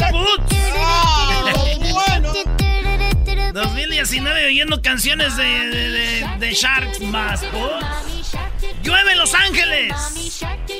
¡Hora, 0.00 0.10
put! 0.10 0.40
2019 3.52 4.46
oyendo 4.46 4.82
canciones 4.82 5.36
de, 5.36 5.44
de, 5.44 5.90
de, 5.90 6.28
de 6.40 6.54
Sharks 6.54 7.00
más. 7.00 7.40
¡Llueve 8.82 9.12
en 9.12 9.18
Los 9.18 9.34
Ángeles! 9.34 9.94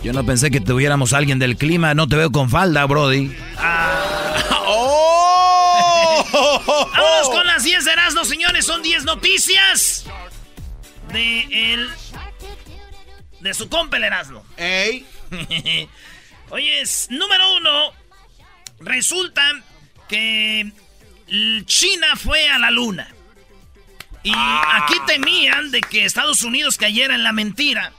Yo 0.02 0.12
no 0.12 0.24
pensé 0.27 0.50
que 0.50 0.60
tuviéramos 0.60 1.12
a 1.12 1.18
alguien 1.18 1.38
del 1.38 1.56
clima. 1.56 1.95
No 1.95 2.09
te 2.09 2.16
veo 2.16 2.32
con 2.32 2.50
falda, 2.50 2.84
Brody. 2.87 3.34
¡Oh! 4.66 6.24
Vamos 6.92 7.28
con 7.28 7.46
las 7.46 7.62
10 7.62 7.84
de 7.84 7.92
Erasmo, 7.92 8.24
señores. 8.24 8.66
Son 8.66 8.82
10 8.82 9.04
noticias 9.04 10.04
de 11.12 11.73
el... 11.73 11.90
De 13.40 13.54
su 13.54 13.68
compa 13.68 13.98
el 13.98 14.04
Erasmo. 14.04 14.45
¡Ey! 14.56 15.06
Oye, 16.51 16.80
es, 16.80 17.09
número 17.10 17.56
uno. 17.56 18.03
Resulta 18.80 19.43
que 20.09 20.71
China 21.66 22.16
fue 22.16 22.48
a 22.48 22.59
la 22.59 22.71
luna. 22.71 23.09
Y 24.23 24.32
Ah. 24.35 24.82
aquí 24.82 24.95
temían 25.07 25.71
de 25.71 25.80
que 25.80 26.04
Estados 26.04 26.43
Unidos 26.43 26.76
cayera 26.76 27.15
en 27.15 27.23
la 27.24 27.32
mentira 27.32 27.93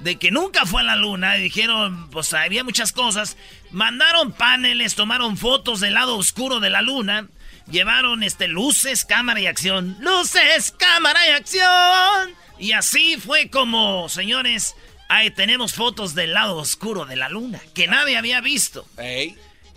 de 0.00 0.16
que 0.16 0.30
nunca 0.30 0.66
fue 0.66 0.80
a 0.80 0.84
la 0.84 0.96
luna. 0.96 1.38
Y 1.38 1.42
dijeron, 1.42 2.10
pues 2.10 2.32
había 2.34 2.64
muchas 2.64 2.92
cosas. 2.92 3.36
Mandaron 3.70 4.32
paneles, 4.32 4.94
tomaron 4.94 5.36
fotos 5.36 5.80
del 5.80 5.94
lado 5.94 6.16
oscuro 6.16 6.60
de 6.60 6.70
la 6.70 6.82
luna. 6.82 7.28
Llevaron 7.70 8.22
este, 8.22 8.48
luces, 8.48 9.04
cámara 9.04 9.40
y 9.40 9.46
acción. 9.46 9.96
Luces, 10.00 10.72
cámara 10.78 11.20
y 11.28 11.30
acción. 11.32 12.34
Y 12.58 12.72
así 12.72 13.16
fue 13.18 13.50
como, 13.50 14.08
señores, 14.08 14.74
ahí 15.08 15.30
tenemos 15.30 15.74
fotos 15.74 16.14
del 16.14 16.32
lado 16.32 16.56
oscuro 16.56 17.04
de 17.04 17.16
la 17.16 17.28
luna. 17.28 17.60
Que 17.74 17.86
nadie 17.86 18.16
había 18.16 18.40
visto. 18.40 18.86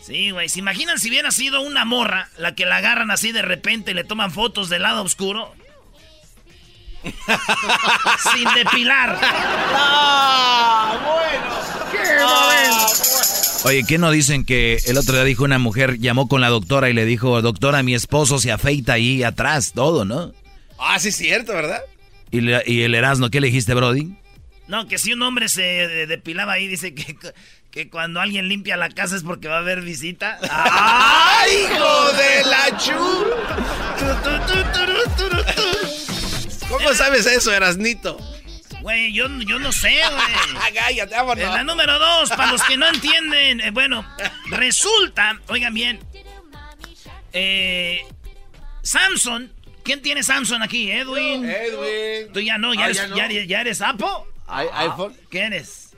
Sí, 0.02 0.31
güey. 0.31 0.49
¿Se 0.49 0.59
imaginan 0.59 0.97
si 0.99 1.09
hubiera 1.09 1.31
sido 1.31 1.61
una 1.61 1.85
morra 1.85 2.30
la 2.38 2.55
que 2.55 2.66
la 2.66 2.77
agarran 2.77 3.11
así 3.11 3.31
de 3.31 3.41
repente 3.41 3.91
y 3.91 3.94
le 3.94 4.03
toman 4.03 4.31
fotos 4.31 4.69
del 4.69 4.81
lado 4.81 5.03
oscuro? 5.03 5.53
Sin 7.03 8.47
depilar. 8.55 9.17
¡Ah! 9.22 10.99
¡Bueno! 11.03 11.91
¡Qué 11.91 11.97
bueno! 12.23 12.85
Oye, 13.63 13.83
¿qué 13.88 13.97
no 13.97 14.09
dicen 14.11 14.44
que 14.45 14.77
el 14.85 14.97
otro 14.97 15.13
día 15.16 15.23
dijo 15.23 15.44
una 15.44 15.59
mujer, 15.59 15.99
llamó 15.99 16.27
con 16.27 16.41
la 16.41 16.49
doctora 16.49 16.89
y 16.89 16.94
le 16.94 17.05
dijo, 17.05 17.41
doctora, 17.41 17.83
mi 17.83 17.94
esposo 17.94 18.39
se 18.39 18.52
afeita 18.52 18.94
ahí 18.94 19.22
atrás, 19.23 19.73
todo, 19.73 20.03
¿no? 20.03 20.33
Ah, 20.79 20.97
sí 20.99 21.09
es 21.09 21.16
cierto, 21.16 21.53
¿verdad? 21.53 21.81
Y, 22.31 22.41
le- 22.41 22.63
y 22.66 22.81
el 22.81 22.95
Erasmo, 22.95 23.29
¿qué 23.29 23.39
le 23.39 23.47
dijiste, 23.47 23.75
Brody? 23.75 24.16
No, 24.67 24.88
que 24.88 24.97
si 24.97 25.13
un 25.13 25.22
hombre 25.22 25.47
se 25.47 25.61
de- 25.61 26.07
depilaba 26.07 26.53
ahí, 26.53 26.67
dice 26.67 26.95
que, 26.95 27.16
que 27.72 27.89
cuando 27.89 28.19
alguien 28.19 28.47
limpia 28.50 28.75
la 28.77 28.89
casa 28.89 29.16
es 29.16 29.23
porque 29.23 29.47
va 29.47 29.55
a 29.55 29.59
haber 29.59 29.81
visita. 29.81 30.38
¡Ay, 30.52 31.52
hijo 31.64 32.11
de 32.13 32.44
la 32.50 32.78
chu! 32.78 33.25
¿Cómo 36.69 36.94
sabes 36.94 37.25
eso, 37.25 37.53
Erasnito? 37.53 38.18
Güey, 38.81 39.13
yo, 39.13 39.28
yo 39.47 39.59
no 39.59 39.72
sé, 39.72 39.90
güey. 40.12 40.73
Cállate, 40.73 41.13
En 41.16 41.18
la 41.18 41.23
vámonos. 41.23 41.66
número 41.66 42.00
dos, 42.00 42.29
para 42.29 42.51
los 42.51 42.63
que 42.63 42.78
no 42.78 42.88
entienden, 42.88 43.62
eh, 43.62 43.72
bueno, 43.72 44.06
resulta, 44.47 45.40
oigan 45.50 45.73
bien, 45.73 46.00
eh, 47.34 48.01
Samsung, 48.81 49.47
¿quién 49.84 50.01
tiene 50.01 50.23
Samsung 50.23 50.63
aquí? 50.63 50.91
Edwin. 50.91 51.46
Edwin. 51.47 52.34
Tú 52.34 52.40
ya 52.40 52.57
no, 52.57 52.73
ya, 52.73 52.81
Ah, 52.81 52.85
eres, 52.85 52.97
ya 52.97 53.07
no. 53.07 53.16
ya 53.17 53.25
eres- 53.25 53.47
ya 53.47 53.62
eres 53.62 53.81
Apple. 53.81 54.07
I- 54.50 54.85
iPhone. 54.88 55.16
¿Qué 55.29 55.40
eres? 55.41 55.91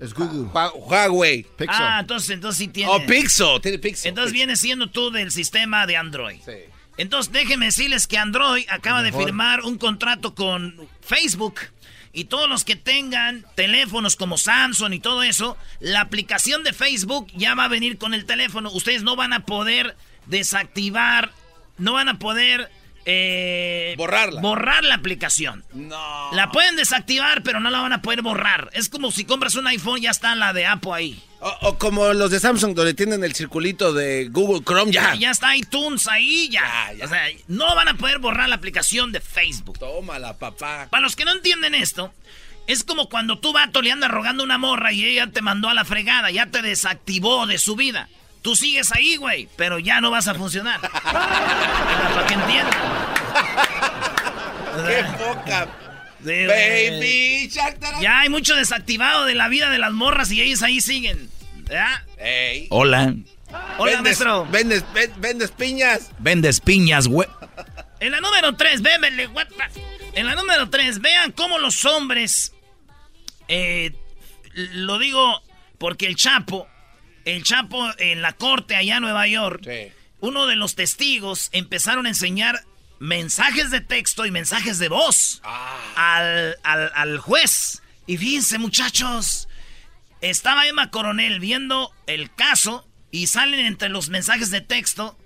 Es 0.00 0.12
Google. 0.12 0.50
Hua- 0.52 0.72
Huawei. 0.74 1.46
Ah, 1.68 1.98
entonces, 2.00 2.30
entonces 2.30 2.58
sí 2.58 2.68
tiene. 2.68 2.90
Oh, 2.90 3.04
Pixel. 3.06 3.60
Tiene 3.60 3.78
Pixel. 3.78 4.08
Entonces 4.10 4.32
viene 4.32 4.56
siendo 4.56 4.88
tú 4.90 5.10
del 5.10 5.30
sistema 5.30 5.86
de 5.86 5.96
Android. 5.96 6.40
Sí. 6.44 6.52
Entonces 6.96 7.32
déjenme 7.32 7.66
decirles 7.66 8.06
que 8.06 8.18
Android 8.18 8.64
acaba 8.68 9.02
de 9.02 9.12
firmar 9.12 9.62
un 9.62 9.78
contrato 9.78 10.34
con 10.34 10.76
Facebook. 11.00 11.60
Y 12.12 12.26
todos 12.26 12.48
los 12.48 12.64
que 12.64 12.76
tengan 12.76 13.44
teléfonos 13.56 14.14
como 14.14 14.38
Samsung 14.38 14.92
y 14.94 15.00
todo 15.00 15.24
eso, 15.24 15.56
la 15.80 16.00
aplicación 16.02 16.62
de 16.62 16.72
Facebook 16.72 17.26
ya 17.34 17.56
va 17.56 17.64
a 17.64 17.68
venir 17.68 17.98
con 17.98 18.14
el 18.14 18.24
teléfono. 18.24 18.70
Ustedes 18.70 19.02
no 19.02 19.16
van 19.16 19.32
a 19.32 19.44
poder 19.44 19.96
desactivar, 20.26 21.32
no 21.78 21.94
van 21.94 22.08
a 22.08 22.18
poder 22.20 22.70
eh, 23.06 23.94
Borrarla. 23.96 24.40
borrar 24.40 24.84
la 24.84 24.94
aplicación. 24.94 25.64
No. 25.72 26.30
La 26.32 26.50
pueden 26.50 26.76
desactivar, 26.76 27.42
pero 27.42 27.60
no 27.60 27.70
la 27.70 27.80
van 27.80 27.92
a 27.92 28.02
poder 28.02 28.22
borrar. 28.22 28.70
Es 28.72 28.88
como 28.88 29.10
si 29.10 29.24
compras 29.24 29.54
un 29.56 29.66
iPhone, 29.66 30.00
ya 30.00 30.10
está 30.10 30.34
la 30.34 30.52
de 30.52 30.66
Apple 30.66 30.92
ahí. 30.92 31.22
O, 31.40 31.48
o 31.62 31.78
como 31.78 32.12
los 32.14 32.30
de 32.30 32.40
Samsung, 32.40 32.74
donde 32.74 32.94
tienen 32.94 33.22
el 33.22 33.34
circulito 33.34 33.92
de 33.92 34.28
Google 34.30 34.64
Chrome, 34.64 34.90
ya. 34.92 35.14
Ya 35.14 35.30
está 35.30 35.54
iTunes 35.54 36.08
ahí, 36.08 36.48
ya. 36.50 36.62
Ya, 36.62 36.92
ya. 36.94 37.04
O 37.04 37.08
sea, 37.08 37.26
no 37.48 37.74
van 37.74 37.88
a 37.88 37.94
poder 37.94 38.18
borrar 38.18 38.48
la 38.48 38.54
aplicación 38.54 39.12
de 39.12 39.20
Facebook. 39.20 39.78
Tómala, 39.78 40.38
papá. 40.38 40.88
Para 40.90 41.02
los 41.02 41.14
que 41.16 41.26
no 41.26 41.32
entienden 41.32 41.74
esto, 41.74 42.14
es 42.66 42.82
como 42.84 43.10
cuando 43.10 43.38
tú, 43.38 43.52
vato, 43.52 43.82
le 43.82 43.92
andas 43.92 44.10
rogando 44.10 44.42
una 44.42 44.56
morra 44.56 44.92
y 44.94 45.04
ella 45.04 45.26
te 45.26 45.42
mandó 45.42 45.68
a 45.68 45.74
la 45.74 45.84
fregada, 45.84 46.30
ya 46.30 46.46
te 46.46 46.62
desactivó 46.62 47.46
de 47.46 47.58
su 47.58 47.76
vida. 47.76 48.08
Tú 48.44 48.54
sigues 48.54 48.92
ahí, 48.92 49.16
güey, 49.16 49.48
pero 49.56 49.78
ya 49.78 50.02
no 50.02 50.10
vas 50.10 50.28
a 50.28 50.34
funcionar. 50.34 50.78
Para 50.78 52.26
que 52.28 52.34
entiendan. 52.34 52.74
¡Qué 54.86 55.04
poca! 55.16 55.66
Baby 56.20 57.48
Shark, 57.50 57.78
Ya 58.02 58.20
hay 58.20 58.28
mucho 58.28 58.54
desactivado 58.54 59.24
de 59.24 59.34
la 59.34 59.48
vida 59.48 59.70
de 59.70 59.78
las 59.78 59.92
morras 59.92 60.30
y 60.30 60.42
ellas 60.42 60.62
ahí 60.62 60.82
siguen. 60.82 61.30
¿verdad? 61.64 62.02
Ey. 62.18 62.66
Hola. 62.68 63.14
Hola, 63.78 63.92
vendes, 63.92 64.02
maestro. 64.02 64.46
Vendes, 64.50 64.84
ven- 64.92 65.12
vendes 65.16 65.50
piñas. 65.50 66.10
Vendes 66.18 66.60
piñas, 66.60 67.08
güey. 67.08 67.26
En 68.00 68.10
la 68.12 68.20
número 68.20 68.54
3, 68.56 68.82
bébele, 68.82 69.26
guapa. 69.28 69.70
En 70.12 70.26
la 70.26 70.34
número 70.34 70.68
3, 70.68 71.00
vean 71.00 71.32
cómo 71.32 71.58
los 71.58 71.82
hombres. 71.86 72.52
eh, 73.48 73.94
lo 74.52 74.98
digo 74.98 75.42
porque 75.78 76.06
el 76.06 76.16
Chapo, 76.16 76.68
el 77.24 77.42
Chapo 77.42 77.88
en 77.98 78.22
la 78.22 78.32
corte 78.32 78.76
allá 78.76 78.96
en 78.96 79.02
Nueva 79.02 79.26
York, 79.26 79.62
Sí. 79.64 79.92
uno 80.20 80.46
de 80.46 80.56
los 80.56 80.74
testigos 80.74 81.48
empezaron 81.52 82.06
a 82.06 82.10
enseñar 82.10 82.60
mensajes 82.98 83.70
de 83.70 83.80
texto 83.80 84.24
y 84.26 84.30
mensajes 84.30 84.78
de 84.78 84.88
voz 84.88 85.42
al, 85.96 86.56
al- 86.62 86.92
al 86.94 87.18
juez. 87.18 87.82
Y 88.06 88.16
fíjense, 88.18 88.58
muchachos, 88.58 89.48
estaba 90.20 90.66
Emma 90.66 90.90
Coronel 90.90 91.40
viendo 91.40 91.92
el 92.06 92.32
caso 92.34 92.86
y 93.10 93.26
salen 93.26 93.64
entre 93.66 93.88
los 93.88 94.08
mensajes 94.08 94.50
de 94.50 94.60
texto 94.60 95.16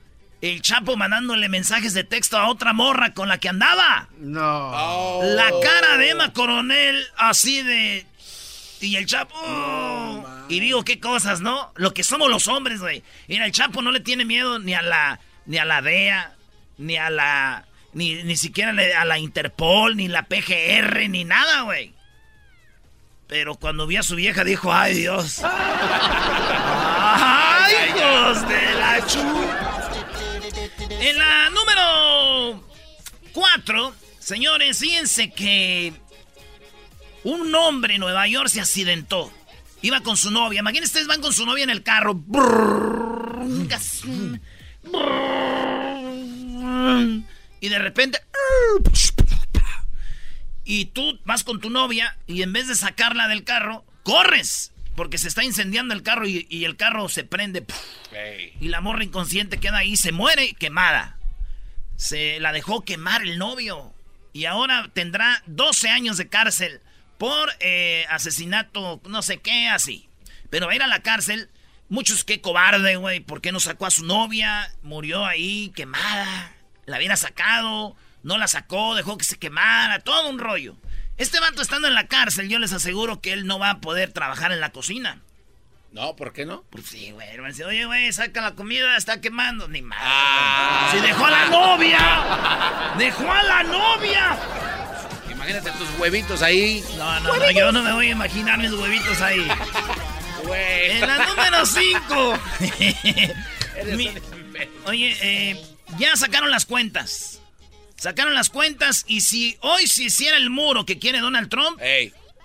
el 0.40 0.62
Chapo 0.62 0.96
mandándole 0.96 1.48
mensajes 1.48 1.94
de 1.94 2.04
texto 2.04 2.38
a 2.38 2.48
otra 2.48 2.72
morra 2.72 3.12
con 3.12 3.28
la 3.28 3.38
que 3.38 3.48
andaba. 3.48 4.08
No. 4.18 4.70
Oh. 4.72 5.20
La 5.24 5.50
cara 5.62 5.96
de 5.96 6.10
Emma 6.10 6.32
Coronel 6.32 7.04
así 7.16 7.60
de... 7.62 8.06
Y 8.80 8.94
el 8.94 9.06
Chapo... 9.06 9.34
y 10.48 10.60
digo, 10.60 10.84
qué 10.84 10.98
cosas, 10.98 11.40
¿no? 11.40 11.72
Lo 11.76 11.92
que 11.92 12.02
somos 12.02 12.30
los 12.30 12.48
hombres, 12.48 12.80
güey. 12.80 13.02
Mira, 13.26 13.44
el 13.44 13.52
Chapo 13.52 13.82
no 13.82 13.90
le 13.90 14.00
tiene 14.00 14.24
miedo 14.24 14.58
ni 14.58 14.74
a 14.74 14.82
la... 14.82 15.20
Ni 15.46 15.56
a 15.56 15.64
la 15.64 15.80
DEA, 15.80 16.34
ni 16.78 16.96
a 16.96 17.10
la... 17.10 17.64
Ni, 17.92 18.22
ni 18.22 18.36
siquiera 18.36 18.72
a 19.00 19.04
la 19.04 19.18
Interpol, 19.18 19.96
ni 19.96 20.08
la 20.08 20.24
PGR, 20.24 21.08
ni 21.08 21.24
nada, 21.24 21.62
güey. 21.62 21.94
Pero 23.28 23.54
cuando 23.56 23.86
vi 23.86 23.96
a 23.96 24.02
su 24.02 24.14
vieja 24.14 24.42
dijo, 24.42 24.72
ay 24.72 24.94
Dios. 24.94 25.40
¡Ay, 27.10 27.74
hijos 27.88 28.48
de 28.48 28.74
la 28.74 29.06
chu! 29.06 29.20
En 30.90 31.18
la 31.18 31.50
número 31.50 32.64
4, 33.32 33.94
señores, 34.18 34.78
fíjense 34.78 35.30
que 35.30 35.92
un 37.24 37.54
hombre 37.54 37.94
en 37.94 38.00
Nueva 38.00 38.26
York 38.26 38.48
se 38.48 38.60
accidentó. 38.60 39.30
Iba 39.82 40.00
con 40.00 40.16
su 40.16 40.30
novia. 40.30 40.60
Imagínense, 40.60 40.88
ustedes 40.88 41.06
van 41.06 41.20
con 41.20 41.32
su 41.32 41.46
novia 41.46 41.64
en 41.64 41.70
el 41.70 41.82
carro. 41.82 42.24
Y 47.60 47.68
de 47.68 47.78
repente... 47.78 48.20
Y 50.64 50.86
tú 50.86 51.18
vas 51.24 51.44
con 51.44 51.60
tu 51.60 51.70
novia 51.70 52.18
y 52.26 52.42
en 52.42 52.52
vez 52.52 52.68
de 52.68 52.74
sacarla 52.74 53.26
del 53.26 53.44
carro, 53.44 53.86
corres. 54.02 54.72
porque 54.96 55.16
se 55.16 55.28
está 55.28 55.42
incendiando 55.42 55.94
el 55.94 56.02
carro 56.02 56.26
y, 56.26 56.46
el 56.64 56.76
carro 56.76 57.08
se 57.08 57.24
prende. 57.24 57.64
Y 58.60 58.68
la 58.68 58.80
morra 58.80 59.04
inconsciente 59.04 59.58
queda 59.58 59.78
ahí, 59.78 59.96
se 59.96 60.12
muere 60.12 60.54
quemada. 60.54 61.16
Se 61.96 62.38
la 62.40 62.52
dejó 62.52 62.84
quemar 62.84 63.22
el 63.22 63.38
novio. 63.38 63.94
Y 64.34 64.44
ahora 64.44 64.90
tendrá 64.92 65.42
12 65.46 65.88
años 65.88 66.18
de 66.18 66.28
cárcel 66.28 66.82
por 67.18 67.50
eh, 67.60 68.06
asesinato, 68.08 69.00
no 69.06 69.22
sé 69.22 69.38
qué, 69.38 69.68
así. 69.68 70.08
Pero 70.50 70.66
va 70.66 70.72
a 70.72 70.76
ir 70.76 70.82
a 70.82 70.86
la 70.86 71.02
cárcel. 71.02 71.50
Muchos, 71.88 72.24
qué 72.24 72.40
cobarde, 72.40 72.96
güey. 72.96 73.20
¿Por 73.20 73.40
qué 73.40 73.52
no 73.52 73.60
sacó 73.60 73.86
a 73.86 73.90
su 73.90 74.04
novia? 74.04 74.72
Murió 74.82 75.26
ahí 75.26 75.72
quemada. 75.74 76.52
La 76.86 76.98
hubiera 76.98 77.16
sacado. 77.16 77.96
No 78.22 78.38
la 78.38 78.48
sacó, 78.48 78.94
dejó 78.94 79.18
que 79.18 79.24
se 79.24 79.38
quemara. 79.38 80.00
Todo 80.00 80.30
un 80.30 80.38
rollo. 80.38 80.76
Este 81.16 81.40
vato 81.40 81.62
estando 81.62 81.88
en 81.88 81.94
la 81.94 82.06
cárcel, 82.06 82.48
yo 82.48 82.58
les 82.58 82.72
aseguro 82.72 83.20
que 83.20 83.32
él 83.32 83.46
no 83.46 83.58
va 83.58 83.70
a 83.70 83.80
poder 83.80 84.12
trabajar 84.12 84.52
en 84.52 84.60
la 84.60 84.70
cocina. 84.70 85.20
No, 85.92 86.14
¿por 86.14 86.32
qué 86.32 86.44
no? 86.44 86.64
Pues 86.70 86.86
sí, 86.86 87.10
güey. 87.12 87.28
Oye, 87.40 87.86
güey, 87.86 88.12
saca 88.12 88.40
la 88.40 88.54
comida, 88.54 88.96
está 88.96 89.20
quemando. 89.20 89.66
Ni 89.68 89.82
más. 89.82 89.98
Ah. 90.00 90.90
Si 90.92 91.00
dejó 91.00 91.24
a 91.24 91.30
la 91.30 91.48
novia. 91.48 92.94
Dejó 92.98 93.32
a 93.32 93.42
la 93.42 93.62
novia. 93.62 94.38
Imagínate 95.48 95.78
tus 95.78 95.98
huevitos 95.98 96.42
ahí. 96.42 96.84
No, 96.98 97.20
no, 97.20 97.36
no, 97.36 97.50
yo 97.50 97.72
no 97.72 97.82
me 97.82 97.92
voy 97.94 98.08
a 98.08 98.10
imaginar 98.10 98.58
mis 98.58 98.70
huevitos 98.70 99.18
ahí. 99.22 99.48
En 100.52 101.00
la 101.00 101.26
número 101.26 101.64
5. 101.64 102.38
Oye, 104.84 105.16
eh, 105.22 105.56
ya 105.98 106.14
sacaron 106.16 106.50
las 106.50 106.66
cuentas. 106.66 107.40
Sacaron 107.96 108.34
las 108.34 108.50
cuentas 108.50 109.06
y 109.08 109.22
si 109.22 109.56
hoy 109.60 109.86
se 109.86 110.04
hiciera 110.04 110.36
el 110.36 110.50
muro 110.50 110.84
que 110.84 110.98
quiere 110.98 111.20
Donald 111.20 111.48
Trump, 111.48 111.80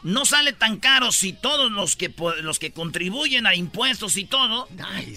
no 0.04 0.24
sale 0.24 0.54
tan 0.54 0.78
caro 0.78 1.12
si 1.12 1.34
todos 1.34 1.70
los 1.74 1.98
que, 1.98 2.14
los 2.42 2.58
que 2.58 2.72
contribuyen 2.72 3.48
a 3.48 3.54
impuestos 3.54 4.16
y 4.16 4.24
todo, 4.24 4.70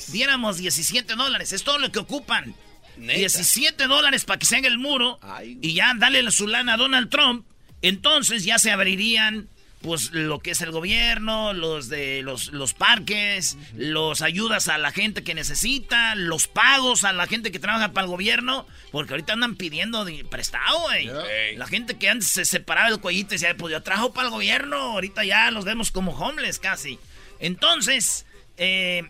diéramos 0.09 0.59
17 0.59 1.15
dólares. 1.15 1.53
Es 1.53 1.63
todo 1.63 1.79
lo 1.79 1.93
que 1.93 2.01
ocupan. 2.01 2.57
17 2.97 3.87
dólares 3.87 4.25
para 4.25 4.41
que 4.41 4.47
se 4.47 4.57
haga 4.57 4.67
el 4.67 4.79
muro 4.79 5.21
y 5.63 5.75
ya 5.75 5.93
dale 5.97 6.29
su 6.33 6.49
lana 6.49 6.75
a 6.75 6.77
Donald 6.77 7.11
Trump. 7.11 7.47
Entonces 7.83 8.45
ya 8.45 8.59
se 8.59 8.71
abrirían 8.71 9.49
pues 9.83 10.11
lo 10.13 10.41
que 10.41 10.51
es 10.51 10.61
el 10.63 10.73
gobierno, 10.73 11.53
los 11.53 11.89
de 11.89 12.23
los, 12.23 12.49
los 12.49 12.75
parques, 12.75 13.57
los 13.77 14.21
ayudas 14.21 14.69
a 14.69 14.79
la 14.79 14.91
gente 14.91 15.23
que 15.23 15.35
necesita, 15.35 16.17
los 16.17 16.49
pagos 16.49 17.05
a 17.05 17.13
la 17.13 17.27
gente 17.27 17.53
que 17.53 17.61
trabaja 17.61 17.93
para 17.93 18.07
el 18.07 18.11
gobierno, 18.11 18.67
porque 18.91 19.13
ahorita 19.13 19.35
andan 19.35 19.55
pidiendo 19.55 20.05
prestado, 20.29 20.81
güey. 20.81 21.09
La 21.57 21.67
gente 21.67 21.99
que 21.99 22.09
antes 22.09 22.29
se 22.29 22.45
separaba 22.45 22.89
el 22.89 22.99
cuellito 22.99 23.35
y 23.35 23.39
decía, 23.39 23.57
pues 23.57 23.73
yo 23.73 23.83
trabajo 23.83 24.13
para 24.13 24.27
el 24.27 24.33
gobierno, 24.33 24.77
ahorita 24.77 25.25
ya 25.25 25.51
los 25.53 25.65
vemos 25.65 25.93
como 25.93 26.13
homeless 26.13 26.59
casi. 26.59 26.99
Entonces, 27.39 28.27
eh, 28.57 29.05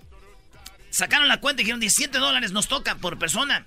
sacaron 0.91 1.29
la 1.29 1.41
cuenta 1.41 1.63
y 1.63 1.65
dijeron 1.65 1.81
17 1.81 2.19
dólares 2.19 2.53
nos 2.53 2.69
toca 2.69 2.97
por 2.97 3.19
persona. 3.19 3.65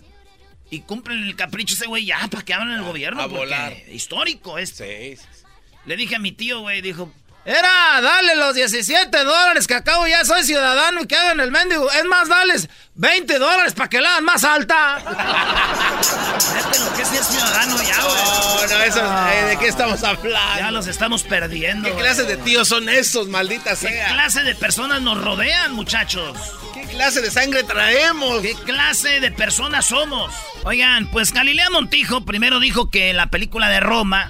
Y 0.72 0.82
cumplen 0.82 1.24
el 1.24 1.36
capricho 1.36 1.74
ese 1.74 1.88
güey 1.88 2.06
ya 2.06 2.28
para 2.30 2.44
que 2.44 2.54
abran 2.54 2.72
el 2.72 2.84
gobierno. 2.84 3.28
porque 3.30 3.90
Histórico 3.92 4.58
este. 4.58 5.16
Sí, 5.16 5.24
sí. 5.24 5.44
Le 5.86 5.96
dije 5.96 6.16
a 6.16 6.20
mi 6.20 6.32
tío, 6.32 6.60
güey, 6.62 6.82
dijo, 6.82 7.12
era, 7.50 8.00
dale 8.00 8.36
los 8.36 8.54
17 8.54 9.24
dólares 9.24 9.66
que 9.66 9.74
acabo 9.74 10.06
ya 10.06 10.24
soy 10.24 10.44
ciudadano 10.44 11.02
y 11.02 11.08
que 11.08 11.16
hagan 11.16 11.40
el 11.40 11.50
mendigo. 11.50 11.90
Es 11.90 12.06
más, 12.06 12.30
dales 12.30 12.70
20 12.94 13.40
dólares 13.40 13.74
para 13.74 13.90
que 13.90 14.00
la 14.00 14.12
hagan 14.12 14.26
más 14.26 14.44
alta. 14.44 15.00
lo 15.00 16.94
que 16.96 17.02
es 17.02 17.08
ciudadano 17.28 17.76
ya, 17.82 18.04
güey. 18.04 18.22
No, 18.24 18.68
no, 18.68 18.84
eso, 18.84 19.02
eh, 19.32 19.46
¿de 19.46 19.58
qué 19.58 19.68
estamos 19.68 20.04
hablando? 20.04 20.60
Ya 20.60 20.70
los 20.70 20.86
estamos 20.86 21.24
perdiendo. 21.24 21.90
¿Qué 21.90 21.96
clase 21.96 22.22
de 22.26 22.38
tíos 22.38 22.68
son 22.68 22.88
esos, 22.88 23.28
maldita 23.30 23.76
sea? 23.76 24.10
¿Qué 24.10 24.14
clase 24.14 24.44
de 24.44 24.54
personas 24.54 25.02
nos 25.02 25.20
rodean, 25.20 25.74
muchachos? 25.74 26.38
¿Qué 26.76 26.84
clase 26.84 27.20
de 27.20 27.32
sangre 27.32 27.64
traemos? 27.64 28.42
¿Qué 28.44 28.54
clase 28.54 29.22
de 29.22 29.32
personas 29.32 29.88
somos? 29.88 30.32
Oigan, 30.66 31.10
pues 31.10 31.34
Galilea 31.34 31.72
Montijo 31.72 32.24
primero 32.26 32.60
dijo 32.60 32.92
que 32.92 33.12
la 33.16 33.32
película 33.32 33.70
de 33.70 33.80
Roma 33.80 34.30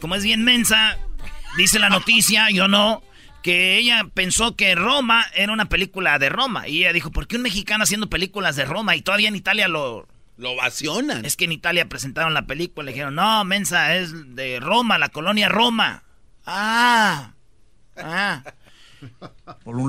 como 0.00 0.14
es 0.14 0.22
bien 0.22 0.44
mensa, 0.44 0.98
dice 1.56 1.78
la 1.78 1.88
noticia, 1.88 2.50
yo 2.50 2.68
no, 2.68 3.02
que 3.42 3.78
ella 3.78 4.06
pensó 4.12 4.56
que 4.56 4.74
Roma 4.74 5.24
era 5.34 5.52
una 5.52 5.68
película 5.68 6.18
de 6.18 6.28
Roma. 6.28 6.68
Y 6.68 6.80
ella 6.80 6.92
dijo, 6.92 7.10
¿por 7.10 7.26
qué 7.26 7.36
un 7.36 7.42
mexicano 7.42 7.84
haciendo 7.84 8.10
películas 8.10 8.56
de 8.56 8.64
Roma? 8.64 8.96
Y 8.96 9.02
todavía 9.02 9.28
en 9.28 9.36
Italia 9.36 9.68
lo... 9.68 10.08
Lo 10.36 10.50
ovacionan. 10.50 11.24
Es 11.24 11.36
que 11.36 11.46
en 11.46 11.52
Italia 11.52 11.88
presentaron 11.88 12.34
la 12.34 12.46
película 12.46 12.84
le 12.84 12.92
dijeron, 12.92 13.14
no, 13.14 13.42
mensa, 13.44 13.96
es 13.96 14.34
de 14.34 14.60
Roma, 14.60 14.98
la 14.98 15.08
colonia 15.08 15.48
Roma. 15.48 16.02
Ah. 16.44 17.32
Ah. 17.96 18.42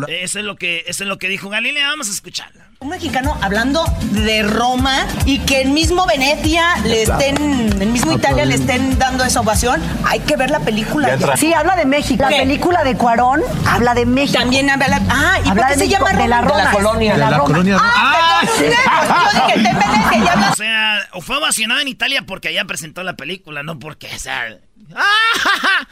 Eso 0.07 0.39
es 0.39 0.45
lo 0.45 0.55
que, 0.55 0.83
eso 0.87 1.03
es 1.03 1.07
lo 1.07 1.17
que 1.17 1.29
dijo 1.29 1.49
Galilea, 1.49 1.87
vamos 1.89 2.07
a 2.07 2.11
escucharla. 2.11 2.67
Un 2.79 2.89
mexicano 2.89 3.37
hablando 3.41 3.85
de 4.11 4.43
Roma 4.43 5.07
y 5.25 5.39
que 5.39 5.61
el 5.61 5.69
mismo 5.69 6.05
Venecia 6.05 6.77
le 6.83 7.03
estén, 7.03 7.81
el 7.81 7.87
mismo 7.87 8.11
Italia 8.13 8.45
le 8.45 8.55
estén 8.55 8.99
dando 8.99 9.23
esa 9.23 9.41
ovación, 9.41 9.81
hay 10.05 10.19
que 10.19 10.35
ver 10.35 10.51
la 10.51 10.59
película. 10.59 11.17
Sí, 11.37 11.53
habla 11.53 11.75
de 11.75 11.85
México. 11.85 12.23
La 12.23 12.29
película 12.29 12.83
de 12.83 12.95
Cuarón 12.95 13.41
habla 13.65 13.93
de 13.93 14.05
México. 14.05 14.39
También 14.39 14.69
habla 14.69 14.87
de, 14.87 15.05
Ah, 15.09 15.39
¿y 15.43 15.49
por 15.49 15.67
qué 15.67 15.75
se 15.75 15.87
llama 15.87 16.11
Roma? 16.11 16.21
De 16.21 16.27
la, 16.27 16.41
Roma, 16.41 16.71
colonia. 16.71 17.13
De 17.13 17.19
la, 17.19 17.39
colonia. 17.39 17.77
Ah, 17.79 18.41
ah 18.41 18.47
sí. 18.57 18.65
Yo 18.65 19.45
dije, 19.45 19.59
está 19.59 19.69
en 19.69 19.79
Venecia 19.79 20.17
y 20.17 20.27
habla... 20.27 20.51
O 20.51 20.55
sea, 20.55 20.99
fue 21.21 21.37
ovacionado 21.37 21.79
en 21.81 21.87
Italia 21.87 22.23
porque 22.25 22.49
allá 22.49 22.65
presentó 22.65 23.03
la 23.03 23.15
película, 23.15 23.63
no 23.63 23.79
porque, 23.79 24.07
o 24.13 24.19
sea... 24.19 24.57
¡Ah! 24.95 25.87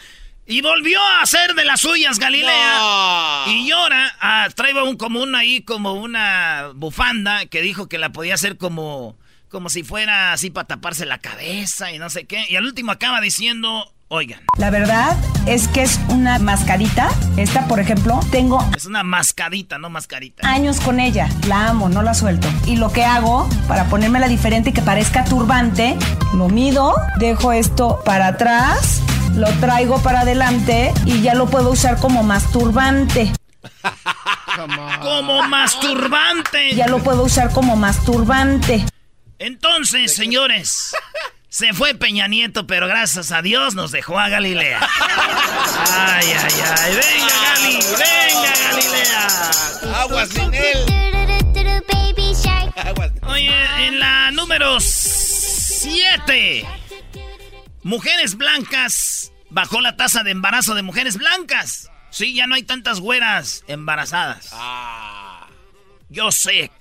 Y 0.48 0.62
volvió 0.62 1.02
a 1.02 1.24
hacer 1.24 1.56
de 1.56 1.66
las 1.66 1.82
suyas 1.82 2.20
Galilea. 2.20 3.46
Y 3.48 3.72
ahora 3.72 4.12
ah, 4.20 4.48
trae 4.54 4.74
un 4.84 4.96
común 4.96 5.34
ahí 5.34 5.62
como 5.62 5.94
una 5.94 6.70
bufanda 6.76 7.48
que 7.48 7.62
dijo 7.62 7.88
que 7.88 7.98
la 7.98 8.12
podía 8.12 8.36
hacer 8.36 8.58
como, 8.58 9.18
como 9.50 9.70
si 9.70 9.82
fuera 9.82 10.34
así 10.34 10.52
para 10.52 10.68
taparse 10.68 11.08
la 11.08 11.18
cabeza 11.18 11.92
y 11.92 11.98
no 11.98 12.12
sé 12.12 12.26
qué. 12.26 12.46
Y 12.48 12.58
al 12.58 12.66
último 12.66 12.92
acaba 12.92 13.22
diciendo, 13.22 13.92
oigan. 14.08 14.40
La 14.60 14.70
verdad 14.70 15.18
es 15.48 15.68
que 15.68 15.82
es 15.82 16.00
una 16.10 16.38
mascarita. 16.38 17.10
Esta, 17.38 17.68
por 17.68 17.80
ejemplo, 17.80 18.20
tengo... 18.30 18.64
Es 18.78 18.86
una 18.86 19.02
mascadita, 19.02 19.80
no 19.80 19.90
mascarita. 19.90 20.48
Años 20.48 20.80
con 20.80 21.00
ella. 21.00 21.28
La 21.48 21.70
amo, 21.70 21.90
no 21.90 22.04
la 22.04 22.14
suelto. 22.14 22.48
Y 22.68 22.76
lo 22.76 22.94
que 22.94 23.04
hago 23.04 23.50
para 23.68 23.86
ponérmela 23.86 24.28
diferente 24.28 24.70
y 24.70 24.74
que 24.74 24.84
parezca 24.84 25.26
turbante, 25.26 25.98
lo 26.36 26.50
mido, 26.50 26.94
dejo 27.18 27.52
esto 27.52 28.00
para 28.06 28.28
atrás 28.28 29.02
lo 29.36 29.50
traigo 29.60 30.02
para 30.02 30.22
adelante 30.22 30.94
y 31.06 31.22
ya 31.22 31.34
lo 31.36 31.48
puedo 31.48 31.72
usar 31.72 32.00
como 32.00 32.24
masturbante. 32.24 33.32
como 35.02 35.44
masturbante. 35.44 36.75
Ya 36.75 36.88
lo 36.88 37.00
puedo 37.00 37.24
usar 37.24 37.51
como 37.51 37.75
masturbante. 37.75 38.86
Entonces, 39.38 40.15
señores, 40.15 40.96
se 41.50 41.74
fue 41.74 41.96
Peña 41.96 42.27
Nieto, 42.27 42.65
pero 42.68 42.88
gracias 42.88 43.32
a 43.32 43.42
Dios 43.42 43.75
nos 43.75 43.92
dejó 43.92 44.18
a 44.20 44.30
Galilea. 44.30 44.80
Ay, 45.92 46.27
ay, 46.27 46.54
ay. 46.77 46.94
Venga, 46.96 47.27
Gali, 47.44 47.80
venga, 47.92 48.54
Galilea. 48.70 49.27
Aguas 50.01 50.30
sin 50.30 50.54
él. 50.54 50.86
Oye, 53.27 53.88
en 53.88 54.00
la 54.00 54.32
número 54.32 54.80
7. 54.80 56.65
Mujeres 57.86 58.36
blancas. 58.36 59.32
Bajó 59.51 59.80
la 59.80 59.96
tasa 59.96 60.24
de 60.24 60.32
embarazo 60.32 60.74
de 60.74 60.82
mujeres 60.82 61.18
blancas. 61.18 61.92
Sí, 62.10 62.34
ya 62.34 62.48
no 62.48 62.56
hay 62.56 62.63
tantas 62.63 63.00
güeras 63.00 63.63
embarazadas. 63.68 64.50
Ah. 64.54 65.46
Yo 66.10 66.32
sé. 66.32 66.72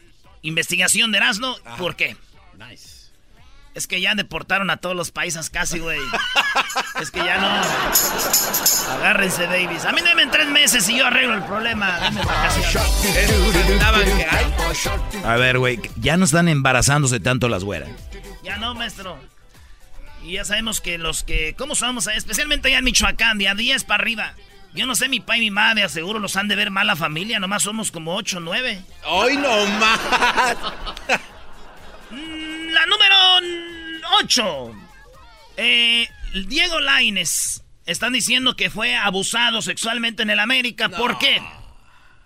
Investigación 0.40 1.12
de 1.12 1.18
Erasmo. 1.18 1.58
¿Por 1.76 1.94
qué? 1.94 2.16
Nice. 2.56 3.11
Es 3.75 3.87
que 3.87 4.00
ya 4.00 4.14
deportaron 4.14 4.70
a 4.70 4.78
todos 4.78 4.96
los 4.96 5.11
países 5.11 5.50
casi, 5.50 5.78
güey. 5.78 6.00
es 7.02 7.11
que 7.11 7.18
ya 7.18 7.37
no. 7.37 8.94
Agárrense, 8.94 9.46
Davis. 9.46 9.84
A 9.84 9.92
mí 9.92 10.00
denme 10.00 10.26
tres 10.28 10.49
meses 10.49 10.88
y 10.88 10.96
yo 10.96 11.06
arreglo 11.06 11.34
el 11.34 11.44
problema. 11.44 11.99
A 15.23 15.37
ver, 15.37 15.58
güey. 15.58 15.82
Ya 15.96 16.16
no 16.16 16.25
están 16.25 16.49
embarazándose 16.49 17.20
tanto 17.20 17.50
las 17.50 17.62
güeras. 17.62 17.90
Ya 18.42 18.56
no, 18.56 18.75
maestro. 18.75 19.33
Y 20.25 20.33
ya 20.33 20.45
sabemos 20.45 20.81
que 20.81 20.97
los 20.97 21.23
que, 21.23 21.54
¿cómo 21.54 21.75
somos? 21.75 22.07
Especialmente 22.07 22.69
allá 22.69 22.78
en 22.78 22.85
Michoacán, 22.85 23.37
de 23.37 23.49
a 23.49 23.54
10 23.54 23.85
para 23.85 24.02
arriba. 24.02 24.35
Yo 24.73 24.87
no 24.87 24.97
sé, 24.97 25.09
mi 25.09 25.21
papá 25.21 25.37
y 25.37 25.40
mi 25.40 25.50
madre, 25.50 25.85
aseguro 25.85 26.19
los 26.19 26.35
han 26.37 26.49
de 26.49 26.57
ver 26.57 26.71
mal 26.71 26.87
la 26.87 26.97
familia, 26.97 27.38
nomás 27.38 27.62
somos 27.62 27.93
como 27.93 28.16
8 28.16 28.38
o 28.38 28.40
9. 28.40 28.83
¡Hoy 29.04 29.37
no 29.37 29.66
más! 29.66 30.57
Mm, 32.11 32.69
la 32.69 32.87
número 32.87 33.16
8. 34.21 34.76
Eh, 35.57 36.09
Diego 36.47 36.81
Laines. 36.81 37.62
Están 37.87 38.12
diciendo 38.12 38.57
que 38.57 38.71
fue 38.71 38.97
abusado 38.97 39.62
sexualmente 39.62 40.23
en 40.23 40.31
el 40.31 40.40
América. 40.40 40.88
¿Por 40.88 41.19
qué? 41.19 41.43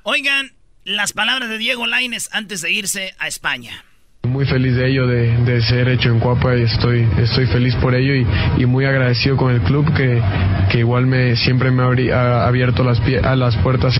Oigan 0.02 0.54
las 0.84 1.12
palabras 1.12 1.48
de 1.48 1.58
Diego 1.58 1.86
Laines 1.86 2.28
antes 2.32 2.60
de 2.60 2.70
irse 2.70 3.14
a 3.18 3.28
España. 3.28 3.84
Muy 4.22 4.44
feliz 4.46 4.74
de 4.74 4.90
ello, 4.90 5.06
de, 5.06 5.62
ser 5.62 5.88
hecho 5.88 6.10
en 6.10 6.20
Cuapa 6.20 6.56
y 6.56 6.62
estoy, 6.62 7.08
estoy 7.18 7.46
feliz 7.46 7.74
por 7.76 7.94
ello 7.94 8.14
y, 8.58 8.66
muy 8.66 8.84
agradecido 8.84 9.36
con 9.36 9.54
el 9.54 9.62
club 9.62 9.86
que, 9.94 10.78
igual 10.78 11.06
me 11.06 11.36
siempre 11.36 11.70
me 11.70 11.82
ha 11.82 12.46
abierto 12.46 12.84
las, 12.84 13.00
a 13.00 13.36
las 13.36 13.56
puertas. 13.58 13.98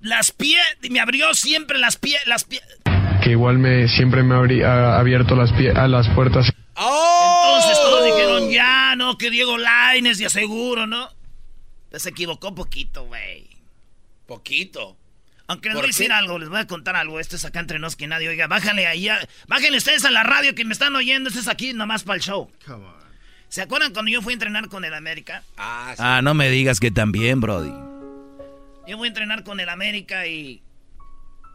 las 0.00 0.30
pies, 0.32 0.62
me 0.90 1.00
abrió 1.00 1.34
siempre 1.34 1.78
las 1.78 1.96
pies, 1.96 2.20
las 2.26 2.44
pies. 2.44 2.62
Que 3.22 3.30
igual 3.30 3.58
me 3.58 3.88
siempre 3.88 4.22
me 4.22 4.34
ha 4.34 4.98
abierto 4.98 5.34
las, 5.34 5.50
a 5.52 5.88
las 5.88 6.08
puertas. 6.10 6.52
Entonces 6.76 7.78
todos 7.82 8.04
dijeron, 8.04 8.50
ya, 8.50 8.94
no, 8.96 9.16
que 9.16 9.30
Diego 9.30 9.56
Laines, 9.56 10.18
ya 10.18 10.28
seguro, 10.28 10.86
¿no? 10.86 11.08
se 11.98 12.10
equivocó 12.10 12.54
poquito, 12.54 13.04
güey. 13.06 13.48
Poquito. 14.26 14.96
Aunque 15.48 15.68
les 15.68 15.76
voy 15.76 15.84
a 15.84 15.86
decir 15.86 16.12
algo, 16.12 16.38
les 16.38 16.48
voy 16.48 16.58
a 16.58 16.66
contar 16.66 16.96
algo. 16.96 17.20
Esto 17.20 17.36
es 17.36 17.44
acá 17.44 17.60
entre 17.60 17.78
nos 17.78 17.94
que 17.94 18.06
nadie 18.06 18.28
oiga. 18.28 18.48
Bájale 18.48 18.86
ahí. 18.86 19.08
Bájenle 19.46 19.78
ustedes 19.78 20.04
a 20.04 20.10
la 20.10 20.24
radio 20.24 20.54
que 20.54 20.64
me 20.64 20.72
están 20.72 20.94
oyendo. 20.96 21.28
Esto 21.28 21.40
es 21.40 21.48
aquí 21.48 21.72
nomás 21.72 22.02
para 22.02 22.16
el 22.16 22.22
show. 22.22 22.50
¿Se 23.48 23.62
acuerdan 23.62 23.92
cuando 23.92 24.10
yo 24.10 24.22
fui 24.22 24.32
a 24.32 24.34
entrenar 24.34 24.68
con 24.68 24.84
el 24.84 24.92
América? 24.92 25.44
Ah, 25.56 25.94
sí. 25.96 26.02
ah, 26.04 26.20
no 26.22 26.34
me 26.34 26.50
digas 26.50 26.80
que 26.80 26.90
también, 26.90 27.40
Brody. 27.40 27.70
Yo 28.88 28.96
voy 28.96 29.06
a 29.06 29.08
entrenar 29.08 29.44
con 29.44 29.60
el 29.60 29.68
América 29.68 30.26
y 30.26 30.62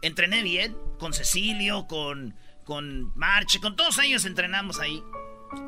entrené 0.00 0.42
bien. 0.42 0.74
Con 0.98 1.12
Cecilio, 1.12 1.86
con, 1.86 2.34
con 2.64 3.12
Marche, 3.16 3.60
con 3.60 3.76
todos 3.76 3.98
ellos 3.98 4.24
entrenamos 4.24 4.80
ahí. 4.80 5.02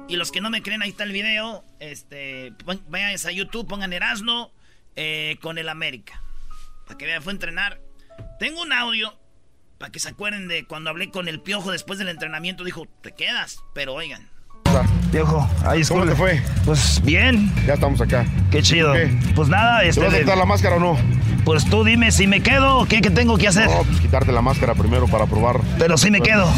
Y 0.09 0.16
los 0.16 0.33
que 0.33 0.40
no 0.40 0.49
me 0.49 0.62
creen, 0.62 0.81
ahí 0.83 0.90
está 0.90 1.04
el 1.04 1.12
video. 1.12 1.62
Este, 1.78 2.54
vayan 2.88 3.14
a 3.14 3.33
YouTube, 3.33 3.66
pongan 3.66 3.93
Erasno 3.93 4.50
eh, 4.97 5.37
con 5.43 5.59
el 5.59 5.69
América. 5.69 6.23
Para 6.87 6.97
que 6.97 7.07
vean, 7.07 7.23
fue 7.23 7.33
a 7.33 7.35
entrenar. 7.35 7.81
Tengo 8.38 8.62
un 8.62 8.73
audio 8.73 9.14
para 9.78 9.90
que 9.90 9.99
se 9.99 10.09
acuerden 10.09 10.49
de 10.49 10.66
cuando 10.66 10.90
hablé 10.90 11.11
con 11.11 11.28
el 11.28 11.40
Piojo 11.40 11.71
después 11.71 11.99
del 11.99 12.09
entrenamiento. 12.09 12.64
Dijo, 12.64 12.87
te 13.02 13.12
quedas, 13.12 13.59
pero 13.75 13.94
oigan. 13.94 14.28
Piojo, 15.12 15.49
ahí 15.64 15.83
¿Cómo 15.85 16.04
te 16.04 16.16
fue? 16.16 16.42
Pues 16.64 17.00
bien. 17.04 17.52
Ya 17.66 17.75
estamos 17.75 18.00
acá. 18.00 18.26
Qué 18.50 18.62
chido. 18.62 18.92
Pues 19.37 19.49
nada, 19.49 19.85
este. 19.85 20.00
¿Te 20.00 20.06
vas 20.06 20.16
a 20.16 20.18
quitar 20.18 20.37
la 20.37 20.47
máscara 20.47 20.76
o 20.76 20.80
no? 20.80 20.99
Pues 21.44 21.64
tú 21.68 21.85
dime 21.85 22.11
si 22.11 22.26
me 22.26 22.42
quedo 22.42 22.78
o 22.78 22.87
qué, 22.87 23.00
qué 23.00 23.11
tengo 23.11 23.38
que 23.38 23.47
hacer. 23.47 23.68
No, 23.68 23.83
pues 23.85 24.00
quitarte 24.00 24.33
la 24.33 24.42
máscara 24.42 24.75
primero 24.75 25.06
para 25.06 25.26
probar. 25.26 25.61
Pero 25.78 25.97
si 25.97 26.11
me 26.11 26.21
quedo. 26.21 26.50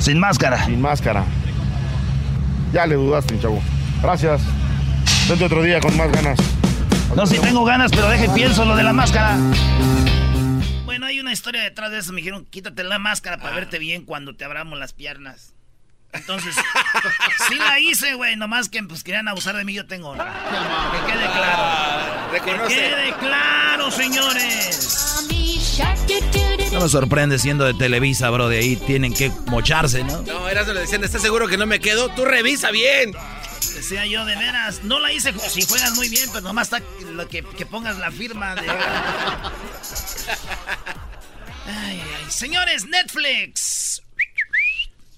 Sin 0.00 0.18
máscara. 0.18 0.64
Sin 0.64 0.80
máscara. 0.80 1.24
Ya 2.72 2.86
le 2.86 2.96
dudaste, 2.96 3.38
chavo. 3.38 3.62
Gracias. 4.02 4.40
Vente 5.28 5.44
otro 5.44 5.62
día 5.62 5.80
con 5.80 5.96
más 5.96 6.10
ganas. 6.10 6.38
No, 7.14 7.26
si 7.26 7.38
tengo 7.38 7.64
ganas, 7.64 7.90
pero 7.90 8.08
deje 8.08 8.28
pienso 8.30 8.64
lo 8.64 8.76
de 8.76 8.82
la 8.82 8.92
máscara. 8.92 9.36
Bueno, 10.90 11.06
hay 11.06 11.20
una 11.20 11.32
historia 11.32 11.62
detrás 11.62 11.92
de 11.92 11.98
eso. 11.98 12.12
Me 12.12 12.16
dijeron, 12.16 12.44
quítate 12.46 12.82
la 12.82 12.98
máscara 12.98 13.38
para 13.38 13.54
verte 13.54 13.78
bien 13.78 14.04
cuando 14.04 14.34
te 14.34 14.44
abramos 14.44 14.76
las 14.76 14.92
piernas. 14.92 15.54
Entonces, 16.12 16.56
sí 17.48 17.54
la 17.54 17.78
hice, 17.78 18.14
güey. 18.14 18.34
Nomás 18.34 18.68
que 18.68 18.82
pues, 18.82 19.04
querían 19.04 19.28
abusar 19.28 19.54
de 19.54 19.64
mí, 19.64 19.72
yo 19.72 19.86
tengo 19.86 20.14
Que 20.14 20.18
quede 20.18 21.26
claro. 21.32 22.32
Que 22.32 22.74
quede 22.74 23.14
claro, 23.20 23.88
señores. 23.92 25.28
No 26.72 26.80
me 26.80 26.88
sorprende 26.88 27.38
siendo 27.38 27.66
de 27.66 27.74
Televisa, 27.74 28.28
bro. 28.30 28.48
De 28.48 28.58
ahí 28.58 28.74
tienen 28.74 29.14
que 29.14 29.30
mocharse, 29.46 30.02
¿no? 30.02 30.22
No, 30.22 30.48
eras 30.48 30.66
le 30.66 30.80
decían, 30.80 31.04
¿estás 31.04 31.22
seguro 31.22 31.46
que 31.46 31.56
no 31.56 31.66
me 31.66 31.78
quedo? 31.78 32.08
Tú 32.08 32.24
revisa 32.24 32.72
bien. 32.72 33.14
Decía 33.74 34.06
yo, 34.06 34.24
de 34.24 34.36
veras, 34.36 34.82
no 34.84 34.98
la 34.98 35.12
hice 35.12 35.32
si 35.48 35.62
juegas 35.62 35.94
muy 35.94 36.08
bien, 36.08 36.28
pues 36.30 36.42
nomás 36.42 36.72
está 36.72 36.82
lo 37.12 37.28
que, 37.28 37.42
pongas 37.42 37.98
la 37.98 38.10
firma 38.10 38.54
de. 38.54 38.68
Ay, 41.66 42.00
ay. 42.00 42.30
Señores, 42.30 42.86
Netflix. 42.86 44.02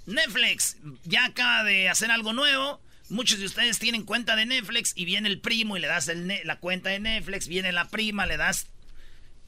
Netflix 0.07 0.77
ya 1.05 1.27
acaba 1.27 1.65
de 1.65 1.89
hacer 1.89 2.11
algo 2.11 2.33
nuevo. 2.33 2.81
Muchos 3.09 3.39
de 3.39 3.47
ustedes 3.47 3.79
tienen 3.79 4.05
cuenta 4.05 4.37
de 4.37 4.47
Netflix 4.47 4.93
y 4.97 5.05
viene 5.05 5.29
el 5.29 5.41
primo 5.41 5.77
y 5.77 5.81
le 5.81 5.87
das 5.87 6.11
la 6.45 6.59
cuenta 6.59 6.91
de 6.91 6.99
Netflix, 6.99 7.47
viene 7.47 7.71
la 7.73 7.89
prima, 7.89 8.27
le 8.27 8.37
das 8.39 8.67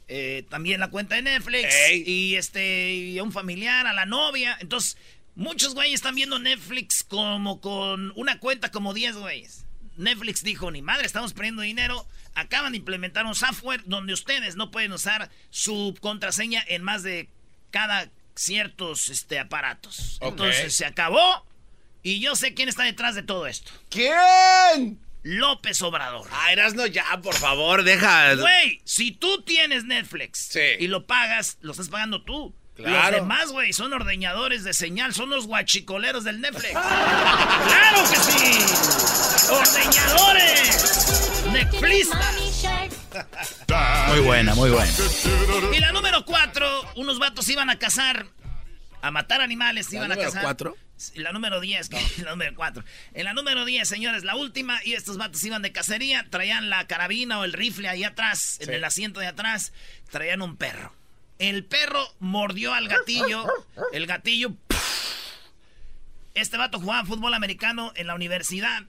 eh, 0.06 0.44
también 0.50 0.80
la 0.80 0.90
cuenta 0.90 1.14
de 1.14 1.22
Netflix 1.22 1.74
y 1.90 2.36
este 2.36 2.92
y 2.92 3.18
a 3.18 3.22
un 3.22 3.32
familiar, 3.32 3.86
a 3.86 3.94
la 3.94 4.04
novia. 4.04 4.56
Entonces, 4.60 4.98
muchos 5.34 5.74
güeyes 5.74 5.94
están 5.94 6.14
viendo 6.14 6.38
Netflix 6.38 7.04
como 7.04 7.60
con 7.60 8.12
una 8.16 8.38
cuenta 8.38 8.70
como 8.70 8.94
10 8.94 9.16
güeyes. 9.16 9.66
Netflix 9.96 10.42
dijo, 10.42 10.70
ni 10.70 10.82
madre, 10.82 11.06
estamos 11.06 11.32
perdiendo 11.32 11.62
dinero. 11.62 12.06
Acaban 12.34 12.72
de 12.72 12.78
implementar 12.78 13.26
un 13.26 13.34
software 13.34 13.82
donde 13.86 14.12
ustedes 14.12 14.56
no 14.56 14.70
pueden 14.70 14.92
usar 14.92 15.30
su 15.50 15.96
contraseña 16.00 16.64
en 16.66 16.82
más 16.82 17.02
de 17.02 17.28
cada 17.70 18.10
ciertos 18.34 19.08
este, 19.08 19.38
aparatos. 19.38 20.18
Entonces 20.20 20.74
se 20.74 20.84
acabó 20.84 21.46
y 22.02 22.20
yo 22.20 22.34
sé 22.36 22.54
quién 22.54 22.68
está 22.68 22.82
detrás 22.82 23.14
de 23.14 23.22
todo 23.22 23.46
esto. 23.46 23.70
¿Quién? 23.88 25.00
López 25.22 25.80
Obrador. 25.80 26.28
Ah, 26.30 26.52
Erasno, 26.52 26.86
ya, 26.86 27.04
por 27.22 27.34
favor, 27.34 27.82
deja. 27.82 28.34
Güey, 28.34 28.82
si 28.84 29.10
tú 29.10 29.42
tienes 29.42 29.84
Netflix 29.84 30.54
y 30.78 30.86
lo 30.86 31.06
pagas, 31.06 31.56
lo 31.62 31.72
estás 31.72 31.88
pagando 31.88 32.22
tú. 32.22 32.54
Claro. 32.74 33.10
Los 33.12 33.20
demás, 33.22 33.52
güey, 33.52 33.72
son 33.72 33.92
ordeñadores 33.92 34.64
de 34.64 34.74
señal, 34.74 35.14
son 35.14 35.30
los 35.30 35.46
guachicoleros 35.46 36.24
del 36.24 36.40
Netflix. 36.40 36.72
¡Claro 36.72 38.02
que 38.10 38.16
sí! 38.16 38.58
¡Ordeñadores! 39.52 41.44
¡Netflistas! 41.52 42.34
Muy 44.08 44.20
buena, 44.20 44.54
muy 44.54 44.70
buena. 44.70 44.92
Y 45.72 45.78
la 45.78 45.92
número 45.92 46.24
cuatro, 46.24 46.66
unos 46.96 47.18
vatos 47.20 47.48
iban 47.48 47.70
a 47.70 47.78
cazar, 47.78 48.26
a 49.02 49.10
matar 49.10 49.40
animales, 49.40 49.92
iban 49.92 50.10
a 50.10 50.16
cazar. 50.16 50.42
cuatro? 50.42 50.76
La 51.16 51.32
número 51.32 51.60
10, 51.60 51.90
la 52.22 52.30
número 52.30 52.54
4. 52.54 52.84
En 53.14 53.24
la 53.24 53.34
número 53.34 53.64
10, 53.64 53.86
señores, 53.86 54.22
la 54.24 54.36
última, 54.36 54.78
y 54.84 54.92
estos 54.94 55.16
vatos 55.16 55.42
iban 55.44 55.60
de 55.62 55.72
cacería, 55.72 56.24
traían 56.30 56.70
la 56.70 56.86
carabina 56.86 57.40
o 57.40 57.44
el 57.44 57.52
rifle 57.52 57.88
ahí 57.88 58.04
atrás, 58.04 58.58
en 58.60 58.72
el 58.72 58.84
asiento 58.84 59.18
de 59.20 59.26
atrás, 59.26 59.72
traían 60.10 60.40
un 60.40 60.56
perro. 60.56 60.94
El 61.38 61.64
perro 61.64 62.06
mordió 62.20 62.72
al 62.74 62.88
gatillo, 62.88 63.46
el 63.92 64.06
gatillo... 64.06 64.52
Este 66.34 66.56
vato 66.56 66.80
jugaba 66.80 67.06
fútbol 67.06 67.32
americano 67.34 67.92
en 67.94 68.08
la 68.08 68.14
universidad, 68.16 68.82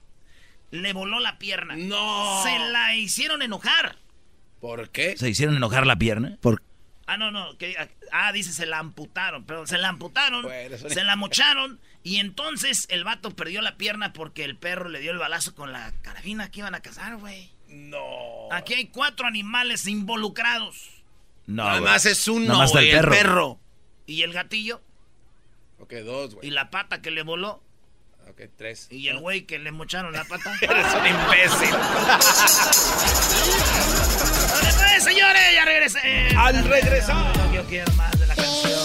le 0.72 0.92
voló 0.92 1.20
la 1.20 1.38
pierna. 1.38 1.76
No. 1.76 2.42
Se 2.42 2.58
la 2.58 2.96
hicieron 2.96 3.40
enojar. 3.40 3.96
¿Por 4.60 4.90
qué? 4.90 5.16
¿Se 5.16 5.28
hicieron 5.28 5.56
enojar 5.56 5.86
la 5.86 5.96
pierna? 5.96 6.38
¿Por 6.40 6.60
Ah, 7.06 7.16
no, 7.16 7.30
no. 7.30 7.56
Que, 7.56 7.76
ah, 8.10 8.32
dice 8.32 8.52
se 8.52 8.66
la 8.66 8.78
amputaron. 8.78 9.44
Pero 9.44 9.66
se 9.66 9.78
la 9.78 9.88
amputaron. 9.88 10.44
se 10.88 11.04
la 11.04 11.14
mocharon. 11.14 11.80
Y 12.02 12.16
entonces 12.16 12.86
el 12.90 13.04
vato 13.04 13.30
perdió 13.30 13.62
la 13.62 13.76
pierna 13.76 14.12
porque 14.12 14.44
el 14.44 14.56
perro 14.56 14.88
le 14.88 14.98
dio 15.00 15.12
el 15.12 15.18
balazo 15.18 15.54
con 15.54 15.72
la 15.72 15.92
carabina 16.02 16.50
que 16.50 16.60
iban 16.60 16.74
a 16.74 16.80
cazar, 16.80 17.16
güey. 17.16 17.50
No. 17.68 18.48
Aquí 18.50 18.74
hay 18.74 18.86
cuatro 18.88 19.26
animales 19.26 19.86
involucrados. 19.86 20.90
No. 21.46 21.68
Además 21.68 22.06
es 22.06 22.26
uno, 22.28 22.62
el 22.62 23.00
perro. 23.08 23.60
¿Y 24.06 24.22
el 24.22 24.32
gatillo? 24.32 24.80
Ok, 25.78 25.92
dos, 26.04 26.34
güey. 26.34 26.48
¿Y 26.48 26.50
la 26.50 26.70
pata 26.70 27.02
que 27.02 27.10
le 27.10 27.22
voló? 27.22 27.62
Ok, 28.28 28.42
tres. 28.56 28.88
¿Y 28.90 29.08
el 29.08 29.20
güey 29.20 29.42
que 29.46 29.58
le 29.58 29.70
mocharon 29.70 30.12
la 30.12 30.24
pata? 30.24 30.52
Eres 30.60 30.86
un 30.94 31.06
imbécil. 31.06 31.76
pues, 34.78 35.04
señores, 35.04 35.42
ya 35.54 35.64
regresé. 35.64 36.28
Al 36.36 36.64
regresar. 36.64 37.52
Yo 37.52 37.64
quiero 37.66 37.92
más 37.92 38.18
de 38.18 38.26
la 38.26 38.34
canción. 38.34 38.76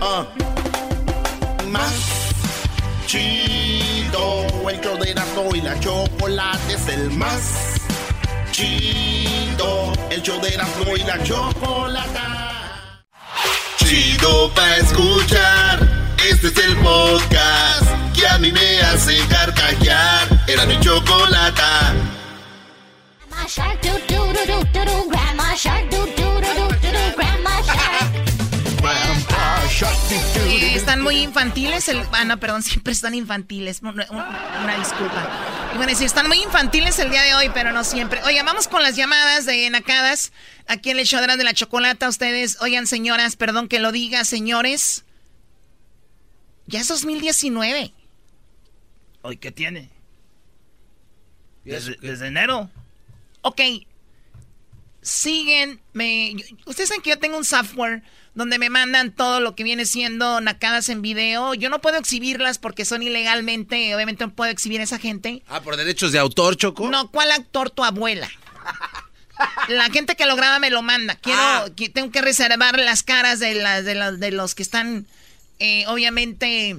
Uh. 0.00 1.68
Más 1.68 2.32
chido. 3.06 4.46
El 4.68 4.80
show 4.80 4.98
de 4.98 5.10
y 5.58 5.60
la 5.60 5.78
chocolate 5.80 6.74
es 6.74 6.88
el 6.88 7.10
más 7.10 7.81
chido. 8.52 9.92
El 10.10 10.22
show 10.22 10.40
de 10.40 10.50
y 10.50 11.02
la 11.04 11.22
chocolate 11.24 12.20
chido 13.92 14.50
pa' 14.54 14.76
escuchar. 14.76 15.78
Este 16.30 16.46
es 16.48 16.56
el 16.58 16.76
podcast 16.78 17.86
que 18.14 18.26
a 18.26 18.38
mí 18.38 18.52
me 18.52 18.80
hace 18.80 19.18
carcajear. 19.28 20.28
Era 20.46 20.64
mi 20.66 20.78
chocolata. 20.80 21.94
Están 30.74 31.00
muy 31.00 31.16
infantiles. 31.18 31.88
El, 31.88 32.02
ah, 32.12 32.24
no, 32.24 32.38
perdón, 32.38 32.62
siempre 32.62 32.92
están 32.92 33.14
infantiles. 33.14 33.80
Una, 33.82 34.78
disculpa. 34.78 35.70
Y 35.74 35.76
bueno, 35.76 35.94
sí, 35.94 36.04
están 36.04 36.28
muy 36.28 36.42
infantiles 36.42 36.98
el 36.98 37.10
día 37.10 37.22
de 37.22 37.34
hoy, 37.34 37.50
pero 37.54 37.72
no 37.72 37.84
siempre. 37.84 38.22
Oye, 38.24 38.42
vamos 38.42 38.68
con 38.68 38.82
las 38.82 38.96
llamadas 38.96 39.46
de 39.46 39.68
Nacadas. 39.70 40.32
Aquí 40.66 40.90
en 40.90 40.98
el 40.98 41.06
Chodrán 41.06 41.38
de 41.38 41.44
la 41.44 41.54
Chocolata, 41.54 42.08
ustedes, 42.08 42.60
oigan, 42.60 42.86
señoras, 42.86 43.36
perdón 43.36 43.68
que 43.68 43.78
lo 43.78 43.92
diga, 43.92 44.24
señores. 44.24 45.04
Ya 46.66 46.80
es 46.80 46.88
2019. 46.88 47.92
¿Hoy 49.22 49.36
qué 49.36 49.50
tiene? 49.50 49.88
Desde, 51.64 51.96
desde 52.00 52.26
enero. 52.26 52.70
Ok. 53.42 53.60
Siguen, 55.02 55.80
me, 55.92 56.34
ustedes 56.64 56.88
saben 56.88 57.02
que 57.02 57.10
yo 57.10 57.18
tengo 57.18 57.36
un 57.36 57.44
software 57.44 58.02
donde 58.34 58.58
me 58.58 58.70
mandan 58.70 59.12
todo 59.14 59.40
lo 59.40 59.54
que 59.56 59.64
viene 59.64 59.84
siendo 59.84 60.40
nacadas 60.40 60.88
en 60.88 61.02
video. 61.02 61.54
Yo 61.54 61.68
no 61.68 61.80
puedo 61.80 61.98
exhibirlas 61.98 62.58
porque 62.58 62.84
son 62.84 63.02
ilegalmente, 63.02 63.94
obviamente 63.94 64.24
no 64.24 64.32
puedo 64.32 64.50
exhibir 64.50 64.80
a 64.80 64.84
esa 64.84 64.98
gente. 64.98 65.42
Ah, 65.48 65.60
por 65.60 65.76
derechos 65.76 66.12
de 66.12 66.18
autor, 66.18 66.56
Choco. 66.56 66.88
No, 66.88 67.10
¿cuál 67.10 67.30
actor? 67.32 67.68
Tu 67.70 67.84
abuela. 67.84 68.30
La 69.68 69.90
gente 69.90 70.14
que 70.14 70.24
lo 70.26 70.36
graba 70.36 70.60
me 70.60 70.70
lo 70.70 70.82
manda. 70.82 71.16
Quiero, 71.16 71.40
Ah. 71.42 71.66
que- 71.76 71.88
tengo 71.88 72.12
que 72.12 72.22
reservar 72.22 72.78
las 72.78 73.02
caras 73.02 73.40
de, 73.40 73.54
las 73.54 73.84
de, 73.84 73.94
las- 73.96 74.20
de 74.20 74.30
los 74.30 74.54
que 74.54 74.62
están, 74.62 75.06
eh, 75.58 75.84
obviamente, 75.88 76.76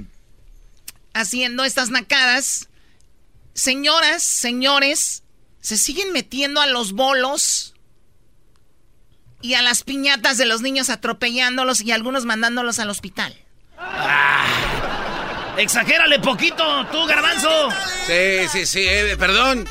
haciendo 1.13 1.65
estas 1.65 1.89
nacadas. 1.89 2.69
Señoras, 3.53 4.23
señores, 4.23 5.23
se 5.61 5.77
siguen 5.77 6.13
metiendo 6.13 6.61
a 6.61 6.67
los 6.67 6.93
bolos 6.93 7.72
y 9.43 9.55
a 9.55 9.61
las 9.61 9.83
piñatas 9.83 10.37
de 10.37 10.45
los 10.45 10.61
niños 10.61 10.89
atropellándolos 10.89 11.81
y 11.81 11.91
algunos 11.91 12.23
mandándolos 12.23 12.79
al 12.79 12.89
hospital. 12.89 13.35
Exagérale 15.57 16.17
poquito, 16.19 16.87
tú, 16.91 17.05
garbanzo. 17.05 17.69
Sí, 18.07 18.47
sí, 18.51 18.65
sí, 18.65 18.79
eh, 18.87 19.15
perdón. 19.19 19.67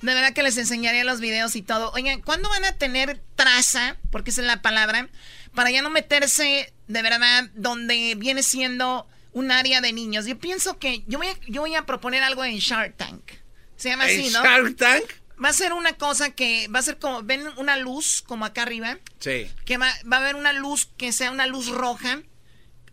De 0.00 0.14
verdad 0.14 0.32
que 0.32 0.44
les 0.44 0.56
enseñaría 0.56 1.02
los 1.02 1.20
videos 1.20 1.56
y 1.56 1.62
todo. 1.62 1.90
Oigan, 1.92 2.22
¿cuándo 2.22 2.48
van 2.48 2.64
a 2.64 2.72
tener 2.72 3.20
traza? 3.34 3.96
Porque 4.12 4.30
esa 4.30 4.40
es 4.42 4.46
la 4.46 4.62
palabra. 4.62 5.08
Para 5.52 5.72
ya 5.72 5.82
no 5.82 5.90
meterse 5.90 6.72
de 6.86 7.02
verdad 7.02 7.50
donde 7.54 8.14
viene 8.16 8.44
siendo 8.44 9.08
un 9.32 9.50
área 9.50 9.80
de 9.80 9.92
niños. 9.92 10.26
Yo 10.26 10.38
pienso 10.38 10.78
que 10.78 11.02
yo 11.08 11.18
voy 11.18 11.26
a, 11.26 11.34
yo 11.48 11.62
voy 11.62 11.74
a 11.74 11.84
proponer 11.84 12.22
algo 12.22 12.44
en 12.44 12.56
Shark 12.58 12.96
Tank. 12.96 13.32
Se 13.76 13.88
llama 13.88 14.04
así, 14.04 14.28
¿En 14.28 14.32
¿no? 14.32 14.42
Shark 14.44 14.76
Tank? 14.76 15.04
Va 15.42 15.50
a 15.50 15.52
ser 15.52 15.72
una 15.72 15.92
cosa 15.94 16.30
que 16.30 16.66
va 16.68 16.80
a 16.80 16.82
ser 16.82 16.98
como, 16.98 17.22
ven 17.22 17.46
una 17.58 17.76
luz 17.76 18.22
como 18.26 18.44
acá 18.44 18.62
arriba, 18.62 18.98
Sí. 19.20 19.50
que 19.64 19.76
va, 19.78 19.92
va 20.10 20.16
a 20.16 20.20
haber 20.20 20.34
una 20.36 20.52
luz 20.52 20.88
que 20.96 21.12
sea 21.12 21.30
una 21.30 21.46
luz 21.46 21.68
roja 21.68 22.22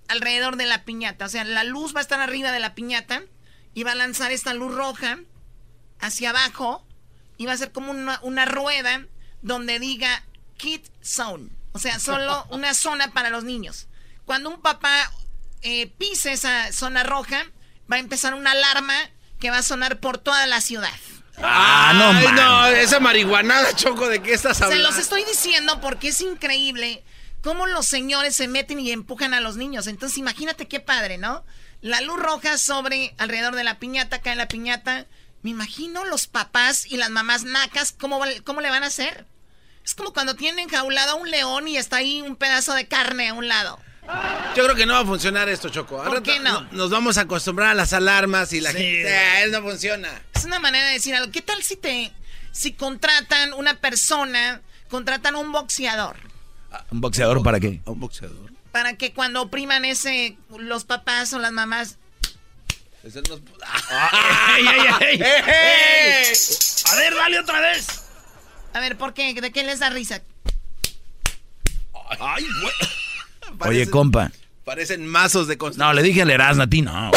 alrededor 0.07 0.55
de 0.55 0.65
la 0.65 0.83
piñata. 0.85 1.25
O 1.25 1.29
sea, 1.29 1.43
la 1.43 1.63
luz 1.63 1.95
va 1.95 1.99
a 1.99 2.03
estar 2.03 2.19
arriba 2.19 2.51
de 2.51 2.59
la 2.59 2.75
piñata 2.75 3.23
y 3.73 3.83
va 3.83 3.93
a 3.93 3.95
lanzar 3.95 4.31
esta 4.31 4.53
luz 4.53 4.73
roja 4.73 5.19
hacia 5.99 6.29
abajo 6.29 6.85
y 7.37 7.45
va 7.45 7.53
a 7.53 7.57
ser 7.57 7.71
como 7.71 7.91
una, 7.91 8.19
una 8.21 8.45
rueda 8.45 9.05
donde 9.41 9.79
diga 9.79 10.23
Kid 10.57 10.81
Zone. 11.03 11.49
O 11.71 11.79
sea, 11.79 11.99
solo 11.99 12.45
una 12.51 12.73
zona 12.73 13.11
para 13.11 13.29
los 13.29 13.43
niños. 13.43 13.87
Cuando 14.25 14.49
un 14.49 14.61
papá 14.61 15.11
eh, 15.61 15.87
pise 15.97 16.31
esa 16.33 16.71
zona 16.71 17.03
roja, 17.03 17.43
va 17.91 17.97
a 17.97 17.99
empezar 17.99 18.33
una 18.35 18.51
alarma 18.51 18.95
que 19.39 19.49
va 19.49 19.57
a 19.57 19.63
sonar 19.63 19.99
por 19.99 20.17
toda 20.19 20.45
la 20.47 20.61
ciudad. 20.61 20.93
Ah, 21.41 21.93
no, 21.95 22.09
Ay, 22.17 22.25
man. 22.25 22.35
no, 22.35 22.67
esa 22.67 22.99
marihuanada, 22.99 23.75
Choco, 23.75 24.07
¿de 24.07 24.21
qué 24.21 24.33
estás 24.33 24.57
Se 24.57 24.63
hablando? 24.63 24.87
los 24.89 24.97
estoy 24.97 25.23
diciendo 25.25 25.79
porque 25.81 26.09
es 26.09 26.21
increíble 26.21 27.03
cómo 27.41 27.67
los 27.67 27.85
señores 27.85 28.35
se 28.35 28.47
meten 28.47 28.79
y 28.79 28.91
empujan 28.91 29.33
a 29.33 29.41
los 29.41 29.57
niños. 29.57 29.87
Entonces 29.87 30.17
imagínate 30.17 30.67
qué 30.67 30.79
padre, 30.79 31.17
¿no? 31.17 31.43
La 31.81 32.01
luz 32.01 32.17
roja 32.19 32.57
sobre 32.57 33.13
alrededor 33.17 33.55
de 33.55 33.63
la 33.63 33.79
piñata, 33.79 34.21
cae 34.21 34.35
la 34.35 34.47
piñata. 34.47 35.05
Me 35.43 35.51
imagino 35.51 36.05
los 36.05 36.25
papás 36.27 36.85
y 36.87 36.97
las 36.97 37.09
mamás 37.11 37.43
nacas, 37.43 37.91
¿cómo, 37.91 38.17
va- 38.17 38.27
cómo 38.43 38.61
le 38.61 38.69
van 38.71 38.83
a 38.83 38.87
hacer? 38.87 39.27
Es 39.83 39.93
como 39.93 40.13
cuando 40.13 40.35
tienen 40.35 40.59
enjaulado 40.67 41.11
a 41.11 41.15
un 41.15 41.29
león 41.29 41.67
y 41.67 41.77
está 41.77 41.97
ahí 41.97 42.21
un 42.23 42.35
pedazo 42.37 42.73
de 42.73 42.87
carne 42.87 43.29
a 43.29 43.33
un 43.33 43.47
lado. 43.47 43.77
Yo 44.55 44.63
creo 44.63 44.75
que 44.75 44.85
no 44.85 44.93
va 44.93 44.99
a 44.99 45.05
funcionar 45.05 45.49
esto, 45.49 45.69
Choco. 45.69 46.01
¿Por 46.03 46.21
qué 46.23 46.39
no? 46.39 46.61
Nos 46.71 46.89
vamos 46.89 47.17
a 47.17 47.21
acostumbrar 47.21 47.69
a 47.69 47.73
las 47.73 47.91
alarmas 47.93 48.53
y 48.53 48.61
la 48.61 48.71
Sí. 48.71 48.77
gente... 48.77 49.43
Eh, 49.43 49.47
no 49.51 49.61
funciona. 49.61 50.21
Es 50.33 50.45
una 50.45 50.59
manera 50.59 50.87
de 50.87 50.93
decir 50.93 51.13
algo. 51.15 51.31
¿Qué 51.31 51.41
tal 51.41 51.61
si 51.63 51.75
te 51.75 52.11
si 52.51 52.71
contratan 52.73 53.53
una 53.53 53.75
persona, 53.79 54.61
contratan 54.89 55.35
un 55.35 55.51
boxeador 55.51 56.15
¿Un 56.91 57.01
boxeador 57.01 57.43
para 57.43 57.59
qué? 57.59 57.81
¿A 57.85 57.91
un 57.91 57.99
boxeador? 57.99 58.51
para 58.71 58.93
que 58.97 59.13
cuando 59.13 59.41
opriman 59.41 59.85
ese 59.85 60.37
los 60.57 60.83
papás 60.85 61.31
o 61.33 61.39
las 61.39 61.51
mamás 61.51 61.97
Ese 63.03 63.21
nos- 63.23 63.39
¡Ey, 64.57 64.65
ey, 64.67 64.87
ey! 65.01 65.21
¡Eh, 65.21 65.43
eh! 65.47 66.33
A 66.91 66.95
ver, 66.95 67.15
dale 67.15 67.39
otra 67.39 67.59
vez. 67.59 67.87
A 68.73 68.79
ver, 68.79 68.97
¿por 68.97 69.13
qué? 69.13 69.33
¿De 69.33 69.51
qué 69.51 69.63
les 69.63 69.79
da 69.79 69.89
risa? 69.89 70.21
Ay, 72.19 72.45
güey. 72.61 72.73
Oye, 73.61 73.89
compa. 73.89 74.31
Parecen 74.63 75.05
mazos 75.05 75.47
de 75.47 75.57
construcción. 75.57 75.87
No, 75.89 75.93
le 75.93 76.01
dije 76.01 76.23
al 76.23 76.31
Erasmo 76.31 76.63
a 76.63 76.67
ti, 76.67 76.81
no. 76.81 77.11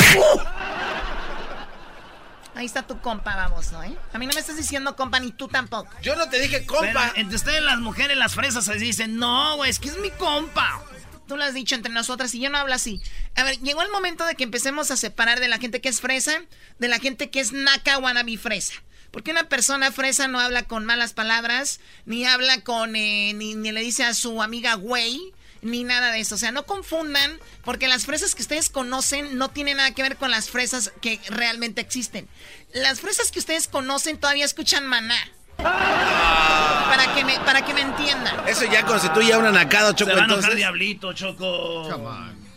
Ahí 2.55 2.66
está 2.66 2.83
tu 2.85 3.01
compa, 3.01 3.37
vamos, 3.37 3.70
¿no? 3.70 3.85
¿eh? 3.85 3.96
A 4.12 4.18
mí 4.18 4.27
no 4.27 4.33
me 4.35 4.40
estás 4.40 4.57
diciendo 4.57 4.96
compa, 4.96 5.20
ni 5.20 5.31
tú 5.31 5.46
tampoco. 5.46 5.90
Yo 6.03 6.16
no 6.16 6.29
te 6.29 6.40
dije 6.40 6.64
Pero 6.66 6.74
compa. 6.74 7.12
entre 7.14 7.37
ustedes 7.37 7.62
las 7.62 7.79
mujeres, 7.79 8.16
las 8.16 8.35
fresas, 8.35 8.64
se 8.64 8.74
dicen, 8.74 9.16
no, 9.16 9.57
güey, 9.57 9.70
es 9.70 9.79
que 9.79 9.88
es 9.88 9.98
mi 9.98 10.11
compa. 10.11 10.83
Tú 11.29 11.37
lo 11.37 11.44
has 11.44 11.55
dicho 11.55 11.77
entre 11.77 11.92
nosotras 11.92 12.35
y 12.35 12.40
yo 12.40 12.51
no 12.51 12.59
hablo 12.59 12.74
así. 12.74 13.01
A 13.37 13.44
ver, 13.44 13.61
llegó 13.61 13.83
el 13.83 13.90
momento 13.90 14.24
de 14.27 14.35
que 14.35 14.42
empecemos 14.44 14.90
a 14.90 14.96
separar 14.96 15.38
de 15.38 15.46
la 15.46 15.59
gente 15.59 15.81
que 15.81 15.88
es 15.88 16.01
fresa 16.01 16.33
de 16.79 16.88
la 16.88 16.98
gente 16.98 17.31
que 17.31 17.38
es 17.38 17.53
naca 17.53 17.98
wannabe 17.98 18.37
fresa. 18.38 18.74
Porque 19.12 19.31
una 19.31 19.48
persona 19.48 19.92
fresa 19.92 20.27
no 20.27 20.40
habla 20.40 20.64
con 20.64 20.85
malas 20.85 21.12
palabras, 21.12 21.81
ni 22.07 22.24
habla 22.27 22.62
con, 22.62 22.96
eh, 22.96 23.33
ni, 23.35 23.55
ni 23.55 23.72
le 23.72 23.83
dice 23.83 24.05
a 24.05 24.14
su 24.14 24.42
amiga 24.42 24.74
güey, 24.74 25.33
ni 25.62 25.85
nada 25.85 26.11
de 26.12 26.21
eso. 26.21 26.35
O 26.35 26.38
sea, 26.38 26.53
no 26.53 26.64
confundan, 26.66 27.38
porque 27.64 27.88
las 27.88 28.05
fresas 28.07 28.35
que 28.35 28.42
ustedes 28.42 28.68
conocen 28.71 29.37
no 29.38 29.49
tienen 29.51 29.77
nada 29.79 29.90
que 29.92 30.03
ver 30.03 30.16
con 30.16 30.31
las 30.31 30.51
fresas 30.51 30.92
que 31.01 31.21
realmente 31.29 31.81
existen. 31.81 32.29
Las 32.75 33.01
fresas 33.01 33.31
que 33.31 33.38
ustedes 33.38 33.68
conocen 33.68 34.18
todavía 34.18 34.44
escuchan 34.44 34.87
maná. 34.87 35.16
Para 35.57 37.14
que 37.14 37.25
me, 37.25 37.38
para 37.40 37.64
que 37.64 37.75
me 37.75 37.81
entiendan. 37.83 38.47
Eso 38.49 38.64
ya 38.64 38.85
constituye 38.85 39.33
a 39.33 39.38
una 39.38 39.51
nacada, 39.51 39.94
Choco. 39.94 40.11
Se 40.11 40.16
va 40.16 40.23
a 40.23 40.25
enojar 40.25 40.38
entonces, 40.38 40.57
Diablito, 40.57 41.12
Choco. 41.12 41.88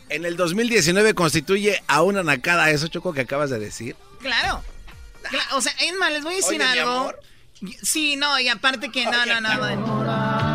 en 0.10 0.26
el 0.26 0.38
2019 0.38 1.14
constituye 1.14 1.82
a 1.88 2.02
una 2.04 2.24
nacada 2.24 2.70
eso, 2.70 2.88
Choco, 2.88 3.14
que 3.14 3.22
acabas 3.22 3.50
de 3.50 3.60
decir. 3.60 3.96
Claro. 4.22 4.64
Cla- 5.24 5.56
O 5.56 5.62
sea, 5.62 5.74
más, 6.00 6.12
les 6.12 6.24
voy 6.24 6.34
a 6.34 6.38
decir 6.38 6.62
Oye, 6.62 6.72
mi 6.74 6.80
algo. 6.80 6.92
amor. 6.92 7.20
Sí, 7.84 8.16
no, 8.16 8.40
y 8.40 8.48
aparte 8.50 8.90
que 8.92 9.06
no, 9.06 9.12
Oye, 9.22 9.40
no, 9.40 9.42
no. 9.42 9.50
my 9.50 10.51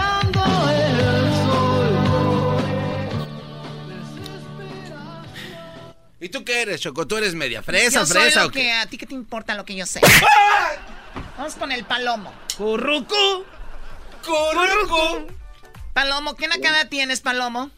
¿Y 6.20 6.30
tú 6.30 6.44
qué 6.44 6.62
eres, 6.62 6.80
Choco? 6.80 7.06
¿Tú 7.06 7.16
eres 7.16 7.34
media 7.34 7.62
fresa, 7.62 8.00
Yo 8.00 8.06
soy 8.06 8.22
fresa 8.22 8.42
lo 8.42 8.48
o 8.48 8.50
que 8.50 8.62
qué? 8.62 8.72
a 8.72 8.86
ti 8.86 8.98
que 8.98 9.06
te 9.06 9.14
importa 9.14 9.54
lo 9.54 9.64
que 9.64 9.76
yo 9.76 9.86
sé. 9.86 10.00
Vamos 11.36 11.54
con 11.54 11.70
el 11.70 11.84
palomo. 11.84 12.32
Curruco. 12.56 13.44
¡Curruco! 14.24 15.26
Palomo, 15.92 16.34
¿qué 16.34 16.48
nacada 16.48 16.88
tienes, 16.88 17.20
Palomo? 17.20 17.70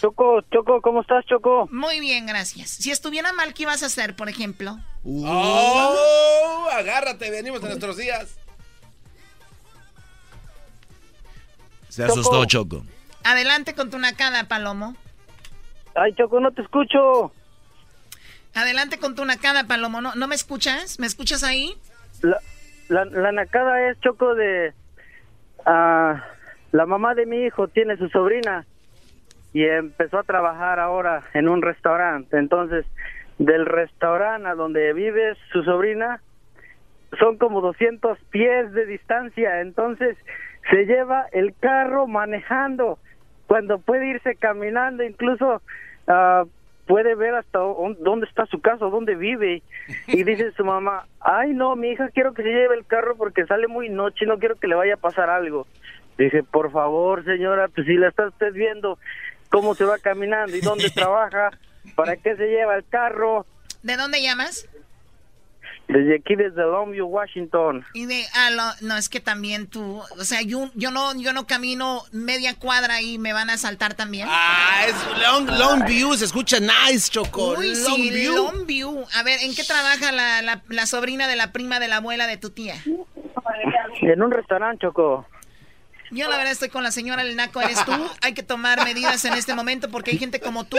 Choco, 0.00 0.40
Choco, 0.52 0.80
¿cómo 0.82 1.02
estás, 1.02 1.24
Choco? 1.26 1.68
Muy 1.70 2.00
bien, 2.00 2.26
gracias. 2.26 2.70
Si 2.70 2.90
estuviera 2.90 3.32
mal, 3.32 3.54
¿qué 3.54 3.62
ibas 3.62 3.84
a 3.84 3.86
hacer, 3.86 4.16
por 4.16 4.28
ejemplo? 4.28 4.78
¡Oh! 5.04 6.68
Agárrate, 6.72 7.30
venimos 7.30 7.62
de 7.62 7.68
nuestros 7.68 7.96
días. 7.96 8.36
Se 11.92 12.04
asustó, 12.04 12.42
Choco. 12.46 12.82
Adelante 13.22 13.74
con 13.74 13.90
tu 13.90 13.98
nacada, 13.98 14.44
Palomo. 14.44 14.96
Ay, 15.94 16.14
Choco, 16.14 16.40
no 16.40 16.50
te 16.50 16.62
escucho. 16.62 17.32
Adelante 18.54 18.98
con 18.98 19.14
tu 19.14 19.26
nacada, 19.26 19.64
Palomo. 19.66 20.00
¿No, 20.00 20.14
¿no 20.14 20.26
me 20.26 20.34
escuchas? 20.34 20.98
¿Me 20.98 21.06
escuchas 21.06 21.44
ahí? 21.44 21.74
La, 22.22 22.38
la, 22.88 23.04
la 23.04 23.32
nacada 23.32 23.90
es, 23.90 24.00
Choco, 24.00 24.34
de... 24.34 24.72
ah, 25.66 26.24
la 26.72 26.86
mamá 26.86 27.14
de 27.14 27.26
mi 27.26 27.44
hijo 27.44 27.68
tiene 27.68 27.98
su 27.98 28.08
sobrina 28.08 28.64
y 29.52 29.64
empezó 29.64 30.18
a 30.20 30.22
trabajar 30.22 30.80
ahora 30.80 31.24
en 31.34 31.46
un 31.46 31.60
restaurante. 31.60 32.38
Entonces, 32.38 32.86
del 33.36 33.66
restaurante 33.66 34.48
a 34.48 34.54
donde 34.54 34.94
vive 34.94 35.36
su 35.52 35.62
sobrina, 35.62 36.22
son 37.18 37.36
como 37.36 37.60
200 37.60 38.18
pies 38.30 38.72
de 38.72 38.86
distancia. 38.86 39.60
Entonces, 39.60 40.16
se 40.70 40.84
lleva 40.84 41.26
el 41.32 41.54
carro 41.58 42.06
manejando 42.06 42.98
cuando 43.46 43.78
puede 43.78 44.08
irse 44.08 44.36
caminando, 44.36 45.02
incluso 45.02 45.60
ah, 46.08 46.44
puede 46.86 47.14
ver 47.14 47.34
hasta 47.34 47.58
dónde 47.58 48.26
está 48.26 48.46
su 48.46 48.60
casa, 48.60 48.86
dónde 48.86 49.14
vive. 49.14 49.62
Y 50.06 50.24
dice 50.24 50.52
su 50.52 50.64
mamá, 50.64 51.06
ay 51.20 51.52
no, 51.52 51.76
mi 51.76 51.90
hija 51.90 52.08
quiero 52.10 52.34
que 52.34 52.42
se 52.42 52.48
lleve 52.48 52.76
el 52.76 52.86
carro 52.86 53.16
porque 53.16 53.46
sale 53.46 53.68
muy 53.68 53.88
noche 53.88 54.24
y 54.24 54.28
no 54.28 54.38
quiero 54.38 54.56
que 54.56 54.68
le 54.68 54.74
vaya 54.74 54.94
a 54.94 54.98
pasar 54.98 55.30
algo. 55.30 55.66
Dice, 56.18 56.42
por 56.42 56.70
favor 56.70 57.24
señora, 57.24 57.68
pues 57.68 57.86
si 57.86 57.94
la 57.94 58.08
está 58.08 58.28
usted 58.28 58.52
viendo 58.52 58.98
cómo 59.48 59.74
se 59.74 59.84
va 59.84 59.98
caminando 59.98 60.56
y 60.56 60.60
dónde 60.60 60.90
trabaja, 60.94 61.50
¿para 61.94 62.16
qué 62.16 62.36
se 62.36 62.46
lleva 62.46 62.76
el 62.76 62.84
carro? 62.88 63.46
¿De 63.82 63.96
dónde 63.96 64.22
llamas? 64.22 64.68
Desde 65.92 66.16
aquí, 66.16 66.36
desde 66.36 66.62
Longview, 66.62 67.06
Washington. 67.06 67.84
Y 67.92 68.06
de, 68.06 68.24
ah, 68.34 68.50
lo- 68.50 68.86
no, 68.88 68.96
es 68.96 69.08
que 69.08 69.20
también 69.20 69.66
tú, 69.66 69.98
o 70.18 70.24
sea, 70.24 70.40
yo, 70.42 70.70
yo 70.74 70.90
no, 70.90 71.14
yo 71.20 71.32
no 71.32 71.46
camino 71.46 72.02
media 72.12 72.54
cuadra 72.58 73.02
y 73.02 73.18
me 73.18 73.32
van 73.32 73.50
a 73.50 73.58
saltar 73.58 73.94
también. 73.94 74.26
Ah, 74.30 74.84
es 74.88 74.94
Long, 75.20 75.48
long 75.58 75.84
View, 75.84 76.14
se 76.14 76.24
escucha 76.24 76.58
nice, 76.60 77.10
Choco. 77.10 77.54
Uy, 77.58 77.74
long 77.74 77.96
sí, 77.96 78.10
View. 78.10 78.34
Longview. 78.34 79.04
A 79.14 79.22
ver, 79.22 79.40
¿en 79.42 79.54
qué 79.54 79.64
trabaja 79.64 80.12
la, 80.12 80.40
la, 80.42 80.62
la 80.68 80.86
sobrina 80.86 81.28
de 81.28 81.36
la 81.36 81.52
prima 81.52 81.78
de 81.78 81.88
la 81.88 81.96
abuela 81.96 82.26
de 82.26 82.36
tu 82.38 82.50
tía? 82.50 82.76
En 84.00 84.22
un 84.22 84.30
restaurante, 84.30 84.86
Choco. 84.86 85.26
Yo 86.12 86.28
la 86.28 86.36
verdad 86.36 86.52
estoy 86.52 86.68
con 86.68 86.82
la 86.82 86.90
señora 86.90 87.22
El 87.22 87.36
Naco, 87.36 87.62
eres 87.62 87.82
tú. 87.86 87.92
Hay 88.20 88.34
que 88.34 88.42
tomar 88.42 88.84
medidas 88.84 89.24
en 89.24 89.32
este 89.32 89.54
momento 89.54 89.88
porque 89.90 90.10
hay 90.10 90.18
gente 90.18 90.40
como 90.40 90.64
tú 90.64 90.76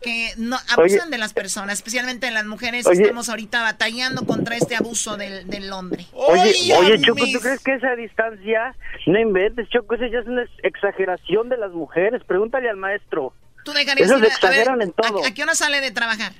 que 0.00 0.32
no 0.38 0.56
abusan 0.70 1.10
de 1.10 1.18
las 1.18 1.34
personas, 1.34 1.74
especialmente 1.74 2.26
de 2.26 2.32
las 2.32 2.46
mujeres. 2.46 2.86
Estamos 2.86 3.28
ahorita 3.28 3.60
batallando 3.60 4.24
contra 4.24 4.56
este 4.56 4.74
abuso 4.74 5.18
del, 5.18 5.48
del 5.48 5.70
hombre. 5.72 6.06
Oye, 6.12 6.74
oye, 6.74 7.00
Choco, 7.02 7.22
¿tú 7.30 7.40
crees 7.40 7.62
que 7.62 7.74
esa 7.74 7.94
distancia 7.96 8.74
no 9.06 9.20
inventes, 9.20 9.68
Choco? 9.68 9.94
Esa 9.94 10.08
ya 10.08 10.20
es 10.20 10.26
una 10.26 10.44
exageración 10.62 11.50
de 11.50 11.58
las 11.58 11.72
mujeres. 11.72 12.22
Pregúntale 12.26 12.70
al 12.70 12.76
maestro. 12.76 13.34
Tú 13.64 13.72
dejarías 13.72 14.10
Esos 14.10 14.22
exageran 14.22 14.80
en 14.80 14.92
todo. 14.92 15.22
¿a, 15.22 15.28
¿A 15.28 15.34
qué 15.34 15.42
hora 15.42 15.54
sale 15.54 15.82
de 15.82 15.90
trabajar? 15.90 16.32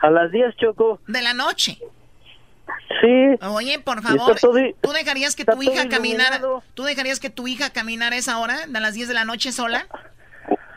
A 0.00 0.10
las 0.10 0.32
10, 0.32 0.56
Choco. 0.56 1.00
De 1.06 1.22
la 1.22 1.34
noche. 1.34 1.78
Sí. 3.00 3.46
Oye, 3.46 3.78
por 3.80 4.02
favor, 4.02 4.36
todo- 4.40 4.58
¿tú 4.80 4.92
dejarías 4.92 5.34
que 5.34 5.44
tu 5.44 5.62
hija 5.62 5.88
caminara? 5.88 6.36
iluminado. 6.36 6.62
¿Tú 6.74 6.84
dejarías 6.84 7.18
que 7.20 7.30
tu 7.30 7.48
hija 7.48 7.70
caminara 7.70 8.16
esa 8.16 8.38
hora, 8.38 8.56
a 8.72 8.80
las 8.80 8.94
10 8.94 9.08
de 9.08 9.14
la 9.14 9.24
noche 9.24 9.50
sola? 9.52 9.86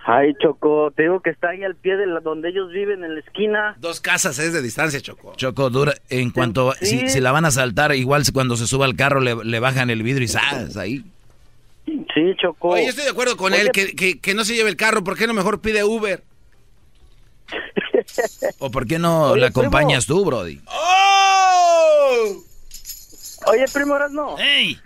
Ay, 0.07 0.33
Choco, 0.39 0.91
te 0.95 1.03
digo 1.03 1.19
que 1.21 1.31
está 1.31 1.49
ahí 1.49 1.63
al 1.63 1.75
pie 1.75 1.97
de 1.97 2.05
la, 2.05 2.19
donde 2.19 2.49
ellos 2.49 2.71
viven, 2.71 3.03
en 3.03 3.15
la 3.15 3.19
esquina. 3.21 3.75
Dos 3.79 3.99
casas 4.01 4.37
es 4.37 4.53
de 4.53 4.61
distancia, 4.61 5.01
Choco. 5.01 5.33
Choco, 5.35 5.69
dura, 5.71 5.93
en 6.09 6.29
cuanto, 6.29 6.73
Sí. 6.79 6.99
si, 7.01 7.09
si 7.09 7.19
la 7.21 7.31
van 7.31 7.45
a 7.45 7.51
saltar, 7.51 7.93
igual 7.95 8.23
cuando 8.31 8.55
se 8.55 8.67
suba 8.67 8.85
al 8.85 8.95
carro 8.95 9.19
le, 9.19 9.35
le 9.43 9.59
bajan 9.59 9.89
el 9.89 10.03
vidrio 10.03 10.25
y 10.25 10.27
¡zas! 10.27 10.77
ahí. 10.77 11.03
Sí, 11.85 12.35
Choco. 12.39 12.69
Oye, 12.69 12.85
estoy 12.87 13.03
de 13.03 13.09
acuerdo 13.11 13.35
con 13.35 13.53
Oye, 13.53 13.63
él, 13.63 13.71
que, 13.71 13.95
que, 13.95 14.19
que 14.19 14.33
no 14.35 14.43
se 14.45 14.53
lleve 14.55 14.69
el 14.69 14.75
carro. 14.77 15.03
¿Por 15.03 15.17
qué 15.17 15.25
no 15.27 15.33
mejor 15.33 15.59
pide 15.61 15.83
Uber? 15.83 16.23
¿O 18.59 18.69
por 18.71 18.87
qué 18.87 18.99
no 18.99 19.31
Oye, 19.31 19.41
la 19.41 19.47
acompañas 19.47 20.05
primo. 20.05 20.19
tú, 20.21 20.25
Brody? 20.25 20.61
¡Oh! 20.67 22.43
Oye, 23.47 23.65
primo 23.73 23.97
no. 24.11 24.37
¡Ey! 24.39 24.79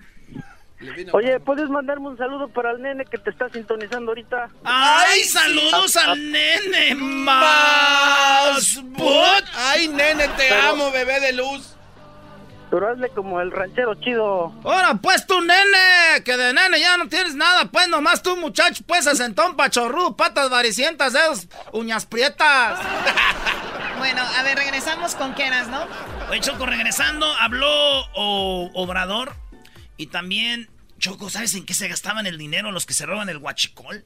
Oye, 1.12 1.40
¿puedes 1.42 1.70
mandarme 1.70 2.08
un 2.08 2.18
saludo 2.18 2.48
para 2.48 2.72
el 2.72 2.82
nene 2.82 3.04
que 3.06 3.18
te 3.18 3.30
está 3.32 3.50
sintonizando 3.50 4.12
ahorita? 4.12 4.50
¡Ay, 4.64 5.24
saludos 5.26 5.98
al 5.98 6.32
nene! 6.32 6.96
¡Más! 6.96 8.82
bot! 8.84 9.44
¡Ay, 9.56 9.90
nene, 9.90 10.28
te 10.30 10.48
Pero- 10.48 10.62
amo, 10.70 10.92
bebé 10.92 11.20
de 11.20 11.34
luz! 11.34 11.76
Pero 12.72 12.88
hazle 12.92 13.10
como 13.10 13.42
el 13.42 13.52
ranchero 13.52 13.96
chido. 13.96 14.54
Ahora, 14.64 14.94
pues 15.02 15.26
tú, 15.26 15.42
nene, 15.42 16.24
que 16.24 16.38
de 16.38 16.54
nene 16.54 16.80
ya 16.80 16.98
no 16.98 17.08
tienes 17.10 17.34
nada, 17.36 17.66
pues 17.66 17.88
nomás 17.88 18.22
tú, 18.22 18.38
muchacho, 18.38 18.84
pues 18.86 19.08
asentón 19.08 19.56
pachorrudo, 19.56 20.16
patas 20.16 20.50
varicientas, 20.52 21.14
dedos, 21.14 21.48
uñas 21.74 22.06
prietas. 22.06 22.80
Bueno, 23.98 24.22
a 24.22 24.44
ver, 24.44 24.58
regresamos 24.58 25.14
con 25.16 25.34
Keras, 25.36 25.68
¿no? 25.68 25.86
Oye, 26.30 26.40
Choco, 26.40 26.66
regresando, 26.66 27.26
habló 27.38 27.68
O- 28.16 28.72
Obrador 28.74 29.36
y 29.98 30.08
también, 30.08 30.70
Choco, 31.00 31.30
¿sabes 31.30 31.54
en 31.56 31.66
qué 31.66 31.74
se 31.74 31.90
gastaban 31.90 32.26
el 32.26 32.38
dinero 32.38 32.72
los 32.72 32.86
que 32.86 32.94
se 32.94 33.06
roban 33.06 33.28
el 33.28 33.40
huachicol? 33.40 34.06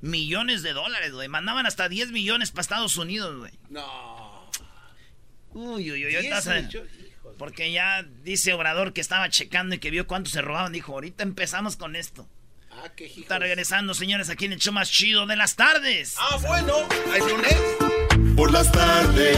Millones 0.00 0.62
de 0.62 0.72
dólares, 0.72 1.12
güey. 1.12 1.28
Mandaban 1.28 1.66
hasta 1.66 1.90
10 1.90 2.10
millones 2.10 2.52
para 2.52 2.62
Estados 2.62 2.96
Unidos, 2.96 3.36
güey. 3.36 3.52
No. 3.68 4.48
Uy, 5.52 5.92
uy, 5.92 6.06
uy. 6.06 6.28
Porque 7.38 7.72
ya 7.72 8.02
dice 8.24 8.52
Obrador 8.52 8.92
que 8.92 9.00
estaba 9.00 9.28
checando 9.30 9.76
y 9.76 9.78
que 9.78 9.90
vio 9.90 10.06
cuánto 10.06 10.30
se 10.30 10.42
robaban. 10.42 10.72
Dijo, 10.72 10.92
ahorita 10.92 11.22
empezamos 11.22 11.76
con 11.76 11.96
esto. 11.96 12.28
Ah, 12.70 12.90
qué 12.94 13.06
hijos. 13.06 13.18
Está 13.18 13.38
regresando, 13.38 13.94
señores, 13.94 14.28
aquí 14.28 14.44
en 14.44 14.52
el 14.52 14.58
show 14.58 14.72
más 14.72 14.90
chido 14.90 15.26
de 15.26 15.36
las 15.36 15.56
tardes. 15.56 16.16
Ah, 16.18 16.36
bueno. 16.46 16.74
¿Es 17.14 17.24
lunes? 17.26 17.56
Por 18.36 18.52
las 18.52 18.70
tardes 18.70 19.36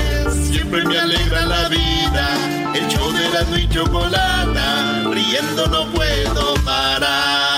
siempre 0.50 0.84
me 0.84 0.98
alegra 0.98 1.46
la 1.46 1.68
vida. 1.68 2.72
El 2.74 2.86
show 2.88 3.12
de 3.12 3.28
la 3.30 3.58
y 3.58 3.68
chocolata, 3.68 5.04
riendo 5.10 5.66
no 5.68 5.90
puedo 5.92 6.54
parar. 6.64 7.49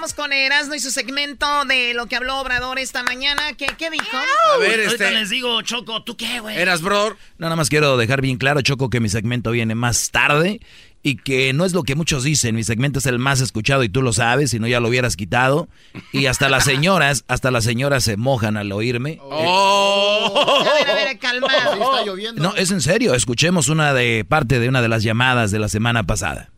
Vamos 0.00 0.14
con 0.14 0.32
Erasmo 0.32 0.74
y 0.74 0.80
su 0.80 0.90
segmento 0.90 1.46
de 1.66 1.92
lo 1.92 2.06
que 2.06 2.16
habló 2.16 2.40
Obrador 2.40 2.78
esta 2.78 3.02
mañana. 3.02 3.52
¿Qué, 3.58 3.66
qué 3.76 3.90
dijo? 3.90 4.16
A 4.16 4.56
ver, 4.56 4.80
Ahorita 4.80 4.92
este... 4.92 5.10
les 5.10 5.28
digo, 5.28 5.60
Choco, 5.60 6.02
¿tú 6.04 6.16
qué, 6.16 6.40
güey? 6.40 6.56
Eras, 6.56 6.80
bro. 6.80 7.10
No, 7.36 7.46
nada 7.46 7.56
más 7.56 7.68
quiero 7.68 7.98
dejar 7.98 8.22
bien 8.22 8.38
claro, 8.38 8.62
Choco, 8.62 8.88
que 8.88 8.98
mi 8.98 9.10
segmento 9.10 9.50
viene 9.50 9.74
más 9.74 10.10
tarde 10.10 10.62
y 11.02 11.16
que 11.16 11.52
no 11.52 11.66
es 11.66 11.74
lo 11.74 11.82
que 11.82 11.96
muchos 11.96 12.24
dicen. 12.24 12.54
Mi 12.54 12.64
segmento 12.64 12.98
es 12.98 13.04
el 13.04 13.18
más 13.18 13.42
escuchado 13.42 13.84
y 13.84 13.90
tú 13.90 14.00
lo 14.00 14.14
sabes, 14.14 14.52
si 14.52 14.58
no 14.58 14.66
ya 14.66 14.80
lo 14.80 14.88
hubieras 14.88 15.16
quitado. 15.16 15.68
Y 16.14 16.24
hasta 16.24 16.48
las 16.48 16.64
señoras, 16.70 17.26
hasta 17.28 17.50
las 17.50 17.64
señoras 17.64 18.02
se 18.02 18.16
mojan 18.16 18.56
al 18.56 18.72
oírme. 18.72 19.18
¡Oh! 19.20 20.64
A 20.66 20.72
ver, 20.72 20.88
a 20.88 20.94
ver, 20.94 21.18
calma. 21.18 21.48
está 21.52 22.06
lloviendo. 22.06 22.42
No, 22.42 22.56
es 22.56 22.70
en 22.70 22.80
serio. 22.80 23.12
Escuchemos 23.12 23.68
una 23.68 23.92
de 23.92 24.24
parte 24.26 24.60
de 24.60 24.68
una 24.70 24.80
de 24.80 24.88
las 24.88 25.02
llamadas 25.02 25.50
de 25.50 25.58
la 25.58 25.68
semana 25.68 26.04
pasada. 26.04 26.48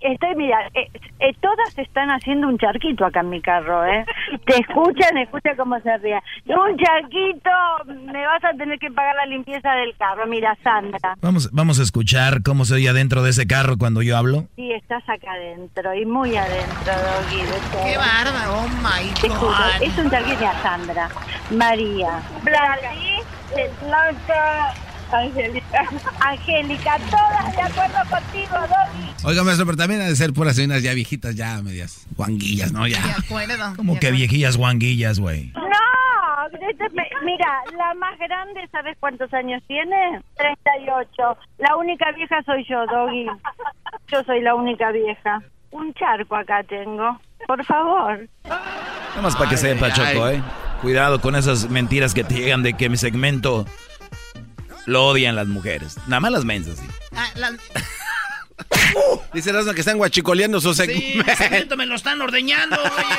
Estoy, 0.00 0.34
mira, 0.34 0.56
eh, 0.74 0.88
eh, 1.20 1.34
todas 1.40 1.76
están 1.78 2.10
haciendo 2.10 2.48
un 2.48 2.56
charquito 2.58 3.04
acá 3.04 3.20
en 3.20 3.28
mi 3.30 3.40
carro, 3.42 3.84
¿eh? 3.84 4.04
Te 4.46 4.56
escuchan, 4.60 5.18
escucha 5.18 5.54
cómo 5.56 5.78
se 5.80 5.96
ríe. 5.98 6.18
Un 6.46 6.76
charquito, 6.78 7.50
me 8.12 8.26
vas 8.26 8.42
a 8.44 8.52
tener 8.56 8.78
que 8.78 8.90
pagar 8.90 9.14
la 9.16 9.26
limpieza 9.26 9.72
del 9.72 9.94
carro. 9.96 10.26
Mira, 10.26 10.56
Sandra, 10.64 11.16
Vamos, 11.20 11.50
vamos 11.52 11.78
a 11.80 11.82
escuchar 11.82 12.42
cómo 12.42 12.64
se 12.64 12.74
oye 12.74 12.88
adentro 12.88 13.22
de 13.22 13.30
ese 13.30 13.46
carro 13.46 13.76
cuando 13.78 14.00
yo 14.02 14.16
hablo. 14.16 14.44
sí, 14.56 14.72
estás 14.72 15.02
acá 15.08 15.32
adentro 15.32 15.94
y 15.94 16.06
muy 16.06 16.36
adentro, 16.36 16.92
Doggy. 16.92 17.42
Qué 17.84 17.96
bárbaro, 17.98 18.60
oh 18.60 18.68
my 18.82 19.12
Te 19.20 19.28
juro, 19.28 19.50
God. 19.50 19.82
es 19.82 19.98
un 19.98 20.10
charquito 20.10 20.46
a 20.46 20.54
Sandra, 20.62 21.08
María, 21.50 22.20
Blanca, 22.42 22.90
Blanca, 23.82 24.74
Angélica. 25.12 25.82
Angélica, 26.20 26.96
todas 27.10 27.56
de 27.56 27.62
acuerdo 27.62 27.98
contigo, 28.10 28.56
Doggy. 28.56 29.10
Oiga, 29.24 29.44
maestro, 29.44 29.66
pero 29.66 29.76
también 29.76 30.00
ha 30.00 30.04
de 30.04 30.16
ser 30.16 30.32
puras 30.32 30.58
unas 30.58 30.82
ya 30.82 30.94
viejitas, 30.94 31.34
ya 31.36 31.60
medias 31.62 32.06
guanguillas, 32.16 32.72
¿no? 32.72 32.84
De 32.84 32.90
Ya. 32.90 33.16
acuerdo. 33.18 33.76
Como 33.76 33.94
de 33.94 34.00
que 34.00 34.06
acuerdo. 34.06 34.16
viejillas 34.18 34.56
guanguillas, 34.56 35.18
güey. 35.20 35.52
No, 35.54 35.60
mira, 37.24 37.48
la 37.76 37.94
más 37.94 38.18
grande, 38.18 38.60
¿sabes 38.72 38.96
cuántos 39.00 39.32
años 39.34 39.62
tiene? 39.66 40.20
38. 40.36 41.38
La 41.58 41.76
única 41.76 42.10
vieja 42.12 42.42
soy 42.44 42.64
yo, 42.68 42.86
Doggy. 42.86 43.26
Yo 44.08 44.22
soy 44.24 44.40
la 44.42 44.54
única 44.54 44.90
vieja. 44.92 45.42
Un 45.70 45.92
charco 45.94 46.36
acá 46.36 46.62
tengo. 46.64 47.20
Por 47.46 47.64
favor. 47.64 48.26
Nada 48.44 49.22
más 49.22 49.36
para 49.36 49.50
que 49.50 49.56
Ay, 49.56 49.60
sepa, 49.60 49.86
ay, 49.86 49.92
Choco. 49.92 50.28
¿eh? 50.28 50.42
Cuidado 50.82 51.20
con 51.20 51.36
esas 51.36 51.68
mentiras 51.70 52.14
que 52.14 52.24
te 52.24 52.34
llegan 52.34 52.62
de 52.62 52.72
que 52.74 52.88
mi 52.88 52.96
segmento 52.96 53.66
lo 54.86 55.06
odian 55.06 55.36
las 55.36 55.46
mujeres. 55.46 55.96
Nada 56.06 56.20
más 56.20 56.32
las 56.32 56.44
mensas, 56.44 56.78
sí. 56.78 56.86
Ah, 57.14 57.28
la- 57.36 57.52
Dice 59.32 59.50
Erasmo 59.50 59.72
que 59.72 59.80
están 59.80 59.96
guachicoleando 59.98 60.60
su 60.60 60.74
Sí, 60.74 60.84
segmento. 60.86 61.30
el 61.30 61.36
segmento 61.36 61.76
me 61.76 61.86
lo 61.86 61.94
están 61.94 62.20
ordeñando, 62.20 62.76
oye. 62.82 63.18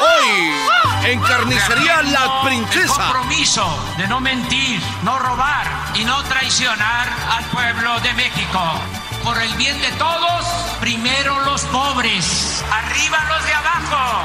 Hoy, 0.00 1.10
en 1.10 1.20
Carnicería 1.20 2.02
La 2.02 2.24
El 2.42 2.48
Princesa. 2.48 2.94
compromiso 2.94 3.94
de 3.98 4.08
no 4.08 4.20
mentir, 4.20 4.80
no 5.04 5.18
robar 5.18 5.66
y 5.94 6.04
no 6.04 6.22
traicionar 6.24 7.08
al 7.30 7.44
pueblo 7.46 8.00
de 8.00 8.12
México. 8.14 8.80
Por 9.22 9.40
el 9.40 9.52
bien 9.54 9.78
de 9.80 9.90
todos, 9.92 10.44
primero 10.80 11.40
los 11.44 11.62
pobres, 11.64 12.64
arriba 12.70 13.18
los 13.28 13.44
de 13.46 13.52
abajo. 13.52 14.24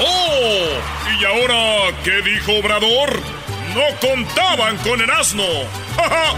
¡Oh! 0.00 0.68
¿Y 1.20 1.24
ahora 1.24 1.96
qué 2.02 2.22
dijo 2.22 2.52
Obrador? 2.58 3.20
No 3.74 3.82
contaban 4.00 4.76
con 4.78 5.00
el 5.00 5.10
asno. 5.10 5.42
¡Ja, 5.96 6.08
ja! 6.08 6.34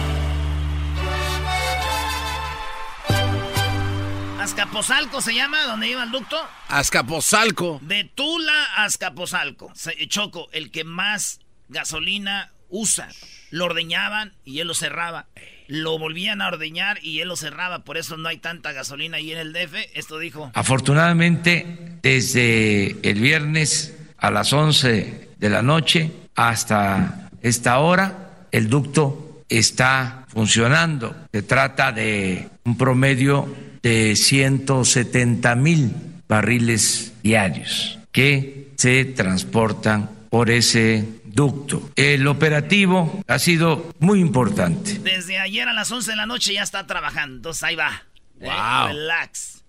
Azcapotzalco 4.41 5.21
se 5.21 5.35
llama, 5.35 5.65
donde 5.65 5.89
iba 5.89 6.03
el 6.03 6.11
ducto. 6.11 6.37
Azcapotzalco. 6.69 7.79
De 7.83 8.05
Tula 8.05 8.65
a 8.77 8.85
Azcapotzalco. 8.85 9.71
Choco, 10.09 10.49
el 10.53 10.71
que 10.71 10.85
más 10.85 11.41
gasolina 11.69 12.53
usa. 12.71 13.09
Lo 13.51 13.67
ordeñaban 13.67 14.33
y 14.45 14.61
él 14.61 14.69
lo 14.69 14.75
cerraba. 14.75 15.27
Lo 15.67 15.99
volvían 15.99 16.41
a 16.41 16.49
ordeñar 16.49 16.99
y 17.03 17.21
él 17.21 17.29
lo 17.29 17.37
cerraba. 17.37 17.81
Por 17.81 17.99
eso 17.99 18.17
no 18.17 18.29
hay 18.29 18.39
tanta 18.39 18.73
gasolina 18.73 19.19
ahí 19.19 19.33
en 19.33 19.39
el 19.39 19.53
DF. 19.53 19.75
Esto 19.95 20.19
dijo. 20.19 20.53
Afortunadamente, 20.55 21.99
desde 22.01 22.97
el 23.09 23.21
viernes 23.21 23.95
a 24.17 24.31
las 24.31 24.55
11 24.55 25.31
de 25.37 25.51
la 25.51 25.61
noche 25.61 26.13
hasta 26.35 27.26
esta 27.43 27.79
hora, 27.79 28.47
el 28.53 28.69
ducto 28.69 29.43
está 29.49 30.25
funcionando. 30.29 31.15
Se 31.33 31.43
trata 31.43 31.93
de 31.93 32.49
un 32.65 32.77
promedio 32.77 33.47
de 33.83 34.17
170 34.17 35.55
mil 35.57 35.93
barriles 36.29 37.13
diarios 37.23 37.99
que 38.13 38.73
se 38.77 39.05
transportan 39.05 40.11
por 40.31 40.51
ese 40.51 41.07
ducto. 41.25 41.91
El 41.97 42.27
operativo 42.27 43.23
ha 43.29 43.39
sido 43.39 43.95
muy 44.01 44.21
importante. 44.21 44.99
Desde 44.99 45.39
ayer 45.39 45.69
a 45.69 45.73
las 45.73 45.91
11 45.93 46.11
de 46.11 46.17
la 46.17 46.27
noche 46.27 46.55
ya 46.55 46.63
está 46.63 46.87
trabajando. 46.87 47.37
Entonces 47.37 47.63
ahí 47.63 47.77
va. 47.77 48.03
Eh, 48.41 48.45
Wow. 48.47 48.89
relax. 48.89 49.63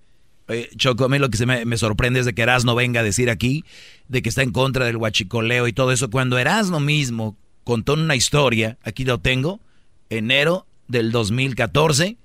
Oye, 0.49 0.69
Choco, 0.77 1.05
a 1.05 1.09
mí 1.09 1.19
lo 1.19 1.29
que 1.29 1.37
se 1.37 1.45
me, 1.45 1.65
me 1.65 1.77
sorprende 1.77 2.21
es 2.21 2.25
de 2.25 2.33
que 2.33 2.41
Erasno 2.41 2.73
venga 2.75 3.01
a 3.01 3.03
decir 3.03 3.29
aquí 3.29 3.63
de 4.07 4.21
que 4.21 4.29
está 4.29 4.41
en 4.43 4.51
contra 4.51 4.85
del 4.85 4.95
huachicoleo 4.97 5.67
y 5.67 5.73
todo 5.73 5.91
eso, 5.91 6.09
cuando 6.09 6.37
Erasno 6.37 6.79
mismo 6.79 7.35
contó 7.67 7.95
una 7.95 8.15
historia, 8.15 8.77
aquí 8.81 9.03
lo 9.03 9.19
tengo, 9.19 9.59
enero 10.09 10.65
del 10.87 11.11
2014 11.11 12.15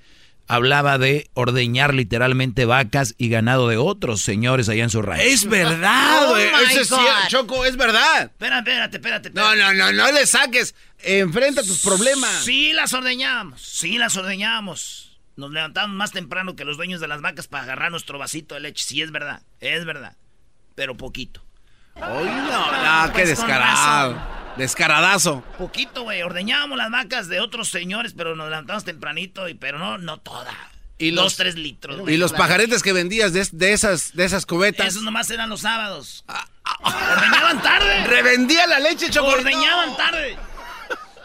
hablaba 0.47 0.99
de 0.99 1.29
ordeñar 1.35 1.95
literalmente 1.95 2.65
vacas 2.65 3.17
y 3.19 3.29
ganado 3.29 3.67
de 3.67 3.77
otros 3.77 4.23
señores 4.23 4.69
allá 4.69 4.85
en 4.85 4.91
su 4.91 5.03
rancho. 5.03 5.25
Es 5.25 5.49
verdad, 5.49 6.27
Oh 6.27 6.31
güey. 6.31 6.47
Eso 6.47 6.83
es 6.83 6.89
cierto, 6.89 7.29
Choco, 7.29 7.65
es 7.65 7.77
verdad. 7.77 8.23
Espérate, 8.23 8.71
espérate, 8.71 8.97
espérate. 8.99 9.31
No, 9.31 9.57
no, 9.57 9.73
no, 9.73 9.91
no 9.91 10.13
le 10.13 10.25
saques. 10.27 10.77
Enfrenta 11.01 11.65
tus 11.65 11.83
problemas. 11.83 12.45
Sí 12.45 12.73
las 12.73 12.93
ordeñábamos, 12.93 13.63
sí 13.63 13.99
las 13.99 14.17
ordeñábamos. 14.17 15.19
Nos 15.35 15.51
levantábamos 15.51 15.97
más 15.97 16.13
temprano 16.13 16.55
que 16.55 16.65
los 16.65 16.77
dueños 16.77 17.01
de 17.01 17.09
las 17.09 17.21
vacas 17.21 17.49
para 17.49 17.65
agarrar 17.65 17.91
nuestro 17.91 18.17
vasito 18.17 18.55
de 18.55 18.61
leche. 18.61 18.85
Sí, 18.85 19.03
es 19.03 19.11
verdad, 19.11 19.43
es 19.59 19.85
verdad. 19.85 20.17
Pero 20.77 20.97
poquito. 20.97 21.45
Ay, 21.97 22.27
no, 22.27 23.07
no, 23.07 23.13
qué 23.13 23.23
Pues 23.23 23.31
descarado. 23.31 24.32
Descaradazo. 24.57 25.43
Poquito, 25.59 26.03
güey. 26.03 26.23
Ordeñábamos 26.23 26.77
las 26.79 26.91
vacas 26.91 27.29
de 27.29 27.41
otros 27.41 27.69
señores, 27.71 28.15
pero 28.17 28.37
nos 28.37 28.49
levantamos 28.51 28.85
tempranito, 28.85 29.49
y, 29.49 29.55
pero 29.55 29.79
no, 29.79 29.99
no 29.99 30.19
toda. 30.19 30.53
Y 30.99 31.11
Dos, 31.11 31.25
los- 31.25 31.37
tres 31.37 31.55
litros. 31.57 32.09
Y 32.09 32.17
los 32.17 32.33
pajaretes 32.33 32.83
que 32.83 32.93
vendías 32.93 33.33
de, 33.33 33.47
de 33.51 33.73
esas, 33.73 34.15
de 34.15 34.25
esas 34.25 34.47
cubetas. 34.47 34.87
Esos 34.89 35.03
nomás 35.03 35.31
eran 35.31 35.49
los 35.49 35.63
sábados. 35.63 36.25
Ordeñaban 36.83 37.61
tarde. 37.63 38.05
Revendía 38.07 38.67
la 38.67 38.79
leche, 38.79 39.11
Choco. 39.11 39.29
Ordeñaban 39.29 39.91
No. 39.91 39.97
tarde. 39.97 40.37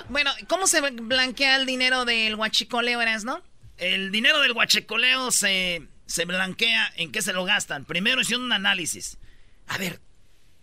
Bueno, 0.10 0.32
¿cómo 0.48 0.66
se 0.68 0.80
blanquea 0.82 1.58
el 1.58 1.66
dinero 1.66 2.06
del 2.06 2.36
huachicoleo, 2.36 3.02
eras, 3.02 3.24
no? 3.26 3.44
El 3.78 4.10
dinero 4.12 4.40
del 4.40 4.54
guachecoleo 4.54 5.30
se, 5.32 5.84
se 6.08 6.26
blanquea. 6.26 6.92
¿En 6.96 7.12
qué 7.12 7.22
se 7.22 7.34
lo 7.34 7.44
gastan? 7.44 7.86
Primero 7.86 8.22
hicieron 8.22 8.46
un 8.46 8.54
análisis. 8.54 9.18
A 9.68 9.78
ver, 9.78 10.00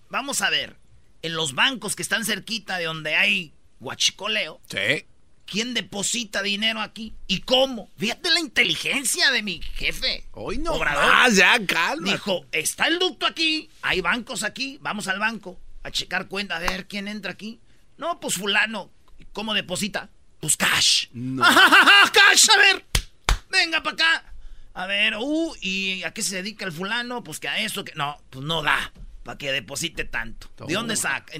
vamos 0.09 0.41
a 0.43 0.51
ver. 0.51 0.77
En 1.25 1.33
los 1.37 1.55
bancos 1.55 1.97
que 1.97 2.03
están 2.03 2.27
cerquita 2.27 2.77
de 2.77 2.85
donde 2.85 3.15
hay 3.15 3.55
guachicoleo. 3.81 4.61
Sí. 4.69 5.07
¿Quién 5.47 5.73
deposita 5.73 6.43
dinero 6.43 6.83
aquí? 6.83 7.15
¿Y 7.27 7.41
cómo? 7.41 7.89
Fíjate 7.97 8.31
la 8.31 8.41
inteligencia 8.41 9.31
de 9.31 9.43
mi 9.43 9.63
jefe. 9.63 10.27
Hoy 10.33 10.59
no 10.59 10.75
Obrador. 10.75 11.11
más, 11.11 11.35
ya, 11.35 11.59
calma. 11.65 12.13
Dijo, 12.13 12.45
está 12.53 12.89
el 12.89 12.99
ducto 12.99 13.25
aquí, 13.25 13.71
hay 13.81 14.03
bancos 14.03 14.43
aquí, 14.43 14.77
vamos 14.83 15.09
al 15.09 15.19
banco 15.19 15.59
a 15.83 15.91
checar 15.91 16.29
cuenta, 16.29 16.57
a 16.57 16.59
ver 16.59 16.89
quién 16.89 17.09
entra 17.09 17.33
aquí. 17.33 17.59
No, 17.97 18.21
pues 18.21 18.35
fulano, 18.35 18.91
¿cómo 19.33 19.55
deposita? 19.55 20.11
Pues 20.41 20.59
cash. 20.59 21.07
cash, 22.13 22.51
a 22.53 22.59
ver, 22.59 22.85
venga 23.49 23.83
para 23.83 23.95
acá. 23.95 24.35
A 24.75 24.85
ver, 24.85 25.15
uh, 25.19 25.57
¿y 25.63 26.03
a 26.03 26.13
qué 26.13 26.21
se 26.21 26.37
dedica 26.37 26.67
el 26.67 26.73
fulano? 26.73 27.25
Pues 27.25 27.41
que 27.41 27.49
a 27.49 27.61
eso, 27.61 27.83
que 27.83 27.95
no, 27.95 28.21
pues 28.29 28.45
no 28.45 28.63
da 28.63 28.93
para 29.25 29.39
que 29.39 29.51
deposite 29.51 30.05
tanto. 30.05 30.49
¿De 30.67 30.75
dónde 30.75 30.95
saca? 30.95 31.33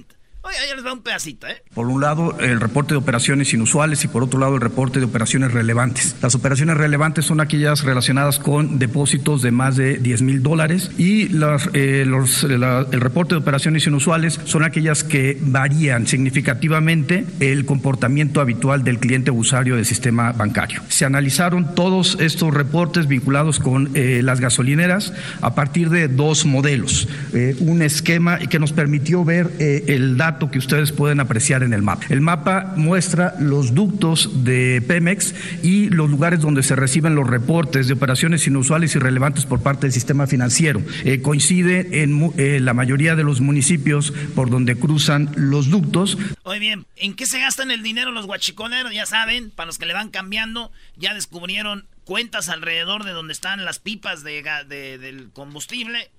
Oye, 0.47 0.59
ahí 0.59 0.77
les 0.77 0.85
va 0.85 0.93
un 0.93 1.01
pedacito, 1.03 1.47
¿eh? 1.47 1.63
Por 1.75 1.87
un 1.87 2.03
lado, 2.03 2.39
el 2.39 2.61
reporte 2.61 2.93
de 2.93 2.99
operaciones 2.99 3.55
inusuales 3.55 4.05
y 4.05 4.09
por 4.09 4.23
otro 4.23 4.39
lado, 4.39 4.57
el 4.57 4.61
reporte 4.61 4.99
de 4.99 5.07
operaciones 5.07 5.53
relevantes. 5.53 6.17
Las 6.21 6.35
operaciones 6.35 6.77
relevantes 6.77 7.25
son 7.25 7.41
aquellas 7.41 7.83
relacionadas 7.83 8.39
con 8.39 8.79
depósitos 8.79 9.41
de 9.41 9.51
más 9.53 9.77
de 9.77 9.97
10 9.97 10.21
mil 10.21 10.43
dólares 10.43 10.91
y 10.99 11.29
las, 11.31 11.71
eh, 11.73 12.05
los- 12.07 12.43
la- 12.45 12.87
el 12.93 13.01
reporte 13.01 13.35
de 13.35 13.41
operaciones 13.41 13.87
inusuales 13.87 14.39
son 14.45 14.65
aquellas 14.65 15.03
que 15.03 15.39
varían 15.41 16.07
significativamente 16.07 17.25
el 17.41 17.65
comportamiento 17.65 18.43
habitual 18.43 18.85
del 18.85 18.99
cliente 18.99 19.31
usuario 19.31 19.77
del 19.77 19.87
sistema 19.87 20.33
bancario. 20.33 20.83
Se 20.89 21.07
analizaron 21.07 21.75
todos 21.75 22.19
estos 22.21 22.53
reportes 22.53 23.07
vinculados 23.09 23.61
con 23.61 23.91
eh, 23.95 24.21
las 24.23 24.41
gasolineras 24.41 25.15
a 25.41 25.55
partir 25.55 25.89
de 25.89 26.09
dos 26.09 26.45
modelos. 26.45 27.09
Eh, 27.33 27.57
un 27.61 27.81
esquema 27.81 28.39
que 28.39 28.59
nos 28.59 28.73
permitió 28.75 29.25
ver 29.25 29.51
eh, 29.59 29.85
el 29.89 30.19
dato 30.19 30.34
que 30.39 30.59
ustedes 30.59 30.93
pueden 30.93 31.21
apreciar 31.21 31.63
en 31.63 31.73
el 31.73 31.83
mapa. 31.83 32.05
El 32.09 32.21
mapa 32.21 32.73
muestra 32.77 33.35
los 33.39 33.75
ductos 33.75 34.45
de 34.45 34.83
Pemex 34.87 35.35
y 35.63 35.89
los 35.91 36.11
lugares 36.11 36.41
donde 36.41 36.63
se 36.63 36.77
reciben 36.77 37.15
los 37.15 37.27
reportes 37.29 37.87
de 37.87 37.95
operaciones 37.95 38.47
inusuales 38.47 38.95
y 38.95 38.99
relevantes 38.99 39.47
por 39.47 39.63
parte 39.63 39.83
del 39.87 39.93
sistema 39.93 40.27
financiero. 40.27 40.83
Eh, 41.05 41.23
coincide 41.23 42.03
en 42.03 42.33
eh, 42.37 42.59
la 42.61 42.75
mayoría 42.75 43.15
de 43.17 43.25
los 43.25 43.41
municipios 43.41 44.13
por 44.35 44.51
donde 44.51 44.77
cruzan 44.77 45.31
los 45.37 45.71
ductos. 45.71 46.19
Oye, 46.43 46.59
bien, 46.59 46.87
¿en 46.97 47.15
qué 47.15 47.27
se 47.27 47.41
gastan 47.41 47.71
el 47.71 47.83
dinero 47.83 48.11
los 48.11 48.27
guachicoleros? 48.27 48.93
Ya 48.93 49.07
saben, 49.07 49.51
para 49.51 49.67
los 49.67 49.79
que 49.79 49.87
le 49.87 49.95
van 49.95 50.11
cambiando, 50.11 50.71
ya 50.97 51.15
descubrieron 51.15 51.87
cuentas 52.05 52.49
alrededor 52.51 53.05
de 53.05 53.13
donde 53.13 53.33
están 53.33 53.65
las 53.65 53.79
pipas 53.79 54.23
de, 54.25 54.43
de- 54.69 54.99
del 54.99 55.31
combustible. 55.33 56.11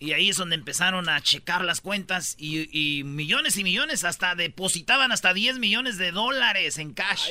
Y 0.00 0.12
ahí 0.12 0.28
es 0.28 0.36
donde 0.36 0.56
empezaron 0.56 1.08
a 1.08 1.20
checar 1.22 1.64
las 1.64 1.80
cuentas 1.80 2.34
y, 2.36 2.68
y 2.72 3.04
millones 3.04 3.56
y 3.56 3.64
millones, 3.64 4.04
hasta 4.04 4.34
depositaban 4.34 5.12
hasta 5.12 5.32
10 5.32 5.58
millones 5.60 5.96
de 5.98 6.10
dólares 6.10 6.78
en 6.78 6.92
cash. 6.92 7.30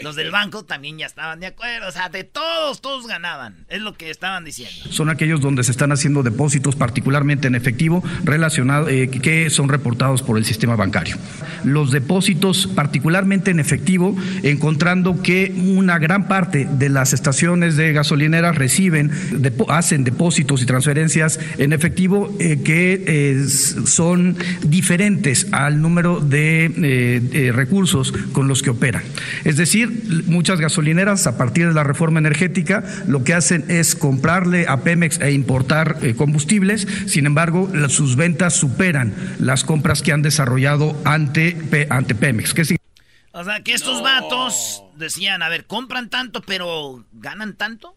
Los 0.00 0.16
del 0.16 0.30
banco 0.30 0.64
también 0.64 0.96
ya 0.96 1.06
estaban 1.06 1.40
de 1.40 1.46
acuerdo, 1.48 1.88
o 1.88 1.92
sea, 1.92 2.08
de 2.08 2.24
todos, 2.24 2.80
todos 2.80 3.06
ganaban, 3.06 3.66
es 3.68 3.80
lo 3.82 3.94
que 3.94 4.10
estaban 4.10 4.44
diciendo. 4.44 4.74
Son 4.90 5.10
aquellos 5.10 5.40
donde 5.40 5.64
se 5.64 5.72
están 5.72 5.92
haciendo 5.92 6.22
depósitos, 6.22 6.76
particularmente 6.76 7.48
en 7.48 7.56
efectivo, 7.56 8.02
relacionados 8.22 8.88
eh, 8.90 9.08
que 9.10 9.50
son 9.50 9.68
reportados 9.68 10.22
por 10.22 10.38
el 10.38 10.44
sistema 10.44 10.76
bancario. 10.76 11.16
Los 11.64 11.90
depósitos, 11.90 12.68
particularmente 12.68 13.50
en 13.50 13.60
efectivo, 13.60 14.16
encontrando 14.42 15.20
que 15.20 15.52
una 15.56 15.98
gran 15.98 16.28
parte 16.28 16.66
de 16.70 16.88
las 16.88 17.12
estaciones 17.12 17.76
de 17.76 17.92
gasolineras 17.92 18.54
reciben, 18.56 19.10
depo- 19.42 19.66
hacen 19.70 20.04
depósitos 20.04 20.62
y 20.62 20.66
transferencias 20.66 21.38
en 21.58 21.72
efectivo 21.72 22.03
eh, 22.38 22.60
que 22.64 23.02
eh, 23.06 23.46
son 23.48 24.36
diferentes 24.62 25.46
al 25.52 25.80
número 25.80 26.20
de 26.20 26.66
eh, 26.66 27.22
eh, 27.32 27.52
recursos 27.52 28.12
con 28.32 28.48
los 28.48 28.62
que 28.62 28.70
operan. 28.70 29.02
Es 29.44 29.56
decir, 29.56 30.02
muchas 30.26 30.60
gasolineras 30.60 31.26
a 31.26 31.36
partir 31.38 31.68
de 31.68 31.74
la 31.74 31.84
reforma 31.84 32.18
energética 32.18 32.84
lo 33.06 33.24
que 33.24 33.34
hacen 33.34 33.64
es 33.68 33.94
comprarle 33.96 34.66
a 34.68 34.82
Pemex 34.82 35.20
e 35.20 35.32
importar 35.32 35.96
eh, 36.02 36.14
combustibles, 36.14 36.86
sin 37.06 37.26
embargo 37.26 37.70
la- 37.72 37.88
sus 37.88 38.16
ventas 38.16 38.54
superan 38.54 39.14
las 39.38 39.64
compras 39.64 40.02
que 40.02 40.12
han 40.12 40.22
desarrollado 40.22 40.96
ante, 41.04 41.52
Pe- 41.70 41.86
ante 41.90 42.14
Pemex. 42.14 42.52
¿Qué 42.54 42.64
significa? 42.64 42.84
O 43.32 43.42
sea, 43.44 43.62
que 43.62 43.72
estos 43.74 44.02
vatos 44.02 44.82
decían, 44.96 45.42
a 45.42 45.48
ver, 45.48 45.64
compran 45.66 46.08
tanto, 46.10 46.40
pero 46.42 47.04
¿ganan 47.12 47.54
tanto? 47.56 47.96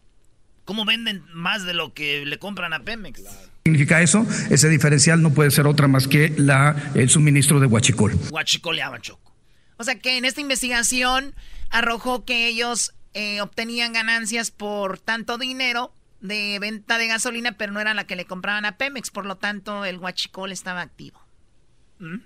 ¿Cómo 0.64 0.84
venden 0.84 1.22
más 1.32 1.64
de 1.64 1.74
lo 1.74 1.94
que 1.94 2.26
le 2.26 2.38
compran 2.38 2.72
a 2.72 2.80
Pemex? 2.80 3.22
Significa 3.68 4.00
eso? 4.00 4.26
Ese 4.50 4.68
diferencial 4.68 5.22
no 5.22 5.30
puede 5.30 5.50
ser 5.50 5.66
otra 5.66 5.88
más 5.88 6.08
que 6.08 6.32
la, 6.36 6.90
el 6.94 7.10
suministro 7.10 7.60
de 7.60 7.66
huachicol. 7.66 8.14
Guachicoleaban, 8.30 9.00
Choco. 9.02 9.34
O 9.76 9.84
sea 9.84 9.98
que 9.98 10.16
en 10.16 10.24
esta 10.24 10.40
investigación 10.40 11.34
arrojó 11.70 12.24
que 12.24 12.48
ellos 12.48 12.94
eh, 13.14 13.40
obtenían 13.40 13.92
ganancias 13.92 14.50
por 14.50 14.98
tanto 14.98 15.38
dinero 15.38 15.92
de 16.20 16.58
venta 16.58 16.98
de 16.98 17.06
gasolina, 17.06 17.52
pero 17.52 17.72
no 17.72 17.80
era 17.80 17.94
la 17.94 18.04
que 18.04 18.16
le 18.16 18.24
compraban 18.24 18.64
a 18.64 18.76
Pemex, 18.76 19.10
por 19.10 19.26
lo 19.26 19.36
tanto 19.36 19.84
el 19.84 19.98
huachicol 19.98 20.50
estaba 20.50 20.80
activo. 20.80 21.20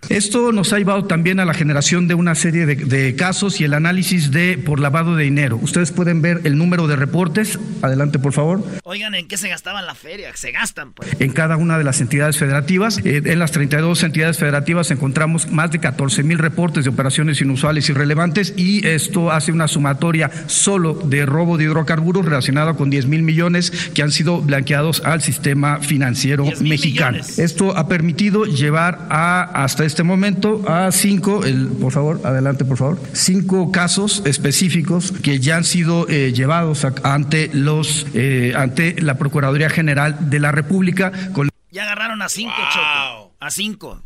Esto 0.09 0.53
nos 0.53 0.73
ha 0.73 0.79
llevado 0.79 1.05
también 1.05 1.41
a 1.41 1.45
la 1.45 1.55
generación 1.55 2.09
de 2.09 2.15
una 2.15 2.35
serie 2.35 2.67
de, 2.67 2.77
de 2.77 3.17
casos 3.17 3.61
y 3.61 3.65
el 3.65 3.75
análisis 3.75 4.31
de 4.31 4.59
por 4.59 4.81
lavado 4.81 5.17
de 5.17 5.25
dinero. 5.25 5.59
Ustedes 5.63 5.93
pueden 5.93 6.23
ver 6.23 6.41
el 6.45 6.59
número 6.59 6.87
de 6.87 6.97
reportes. 6.97 7.59
Adelante, 7.81 8.19
por 8.19 8.33
favor. 8.33 8.63
Oigan, 8.85 9.15
¿en 9.15 9.29
qué 9.29 9.37
se 9.37 9.49
gastaban 9.49 9.87
la 9.87 9.95
feria? 9.95 10.31
Se 10.35 10.53
gastan, 10.53 10.93
pues. 10.93 11.17
En 11.21 11.33
cada 11.33 11.57
una 11.57 11.79
de 11.79 11.85
las 11.85 12.01
entidades 12.01 12.37
federativas, 12.37 12.99
eh, 13.05 13.23
en 13.25 13.39
las 13.39 13.53
32 13.53 14.03
entidades 14.03 14.39
federativas 14.39 14.91
encontramos 14.91 15.51
más 15.51 15.71
de 15.71 15.79
14 15.79 16.23
mil 16.23 16.39
reportes 16.39 16.85
de 16.85 16.91
operaciones 16.91 17.41
inusuales 17.41 17.89
y 17.89 17.93
relevantes 17.93 18.55
y 18.57 18.87
esto 18.87 19.31
hace 19.31 19.53
una 19.53 19.69
sumatoria 19.69 20.31
solo 20.47 20.95
de 20.95 21.27
robo 21.27 21.57
de 21.57 21.65
hidrocarburos 21.65 22.25
relacionado 22.25 22.77
con 22.77 22.91
10 22.91 23.07
mil 23.07 23.23
millones 23.23 23.71
que 23.95 24.03
han 24.03 24.11
sido 24.11 24.41
blanqueados 24.41 25.03
al 25.05 25.23
sistema 25.23 25.81
financiero 25.81 26.45
mexicano. 26.61 27.19
Esto 27.37 27.77
ha 27.77 27.89
permitido 27.89 28.45
llevar 28.45 29.07
a 29.11 29.62
hasta 29.65 29.85
este 29.85 30.03
momento 30.03 30.63
a 30.69 30.91
cinco, 30.93 31.45
el, 31.45 31.69
por 31.69 31.93
favor, 31.93 32.21
adelante 32.25 32.65
por 32.65 32.77
favor, 32.77 33.01
cinco 33.13 33.71
casos 33.73 34.23
específicos 34.27 35.13
que 35.23 35.39
ya 35.41 35.57
han 35.57 35.65
sido 35.65 36.09
eh, 36.09 36.33
llevados 36.33 36.85
a- 36.85 36.95
ante 37.05 37.51
los 37.53 38.07
eh, 38.15 38.53
ante 38.57 39.01
la 39.01 39.17
Procuraduría 39.19 39.71
General 39.71 40.31
de 40.31 40.41
la 40.41 40.53
República 40.53 41.13
con 41.33 41.49
Ya 41.71 41.83
agarraron 41.85 42.23
a 42.23 42.29
cinco, 42.29 42.55
Choco. 42.73 43.35
A 43.41 43.51
cinco. 43.51 44.03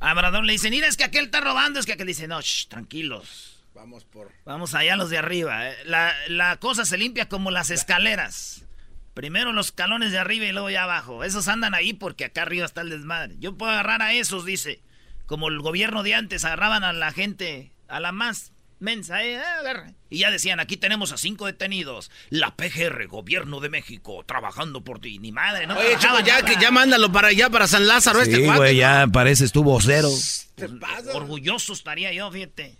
A 0.00 0.12
Obrador 0.12 0.44
le 0.44 0.52
dicen, 0.52 0.70
mira, 0.70 0.86
es 0.88 0.96
que 0.96 1.04
aquel 1.04 1.24
está 1.26 1.40
robando, 1.40 1.80
es 1.80 1.86
que 1.86 1.92
aquel 1.92 2.06
dice, 2.06 2.28
no, 2.28 2.40
shh, 2.42 2.66
tranquilos. 2.68 3.52
Vamos 3.74 4.04
por. 4.04 4.30
Vamos 4.44 4.74
allá 4.74 4.96
los 4.96 5.10
de 5.10 5.18
arriba. 5.18 5.68
eh. 5.70 5.74
La, 5.86 6.12
la 6.28 6.56
cosa 6.56 6.84
se 6.84 6.96
limpia 6.98 7.28
como 7.28 7.50
las 7.50 7.70
escaleras. 7.70 8.62
Primero 9.14 9.52
los 9.54 9.66
escalones 9.66 10.12
de 10.12 10.18
arriba 10.18 10.44
y 10.44 10.52
luego 10.52 10.68
ya 10.68 10.82
abajo. 10.84 11.24
Esos 11.24 11.48
andan 11.48 11.74
ahí 11.74 11.94
porque 11.94 12.24
acá 12.26 12.42
arriba 12.42 12.66
está 12.66 12.82
el 12.82 12.90
desmadre. 12.90 13.34
Yo 13.38 13.56
puedo 13.56 13.72
agarrar 13.72 14.02
a 14.02 14.12
esos, 14.12 14.44
dice. 14.44 14.80
Como 15.26 15.48
el 15.48 15.58
gobierno 15.60 16.02
de 16.02 16.14
antes 16.14 16.44
agarraban 16.44 16.84
a 16.84 16.92
la 16.92 17.12
gente, 17.12 17.72
a 17.88 18.00
la 18.00 18.12
más 18.12 18.52
mensa, 18.78 19.24
eh, 19.24 19.38
agarra. 19.38 19.92
Y 20.10 20.18
ya 20.18 20.30
decían, 20.30 20.60
aquí 20.60 20.76
tenemos 20.76 21.10
a 21.12 21.16
cinco 21.16 21.46
detenidos. 21.46 22.10
La 22.30 22.54
PGR, 22.54 23.06
gobierno 23.08 23.60
de 23.60 23.68
México, 23.70 24.22
trabajando 24.26 24.82
por 24.84 25.00
ti. 25.00 25.18
Ni 25.18 25.32
madre, 25.32 25.66
no 25.66 25.76
Oye, 25.78 25.96
trabajaban 25.96 26.24
ya, 26.24 26.42
que 26.42 26.56
ya 26.60 26.70
mándalo 26.70 27.10
para 27.10 27.28
allá, 27.28 27.50
para 27.50 27.66
San 27.66 27.86
Lázaro, 27.86 28.20
este 28.20 28.36
Sí, 28.36 28.44
cuate. 28.44 28.58
güey, 28.58 28.76
ya 28.76 29.06
parece 29.12 29.44
estuvo 29.44 29.80
cero. 29.80 30.08
Orgulloso 31.14 31.72
estaría 31.72 32.12
yo, 32.12 32.30
fíjate. 32.30 32.76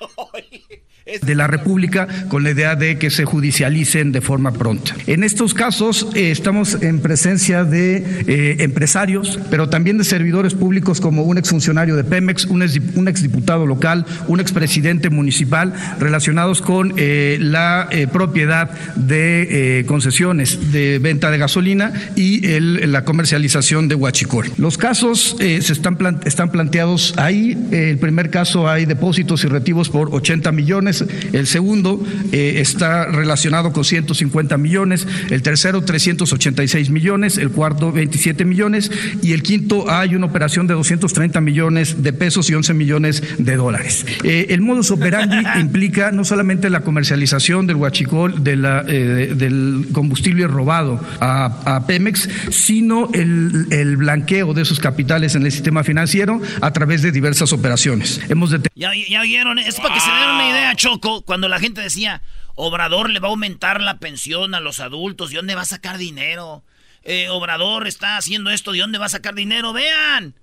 de 1.18 1.34
la 1.34 1.46
República 1.46 2.06
con 2.28 2.44
la 2.44 2.50
idea 2.50 2.76
de 2.76 2.98
que 2.98 3.10
se 3.10 3.24
judicialicen 3.24 4.12
de 4.12 4.20
forma 4.20 4.52
pronta. 4.52 4.94
En 5.06 5.24
estos 5.24 5.54
casos 5.54 6.08
eh, 6.14 6.30
estamos 6.30 6.78
en 6.82 7.00
presencia 7.00 7.64
de 7.64 7.96
eh, 8.26 8.56
empresarios, 8.60 9.38
pero 9.50 9.68
también 9.68 9.98
de 9.98 10.04
servidores 10.04 10.54
públicos 10.54 11.00
como 11.00 11.22
un 11.22 11.38
exfuncionario 11.38 11.96
de 11.96 12.04
Pemex, 12.04 12.46
un, 12.46 12.62
ex, 12.62 12.80
un 12.94 13.08
exdiputado 13.08 13.66
local, 13.66 14.06
un 14.28 14.40
expresidente 14.40 15.10
municipal, 15.10 15.72
relacionados 15.98 16.62
con 16.62 16.94
eh, 16.96 17.38
la 17.40 17.88
propiedad 18.12 18.70
de 18.94 19.84
concesiones 19.86 20.72
de 20.72 20.98
venta 20.98 21.30
de 21.30 21.38
gasolina 21.38 21.92
y 22.14 22.40
la 22.60 23.04
comercialización 23.04 23.88
de 23.88 23.94
huachicol. 23.94 24.50
Los 24.58 24.78
casos 24.78 25.36
se 25.38 25.56
están, 25.56 26.20
están 26.24 26.50
planteados 26.50 27.14
ahí. 27.16 27.56
el 27.72 27.98
primer 27.98 28.30
caso 28.30 28.68
hay 28.68 28.86
depósitos 28.86 29.44
y 29.44 29.48
retivos 29.48 29.88
por 29.88 30.14
80 30.14 30.52
millones 30.52 30.99
el 31.32 31.46
segundo 31.46 32.02
eh, 32.32 32.54
está 32.58 33.06
relacionado 33.06 33.72
con 33.72 33.84
150 33.84 34.56
millones, 34.58 35.06
el 35.30 35.42
tercero 35.42 35.82
386 35.82 36.90
millones, 36.90 37.38
el 37.38 37.50
cuarto 37.50 37.92
27 37.92 38.44
millones 38.44 38.90
y 39.22 39.32
el 39.32 39.42
quinto 39.42 39.90
hay 39.90 40.14
una 40.14 40.26
operación 40.26 40.66
de 40.66 40.74
230 40.74 41.40
millones 41.40 42.02
de 42.02 42.12
pesos 42.12 42.48
y 42.50 42.54
11 42.54 42.74
millones 42.74 43.22
de 43.38 43.56
dólares. 43.56 44.06
Eh, 44.24 44.46
el 44.50 44.60
modus 44.60 44.90
operandi 44.90 45.36
implica 45.60 46.10
no 46.12 46.24
solamente 46.24 46.70
la 46.70 46.80
comercialización 46.80 47.66
del 47.66 47.76
huachicol, 47.76 48.42
de 48.42 48.56
la, 48.56 48.84
eh, 48.86 49.32
del 49.34 49.88
combustible 49.92 50.46
robado 50.46 51.00
a, 51.20 51.84
Pemex, 51.86 52.28
sino 52.50 53.08
el, 53.12 53.96
blanqueo 53.96 54.54
de 54.54 54.62
esos 54.62 54.78
capitales 54.78 55.34
en 55.34 55.44
el 55.44 55.52
sistema 55.52 55.82
financiero 55.82 56.40
a 56.60 56.72
través 56.72 57.02
de 57.02 57.10
diversas 57.12 57.52
operaciones. 57.52 58.20
Hemos 58.28 58.50
ya, 58.74 58.90
ya 59.08 59.20
oyeron, 59.20 59.58
es 59.58 59.76
para 59.76 59.94
que 59.94 60.00
se 60.00 60.10
den 60.10 60.28
una 60.28 60.50
idea, 60.50 60.74
Choco, 60.80 61.26
cuando 61.26 61.46
la 61.46 61.60
gente 61.60 61.82
decía, 61.82 62.22
Obrador 62.54 63.10
le 63.10 63.20
va 63.20 63.28
a 63.28 63.32
aumentar 63.32 63.82
la 63.82 63.98
pensión 63.98 64.54
a 64.54 64.60
los 64.60 64.80
adultos, 64.80 65.28
¿de 65.28 65.36
dónde 65.36 65.54
va 65.54 65.60
a 65.60 65.66
sacar 65.66 65.98
dinero? 65.98 66.64
Eh, 67.02 67.28
Obrador 67.28 67.86
está 67.86 68.16
haciendo 68.16 68.48
esto, 68.48 68.72
¿de 68.72 68.78
dónde 68.78 68.96
va 68.96 69.04
a 69.04 69.10
sacar 69.10 69.34
dinero? 69.34 69.74
Vean, 69.74 70.34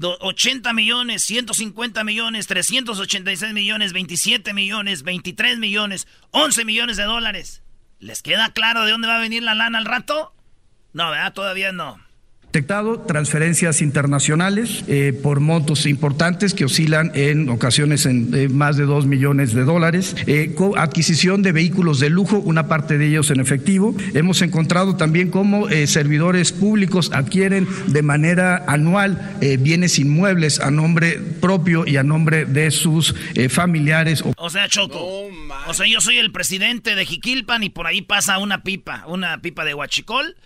80 0.00 0.72
millones, 0.72 1.22
150 1.24 2.02
millones, 2.02 2.46
386 2.46 3.52
millones, 3.52 3.92
27 3.92 4.54
millones, 4.54 5.02
23 5.02 5.58
millones, 5.58 6.08
11 6.30 6.64
millones 6.64 6.96
de 6.96 7.02
dólares. 7.02 7.62
¿Les 7.98 8.22
queda 8.22 8.54
claro 8.54 8.86
de 8.86 8.92
dónde 8.92 9.08
va 9.08 9.16
a 9.16 9.20
venir 9.20 9.42
la 9.42 9.54
lana 9.54 9.76
al 9.76 9.84
rato? 9.84 10.34
No, 10.94 11.10
¿verdad? 11.10 11.34
Todavía 11.34 11.72
no 11.72 12.03
detectado 12.54 13.00
transferencias 13.00 13.82
internacionales 13.82 14.84
eh, 14.86 15.12
por 15.24 15.40
montos 15.40 15.86
importantes 15.86 16.54
que 16.54 16.66
oscilan 16.66 17.10
en 17.16 17.48
ocasiones 17.48 18.06
en 18.06 18.32
eh, 18.32 18.48
más 18.48 18.76
de 18.76 18.84
2 18.84 19.06
millones 19.06 19.54
de 19.54 19.64
dólares, 19.64 20.14
eh, 20.28 20.54
adquisición 20.76 21.42
de 21.42 21.50
vehículos 21.50 21.98
de 21.98 22.10
lujo, 22.10 22.38
una 22.38 22.68
parte 22.68 22.96
de 22.96 23.08
ellos 23.08 23.32
en 23.32 23.40
efectivo. 23.40 23.96
Hemos 24.14 24.40
encontrado 24.40 24.94
también 24.94 25.30
cómo 25.30 25.68
servidores 25.86 26.52
públicos 26.52 27.10
adquieren 27.12 27.66
de 27.88 28.02
manera 28.02 28.64
anual 28.68 29.36
bienes 29.58 29.98
inmuebles 29.98 30.60
a 30.60 30.70
nombre 30.70 31.18
propio 31.40 31.84
y 31.86 31.96
a 31.96 32.04
nombre 32.04 32.44
de 32.44 32.70
sus 32.70 33.14
familiares. 33.48 34.22
O 34.36 34.50
sea, 34.50 34.68
Choco, 34.68 35.28
o 35.66 35.74
sea, 35.74 35.86
yo 35.86 36.00
soy 36.00 36.18
el 36.18 36.30
presidente 36.30 36.94
de 36.94 37.04
Jiquilpan 37.04 37.62
y 37.64 37.70
por 37.70 37.86
ahí 37.86 38.02
pasa 38.02 38.38
una 38.38 38.62
pipa, 38.62 39.04
una 39.08 39.40
pipa 39.40 39.64
de 39.64 39.74
huachicol 39.74 40.36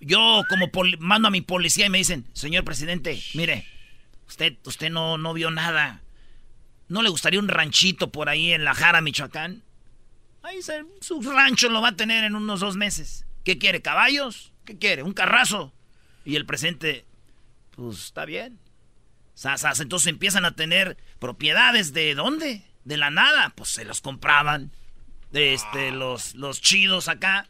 yo 0.00 0.42
como 0.48 0.70
mando 0.98 1.28
a 1.28 1.30
mi 1.30 1.40
policía 1.40 1.86
y 1.86 1.90
me 1.90 1.98
dicen, 1.98 2.26
señor 2.32 2.64
presidente, 2.64 3.22
mire, 3.34 3.66
usted, 4.26 4.56
usted 4.64 4.90
no, 4.90 5.18
no 5.18 5.32
vio 5.32 5.50
nada. 5.50 6.02
¿No 6.88 7.02
le 7.02 7.10
gustaría 7.10 7.40
un 7.40 7.48
ranchito 7.48 8.10
por 8.10 8.28
ahí 8.28 8.52
en 8.52 8.64
La 8.64 8.74
Jara, 8.74 9.00
Michoacán? 9.00 9.62
Ahí 10.42 10.60
su 11.00 11.20
rancho 11.22 11.68
lo 11.68 11.82
va 11.82 11.88
a 11.88 11.96
tener 11.96 12.24
en 12.24 12.34
unos 12.34 12.60
dos 12.60 12.76
meses. 12.76 13.26
¿Qué 13.44 13.58
quiere? 13.58 13.82
¿Caballos? 13.82 14.52
¿Qué 14.64 14.78
quiere? 14.78 15.02
¿Un 15.02 15.12
carrazo? 15.12 15.72
Y 16.24 16.36
el 16.36 16.46
presidente, 16.46 17.04
pues 17.72 18.04
está 18.04 18.24
bien. 18.24 18.58
Entonces 19.80 20.06
empiezan 20.08 20.44
a 20.44 20.52
tener 20.54 20.96
propiedades 21.18 21.92
de 21.92 22.14
dónde? 22.14 22.64
De 22.84 22.96
la 22.96 23.10
nada. 23.10 23.52
Pues 23.54 23.70
se 23.70 23.84
los 23.84 24.00
compraban. 24.00 24.72
De 25.30 25.54
este, 25.54 25.90
los, 25.90 26.34
los 26.34 26.60
chidos 26.60 27.08
acá. 27.08 27.46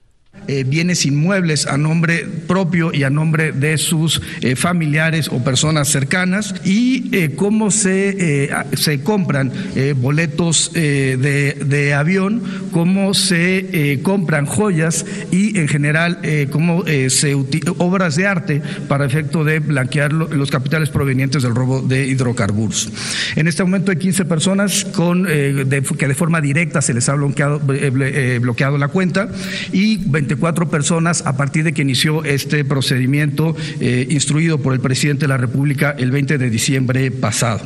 Eh, 0.47 0.65
bienes 0.65 1.05
inmuebles 1.05 1.67
a 1.67 1.77
nombre 1.77 2.25
propio 2.47 2.91
y 2.95 3.03
a 3.03 3.11
nombre 3.11 3.53
de 3.53 3.77
sus 3.77 4.23
eh, 4.41 4.57
familiares 4.57 5.29
o 5.29 5.45
personas 5.45 5.89
cercanas 5.89 6.55
y 6.65 7.15
eh, 7.15 7.35
cómo 7.37 7.71
se, 7.71 8.49
se 8.73 9.03
compran 9.03 9.53
boletos 9.97 10.73
de, 10.73 11.59
de, 11.67 11.95
avión, 11.95 12.43
cómo 12.73 13.13
se 13.13 14.01
compran 14.03 14.47
joyas 14.47 15.05
y 15.31 15.59
en 15.59 15.69
general 15.69 16.19
cómo 16.51 16.85
se 16.87 17.35
obras 17.79 18.17
de 18.17 18.27
arte 18.27 18.63
para 18.89 19.05
efecto 19.05 19.45
de 19.45 19.61
blanquear 19.61 20.13
los 20.13 20.51
capitales 20.51 20.91
provenientes 20.91 21.43
del 21.43 21.55
robo 21.55 21.83
de 21.83 22.07
hidrocarburos. 22.07 22.91
En 23.37 23.49
este 23.49 23.63
momento 23.63 23.91
hay 23.91 23.99
15 23.99 24.25
personas 24.25 24.85
con, 24.85 25.27
que 25.27 25.65
de 25.65 26.15
forma 26.15 26.41
directa 26.41 26.81
se 26.81 26.95
les 26.95 27.09
ha 27.09 27.15
bloqueado, 27.15 27.61
bloqueado 27.61 28.79
la 28.79 28.89
cuenta 28.89 29.29
y 29.73 29.99
24 30.19 30.69
personas 30.69 31.25
a 31.27 31.37
partir 31.37 31.63
de 31.63 31.73
que 31.73 31.83
inició 31.83 32.25
este 32.25 32.65
procedimiento 32.65 33.55
eh, 33.81 34.09
instruido 34.11 34.59
por 34.59 34.75
el 34.75 34.81
presidente 34.81 35.23
de 35.23 35.29
la 35.29 35.37
República 35.37 35.95
el 35.97 36.11
20 36.11 36.39
de 36.39 36.51
diciembre 36.51 37.13
pasado. 37.13 37.61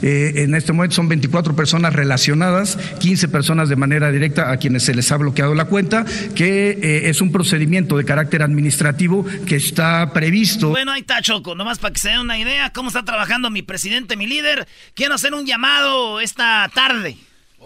Eh, 0.00 0.32
en 0.36 0.54
este 0.54 0.72
momento 0.72 0.96
son 0.96 1.08
24 1.08 1.54
personas 1.54 1.92
relacionadas, 1.92 2.78
15 3.00 3.28
personas 3.28 3.68
de 3.68 3.76
manera 3.76 4.10
directa 4.10 4.50
a 4.50 4.56
quienes 4.56 4.84
se 4.84 4.94
les 4.94 5.12
ha 5.12 5.18
bloqueado 5.18 5.54
la 5.54 5.66
cuenta, 5.66 6.06
que 6.34 6.70
eh, 6.70 7.10
es 7.10 7.20
un 7.20 7.30
procedimiento 7.30 7.98
de 7.98 8.06
carácter 8.06 8.42
administrativo 8.42 9.26
que 9.46 9.56
está 9.56 10.14
previsto. 10.14 10.70
Bueno, 10.70 10.92
ahí 10.92 11.00
está 11.00 11.20
Choco, 11.20 11.54
nomás 11.54 11.78
para 11.78 11.92
que 11.92 12.00
se 12.00 12.08
den 12.08 12.20
una 12.20 12.38
idea 12.38 12.72
cómo 12.72 12.88
está 12.88 13.04
trabajando 13.04 13.50
mi 13.50 13.60
presidente, 13.60 14.16
mi 14.16 14.26
líder. 14.26 14.66
Quiero 14.94 15.14
hacer 15.14 15.34
un 15.34 15.44
llamado 15.44 16.20
esta 16.20 16.70
tarde 16.74 17.18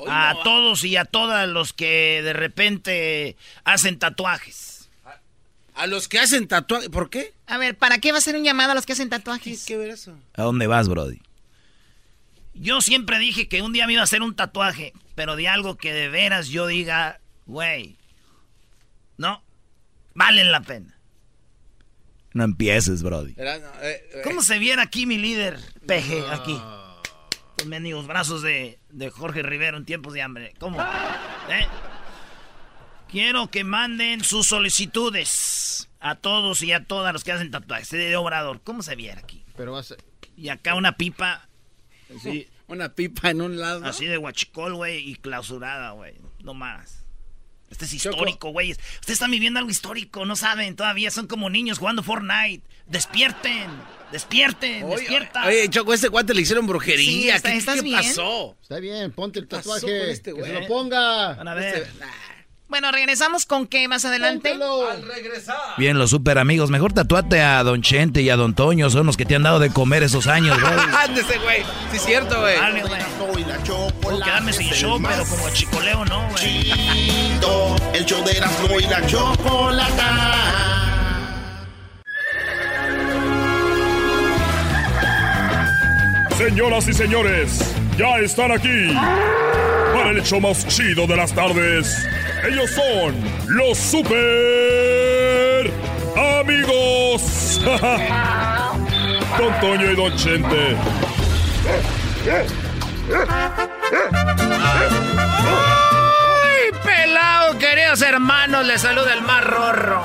a 0.09 0.37
todos 0.43 0.85
y 0.85 0.97
a 0.97 1.05
todas 1.05 1.49
los 1.49 1.73
que 1.73 2.21
de 2.23 2.33
repente 2.33 3.37
hacen 3.65 3.99
tatuajes. 3.99 4.91
A 5.75 5.87
los 5.87 6.07
que 6.07 6.19
hacen 6.19 6.49
tatuajes, 6.49 6.91
¿por 6.91 7.09
qué? 7.09 7.33
A 7.47 7.57
ver, 7.59 7.77
¿para 7.77 7.99
qué 7.99 8.13
va 8.13 8.19
a 8.19 8.23
ser 8.23 8.37
un 8.37 8.45
llamado 8.45 8.73
a 8.73 8.75
los 8.75 8.85
que 8.85 8.93
hacen 8.93 9.09
tatuajes? 9.09 9.65
¿Qué, 9.65 9.77
ver 9.77 9.91
eso? 9.91 10.17
¿A 10.35 10.43
dónde 10.43 10.67
vas, 10.67 10.89
Brody? 10.89 11.21
Yo 12.55 12.83
siempre 12.83 13.19
dije 13.19 13.49
que 13.49 13.63
un 13.63 13.73
día 13.73 13.87
me 13.87 13.95
iba 13.95 14.03
a 14.03 14.05
hacer 14.05 14.23
un 14.23 14.37
tatuaje, 14.37 14.93
pero 15.15 15.37
de 15.37 15.49
algo 15.49 15.77
que 15.77 15.93
de 15.95 16.09
veras 16.09 16.49
yo 16.49 16.67
diga, 16.67 17.21
güey, 17.47 17.97
no, 19.17 19.43
valen 20.15 20.53
la 20.53 20.61
pena. 20.61 20.95
No 22.35 22.45
empieces, 22.45 23.03
Brody. 23.03 23.35
Eh, 23.37 23.63
eh. 23.83 24.21
¿Cómo 24.25 24.43
se 24.43 24.59
viera 24.59 24.83
aquí 24.83 25.07
mi 25.07 25.19
líder, 25.19 25.59
peje, 25.87 26.23
aquí? 26.31 26.59
Los 27.63 27.69
mendigos 27.69 28.09
brazos 28.09 28.43
de, 28.43 28.81
de 28.91 29.11
Jorge 29.11 29.41
Rivero 29.45 29.77
en 29.77 29.85
tiempos 29.85 30.15
de 30.15 30.23
hambre. 30.23 30.53
¿Cómo? 30.59 30.83
¿Eh? 30.83 31.65
Quiero 33.09 33.53
que 33.53 33.63
manden 33.63 34.25
sus 34.25 34.49
solicitudes 34.49 35.89
a 36.01 36.17
todos 36.17 36.61
y 36.63 36.73
a 36.73 36.85
todas 36.85 37.13
los 37.13 37.23
que 37.23 37.31
hacen 37.31 37.53
tatuajes 37.53 37.89
de 37.89 38.17
Obrador. 38.17 38.63
¿Cómo 38.65 38.83
se 38.83 38.97
viera 38.97 39.21
aquí? 39.21 39.45
Pero 39.57 39.81
Y 40.37 40.49
acá 40.49 40.75
una 40.75 40.97
pipa. 40.97 41.49
Sí, 42.21 42.49
una 42.67 42.97
pipa 42.97 43.31
en 43.31 43.43
un 43.43 43.61
lado. 43.61 43.87
Así 43.87 44.07
de 44.07 44.17
guachicol, 44.17 44.75
güey, 44.75 45.09
y 45.09 45.15
clausurada, 45.15 45.93
güey. 45.93 46.15
No 46.43 46.55
más. 46.55 47.02
Este 47.73 47.87
es 47.87 47.95
histórico, 47.95 48.51
güey. 48.51 48.73
Ustedes 48.73 49.15
están 49.15 49.31
viviendo 49.31 49.59
algo 49.59 49.71
histórico, 49.71 50.27
no 50.27 50.37
saben 50.37 50.77
todavía. 50.77 51.11
Son 51.11 51.27
como 51.27 51.49
niños 51.49 51.79
jugando 51.79 52.03
Fortnite. 52.03 52.63
Despierten, 52.87 53.71
despierten, 54.13 54.89
despierta. 54.91 55.47
Oye, 55.47 55.71
Choco, 55.71 55.95
este 55.95 56.09
guante 56.09 56.35
le 56.35 56.43
hicieron 56.43 56.67
brujería. 56.67 57.41
¿Qué, 57.41 57.63
pasó? 57.93 58.57
Está 58.61 58.79
bien, 58.79 59.11
ponte 59.13 59.39
el 59.39 59.49
tatuaje. 59.49 60.11
Este, 60.11 60.35
que 60.35 60.43
se 60.43 60.53
lo 60.53 60.67
ponga. 60.67 61.35
Van 61.35 61.49
a 61.49 61.55
ver. 61.55 61.77
Este, 61.79 61.91
bueno, 62.73 62.91
regresamos 62.91 63.45
con 63.45 63.67
qué 63.67 63.87
más 63.87 64.07
adelante. 64.07 64.51
Al 64.51 65.03
regresar. 65.03 65.59
Bien, 65.77 65.99
los 65.99 66.09
super 66.09 66.39
amigos. 66.39 66.71
Mejor 66.71 66.95
tatuate 66.95 67.43
a 67.43 67.63
Don 67.65 67.83
Chente 67.83 68.23
y 68.23 68.31
a 68.31 68.37
Don 68.37 68.55
Toño. 68.55 68.89
Son 68.89 69.05
los 69.05 69.19
que 69.19 69.27
te 69.27 69.35
han 69.35 69.43
dado 69.43 69.59
de 69.59 69.69
comer 69.69 70.03
esos 70.03 70.27
años, 70.27 70.59
güey. 70.59 70.73
Ándese, 71.05 71.37
güey. 71.41 71.59
Sí, 71.91 71.99
es 71.99 72.03
cierto, 72.03 72.41
güey. 72.41 72.57
Dale, 72.57 72.81
güey. 72.81 73.03
Puedo 74.01 74.21
quedarme 74.21 74.55
sin 74.55 74.71
show, 74.71 74.99
pero 75.07 75.23
como 75.27 75.51
chicoleo, 75.51 76.03
no, 76.07 76.27
güey. 76.31 76.63
Chido, 76.63 77.77
el 77.93 78.07
show 78.07 78.25
de 78.25 78.39
Erasmo 78.39 78.81
y 78.81 78.85
la 78.85 79.07
chocolata. 79.07 80.92
Señoras 86.37 86.89
y 86.89 86.95
señores, 86.95 87.75
ya 87.97 88.19
están 88.19 88.53
aquí 88.53 88.95
para 89.95 90.11
el 90.11 90.19
hecho 90.19 90.41
más 90.41 90.67
chido 90.67 91.07
de 91.07 91.17
las 91.17 91.33
tardes. 91.33 92.07
Ellos 92.49 92.71
son 92.71 93.15
los 93.49 93.79
super 93.79 95.71
amigos. 96.41 97.61
Don 99.39 99.61
Toño 99.61 99.91
y 99.91 99.95
Don 99.95 100.17
Chente. 100.17 100.77
Salud, 107.23 107.59
queridos 107.59 108.03
hermanos, 108.03 108.67
les 108.67 108.81
saluda 108.81 109.13
el 109.15 109.23
más 109.23 109.45
rorro. 109.45 110.03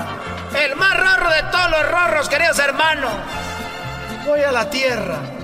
El 0.56 0.76
más 0.76 0.96
rorro 0.96 1.30
de 1.30 1.42
todos 1.52 1.72
los 1.72 1.90
rorros, 1.90 2.30
queridos 2.30 2.60
hermanos. 2.60 3.12
Voy 4.26 4.42
a 4.42 4.52
la 4.52 4.70
tierra. 4.70 5.37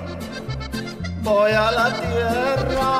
Voy 1.23 1.51
a 1.51 1.71
la 1.71 1.93
tierra. 1.93 2.91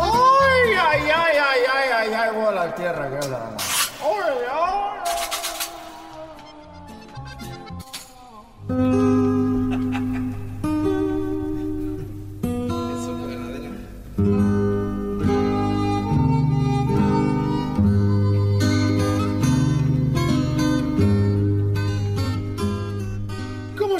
Ay, 0.00 0.72
ay, 0.88 1.10
ay, 1.10 1.36
ay, 1.36 1.60
ay, 1.74 1.88
ay, 1.92 2.14
ay, 2.14 2.30
voy 2.34 2.46
a 2.46 2.50
la 2.52 2.74
tierra. 2.74 3.10
Que 3.10 3.28
la... 3.28 3.56
ay, 4.00 4.44
ay. 4.52 4.80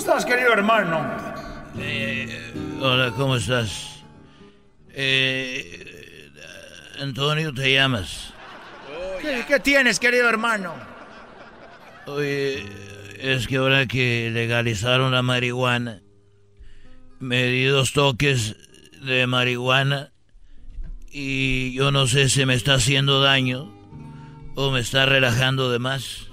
estás, 0.00 0.24
querido 0.24 0.52
hermano? 0.52 1.19
Hola, 2.82 3.12
¿cómo 3.14 3.36
estás? 3.36 4.02
Eh, 4.94 6.30
Antonio, 6.98 7.52
¿te 7.52 7.74
llamas? 7.74 8.32
¿Qué, 9.20 9.60
tienes, 9.60 10.00
querido 10.00 10.26
hermano? 10.26 10.72
Oye, 12.06 12.64
es 13.18 13.46
que 13.46 13.56
ahora 13.56 13.84
que 13.86 14.30
legalizaron 14.32 15.12
la 15.12 15.20
marihuana, 15.20 16.00
me 17.18 17.44
di 17.48 17.66
dos 17.66 17.92
toques 17.92 18.56
de 19.02 19.26
marihuana 19.26 20.12
y 21.10 21.74
yo 21.74 21.90
no 21.90 22.06
sé 22.06 22.30
si 22.30 22.46
me 22.46 22.54
está 22.54 22.74
haciendo 22.74 23.20
daño 23.20 23.70
o 24.54 24.70
me 24.70 24.80
está 24.80 25.04
relajando 25.04 25.70
de 25.70 25.78
más. 25.80 26.28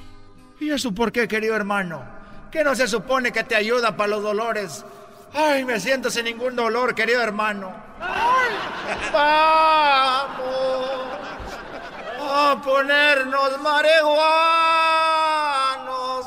¿Y 0.62 0.70
eso 0.70 0.94
por 0.94 1.12
qué, 1.12 1.28
querido 1.28 1.58
hermano? 1.58 2.06
¿Qué 2.54 2.64
no 2.64 2.74
se 2.74 2.88
supone 2.88 3.34
que 3.34 3.44
te 3.44 3.56
ayuda 3.56 3.98
para 3.98 4.12
los 4.12 4.24
dolores? 4.24 4.86
Ay, 5.34 5.66
me 5.66 5.80
siento 5.80 6.10
sin 6.10 6.26
ningún 6.26 6.56
dolor, 6.56 6.96
querido 6.96 7.22
hermano. 7.22 7.76
Ay, 8.00 8.56
vamos 9.14 10.48
a 12.20 12.62
ponernos 12.64 13.62
marihuanos. 13.62 14.08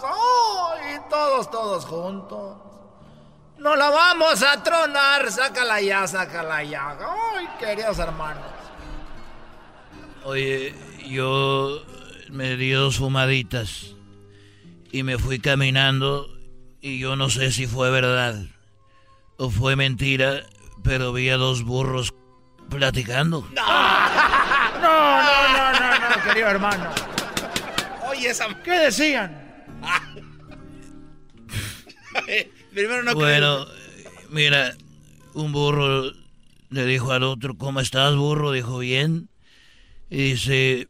Ay, 0.05 0.99
todos, 1.09 1.51
todos 1.51 1.85
juntos. 1.85 2.57
No 3.59 3.77
la 3.77 3.91
vamos 3.91 4.43
a 4.43 4.63
tronar. 4.63 5.31
Sácala 5.31 5.81
ya, 5.81 6.07
sácala 6.07 6.63
ya. 6.63 6.97
Ay, 7.37 7.49
queridos 7.59 7.99
hermanos. 7.99 8.45
Oye, 10.25 10.75
yo 11.07 11.83
me 12.31 12.57
di 12.57 12.71
dos 12.73 12.99
fumaditas 12.99 13.95
y 14.93 15.03
me 15.03 15.19
fui 15.19 15.41
caminando 15.41 16.29
y 16.81 16.99
yo 16.99 17.17
no 17.17 17.31
sé 17.31 17.53
si 17.53 17.67
fue 17.67 17.91
verdad 17.91 18.37
o 19.41 19.49
fue 19.49 19.75
mentira, 19.75 20.43
pero 20.85 21.15
vi 21.15 21.31
a 21.31 21.39
dos 21.39 21.65
burros 21.65 22.15
platicando. 22.69 23.49
No, 24.81 24.87
no, 24.87 25.73
no, 25.73 25.73
no, 25.73 26.17
no, 26.17 26.25
querido 26.25 26.49
hermano. 26.49 26.91
Oye, 28.09 28.31
esa... 28.31 28.49
¿qué 28.63 28.71
decían? 28.71 29.67
Primero 32.73 33.03
no 33.03 33.15
bueno, 33.15 33.67
mira, 34.31 34.75
un 35.35 35.53
burro 35.53 36.11
le 36.71 36.87
dijo 36.87 37.13
al 37.13 37.25
otro, 37.25 37.59
¿cómo 37.59 37.81
estás, 37.81 38.17
burro? 38.17 38.53
Dijo, 38.53 38.79
bien. 38.79 39.29
Y 40.09 40.31
dice, 40.31 40.89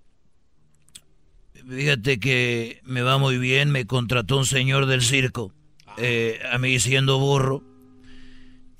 Fíjate 1.68 2.20
que 2.20 2.80
me 2.84 3.02
va 3.02 3.18
muy 3.18 3.38
bien, 3.38 3.70
me 3.70 3.86
contrató 3.86 4.36
un 4.36 4.46
señor 4.46 4.86
del 4.86 5.02
circo, 5.02 5.52
eh, 5.98 6.40
a 6.52 6.58
mí 6.58 6.78
siendo 6.78 7.18
burro, 7.18 7.62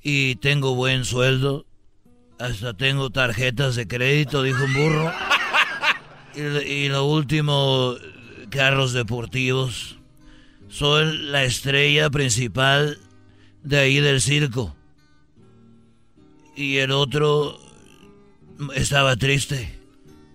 y 0.03 0.37
tengo 0.37 0.75
buen 0.75 1.05
sueldo, 1.05 1.67
hasta 2.39 2.75
tengo 2.75 3.11
tarjetas 3.11 3.77
de 3.77 3.87
crédito, 3.87 4.43
dijo 4.43 4.65
un 4.65 4.75
burro, 4.75 5.13
y, 6.65 6.89
lo 6.89 7.05
último, 7.05 7.97
carros 8.51 8.93
deportivos. 8.93 9.99
Soy 10.69 11.19
la 11.19 11.45
estrella 11.45 12.09
principal 12.11 12.99
de 13.63 13.79
ahí 13.79 14.01
del 14.01 14.21
circo. 14.21 14.75
Y 16.55 16.77
el 16.77 16.93
otro 16.93 17.59
estaba 18.75 19.17
triste. 19.17 19.79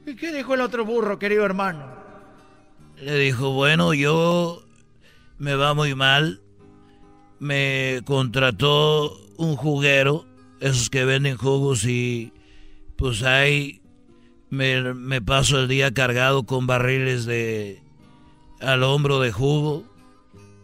¿Y 0.06 0.16
qué 0.16 0.34
dijo 0.34 0.54
el 0.54 0.62
otro 0.62 0.86
burro, 0.86 1.18
querido 1.18 1.46
hermano? 1.46 1.86
Le 3.02 3.18
dijo, 3.18 3.52
bueno, 3.52 3.94
yo 3.94 4.64
me 5.38 5.56
va 5.56 5.74
muy 5.74 5.96
mal. 5.96 6.42
Me 7.40 8.02
contrató 8.06 9.25
un 9.38 9.56
juguero, 9.56 10.26
esos 10.60 10.90
que 10.90 11.06
venden 11.06 11.38
jugos 11.38 11.86
y 11.86 12.32
pues 12.96 13.24
ahí 13.24 13.82
me, 14.50 15.22
paso 15.22 15.60
el 15.60 15.68
día 15.68 15.94
cargado 15.94 16.44
con 16.44 16.68
barriles 16.68 17.26
de 17.26 17.82
al 18.62 18.84
hombro 18.84 19.20
de 19.20 19.32
jugo 19.32 19.84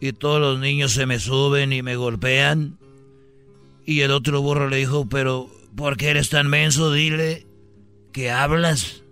y 0.00 0.12
todos 0.12 0.40
los 0.40 0.58
niños 0.58 0.92
se 0.92 1.06
me 1.06 1.18
suben 1.18 1.72
y 1.72 1.82
me 1.82 1.96
golpean. 1.96 2.78
Y 3.84 4.00
el 4.00 4.10
otro 4.10 4.40
burro 4.40 4.68
le 4.68 4.78
dijo, 4.78 5.08
pero 5.08 5.48
¿por 5.76 5.96
qué 5.96 6.10
eres 6.10 6.30
tan 6.30 6.48
menso? 6.48 6.92
Dile 6.92 7.46
que 8.12 8.30
hablas. 8.30 9.02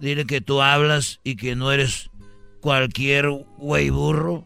Dile 0.00 0.24
que 0.24 0.40
tú 0.40 0.62
hablas 0.62 1.20
y 1.24 1.36
que 1.36 1.56
no 1.56 1.72
eres 1.72 2.10
cualquier 2.60 3.28
güey 3.58 3.90
burro. 3.90 4.44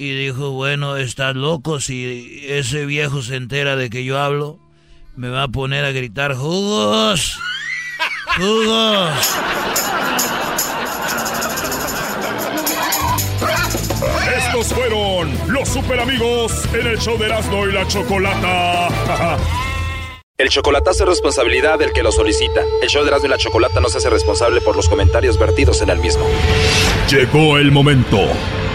Y 0.00 0.14
dijo, 0.14 0.52
bueno, 0.52 0.96
estás 0.96 1.36
loco, 1.36 1.78
si 1.78 2.42
ese 2.48 2.86
viejo 2.86 3.20
se 3.20 3.36
entera 3.36 3.76
de 3.76 3.90
que 3.90 4.02
yo 4.02 4.18
hablo, 4.18 4.58
me 5.14 5.28
va 5.28 5.42
a 5.42 5.48
poner 5.48 5.84
a 5.84 5.92
gritar, 5.92 6.34
jugos, 6.34 7.38
jugos. 8.38 9.10
Estos 14.38 14.68
fueron 14.68 15.38
los 15.48 15.68
super 15.68 16.00
amigos 16.00 16.50
en 16.72 16.86
el 16.86 16.98
show 16.98 17.18
de 17.18 17.26
Erasmo 17.26 17.66
y 17.66 17.72
la 17.72 17.86
Chocolata. 17.86 19.36
El 20.38 20.48
chocolatazo 20.48 21.02
es 21.02 21.10
responsabilidad 21.10 21.78
del 21.78 21.92
que 21.92 22.02
lo 22.02 22.10
solicita. 22.10 22.62
El 22.80 22.88
show 22.88 23.02
de 23.02 23.08
Erasmo 23.08 23.26
y 23.26 23.30
la 23.32 23.36
Chocolata 23.36 23.80
no 23.80 23.90
se 23.90 23.98
hace 23.98 24.08
responsable 24.08 24.62
por 24.62 24.76
los 24.76 24.88
comentarios 24.88 25.38
vertidos 25.38 25.82
en 25.82 25.90
el 25.90 25.98
mismo. 25.98 26.24
Llegó 27.10 27.58
el 27.58 27.70
momento 27.70 28.18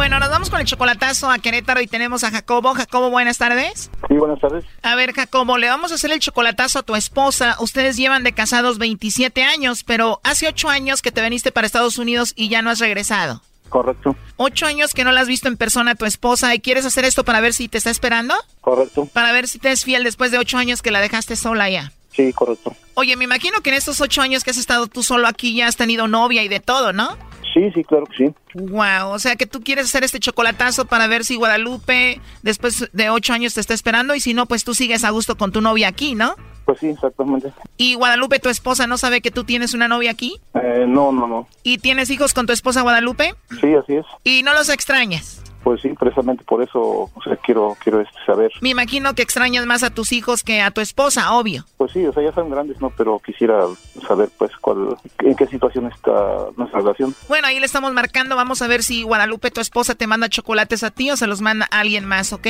Bueno, 0.00 0.18
nos 0.18 0.30
vamos 0.30 0.48
con 0.48 0.58
el 0.60 0.66
chocolatazo 0.66 1.30
a 1.30 1.38
Querétaro 1.38 1.82
y 1.82 1.86
tenemos 1.86 2.24
a 2.24 2.30
Jacobo. 2.30 2.72
Jacobo, 2.72 3.10
buenas 3.10 3.36
tardes. 3.36 3.90
Sí, 4.08 4.14
buenas 4.14 4.40
tardes. 4.40 4.64
A 4.82 4.94
ver, 4.94 5.12
Jacobo, 5.12 5.58
le 5.58 5.68
vamos 5.68 5.92
a 5.92 5.96
hacer 5.96 6.10
el 6.10 6.20
chocolatazo 6.20 6.78
a 6.78 6.82
tu 6.82 6.96
esposa. 6.96 7.56
Ustedes 7.60 7.98
llevan 7.98 8.24
de 8.24 8.32
casados 8.32 8.78
27 8.78 9.42
años, 9.42 9.84
pero 9.84 10.18
hace 10.24 10.48
8 10.48 10.70
años 10.70 11.02
que 11.02 11.12
te 11.12 11.20
veniste 11.20 11.52
para 11.52 11.66
Estados 11.66 11.98
Unidos 11.98 12.32
y 12.34 12.48
ya 12.48 12.62
no 12.62 12.70
has 12.70 12.78
regresado. 12.78 13.42
Correcto. 13.68 14.16
Ocho 14.38 14.64
años 14.64 14.94
que 14.94 15.04
no 15.04 15.12
la 15.12 15.20
has 15.20 15.28
visto 15.28 15.48
en 15.48 15.58
persona 15.58 15.90
a 15.90 15.96
tu 15.96 16.06
esposa 16.06 16.54
y 16.54 16.60
quieres 16.60 16.86
hacer 16.86 17.04
esto 17.04 17.22
para 17.22 17.42
ver 17.42 17.52
si 17.52 17.68
te 17.68 17.76
está 17.76 17.90
esperando. 17.90 18.34
Correcto. 18.62 19.04
Para 19.12 19.32
ver 19.32 19.48
si 19.48 19.58
te 19.58 19.70
es 19.70 19.84
fiel 19.84 20.02
después 20.02 20.30
de 20.30 20.38
ocho 20.38 20.56
años 20.56 20.80
que 20.80 20.92
la 20.92 21.02
dejaste 21.02 21.36
sola 21.36 21.68
ya. 21.68 21.92
Sí, 22.10 22.32
correcto. 22.32 22.74
Oye, 22.94 23.16
me 23.16 23.24
imagino 23.24 23.60
que 23.60 23.68
en 23.68 23.76
estos 23.76 24.00
ocho 24.00 24.22
años 24.22 24.44
que 24.44 24.50
has 24.50 24.56
estado 24.56 24.86
tú 24.86 25.02
solo 25.02 25.28
aquí 25.28 25.54
ya 25.54 25.66
has 25.66 25.76
tenido 25.76 26.08
novia 26.08 26.42
y 26.42 26.48
de 26.48 26.60
todo, 26.60 26.94
¿no? 26.94 27.18
Sí, 27.52 27.70
sí, 27.72 27.84
claro 27.84 28.06
que 28.06 28.16
sí. 28.16 28.34
Wow, 28.54 29.10
o 29.10 29.18
sea 29.18 29.36
que 29.36 29.46
tú 29.46 29.60
quieres 29.62 29.86
hacer 29.86 30.04
este 30.04 30.20
chocolatazo 30.20 30.84
para 30.84 31.06
ver 31.06 31.24
si 31.24 31.36
Guadalupe 31.36 32.20
después 32.42 32.88
de 32.92 33.10
ocho 33.10 33.32
años 33.32 33.54
te 33.54 33.60
está 33.60 33.74
esperando 33.74 34.14
y 34.14 34.20
si 34.20 34.34
no, 34.34 34.46
pues 34.46 34.64
tú 34.64 34.74
sigues 34.74 35.04
a 35.04 35.10
gusto 35.10 35.36
con 35.36 35.52
tu 35.52 35.60
novia 35.60 35.88
aquí, 35.88 36.14
¿no? 36.14 36.34
Pues 36.64 36.78
sí, 36.78 36.88
exactamente. 36.88 37.52
¿Y 37.76 37.94
Guadalupe, 37.94 38.38
tu 38.38 38.48
esposa, 38.48 38.86
no 38.86 38.98
sabe 38.98 39.20
que 39.20 39.30
tú 39.30 39.44
tienes 39.44 39.74
una 39.74 39.88
novia 39.88 40.10
aquí? 40.10 40.40
Eh, 40.54 40.84
no, 40.86 41.10
no, 41.10 41.26
no. 41.26 41.48
¿Y 41.62 41.78
tienes 41.78 42.10
hijos 42.10 42.34
con 42.34 42.46
tu 42.46 42.52
esposa 42.52 42.82
Guadalupe? 42.82 43.34
Sí, 43.60 43.74
así 43.74 43.94
es. 43.96 44.06
¿Y 44.22 44.42
no 44.42 44.54
los 44.54 44.68
extrañas? 44.68 45.39
Pues 45.62 45.82
sí, 45.82 45.90
precisamente 45.98 46.42
por 46.44 46.62
eso 46.62 46.80
o 46.80 47.22
sea, 47.22 47.36
quiero, 47.36 47.76
quiero 47.82 48.00
este, 48.00 48.16
saber. 48.24 48.50
Me 48.60 48.70
imagino 48.70 49.14
que 49.14 49.22
extrañas 49.22 49.66
más 49.66 49.82
a 49.82 49.90
tus 49.90 50.12
hijos 50.12 50.42
que 50.42 50.62
a 50.62 50.70
tu 50.70 50.80
esposa, 50.80 51.32
obvio. 51.32 51.64
Pues 51.76 51.92
sí, 51.92 52.06
o 52.06 52.12
sea, 52.12 52.22
ya 52.22 52.32
son 52.32 52.50
grandes, 52.50 52.80
¿no? 52.80 52.90
Pero 52.96 53.18
quisiera 53.18 53.66
saber, 54.06 54.30
pues, 54.38 54.52
cuál, 54.60 54.96
en 55.18 55.34
qué 55.36 55.46
situación 55.46 55.86
está 55.86 56.46
nuestra 56.56 56.80
relación. 56.80 57.14
Bueno, 57.28 57.48
ahí 57.48 57.60
le 57.60 57.66
estamos 57.66 57.92
marcando. 57.92 58.36
Vamos 58.36 58.62
a 58.62 58.68
ver 58.68 58.82
si 58.82 59.02
Guadalupe, 59.02 59.50
tu 59.50 59.60
esposa, 59.60 59.94
te 59.94 60.06
manda 60.06 60.28
chocolates 60.28 60.82
a 60.82 60.90
ti 60.90 61.10
o 61.10 61.16
se 61.16 61.26
los 61.26 61.40
manda 61.40 61.68
a 61.70 61.80
alguien 61.80 62.06
más, 62.06 62.32
¿ok? 62.32 62.46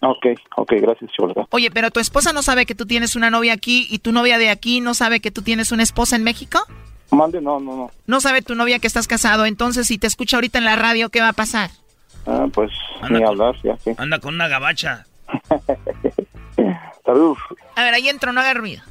Ok, 0.00 0.26
ok, 0.56 0.72
gracias, 0.80 1.10
Chocolata. 1.12 1.46
Oye, 1.50 1.70
pero 1.70 1.90
tu 1.90 2.00
esposa 2.00 2.32
no 2.32 2.42
sabe 2.42 2.66
que 2.66 2.74
tú 2.74 2.86
tienes 2.86 3.16
una 3.16 3.30
novia 3.30 3.52
aquí 3.52 3.86
y 3.90 3.98
tu 3.98 4.12
novia 4.12 4.38
de 4.38 4.48
aquí 4.48 4.80
no 4.80 4.94
sabe 4.94 5.20
que 5.20 5.30
tú 5.30 5.42
tienes 5.42 5.72
una 5.72 5.82
esposa 5.82 6.16
en 6.16 6.24
México? 6.24 6.60
Mande, 7.10 7.40
no, 7.40 7.58
no, 7.58 7.76
no. 7.76 7.90
No 8.06 8.20
sabe 8.20 8.42
tu 8.42 8.54
novia 8.54 8.78
que 8.78 8.86
estás 8.86 9.08
casado, 9.08 9.44
entonces 9.46 9.86
si 9.86 9.98
te 9.98 10.06
escucha 10.06 10.36
ahorita 10.36 10.58
en 10.58 10.64
la 10.64 10.76
radio, 10.76 11.08
¿qué 11.08 11.20
va 11.20 11.30
a 11.30 11.32
pasar? 11.32 11.70
Ah, 12.30 12.46
pues 12.52 12.70
ni 13.08 13.22
hablar, 13.22 13.56
ya 13.62 13.74
que. 13.82 13.94
Anda 13.96 14.18
con 14.18 14.34
una 14.34 14.48
gabacha. 14.48 15.06
Saludos. 17.04 17.38
A 17.74 17.82
ver, 17.82 17.94
ahí 17.94 18.08
entro, 18.08 18.32
no 18.32 18.40
haga 18.40 18.52
ruido. 18.52 18.82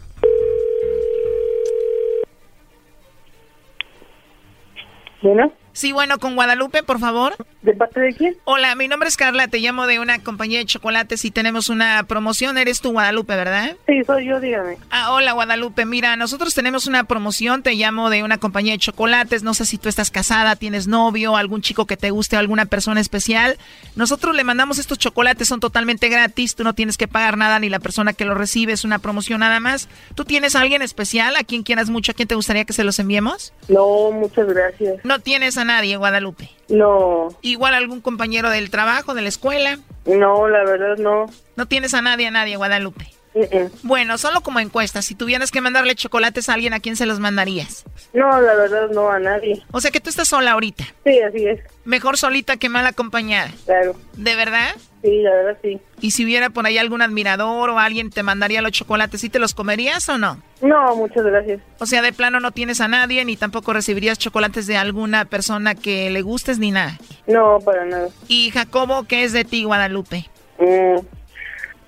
¿Bueno? 5.21 5.51
Sí, 5.77 5.91
bueno, 5.91 6.17
con 6.17 6.33
Guadalupe, 6.33 6.81
por 6.81 6.97
favor. 6.97 7.35
¿De 7.61 7.71
parte 7.71 7.99
de 7.99 8.11
quién? 8.11 8.35
Hola, 8.45 8.73
mi 8.73 8.87
nombre 8.87 9.09
es 9.09 9.15
Carla, 9.15 9.47
te 9.47 9.59
llamo 9.59 9.85
de 9.85 9.99
una 9.99 10.23
compañía 10.23 10.57
de 10.57 10.65
chocolates 10.65 11.23
y 11.23 11.29
tenemos 11.29 11.69
una 11.69 12.03
promoción. 12.07 12.57
Eres 12.57 12.81
tú, 12.81 12.93
Guadalupe, 12.93 13.35
¿verdad? 13.35 13.75
Sí, 13.85 14.03
soy 14.03 14.25
yo, 14.25 14.39
dígame. 14.39 14.77
Ah, 14.89 15.11
hola, 15.11 15.33
Guadalupe. 15.33 15.85
Mira, 15.85 16.15
nosotros 16.15 16.55
tenemos 16.55 16.87
una 16.87 17.03
promoción, 17.03 17.61
te 17.61 17.75
llamo 17.75 18.09
de 18.09 18.23
una 18.23 18.39
compañía 18.39 18.71
de 18.71 18.79
chocolates. 18.79 19.43
No 19.43 19.53
sé 19.53 19.65
si 19.65 19.77
tú 19.77 19.87
estás 19.87 20.09
casada, 20.09 20.55
tienes 20.55 20.87
novio, 20.87 21.37
algún 21.37 21.61
chico 21.61 21.85
que 21.85 21.95
te 21.95 22.09
guste, 22.09 22.37
alguna 22.37 22.65
persona 22.65 22.99
especial. 22.99 23.59
Nosotros 23.95 24.35
le 24.35 24.43
mandamos 24.43 24.79
estos 24.79 24.97
chocolates, 24.97 25.47
son 25.47 25.59
totalmente 25.59 26.09
gratis, 26.09 26.55
tú 26.55 26.63
no 26.63 26.73
tienes 26.73 26.97
que 26.97 27.07
pagar 27.07 27.37
nada 27.37 27.59
ni 27.59 27.69
la 27.69 27.77
persona 27.77 28.13
que 28.13 28.25
lo 28.25 28.33
recibe, 28.33 28.73
es 28.73 28.83
una 28.83 28.97
promoción 28.97 29.41
nada 29.41 29.59
más. 29.59 29.89
¿Tú 30.15 30.25
tienes 30.25 30.55
a 30.55 30.61
alguien 30.61 30.81
especial, 30.81 31.35
a 31.35 31.43
quien 31.43 31.61
quieras 31.61 31.91
mucho, 31.91 32.13
a 32.13 32.15
quien 32.15 32.27
te 32.27 32.33
gustaría 32.33 32.65
que 32.65 32.73
se 32.73 32.83
los 32.83 32.97
enviemos? 32.97 33.53
No, 33.67 34.09
muchas 34.11 34.47
gracias. 34.47 35.05
No 35.05 35.19
tienes 35.19 35.55
a 35.59 35.66
nadie, 35.67 35.97
Guadalupe. 35.97 36.49
No. 36.69 37.27
Igual 37.41 37.75
algún 37.75 38.01
compañero 38.01 38.49
del 38.49 38.71
trabajo, 38.71 39.13
de 39.13 39.21
la 39.21 39.29
escuela. 39.29 39.77
No, 40.05 40.47
la 40.47 40.63
verdad 40.63 40.97
no. 40.97 41.27
No 41.55 41.67
tienes 41.67 41.93
a 41.93 42.01
nadie, 42.01 42.27
a 42.27 42.31
nadie, 42.31 42.55
Guadalupe. 42.55 43.11
Bueno, 43.83 44.17
solo 44.17 44.41
como 44.41 44.59
encuesta, 44.59 45.01
si 45.01 45.13
tuvieras 45.13 45.51
que 45.51 45.61
mandarle 45.61 45.95
chocolates 45.95 46.49
a 46.49 46.53
alguien, 46.53 46.73
¿a 46.73 46.79
quién 46.79 46.95
se 46.95 47.05
los 47.05 47.19
mandarías? 47.19 47.85
No, 48.13 48.41
la 48.41 48.55
verdad 48.55 48.89
no, 48.89 49.11
a 49.11 49.19
nadie. 49.19 49.63
O 49.71 49.79
sea 49.79 49.91
que 49.91 49.99
tú 49.99 50.09
estás 50.09 50.29
sola 50.29 50.53
ahorita. 50.53 50.85
Sí, 51.05 51.19
así 51.21 51.45
es. 51.45 51.59
Mejor 51.85 52.17
solita 52.17 52.57
que 52.57 52.69
mal 52.69 52.87
acompañada. 52.87 53.51
Claro. 53.65 53.95
¿De 54.13 54.35
verdad? 54.35 54.75
Sí, 55.01 55.21
la 55.21 55.31
verdad 55.31 55.57
sí. 55.61 55.79
¿Y 56.01 56.11
si 56.11 56.25
hubiera 56.25 56.49
por 56.49 56.65
ahí 56.65 56.77
algún 56.77 57.01
admirador 57.01 57.69
o 57.69 57.79
alguien 57.79 58.09
te 58.09 58.23
mandaría 58.23 58.61
los 58.61 58.71
chocolates, 58.71 59.21
¿sí 59.21 59.29
te 59.29 59.39
los 59.39 59.53
comerías 59.53 60.07
o 60.09 60.17
no? 60.17 60.41
No, 60.61 60.95
muchas 60.95 61.23
gracias. 61.23 61.61
O 61.79 61.85
sea, 61.85 62.01
de 62.01 62.13
plano 62.13 62.39
no 62.39 62.51
tienes 62.51 62.81
a 62.81 62.87
nadie 62.87 63.23
ni 63.23 63.37
tampoco 63.37 63.73
recibirías 63.73 64.17
chocolates 64.17 64.65
de 64.67 64.77
alguna 64.77 65.25
persona 65.25 65.75
que 65.75 66.09
le 66.09 66.21
gustes 66.21 66.59
ni 66.59 66.71
nada. 66.71 66.97
No, 67.27 67.59
para 67.59 67.85
nada. 67.85 68.09
¿Y 68.27 68.49
Jacobo 68.51 69.03
qué 69.03 69.23
es 69.23 69.33
de 69.33 69.45
ti, 69.45 69.63
Guadalupe? 69.63 70.25
Mm. 70.59 71.05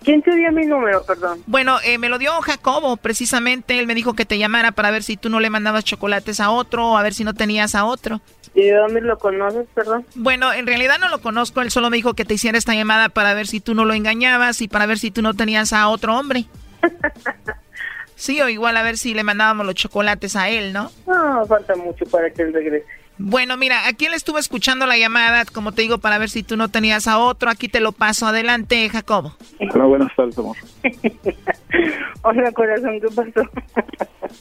¿Quién 0.03 0.21
te 0.21 0.33
dio 0.33 0.51
mi 0.51 0.65
número, 0.65 1.03
perdón? 1.03 1.43
Bueno, 1.45 1.77
eh, 1.83 1.97
me 1.97 2.09
lo 2.09 2.17
dio 2.17 2.31
Jacobo, 2.41 2.95
precisamente. 2.97 3.79
Él 3.79 3.87
me 3.87 3.95
dijo 3.95 4.13
que 4.13 4.25
te 4.25 4.37
llamara 4.37 4.71
para 4.71 4.91
ver 4.91 5.03
si 5.03 5.17
tú 5.17 5.29
no 5.29 5.39
le 5.39 5.49
mandabas 5.49 5.83
chocolates 5.83 6.39
a 6.39 6.51
otro 6.51 6.91
o 6.91 6.97
a 6.97 7.03
ver 7.03 7.13
si 7.13 7.23
no 7.23 7.33
tenías 7.33 7.75
a 7.75 7.85
otro. 7.85 8.21
¿Y 8.53 8.63
de 8.63 8.75
dónde 8.75 9.01
lo 9.01 9.17
conoces, 9.17 9.67
perdón? 9.73 10.05
Bueno, 10.15 10.51
en 10.51 10.65
realidad 10.65 10.97
no 10.99 11.09
lo 11.09 11.21
conozco. 11.21 11.61
Él 11.61 11.71
solo 11.71 11.89
me 11.89 11.97
dijo 11.97 12.13
que 12.13 12.25
te 12.25 12.33
hiciera 12.33 12.57
esta 12.57 12.73
llamada 12.73 13.09
para 13.09 13.33
ver 13.33 13.47
si 13.47 13.59
tú 13.59 13.75
no 13.75 13.85
lo 13.85 13.93
engañabas 13.93 14.61
y 14.61 14.67
para 14.67 14.85
ver 14.85 14.99
si 14.99 15.11
tú 15.11 15.21
no 15.21 15.33
tenías 15.33 15.71
a 15.71 15.87
otro 15.87 16.17
hombre. 16.17 16.45
sí, 18.15 18.41
o 18.41 18.49
igual 18.49 18.75
a 18.77 18.83
ver 18.83 18.97
si 18.97 19.13
le 19.13 19.23
mandábamos 19.23 19.65
los 19.65 19.75
chocolates 19.75 20.35
a 20.35 20.49
él, 20.49 20.73
¿no? 20.73 20.91
No, 21.05 21.45
falta 21.45 21.75
mucho 21.75 22.05
para 22.05 22.29
que 22.31 22.41
él 22.41 22.53
regrese. 22.53 22.85
Bueno, 23.21 23.57
mira, 23.57 23.85
aquí 23.85 24.07
le 24.07 24.15
estuve 24.15 24.39
escuchando 24.39 24.85
la 24.85 24.97
llamada, 24.97 25.43
como 25.43 25.73
te 25.73 25.81
digo, 25.81 25.97
para 25.97 26.17
ver 26.17 26.29
si 26.29 26.41
tú 26.41 26.55
no 26.55 26.69
tenías 26.69 27.05
a 27.05 27.19
otro. 27.19 27.49
Aquí 27.49 27.67
te 27.67 27.81
lo 27.81 27.91
paso. 27.91 28.25
Adelante, 28.25 28.87
Jacobo. 28.89 29.35
Hola, 29.73 29.85
buenas 29.85 30.15
tardes, 30.15 30.37
amor. 30.37 30.55
Hola, 32.23 32.51
corazón, 32.53 33.01
¿qué 33.01 33.07
pasó? 33.07 33.49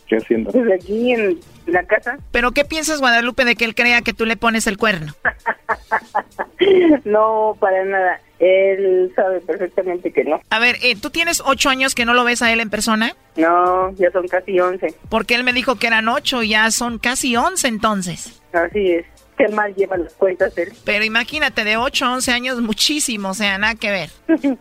¿Qué 0.06 0.16
haciendo? 0.16 0.52
Pues 0.52 0.64
aquí 0.72 1.12
en 1.12 1.40
la 1.66 1.82
casa. 1.86 2.18
¿Pero 2.30 2.52
qué 2.52 2.64
piensas, 2.64 3.00
Guadalupe, 3.00 3.44
de 3.44 3.56
que 3.56 3.64
él 3.64 3.74
crea 3.74 4.02
que 4.02 4.14
tú 4.14 4.24
le 4.24 4.36
pones 4.36 4.68
el 4.68 4.78
cuerno? 4.78 5.12
no, 7.04 7.56
para 7.58 7.84
nada. 7.84 8.20
Él 8.38 9.12
sabe 9.16 9.40
perfectamente 9.40 10.12
que 10.12 10.24
no. 10.24 10.40
A 10.50 10.58
ver, 10.60 10.76
eh, 10.82 10.94
¿tú 11.00 11.10
tienes 11.10 11.42
ocho 11.44 11.70
años 11.70 11.94
que 11.94 12.04
no 12.04 12.14
lo 12.14 12.22
ves 12.24 12.40
a 12.42 12.52
él 12.52 12.60
en 12.60 12.70
persona? 12.70 13.16
No, 13.36 13.92
ya 13.96 14.10
son 14.12 14.28
casi 14.28 14.60
once. 14.60 14.94
Porque 15.08 15.34
él 15.34 15.42
me 15.42 15.52
dijo 15.52 15.76
que 15.76 15.88
eran 15.88 16.08
ocho, 16.08 16.42
ya 16.42 16.70
son 16.70 16.98
casi 16.98 17.36
once 17.36 17.66
entonces. 17.66 18.40
Así 18.52 18.92
es. 18.92 19.06
Qué 19.36 19.48
mal 19.48 19.74
lleva 19.74 19.96
las 19.96 20.12
cuentas 20.14 20.56
él. 20.56 20.72
Pero 20.84 21.04
imagínate, 21.04 21.64
de 21.64 21.76
ocho 21.76 22.06
a 22.06 22.12
once 22.12 22.30
años, 22.30 22.60
muchísimo, 22.60 23.30
o 23.30 23.34
sea, 23.34 23.58
nada 23.58 23.74
que 23.74 23.90
ver. 23.90 24.10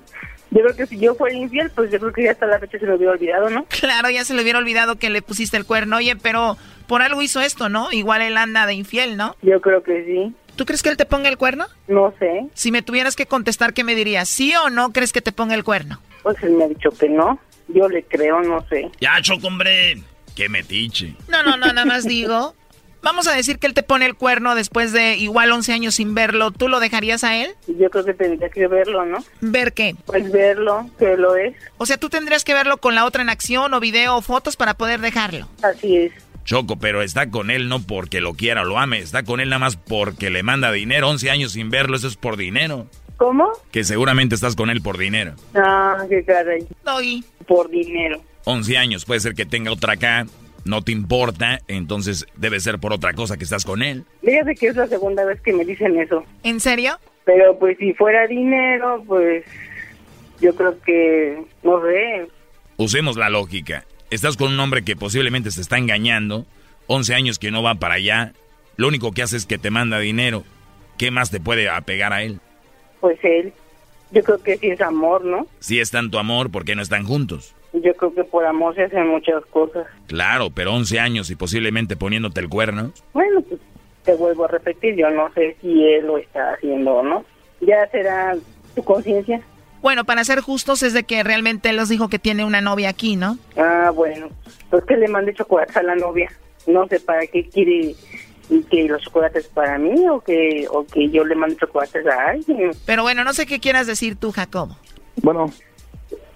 Yo 0.50 0.62
creo 0.62 0.76
que 0.76 0.86
si 0.86 0.98
yo 0.98 1.14
fuera 1.14 1.36
infiel, 1.36 1.70
pues 1.72 1.92
yo 1.92 2.00
creo 2.00 2.14
que 2.14 2.24
ya 2.24 2.32
hasta 2.32 2.46
la 2.46 2.58
fecha 2.58 2.80
se 2.80 2.86
lo 2.86 2.96
hubiera 2.96 3.12
olvidado, 3.12 3.50
¿no? 3.50 3.66
Claro, 3.66 4.10
ya 4.10 4.24
se 4.24 4.34
le 4.34 4.42
hubiera 4.42 4.60
olvidado 4.60 4.96
que 4.96 5.10
le 5.10 5.22
pusiste 5.22 5.58
el 5.58 5.66
cuerno. 5.66 5.98
Oye, 5.98 6.16
pero 6.16 6.58
por 6.88 7.02
algo 7.02 7.22
hizo 7.22 7.42
esto, 7.42 7.70
¿no? 7.70 7.92
Igual 7.92 8.22
él 8.22 8.38
anda 8.38 8.66
de 8.66 8.74
infiel, 8.74 9.18
¿no? 9.18 9.36
Yo 9.42 9.62
creo 9.62 9.84
que 9.84 10.04
sí. 10.06 10.34
¿Tú 10.56 10.66
crees 10.66 10.82
que 10.82 10.90
él 10.90 10.98
te 10.98 11.06
ponga 11.06 11.30
el 11.30 11.38
cuerno? 11.38 11.68
No 11.88 12.14
sé. 12.18 12.48
Si 12.54 12.72
me 12.72 12.82
tuvieras 12.82 13.16
que 13.16 13.28
contestar, 13.28 13.74
¿qué 13.74 13.84
me 13.84 13.94
dirías? 13.94 14.28
¿Sí 14.28 14.54
o 14.56 14.70
no 14.70 14.92
crees 14.92 15.14
que 15.14 15.22
te 15.22 15.32
ponga 15.32 15.54
el 15.54 15.64
cuerno? 15.64 16.02
Pues 16.24 16.42
él 16.42 16.52
me 16.52 16.64
ha 16.64 16.68
dicho 16.68 16.90
que 16.92 17.10
no. 17.10 17.40
Yo 17.68 17.88
le 17.88 18.02
creo, 18.04 18.42
no 18.42 18.66
sé. 18.68 18.90
Ya, 19.00 19.22
choco, 19.22 19.48
hombre. 19.48 20.02
Qué 20.36 20.50
metiche. 20.50 21.16
No, 21.28 21.44
no, 21.44 21.58
no, 21.58 21.68
nada 21.68 21.86
más 21.86 22.04
digo. 22.08 22.56
Vamos 23.04 23.28
a 23.28 23.34
decir 23.34 23.60
que 23.60 23.68
él 23.68 23.74
te 23.74 23.84
pone 23.84 24.06
el 24.06 24.16
cuerno 24.16 24.56
después 24.56 24.92
de 24.92 25.16
igual 25.16 25.52
11 25.52 25.72
años 25.72 25.96
sin 25.96 26.16
verlo. 26.16 26.52
¿Tú 26.52 26.68
lo 26.68 26.80
dejarías 26.80 27.24
a 27.24 27.38
él? 27.38 27.52
Yo 27.68 27.90
creo 27.90 28.04
que 28.04 28.14
tendría 28.14 28.50
que 28.50 28.68
verlo, 28.68 29.06
¿no? 29.06 29.24
¿Ver 29.40 29.74
qué? 29.74 29.96
Pues 30.06 30.30
verlo, 30.32 30.90
que 30.98 31.16
lo 31.16 31.36
es. 31.36 31.56
O 31.78 31.86
sea, 31.86 31.98
tú 31.98 32.10
tendrías 32.10 32.44
que 32.44 32.54
verlo 32.54 32.78
con 32.78 32.96
la 32.96 33.06
otra 33.06 33.22
en 33.22 33.30
acción 33.30 33.74
o 33.74 33.80
video 33.80 34.16
o 34.16 34.22
fotos 34.22 34.58
para 34.58 34.74
poder 34.74 35.00
dejarlo. 35.00 35.48
Así 35.62 35.96
es. 35.96 36.12
Choco, 36.48 36.80
pero 36.80 37.02
está 37.02 37.30
con 37.30 37.52
él 37.52 37.68
no 37.68 37.82
porque 37.82 38.22
lo 38.22 38.34
quiera 38.34 38.62
o 38.62 38.66
lo 38.66 38.80
ame, 38.80 39.00
está 39.00 39.24
con 39.24 39.42
él 39.42 39.50
nada 39.50 39.60
más 39.60 39.76
porque 39.76 40.30
le 40.30 40.44
manda 40.44 40.72
dinero. 40.72 41.10
11 41.10 41.30
años 41.30 41.52
sin 41.52 41.70
verlo, 41.70 41.98
eso 41.98 42.08
es 42.08 42.16
por 42.16 42.38
dinero. 42.38 42.88
¿Cómo? 43.18 43.52
Que 43.70 43.84
seguramente 43.84 44.34
estás 44.34 44.56
con 44.56 44.70
él 44.70 44.82
por 44.82 44.98
dinero. 44.98 45.34
Ah, 45.54 46.06
qué 46.08 46.24
caray. 46.24 46.66
Doggy. 46.86 47.26
Por 47.46 47.70
dinero. 47.70 48.22
11 48.46 48.78
años, 48.78 49.04
puede 49.04 49.20
ser 49.20 49.34
que 49.34 49.46
tenga 49.46 49.74
otra 49.74 49.94
acá, 49.94 50.26
no 50.64 50.82
te 50.84 50.94
importa, 50.94 51.60
entonces 51.68 52.26
debe 52.38 52.62
ser 52.62 52.80
por 52.80 52.94
otra 52.94 53.12
cosa 53.12 53.36
que 53.36 53.44
estás 53.44 53.66
con 53.66 53.84
él. 53.84 54.06
Fíjate 54.24 54.56
que 54.56 54.68
es 54.68 54.78
la 54.78 54.88
segunda 54.88 55.26
vez 55.26 55.42
que 55.42 55.52
me 55.52 55.66
dicen 55.66 56.00
eso. 56.00 56.24
¿En 56.44 56.62
serio? 56.62 56.98
Pero 57.26 57.60
pues 57.60 57.78
si 57.78 57.94
fuera 57.94 58.26
dinero, 58.26 59.04
pues 59.06 59.44
yo 60.40 60.56
creo 60.56 60.80
que, 60.80 61.44
no 61.62 61.82
sé. 61.82 62.30
Usemos 62.78 63.18
la 63.18 63.28
lógica. 63.28 63.84
Estás 64.10 64.38
con 64.38 64.54
un 64.54 64.60
hombre 64.62 64.84
que 64.86 64.96
posiblemente 64.96 65.52
se 65.52 65.60
está 65.60 65.78
engañando, 65.78 66.46
11 66.88 67.14
años 67.14 67.40
que 67.40 67.52
no 67.52 67.62
va 67.62 67.76
para 67.76 67.96
allá, 67.96 68.32
lo 68.78 68.88
único 68.88 69.12
que 69.12 69.22
hace 69.22 69.36
es 69.36 69.46
que 69.46 69.58
te 69.58 69.70
manda 69.70 70.00
dinero. 70.00 70.46
¿Qué 70.98 71.12
más 71.12 71.30
te 71.30 71.42
puede 71.42 71.68
apegar 71.68 72.14
a 72.14 72.24
él? 72.24 72.40
Pues 73.02 73.20
él. 73.24 73.52
Yo 74.12 74.24
creo 74.24 74.42
que 74.42 74.58
sí 74.58 74.68
es 74.68 74.80
amor, 74.80 75.26
¿no? 75.26 75.46
Si 75.60 75.82
es 75.82 75.92
tanto 75.92 76.20
amor, 76.20 76.50
¿por 76.52 76.64
qué 76.64 76.74
no 76.74 76.82
están 76.82 77.04
juntos? 77.06 77.54
Yo 77.74 77.94
creo 77.96 78.14
que 78.14 78.24
por 78.24 78.46
amor 78.46 78.76
se 78.76 78.84
hacen 78.84 79.08
muchas 79.08 79.46
cosas. 79.48 79.86
Claro, 80.08 80.52
pero 80.52 80.74
11 80.74 81.00
años 81.02 81.30
y 81.30 81.36
posiblemente 81.36 81.98
poniéndote 81.98 82.40
el 82.40 82.48
cuerno. 82.48 82.94
Bueno, 83.12 83.42
pues 83.42 83.60
te 84.06 84.16
vuelvo 84.16 84.46
a 84.46 84.48
repetir, 84.48 84.96
yo 84.96 85.10
no 85.10 85.34
sé 85.34 85.58
si 85.62 85.84
él 85.84 86.08
lo 86.08 86.18
está 86.18 86.54
haciendo 86.54 86.94
o 86.94 87.04
no. 87.04 87.26
Ya 87.60 87.86
será 87.92 88.38
tu 88.74 88.84
conciencia. 88.86 89.42
Bueno, 89.82 90.06
para 90.06 90.24
ser 90.24 90.42
justos 90.42 90.84
es 90.84 90.94
de 90.94 91.04
que 91.04 91.24
realmente 91.24 91.70
él 91.70 91.76
nos 91.78 91.90
dijo 91.90 92.10
que 92.10 92.20
tiene 92.20 92.46
una 92.46 92.62
novia 92.62 92.90
aquí, 92.90 93.16
¿no? 93.16 93.38
Ah, 93.58 93.92
bueno. 93.94 94.30
Pues 94.70 94.84
que 94.86 94.98
le 94.98 95.08
mande 95.08 95.34
chocolates 95.34 95.78
a 95.78 95.84
la 95.84 95.96
novia. 95.96 96.30
No 96.66 96.88
sé 96.88 97.00
para 97.00 97.26
qué 97.28 97.48
quiere 97.48 97.96
y 98.50 98.64
que 98.64 98.88
los 98.88 99.02
chocolates 99.02 99.48
para 99.48 99.78
mí 99.78 100.08
o 100.08 100.22
que 100.22 100.66
o 100.72 100.86
que 100.86 101.10
yo 101.10 101.26
le 101.26 101.36
mande 101.36 101.58
chocolates 101.58 102.06
a 102.08 102.30
alguien. 102.32 102.72
Pero 102.86 103.04
bueno, 103.04 103.24
no 103.24 103.34
sé 103.34 103.46
qué 103.46 103.60
quieras 103.60 103.88
decir 103.88 104.16
tú, 104.16 104.32
Jacobo. 104.32 104.78
Bueno, 105.22 105.52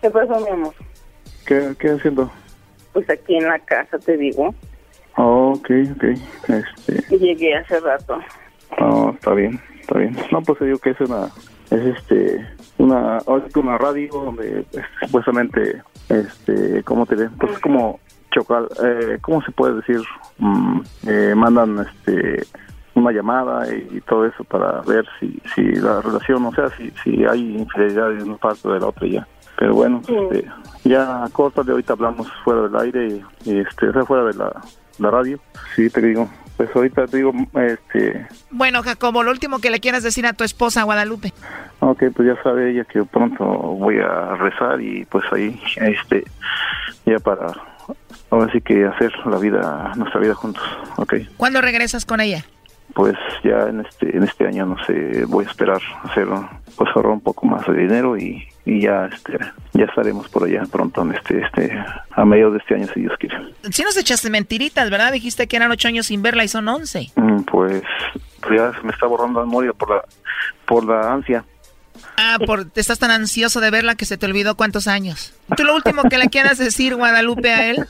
¿Qué 0.01 0.09
pasó, 0.09 0.39
mi 0.39 0.49
amor? 0.49 0.73
¿qué, 1.45 1.75
qué 1.79 1.89
haciendo? 1.89 2.31
Pues 2.93 3.09
aquí 3.09 3.37
en 3.37 3.47
la 3.47 3.59
casa, 3.59 3.99
te 3.99 4.17
digo. 4.17 4.53
Oh, 5.15 5.53
ok, 5.55 5.69
ok. 5.95 6.03
Este, 6.49 7.17
Llegué 7.17 7.55
hace 7.55 7.79
rato. 7.79 8.19
oh, 8.79 9.11
está 9.13 9.33
bien, 9.33 9.61
está 9.79 9.99
bien. 9.99 10.17
No, 10.31 10.41
pues 10.41 10.59
digo 10.59 10.77
que 10.79 10.91
es 10.91 10.99
una, 11.01 11.29
es 11.72 11.97
este, 11.97 12.47
una, 12.78 13.19
una 13.55 13.78
radio 13.78 14.11
donde 14.11 14.65
pues, 14.72 14.86
supuestamente, 15.01 15.82
este, 16.09 16.84
¿cómo 16.84 17.05
te 17.05 17.15
diré? 17.15 17.30
Pues 17.39 17.53
es 17.53 17.59
como 17.59 17.99
chocar, 18.32 18.67
eh, 18.84 19.17
¿cómo 19.22 19.41
se 19.41 19.51
puede 19.51 19.76
decir? 19.76 20.01
Mm, 20.38 20.82
eh, 21.07 21.34
mandan, 21.36 21.80
este, 21.80 22.43
una 22.93 23.11
llamada 23.11 23.74
y, 23.74 23.88
y 23.97 24.01
todo 24.01 24.26
eso 24.26 24.43
para 24.43 24.82
ver 24.82 25.05
si, 25.19 25.41
si 25.55 25.61
la 25.61 26.01
relación, 26.01 26.45
o 26.45 26.53
sea, 26.53 26.69
si, 26.78 26.91
si 27.03 27.24
hay 27.26 27.57
infidelidad 27.57 28.09
de 28.09 28.24
una 28.24 28.38
parte 28.38 28.67
o 28.67 28.74
de 28.74 28.80
la 28.80 28.88
otra 28.88 29.07
ya. 29.07 29.28
Pero 29.57 29.76
bueno, 29.76 30.01
este, 30.01 30.49
ya 30.84 31.26
corta 31.32 31.63
de 31.63 31.72
ahorita 31.72 31.93
hablamos 31.93 32.28
fuera 32.43 32.63
del 32.63 32.76
aire 32.78 33.07
y, 33.07 33.49
y, 33.49 33.59
este, 33.59 33.89
o 33.89 33.93
sea, 33.93 34.05
fuera 34.05 34.26
de 34.26 34.34
la, 34.34 34.61
la 34.99 35.11
radio. 35.11 35.39
Sí, 35.76 35.89
te 35.89 36.01
digo, 36.01 36.28
pues 36.58 36.70
ahorita 36.76 37.08
te 37.08 37.18
digo, 37.18 37.34
este, 37.56 38.28
Bueno, 38.49 38.84
Jacobo, 38.84 39.24
lo 39.24 39.32
último 39.32 39.60
que 39.60 39.70
le 39.70 39.80
quieras 39.80 40.04
decir 40.04 40.26
a 40.26 40.34
tu 40.34 40.43
esposa, 40.43 40.84
Guadalupe. 40.84 41.34
Ok, 41.80 42.04
pues 42.16 42.28
ya 42.28 42.43
sabe 42.43 42.72
ella 42.72 42.84
que 42.86 43.04
pronto 43.04 43.45
voy 43.45 43.97
a 43.99 44.36
rezar 44.36 44.82
y 44.82 45.06
pues 45.06 45.26
ahí, 45.32 45.60
este, 45.78 46.24
ya 47.06 47.20
para, 47.20 47.47
ahora 48.30 48.52
sí 48.52 48.62
que 48.62 48.86
hacer 48.86 49.12
la 49.26 49.38
vida, 49.38 49.91
nuestra 49.95 50.20
vida 50.20 50.36
juntos, 50.36 50.64
ok. 50.97 51.16
¿Cuándo 51.38 51.62
regresas 51.62 52.06
con 52.06 52.22
ella? 52.22 52.45
Pues 52.93 53.16
ya 53.43 53.68
en 53.70 53.82
este, 53.82 54.16
en 54.16 54.24
este 54.24 54.45
año, 54.45 54.66
no 54.66 54.86
sé, 54.86 55.26
voy 55.26 55.45
a 55.45 55.49
esperar 55.49 55.82
hacer, 56.04 56.28
pues 56.76 56.89
ahorrar 56.93 57.14
un 57.14 57.22
poco 57.22 57.47
más 57.47 57.66
de 57.66 57.74
dinero 57.74 58.18
y, 58.18 58.45
y 58.66 58.82
ya, 58.82 59.05
este, 59.12 59.38
ya 59.74 59.86
estaremos 59.86 60.30
por 60.30 60.43
allá 60.43 60.64
pronto 60.72 61.01
en 61.01 61.14
este, 61.14 61.41
este, 61.41 61.84
a 62.12 62.26
mediados 62.26 62.53
de 62.53 62.59
este 62.59 62.76
año, 62.76 62.88
si 62.93 63.01
Dios 63.01 63.14
quiere. 63.20 63.36
Si 63.72 63.84
nos 63.84 63.97
echaste 63.97 64.30
mentiritas, 64.30 64.89
¿verdad? 64.89 65.12
Dijiste 65.12 65.47
que 65.47 65.55
eran 65.57 65.72
ocho 65.72 65.88
años 65.88 66.05
sin 66.07 66.22
verla 66.22 66.43
y 66.43 66.47
son 66.47 66.68
once. 66.68 67.12
Mm, 67.16 67.41
Pues, 67.43 67.82
pues 68.41 68.59
ya 68.59 68.72
se 68.74 68.82
me 68.86 68.91
está 68.91 69.07
borrando 69.07 69.39
la 69.39 69.45
memoria 69.45 69.74
por 69.74 69.89
la, 69.89 70.03
por 70.66 70.86
la 70.86 71.12
ansia. 71.14 71.43
Ah, 72.18 72.38
por, 72.45 72.66
te 72.66 72.82
estás 72.82 72.99
tan 72.99 73.12
ansioso 73.12 73.59
de 73.62 73.70
verla 73.72 73.95
que 73.95 74.05
se 74.05 74.18
te 74.18 74.26
olvidó 74.26 74.55
cuántos 74.55 74.88
años. 74.88 75.34
¿Tú 75.57 75.64
lo 75.64 75.76
último 75.76 76.03
que 76.03 76.18
le 76.18 76.28
quieras 76.30 76.57
decir, 76.57 76.95
Guadalupe, 76.95 77.51
a 77.51 77.70
él? 77.72 77.86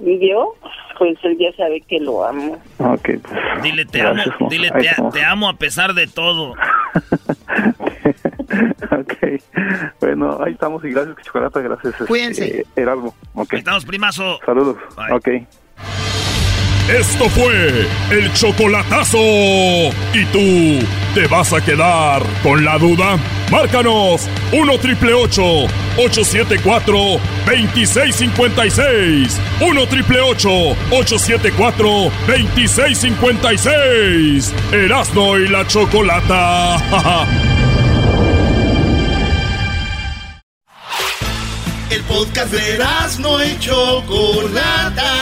¿Y 0.00 0.28
yo? 0.30 0.54
Pues 0.98 1.16
él 1.22 1.36
ya 1.38 1.54
sabe 1.56 1.80
que 1.82 1.98
lo 2.00 2.24
amo. 2.26 2.58
Ok, 2.78 3.10
pues. 3.22 3.62
Dile 3.62 3.84
te 3.86 3.98
Gracias, 4.00 4.26
amo, 4.28 4.36
mo. 4.40 4.48
dile 4.50 4.70
te 5.12 5.24
amo 5.24 5.48
a 5.48 5.54
pesar 5.56 5.94
de 5.94 6.06
todo. 6.06 6.54
ok. 8.90 9.14
Bueno, 10.00 10.38
ahí 10.44 10.52
estamos 10.52 10.84
y 10.84 10.90
gracias, 10.90 11.16
Chocolata, 11.24 11.60
gracias. 11.60 11.92
este, 11.94 12.06
Cuídense. 12.06 12.66
Heraldo. 12.76 13.14
Ok. 13.34 13.52
Ahí 13.54 13.58
estamos, 13.60 13.84
primazo. 13.84 14.38
Saludos. 14.44 14.76
Ok. 15.12 15.28
Esto 16.88 17.28
fue 17.28 17.86
el 18.10 18.32
chocolatazo. 18.32 19.18
¿Y 19.18 20.24
tú 20.32 20.84
te 21.14 21.26
vas 21.28 21.52
a 21.52 21.60
quedar 21.64 22.20
con 22.42 22.64
la 22.64 22.78
duda? 22.78 23.16
Márcanos 23.52 24.28
1 24.52 24.78
triple 24.78 25.12
874 25.14 26.96
2656. 27.46 29.40
1 29.60 29.86
triple 29.86 30.20
874 30.20 31.88
2656. 32.26 34.52
Erasno 34.72 35.38
y 35.38 35.46
la 35.46 35.64
chocolata. 35.68 36.76
podcast 42.10 42.52
de 42.52 42.78
no 43.20 43.44
y 43.44 43.58
Chocolata. 43.58 45.12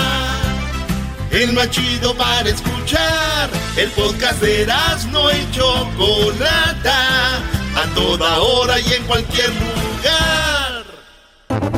El 1.30 1.52
más 1.52 1.70
chido 1.70 2.14
para 2.14 2.48
escuchar. 2.48 3.50
El 3.76 3.90
podcast 3.90 4.40
de 4.40 4.66
no 5.12 5.30
y 5.30 5.50
Chocolata. 5.52 7.36
A 7.76 7.94
toda 7.94 8.38
hora 8.38 8.80
y 8.80 8.92
en 8.94 9.04
cualquier 9.04 9.50
lugar. 9.50 10.84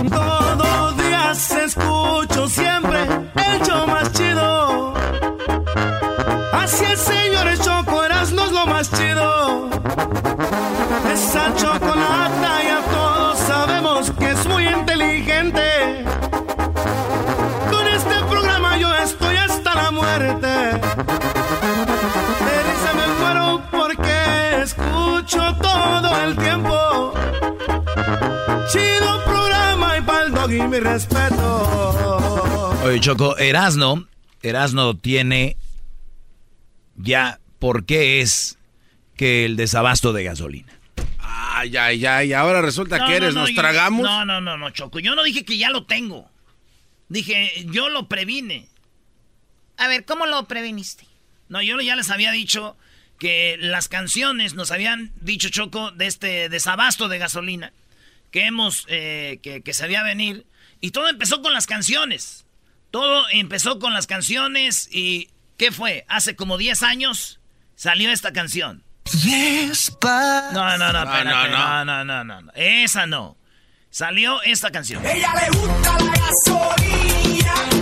Todos 0.09 0.97
días 0.97 1.51
escucho 1.51 2.49
siempre 2.49 3.03
el 3.03 3.67
show 3.67 3.87
más 3.87 4.13
chido. 4.13 4.95
Así 6.53 6.85
el 6.85 6.97
señor 6.97 7.59
Choco 7.59 8.05
Erasmo 8.05 8.45
es 8.45 8.53
lo 8.53 8.67
más 8.67 8.91
chido. 8.91 9.69
Esa 11.13 11.55
escucho 25.31 25.57
todo 25.63 26.25
el 26.25 26.37
tiempo. 26.37 27.15
Chido 28.73 29.25
programa 29.25 29.99
y 29.99 30.03
pa'l 30.03 30.33
doggy 30.33 30.63
mi 30.63 30.81
respeto. 30.81 32.71
Oye, 32.85 33.01
Choco, 33.01 33.37
Erasno, 33.39 34.07
Erasno 34.43 34.97
tiene 34.97 35.57
ya 36.97 37.39
por 37.59 37.85
qué 37.85 38.21
es 38.21 38.59
que 39.17 39.45
el 39.45 39.57
desabasto 39.57 40.13
de 40.13 40.25
gasolina. 40.25 40.73
Ay, 41.19 41.77
ay, 41.77 42.05
ay, 42.07 42.33
ahora 42.33 42.63
resulta 42.63 42.99
No, 42.99 43.05
que 43.07 43.11
no, 43.13 43.17
eres, 43.17 43.35
no, 43.35 43.41
nos 43.43 43.51
yo- 43.51 43.57
tragamos. 43.61 44.03
No, 44.03 44.25
no, 44.25 44.41
no, 44.41 44.57
no, 44.57 44.71
Choco. 44.71 44.99
Yo 44.99 45.15
no 45.15 45.23
dije 45.23 45.45
que 45.45 45.59
ya 45.59 45.71
lo 45.71 45.85
tengo. 45.85 46.29
Dije, 47.09 47.67
yo 47.71 47.89
lo 47.89 48.09
previne. 48.09 48.69
A 49.77 49.87
ver, 49.89 50.05
¿cómo 50.05 50.27
lo 50.27 50.45
previniste? 50.47 51.07
No, 51.49 51.61
yo 51.63 51.81
ya 51.81 51.97
les 51.97 52.11
había 52.11 52.31
dicho 52.33 52.77
que 53.21 53.57
las 53.61 53.89
canciones 53.89 54.55
nos 54.55 54.73
habían 54.73 55.13
dicho, 55.21 55.51
Choco, 55.51 55.93
de 55.93 56.07
este 56.07 56.49
desabasto 56.49 57.09
de 57.09 57.19
gasolina. 57.19 57.73
Que 58.33 58.47
hemos, 58.47 58.87
eh, 58.89 59.39
que, 59.43 59.61
que 59.61 59.75
se 59.75 59.85
había 59.85 60.03
venir. 60.03 60.47
Y 60.81 60.91
todo 60.91 61.09
empezó 61.09 61.43
con 61.43 61.53
las 61.53 61.67
canciones. 61.67 62.47
Todo 62.91 63.27
empezó 63.31 63.79
con 63.79 63.95
las 63.95 64.09
canciones 64.09 64.89
y... 64.91 65.29
¿Qué 65.59 65.71
fue? 65.71 66.07
Hace 66.09 66.37
como 66.37 66.57
10 66.57 66.83
años 66.83 67.39
salió 67.77 68.11
esta 68.11 68.33
canción. 68.33 68.83
No, 70.55 70.79
no, 70.79 70.91
no, 70.91 71.03
espérate, 71.03 71.51
no, 71.51 71.85
no, 71.85 71.85
no, 71.85 72.05
no, 72.05 72.25
no, 72.25 72.41
no. 72.41 72.53
Esa 72.55 73.07
no. 73.07 73.37
Salió 73.91 74.41
esta 74.43 74.71
canción. 74.71 75.05
Ella 75.05 75.35
le 75.35 75.59
gusta 75.59 75.99
la 75.99 76.13
gasolina. 76.13 77.80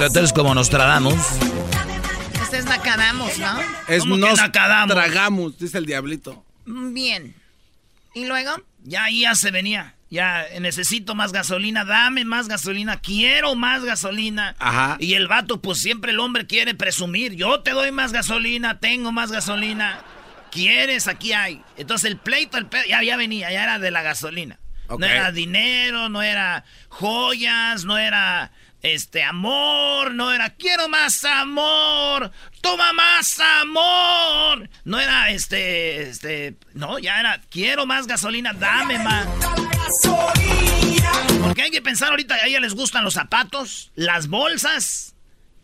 Sea, 0.00 0.08
tú 0.10 0.18
eres 0.18 0.32
como 0.32 0.54
Nostradamus. 0.54 1.14
Este 2.42 2.58
es 2.58 2.64
Nacadamos, 2.64 3.38
¿no? 3.38 3.60
Es 3.88 4.00
¿Cómo 4.00 4.16
que 4.16 4.20
nos 4.22 4.38
nacadamos? 4.38 4.94
tragamos, 4.96 5.58
dice 5.58 5.78
el 5.78 5.86
diablito. 5.86 6.44
Mm, 6.66 6.94
Bien. 6.94 7.34
¿Y 8.14 8.24
luego? 8.24 8.50
Ya 8.84 9.04
ahí 9.04 9.20
ya 9.22 9.34
se 9.34 9.50
venía. 9.50 9.94
Ya 10.10 10.44
eh, 10.44 10.58
necesito 10.58 11.14
más 11.14 11.30
gasolina, 11.32 11.84
dame 11.84 12.24
más 12.24 12.48
gasolina, 12.48 12.96
quiero 13.00 13.54
más 13.54 13.84
gasolina. 13.84 14.56
Ajá. 14.58 14.96
Y 14.98 15.14
el 15.14 15.28
vato, 15.28 15.60
pues 15.60 15.78
siempre 15.78 16.10
el 16.10 16.18
hombre 16.18 16.46
quiere 16.48 16.74
presumir. 16.74 17.34
Yo 17.34 17.60
te 17.60 17.70
doy 17.70 17.92
más 17.92 18.12
gasolina, 18.12 18.80
tengo 18.80 19.12
más 19.12 19.30
gasolina. 19.30 20.00
¿Quieres? 20.50 21.06
Aquí 21.06 21.32
hay. 21.32 21.62
Entonces 21.76 22.10
el 22.10 22.16
pleito, 22.16 22.58
el 22.58 22.66
pe- 22.66 22.88
ya, 22.88 23.04
ya 23.04 23.16
venía, 23.16 23.52
ya 23.52 23.62
era 23.62 23.78
de 23.78 23.92
la 23.92 24.02
gasolina. 24.02 24.58
No 24.98 25.06
era 25.06 25.30
dinero, 25.30 26.08
no 26.08 26.20
era 26.20 26.64
joyas, 26.88 27.84
no 27.84 27.96
era 27.96 28.50
este 28.82 29.22
amor, 29.22 30.14
no 30.14 30.32
era 30.32 30.50
quiero 30.50 30.88
más 30.88 31.24
amor, 31.24 32.30
toma 32.60 32.92
más 32.92 33.38
amor. 33.40 34.68
No 34.84 34.98
era 34.98 35.30
este, 35.30 36.08
este, 36.08 36.54
no, 36.74 36.98
ya 36.98 37.20
era 37.20 37.40
quiero 37.50 37.86
más 37.86 38.06
gasolina, 38.06 38.52
dame 38.52 38.98
más. 38.98 39.26
Porque 41.42 41.62
hay 41.62 41.70
que 41.70 41.82
pensar 41.82 42.10
ahorita, 42.10 42.34
a 42.34 42.46
ella 42.46 42.60
les 42.60 42.74
gustan 42.74 43.04
los 43.04 43.14
zapatos, 43.14 43.90
las 43.94 44.28
bolsas 44.28 45.14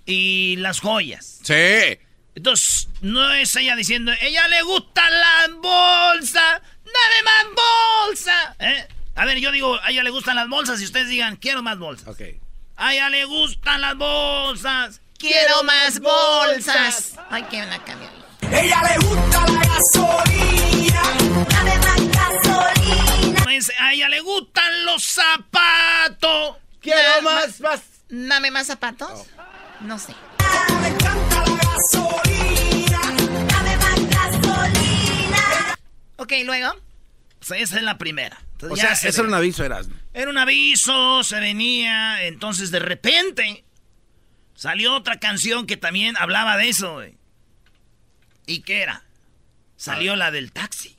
y 0.05 0.57
las 0.57 0.81
joyas. 0.81 1.41
Sí. 1.43 1.99
Entonces, 2.35 2.89
no 3.01 3.33
es 3.33 3.57
ella 3.57 3.77
diciendo, 3.77 4.13
ella 4.21 4.47
le 4.49 4.63
gusta 4.63 5.09
la 5.09 5.49
bolsa, 5.55 6.63
dame 6.85 7.23
más 7.25 7.47
bolsa. 8.07 8.57
¿Eh? 8.59 8.89
A 9.15 9.25
ver, 9.25 9.39
yo 9.39 9.51
digo, 9.51 9.81
a 9.83 9.91
ella 9.91 10.03
le 10.03 10.11
gustan 10.11 10.37
las 10.37 10.49
bolsas 10.49 10.81
y 10.83 10.85
ustedes 10.85 11.09
digan, 11.09 11.37
quiero 11.37 11.63
más 11.63 11.79
bolsas. 11.79 12.09
Ok. 12.09 12.21
A 12.77 12.93
ella 12.93 13.09
le 13.09 13.25
gustan 13.25 13.81
las 13.81 13.97
bolsas. 13.97 15.01
Quiero 15.19 15.65
más 15.65 15.99
bolsas. 15.99 17.15
Ay, 17.31 17.43
qué 17.51 17.63
una 17.63 17.83
cambio. 17.83 18.09
Ella 18.43 18.83
le 18.83 19.07
gusta 19.07 19.47
la 19.47 19.65
gasolina. 19.65 21.03
Dame 21.49 21.79
más 21.79 22.43
gasolina. 22.45 23.43
Pues 23.45 23.73
a 23.79 23.93
ella 23.95 24.09
le 24.11 24.21
gustan 24.21 24.85
los 24.85 25.03
zapatos. 25.05 26.57
Quiero 26.81 27.23
más, 27.23 27.61
más. 27.61 27.81
Dame 28.11 28.51
más 28.51 28.67
zapatos. 28.67 29.11
Oh. 29.11 29.27
No 29.81 29.99
sé. 29.99 30.15
Me 30.81 30.89
encanta 30.89 31.45
la 31.47 31.57
gasolina. 31.73 33.01
Dame 33.49 33.77
más 33.79 34.11
gasolina. 34.11 35.79
Ok, 36.17 36.33
luego. 36.45 36.77
Sea, 37.41 37.57
esa 37.57 37.77
es 37.77 37.83
la 37.83 37.97
primera. 37.97 38.46
Entonces, 38.57 38.79
O 38.79 38.81
sea, 38.81 38.97
se 38.97 39.09
eso 39.11 39.21
era 39.21 39.29
un 39.29 39.35
aviso, 39.35 39.65
eras. 39.65 39.87
Era 40.15 40.31
un 40.31 40.39
aviso, 40.39 41.23
se 41.23 41.39
venía. 41.41 42.25
Entonces, 42.25 42.71
de 42.71 42.79
repente, 42.79 43.65
salió 44.55 44.95
otra 44.95 45.19
canción 45.19 45.67
que 45.67 45.77
también 45.77 46.17
hablaba 46.17 46.57
de 46.57 46.71
eso, 46.71 46.95
güey. 46.95 47.17
¿Y 48.47 48.61
qué 48.63 48.81
era? 48.81 49.05
Salió 49.77 50.17
la 50.17 50.31
del 50.31 50.53
taxi. 50.53 50.97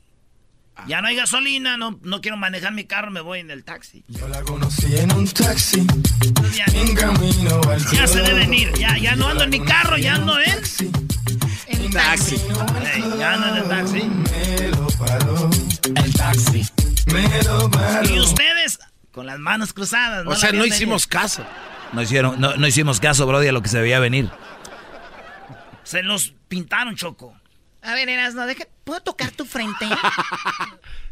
Ya 0.86 1.00
no 1.00 1.08
hay 1.08 1.16
gasolina, 1.16 1.76
no, 1.76 1.98
no 2.02 2.20
quiero 2.20 2.36
manejar 2.36 2.72
mi 2.72 2.84
carro, 2.84 3.10
me 3.10 3.20
voy 3.20 3.40
en 3.40 3.50
el 3.50 3.64
taxi. 3.64 4.04
Yo 4.06 4.28
la 4.28 4.40
conocí 4.42 4.96
en 4.96 5.12
un 5.12 5.26
taxi. 5.26 5.84
Ya, 6.54 6.66
En 6.72 6.94
camino 6.94 7.60
al 7.68 7.84
ya 7.90 8.06
se 8.06 8.20
debe 8.22 8.38
venir, 8.38 8.72
ya, 8.78 8.96
ya 8.96 9.16
no 9.16 9.26
ando 9.26 9.42
en 9.42 9.50
mi 9.50 9.60
carro, 9.64 9.98
ya 9.98 10.14
ando 10.14 10.38
en... 10.40 10.62
En 11.66 11.80
El 11.80 11.90
taxi. 11.90 12.36
Ey, 12.36 13.02
ya 13.18 13.34
anda 13.34 13.48
en 13.48 13.56
el 13.56 13.68
taxi. 13.68 14.02
El 15.96 16.14
taxi. 16.14 16.77
Y 18.08 18.18
ustedes 18.20 18.78
con 19.12 19.26
las 19.26 19.38
manos 19.38 19.72
cruzadas. 19.72 20.26
O 20.26 20.30
la 20.30 20.36
sea, 20.36 20.52
no 20.52 20.64
hicimos 20.64 21.06
caso. 21.06 21.44
No, 21.92 22.02
hicieron, 22.02 22.40
no, 22.40 22.56
no 22.56 22.66
hicimos 22.66 23.00
caso, 23.00 23.26
Brody, 23.26 23.48
a 23.48 23.52
lo 23.52 23.62
que 23.62 23.68
se 23.68 23.80
veía 23.80 23.98
venir. 23.98 24.30
Se 25.84 26.02
los 26.02 26.34
pintaron, 26.48 26.96
Choco. 26.96 27.34
A 27.82 27.94
ver, 27.94 28.08
Erasno, 28.08 28.44
deja, 28.46 28.64
¿puedo 28.84 29.00
tocar 29.00 29.30
tu 29.30 29.44
frente? 29.44 29.86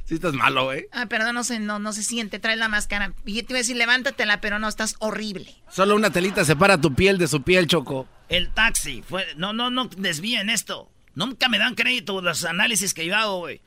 Sí 0.06 0.14
estás 0.14 0.34
malo, 0.34 0.66
güey. 0.66 0.86
Ah, 0.92 1.06
perdón, 1.06 1.34
no 1.34 1.42
se, 1.42 1.58
no, 1.58 1.80
no 1.80 1.92
se 1.92 2.04
siente, 2.04 2.38
trae 2.38 2.54
la 2.54 2.68
máscara. 2.68 3.12
Y 3.24 3.42
te 3.42 3.52
iba 3.52 3.56
a 3.56 3.62
decir, 3.62 3.76
levántatela, 3.76 4.40
pero 4.40 4.60
no, 4.60 4.68
estás 4.68 4.94
horrible. 5.00 5.52
Solo 5.68 5.96
una 5.96 6.10
telita 6.10 6.44
separa 6.44 6.80
tu 6.80 6.94
piel 6.94 7.18
de 7.18 7.26
su 7.26 7.42
piel, 7.42 7.66
Choco. 7.66 8.06
El 8.28 8.50
taxi 8.50 9.02
fue. 9.02 9.26
No, 9.36 9.52
no, 9.52 9.68
no 9.70 9.86
desvíen 9.96 10.48
esto. 10.48 10.88
Nunca 11.16 11.48
me 11.48 11.58
dan 11.58 11.74
crédito 11.74 12.22
los 12.22 12.44
análisis 12.44 12.94
que 12.94 13.04
yo 13.04 13.16
hago, 13.16 13.38
güey. 13.38 13.60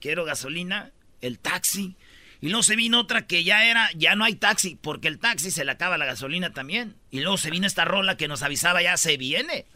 Quiero 0.00 0.24
gasolina, 0.24 0.92
el 1.22 1.38
taxi. 1.38 1.96
Y 2.40 2.48
luego 2.48 2.64
se 2.64 2.74
vino 2.74 2.98
otra 2.98 3.26
que 3.26 3.44
ya 3.44 3.64
era, 3.64 3.88
ya 3.94 4.16
no 4.16 4.24
hay 4.24 4.34
taxi, 4.34 4.76
porque 4.80 5.06
el 5.06 5.20
taxi 5.20 5.52
se 5.52 5.64
le 5.64 5.70
acaba 5.70 5.96
la 5.96 6.04
gasolina 6.04 6.52
también. 6.52 6.96
Y 7.10 7.20
luego 7.20 7.38
se 7.38 7.50
vino 7.50 7.68
esta 7.68 7.84
rola 7.84 8.16
que 8.16 8.26
nos 8.26 8.42
avisaba 8.42 8.82
ya 8.82 8.96
se 8.96 9.16
viene. 9.16 9.66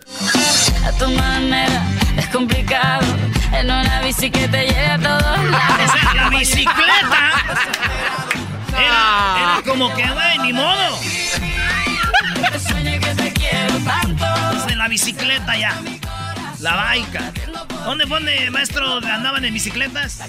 A 0.84 0.90
tu 0.98 1.08
manera 1.12 1.86
es 2.16 2.26
complicado. 2.28 3.06
En 3.52 3.66
una 3.66 4.00
bici 4.02 4.30
que 4.30 4.48
te 4.48 4.66
lleve 4.66 4.86
a 4.86 4.98
todos 4.98 5.50
lados. 5.50 5.76
O 5.86 5.92
sea, 5.92 6.14
la 6.14 6.28
bicicleta 6.30 7.32
era, 8.70 9.36
era 9.38 9.62
como 9.64 9.94
que, 9.94 10.02
güey, 10.02 10.38
ni 10.42 10.52
modo. 10.52 10.98
Pues 12.50 12.66
en 14.68 14.78
la 14.78 14.88
bicicleta 14.88 15.56
ya. 15.56 15.80
La 16.60 16.74
baica. 16.74 17.32
¿Dónde 17.84 18.06
fue 18.06 18.18
donde, 18.18 18.50
maestro, 18.50 18.96
andaban 18.96 19.44
en 19.44 19.54
bicicletas? 19.54 20.20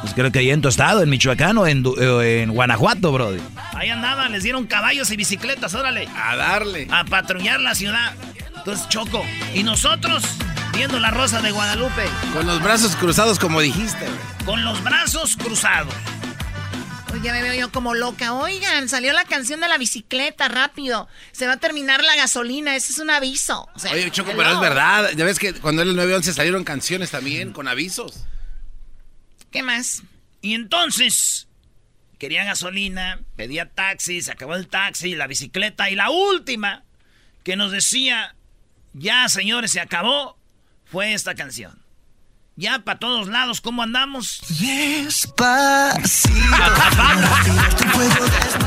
Pues 0.00 0.14
creo 0.14 0.30
que 0.30 0.38
ahí 0.38 0.50
en 0.50 0.62
Tostado, 0.62 1.02
en 1.02 1.10
Michoacán 1.10 1.58
o 1.58 1.66
en, 1.66 1.84
eh, 2.00 2.46
Guanajuato, 2.48 3.10
Brody. 3.12 3.40
Ahí 3.74 3.90
andaban, 3.90 4.30
les 4.32 4.42
dieron 4.44 4.66
caballos 4.66 5.10
y 5.10 5.16
bicicletas, 5.16 5.74
órale. 5.74 6.08
A 6.16 6.36
darle. 6.36 6.86
A 6.90 7.04
patrullar 7.04 7.60
la 7.60 7.74
ciudad. 7.74 8.12
Entonces, 8.56 8.88
Choco. 8.88 9.24
Y 9.54 9.62
nosotros, 9.64 10.22
viendo 10.72 11.00
la 11.00 11.10
rosa 11.10 11.40
de 11.42 11.50
Guadalupe, 11.50 12.04
Con 12.32 12.46
los 12.46 12.62
brazos 12.62 12.94
cruzados, 12.96 13.38
como 13.38 13.60
dijiste, 13.60 14.04
güey. 14.04 14.44
con 14.46 14.64
los 14.64 14.82
brazos 14.84 15.36
cruzados. 15.36 15.92
Oye, 17.12 17.20
ya 17.22 17.32
me 17.32 17.42
veo 17.42 17.54
yo 17.54 17.72
como 17.72 17.94
loca. 17.94 18.34
Oigan, 18.34 18.88
salió 18.88 19.12
la 19.12 19.24
canción 19.24 19.60
de 19.60 19.68
la 19.68 19.78
bicicleta, 19.78 20.46
rápido. 20.48 21.08
Se 21.32 21.46
va 21.46 21.54
a 21.54 21.56
terminar 21.56 22.04
la 22.04 22.14
gasolina, 22.16 22.76
ese 22.76 22.92
es 22.92 22.98
un 22.98 23.10
aviso. 23.10 23.66
O 23.74 23.78
sea, 23.78 23.92
Oye, 23.92 24.10
Choco, 24.10 24.30
hello. 24.30 24.38
pero 24.42 24.54
es 24.54 24.60
verdad. 24.60 25.10
Ya 25.16 25.24
ves 25.24 25.38
que 25.38 25.54
cuando 25.54 25.82
era 25.82 25.90
el 25.90 25.96
911 25.96 26.34
salieron 26.34 26.64
canciones 26.64 27.10
también 27.10 27.52
con 27.52 27.66
avisos. 27.66 28.26
¿Qué 29.50 29.62
más? 29.62 30.02
Y 30.40 30.54
entonces, 30.54 31.48
quería 32.18 32.44
gasolina, 32.44 33.20
pedía 33.36 33.70
taxi, 33.70 34.20
se 34.20 34.32
acabó 34.32 34.54
el 34.54 34.68
taxi, 34.68 35.14
la 35.14 35.26
bicicleta. 35.26 35.90
Y 35.90 35.94
la 35.94 36.10
última 36.10 36.84
que 37.44 37.56
nos 37.56 37.72
decía, 37.72 38.34
ya 38.92 39.28
señores, 39.28 39.72
se 39.72 39.80
acabó, 39.80 40.38
fue 40.84 41.12
esta 41.12 41.34
canción. 41.34 41.82
Ya 42.60 42.80
para 42.80 42.98
todos 42.98 43.28
lados, 43.28 43.60
¿cómo 43.60 43.84
andamos? 43.84 44.40
Despacito. 44.58 46.56
A 46.56 46.74
pata. 46.74 47.14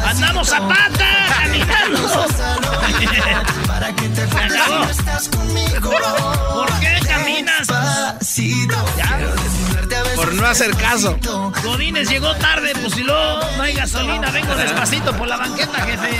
Andamos 0.09 0.53
a 0.53 0.65
pata, 0.65 1.25
caminando. 1.27 2.25
Para 3.67 3.93
que 3.93 4.07
te 4.07 4.21
acabó. 4.21 4.87
¿Por 6.53 6.79
qué 6.79 7.01
caminas? 7.05 7.67
Ya. 8.95 9.19
Por 10.15 10.35
no 10.35 10.47
hacer 10.47 10.73
caso. 10.77 11.19
Godínez 11.61 12.07
llegó 12.07 12.33
tarde, 12.37 12.71
pues 12.81 12.93
si 12.93 13.03
no, 13.03 13.41
no 13.57 13.61
hay 13.61 13.73
gasolina, 13.73 14.31
vengo 14.31 14.55
despacito 14.55 15.13
por 15.17 15.27
la 15.27 15.35
banqueta, 15.35 15.81
jefe. 15.81 16.17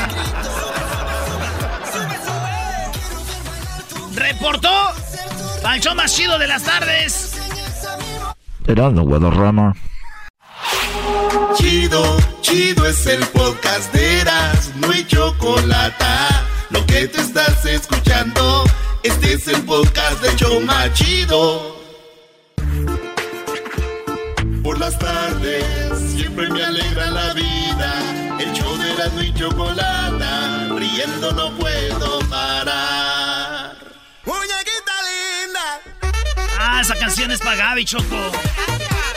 Reportó 4.14 4.94
Pancho 5.62 5.96
más 5.96 6.14
chido 6.14 6.38
de 6.38 6.48
las 6.48 6.64
tardes. 6.64 7.41
Gerardo 8.66 9.02
Guadarrama. 9.04 9.76
Chido, 11.56 12.18
chido 12.42 12.86
es 12.86 13.06
el 13.08 13.26
podcast 13.28 13.94
de 13.94 14.22
Eras, 14.22 14.72
no 14.78 14.90
hay 14.92 15.06
chocolate. 15.06 16.06
Lo 16.70 16.86
que 16.86 17.08
te 17.08 17.22
estás 17.22 17.66
escuchando, 17.66 18.64
este 19.04 19.34
es 19.34 19.48
el 19.48 19.62
podcast 19.64 20.22
de 20.22 20.36
Choma 20.36 20.92
Chido. 20.94 21.76
Por 24.64 24.80
las 24.80 24.98
tardes, 25.00 26.00
siempre 26.16 26.50
me 26.50 26.64
alegra 26.64 27.12
la 27.12 27.34
vida. 27.34 27.94
El 28.40 28.54
show 28.54 28.78
de 28.78 28.94
Erasmo 28.94 29.22
y 29.22 29.34
chocolate, 29.34 30.80
riendo 30.80 31.32
no 31.34 31.52
puedo 31.58 32.21
Ah, 36.74 36.82
esa 36.82 36.96
canción 36.96 37.32
es 37.32 37.40
para 37.40 37.56
Gaby, 37.58 37.86
Choco. 37.86 38.32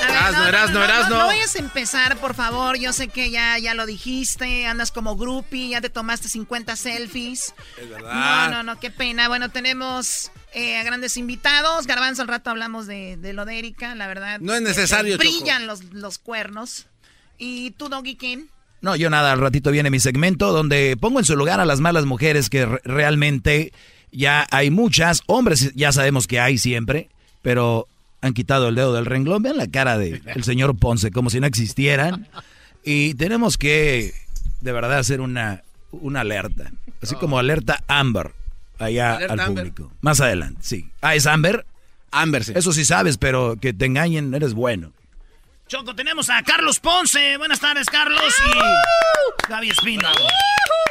Erasno, 0.08 0.46
Erasno, 0.46 0.84
Erasno. 0.84 1.18
No 1.18 1.26
vayas 1.26 1.54
a 1.56 1.58
empezar, 1.58 2.16
por 2.18 2.34
favor. 2.34 2.76
Yo 2.78 2.92
sé 2.92 3.08
que 3.08 3.30
ya, 3.30 3.58
ya 3.58 3.74
lo 3.74 3.86
dijiste. 3.86 4.66
Andas 4.66 4.90
como 4.90 5.16
groupie, 5.16 5.68
ya 5.70 5.80
te 5.80 5.88
tomaste 5.90 6.28
50 6.28 6.76
selfies. 6.76 7.54
Es 7.80 7.88
No, 7.88 7.94
verdad. 7.94 8.50
no, 8.50 8.62
no, 8.62 8.80
qué 8.80 8.90
pena. 8.90 9.28
Bueno, 9.28 9.50
tenemos 9.50 10.30
eh, 10.52 10.76
a 10.78 10.82
grandes 10.84 11.16
invitados. 11.16 11.86
Garbanzo, 11.86 12.22
al 12.22 12.28
rato 12.28 12.50
hablamos 12.50 12.86
de, 12.86 13.16
de 13.16 13.32
lo 13.32 13.44
de 13.44 13.58
Erika, 13.58 13.94
la 13.94 14.06
verdad. 14.08 14.40
No 14.40 14.54
es 14.54 14.62
necesario, 14.62 15.16
te 15.18 15.24
Brillan 15.26 15.66
los, 15.66 15.84
los 15.92 16.18
cuernos. 16.18 16.86
¿Y 17.38 17.70
tú, 17.72 17.88
Doggy 17.88 18.16
King? 18.16 18.46
No, 18.80 18.96
yo 18.96 19.08
nada, 19.10 19.32
al 19.32 19.40
ratito 19.40 19.70
viene 19.70 19.90
mi 19.90 19.98
segmento 20.00 20.52
donde 20.52 20.96
pongo 21.00 21.18
en 21.18 21.24
su 21.24 21.36
lugar 21.36 21.58
a 21.60 21.64
las 21.64 21.80
malas 21.80 22.04
mujeres 22.04 22.50
que 22.50 22.66
re- 22.66 22.80
realmente 22.84 23.72
ya 24.12 24.46
hay 24.50 24.70
muchas, 24.70 25.22
hombres 25.26 25.72
ya 25.74 25.90
sabemos 25.90 26.26
que 26.26 26.38
hay 26.38 26.58
siempre, 26.58 27.08
pero 27.44 27.86
han 28.22 28.32
quitado 28.32 28.68
el 28.68 28.74
dedo 28.74 28.94
del 28.94 29.04
renglón. 29.06 29.42
Vean 29.42 29.58
la 29.58 29.68
cara 29.68 29.98
del 29.98 30.22
señor 30.42 30.76
Ponce, 30.76 31.12
como 31.12 31.28
si 31.30 31.38
no 31.38 31.46
existieran. 31.46 32.26
Y 32.82 33.14
tenemos 33.14 33.56
que, 33.58 34.12
de 34.62 34.72
verdad, 34.72 34.98
hacer 34.98 35.20
una, 35.20 35.62
una 35.92 36.22
alerta, 36.22 36.72
así 37.02 37.14
como 37.14 37.38
alerta 37.38 37.84
Amber 37.86 38.32
allá 38.78 39.16
Alerta 39.16 39.32
al 39.34 39.40
Amber. 39.40 39.64
público. 39.72 39.92
Más 40.00 40.20
adelante, 40.20 40.60
sí. 40.62 40.90
Ah, 41.00 41.14
¿es 41.14 41.26
Amber? 41.26 41.64
Amber, 42.10 42.44
sí. 42.44 42.52
Eso 42.56 42.72
sí 42.72 42.84
sabes, 42.84 43.18
pero 43.18 43.56
que 43.60 43.72
te 43.72 43.84
engañen, 43.84 44.34
eres 44.34 44.54
bueno. 44.54 44.92
Choco, 45.68 45.94
tenemos 45.94 46.28
a 46.30 46.42
Carlos 46.42 46.80
Ponce. 46.80 47.36
Buenas 47.38 47.60
tardes, 47.60 47.86
Carlos. 47.88 48.22
Y 48.46 49.48
Gaby 49.48 49.70
Espino. 49.70 50.08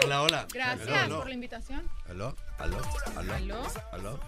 Hola, 0.03 0.21
hola. 0.21 0.47
Gracias 0.53 1.09
por 1.09 1.27
la 1.27 1.33
invitación. 1.33 1.81
Aló, 2.09 2.35
aló, 2.59 2.77
aló, 3.15 3.63
Aló. 3.91 4.19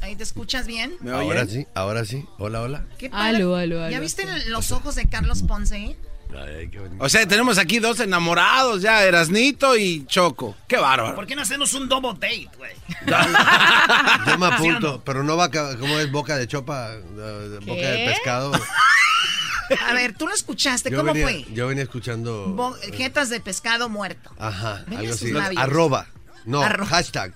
¿Ahí 0.00 0.16
te 0.16 0.22
escuchas 0.22 0.66
bien? 0.66 0.94
¿Me 1.00 1.10
Ahora 1.12 1.46
sí, 1.46 1.66
ahora 1.74 2.04
sí. 2.04 2.24
Hola, 2.38 2.62
hola. 2.62 2.84
¿Qué. 2.98 3.10
Aló, 3.12 3.54
aló, 3.56 3.82
aló. 3.82 3.90
¿Ya 3.90 4.00
viste 4.00 4.24
los 4.48 4.72
ojos 4.72 4.94
de 4.94 5.08
Carlos 5.08 5.42
Ponce? 5.42 5.96
Ay, 6.32 6.68
qué 6.70 6.78
bonito. 6.78 7.04
O 7.04 7.08
sea, 7.08 7.26
tenemos 7.26 7.58
aquí 7.58 7.80
dos 7.80 7.98
enamorados 8.00 8.80
ya, 8.82 9.02
Erasnito 9.04 9.76
y 9.76 10.06
Choco. 10.06 10.56
Qué 10.68 10.76
bárbaro. 10.76 11.14
¿Por 11.16 11.26
qué 11.26 11.34
no 11.36 11.42
hacemos 11.42 11.74
un 11.74 11.88
double 11.88 12.12
date, 12.14 12.48
güey? 12.56 12.72
Yo 14.26 14.38
me 14.38 14.46
¿Sí 14.46 14.52
o 14.52 14.54
apunto, 14.54 15.02
pero 15.04 15.22
no 15.24 15.36
va 15.36 15.46
a 15.46 15.50
¿cómo 15.50 15.98
es 15.98 16.10
boca 16.10 16.36
de 16.36 16.46
chopa? 16.46 16.94
eh, 16.94 17.58
Boca 17.66 17.80
de 17.90 18.06
pescado. 18.06 18.52
A 19.88 19.92
ver, 19.92 20.14
tú 20.16 20.26
lo 20.26 20.34
escuchaste, 20.34 20.90
Yo 20.90 20.96
¿cómo 20.98 21.12
venía, 21.12 21.28
fue? 21.28 21.44
Yo 21.54 21.68
venía 21.68 21.84
escuchando. 21.84 22.48
Bo- 22.54 22.74
jetas 22.92 23.28
de 23.30 23.38
pescado 23.40 23.88
muerto. 23.88 24.30
Ajá, 24.38 24.84
algo 24.96 25.12
así. 25.12 25.30
labios. 25.30 25.62
Arroba. 25.62 26.06
No, 26.44 26.60
hashtag. 26.86 27.34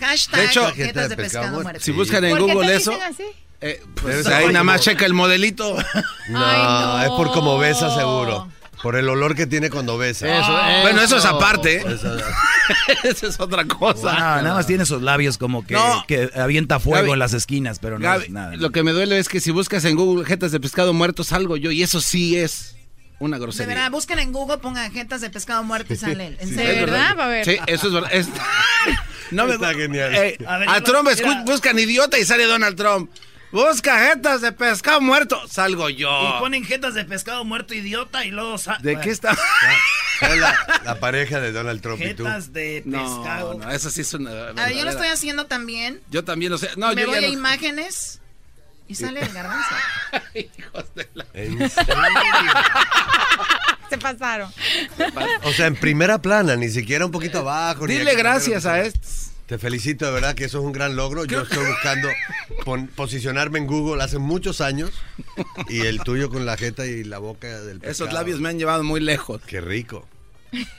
Hashtag 0.00 0.40
De 0.40 0.46
hecho, 0.46 0.72
jetas 0.72 1.08
de 1.08 1.16
pescado 1.16 1.62
muerto. 1.62 1.82
Si 1.82 1.92
buscan 1.92 2.24
en 2.24 2.36
¿Por 2.36 2.46
qué 2.46 2.52
Google 2.54 2.74
eso, 2.76 2.92
así? 2.92 3.22
eh, 3.60 3.82
pues 4.00 4.24
ser 4.24 4.32
ahí 4.34 4.46
nada 4.48 4.64
más 4.64 4.80
checa 4.82 5.06
el 5.06 5.14
modelito. 5.14 5.76
No, 6.28 7.02
es 7.02 7.08
por 7.10 7.30
como 7.32 7.58
besa 7.58 7.94
seguro. 7.96 8.48
Por 8.82 8.94
el 8.96 9.08
olor 9.08 9.34
que 9.34 9.46
tiene 9.46 9.70
cuando 9.70 9.96
besa. 9.96 10.26
Eso, 10.28 10.60
eso. 10.60 10.82
Bueno, 10.82 11.00
eso 11.00 11.16
es 11.16 11.24
aparte, 11.24 11.76
¿eh? 11.76 11.84
Eso- 11.88 12.16
Esa 13.04 13.26
es 13.28 13.40
otra 13.40 13.64
cosa. 13.64 14.12
No, 14.12 14.18
nada 14.42 14.54
más 14.54 14.66
tiene 14.66 14.82
esos 14.82 15.00
labios 15.02 15.38
como 15.38 15.64
que, 15.66 15.74
No. 15.74 16.04
que 16.06 16.30
avienta 16.34 16.78
fuego 16.80 16.98
Gaby, 17.02 17.12
en 17.12 17.18
las 17.20 17.32
esquinas, 17.32 17.78
pero 17.78 17.98
no 17.98 18.04
Gaby, 18.04 18.24
es 18.24 18.30
nada. 18.30 18.56
lo 18.56 18.70
que 18.72 18.82
me 18.82 18.90
duele 18.92 19.18
es 19.18 19.28
que 19.28 19.40
si 19.40 19.50
buscas 19.52 19.84
en 19.86 19.96
Google 19.96 20.24
jetas 20.26 20.50
de 20.52 20.60
pescado 20.60 20.92
muerto 20.92 21.22
salgo 21.24 21.56
yo 21.56 21.70
y 21.70 21.82
eso 21.82 22.00
sí 22.00 22.36
es 22.36 22.76
una 23.20 23.36
De 23.38 23.42
grosería. 23.44 23.74
verdad, 23.74 23.90
busquen 23.92 24.18
en 24.18 24.32
Google, 24.32 24.58
pongan 24.58 24.92
jetas 24.92 25.20
de 25.22 25.30
pescado 25.30 25.62
muerto 25.62 25.94
y 25.94 25.96
sale 25.96 26.26
él. 26.26 26.36
¿En 26.40 26.48
Sí, 26.48 26.54
serio? 26.56 26.72
es 26.72 26.80
verdad. 26.80 27.20
A 27.20 27.26
ver. 27.28 27.44
Sí, 27.44 27.56
eso 27.66 27.86
es 27.86 27.92
verdad. 27.92 28.10
Es- 28.12 28.28
No 29.30 29.46
me 29.46 29.54
Está 29.54 29.74
genial. 29.74 30.14
Eh, 30.14 30.38
A 30.46 30.58
ver, 30.58 30.68
a 30.68 30.78
yo 30.78 30.84
Trump 30.84 31.08
buscan 31.44 31.78
idiota 31.78 32.18
y 32.18 32.24
sale 32.24 32.44
Donald 32.44 32.76
Trump. 32.76 33.10
Busca 33.52 34.08
jetas 34.08 34.40
de 34.42 34.52
pescado 34.52 35.00
muerto. 35.00 35.40
Salgo 35.48 35.88
yo. 35.88 36.10
Y 36.36 36.40
ponen 36.40 36.64
jetas 36.64 36.94
de 36.94 37.04
pescado 37.04 37.44
muerto 37.44 37.74
idiota 37.74 38.24
y 38.24 38.30
luego... 38.30 38.58
sa- 38.58 38.78
¿De 38.82 38.98
qué 39.00 39.10
está? 39.10 39.36
Es 40.20 40.36
la, 40.38 40.80
la 40.84 41.00
pareja 41.00 41.40
de 41.40 41.52
Donald 41.52 41.80
Trump 41.80 42.02
y 42.02 42.12
tú. 42.14 42.24
Jetas 42.24 42.52
de 42.52 42.82
pescado. 42.84 43.54
no, 43.54 43.70
eso 43.70 43.88
sí 43.90 44.00
es 44.02 44.12
una. 44.14 44.30
A 44.48 44.52
ver, 44.52 44.74
yo 44.74 44.84
lo 44.84 44.90
estoy 44.90 45.08
haciendo 45.08 45.46
también. 45.46 46.00
Yo 46.10 46.24
también 46.24 46.52
lo 46.52 46.58
sé. 46.58 46.70
No, 46.76 46.92
Me 46.92 47.02
yo 47.02 47.06
voy 47.08 47.18
a 47.18 47.20
no- 47.22 47.26
imágenes 47.28 48.20
y 48.88 48.94
sale 48.96 49.20
el 49.20 49.28
garbanzo. 49.32 49.74
¿En 51.34 51.70
serio? 51.70 51.94
Se 53.90 53.98
pasaron. 53.98 54.50
O 55.44 55.52
sea, 55.52 55.66
en 55.66 55.76
primera 55.76 56.20
plana, 56.20 56.56
ni 56.56 56.68
siquiera 56.70 57.04
un 57.06 57.12
poquito 57.12 57.38
abajo. 57.40 57.86
Dile 57.86 58.14
gracias 58.14 58.62
primero. 58.64 58.82
a 58.84 58.86
estos. 58.86 59.22
Te 59.46 59.58
felicito, 59.58 60.06
de 60.06 60.10
verdad 60.10 60.34
que 60.34 60.44
eso 60.46 60.58
es 60.58 60.64
un 60.64 60.72
gran 60.72 60.96
logro. 60.96 61.24
Yo 61.24 61.42
estoy 61.42 61.64
buscando 61.64 62.08
pon- 62.64 62.88
posicionarme 62.88 63.60
en 63.60 63.66
Google 63.68 64.02
hace 64.02 64.18
muchos 64.18 64.60
años 64.60 64.90
y 65.68 65.82
el 65.82 66.00
tuyo 66.00 66.30
con 66.30 66.44
la 66.46 66.56
jeta 66.56 66.84
y 66.84 67.04
la 67.04 67.18
boca 67.18 67.46
del 67.60 67.78
pescado. 67.78 67.92
Esos 67.92 68.12
labios 68.12 68.40
me 68.40 68.48
han 68.48 68.58
llevado 68.58 68.82
muy 68.82 69.00
lejos. 69.00 69.40
Qué 69.46 69.60
rico. 69.60 70.04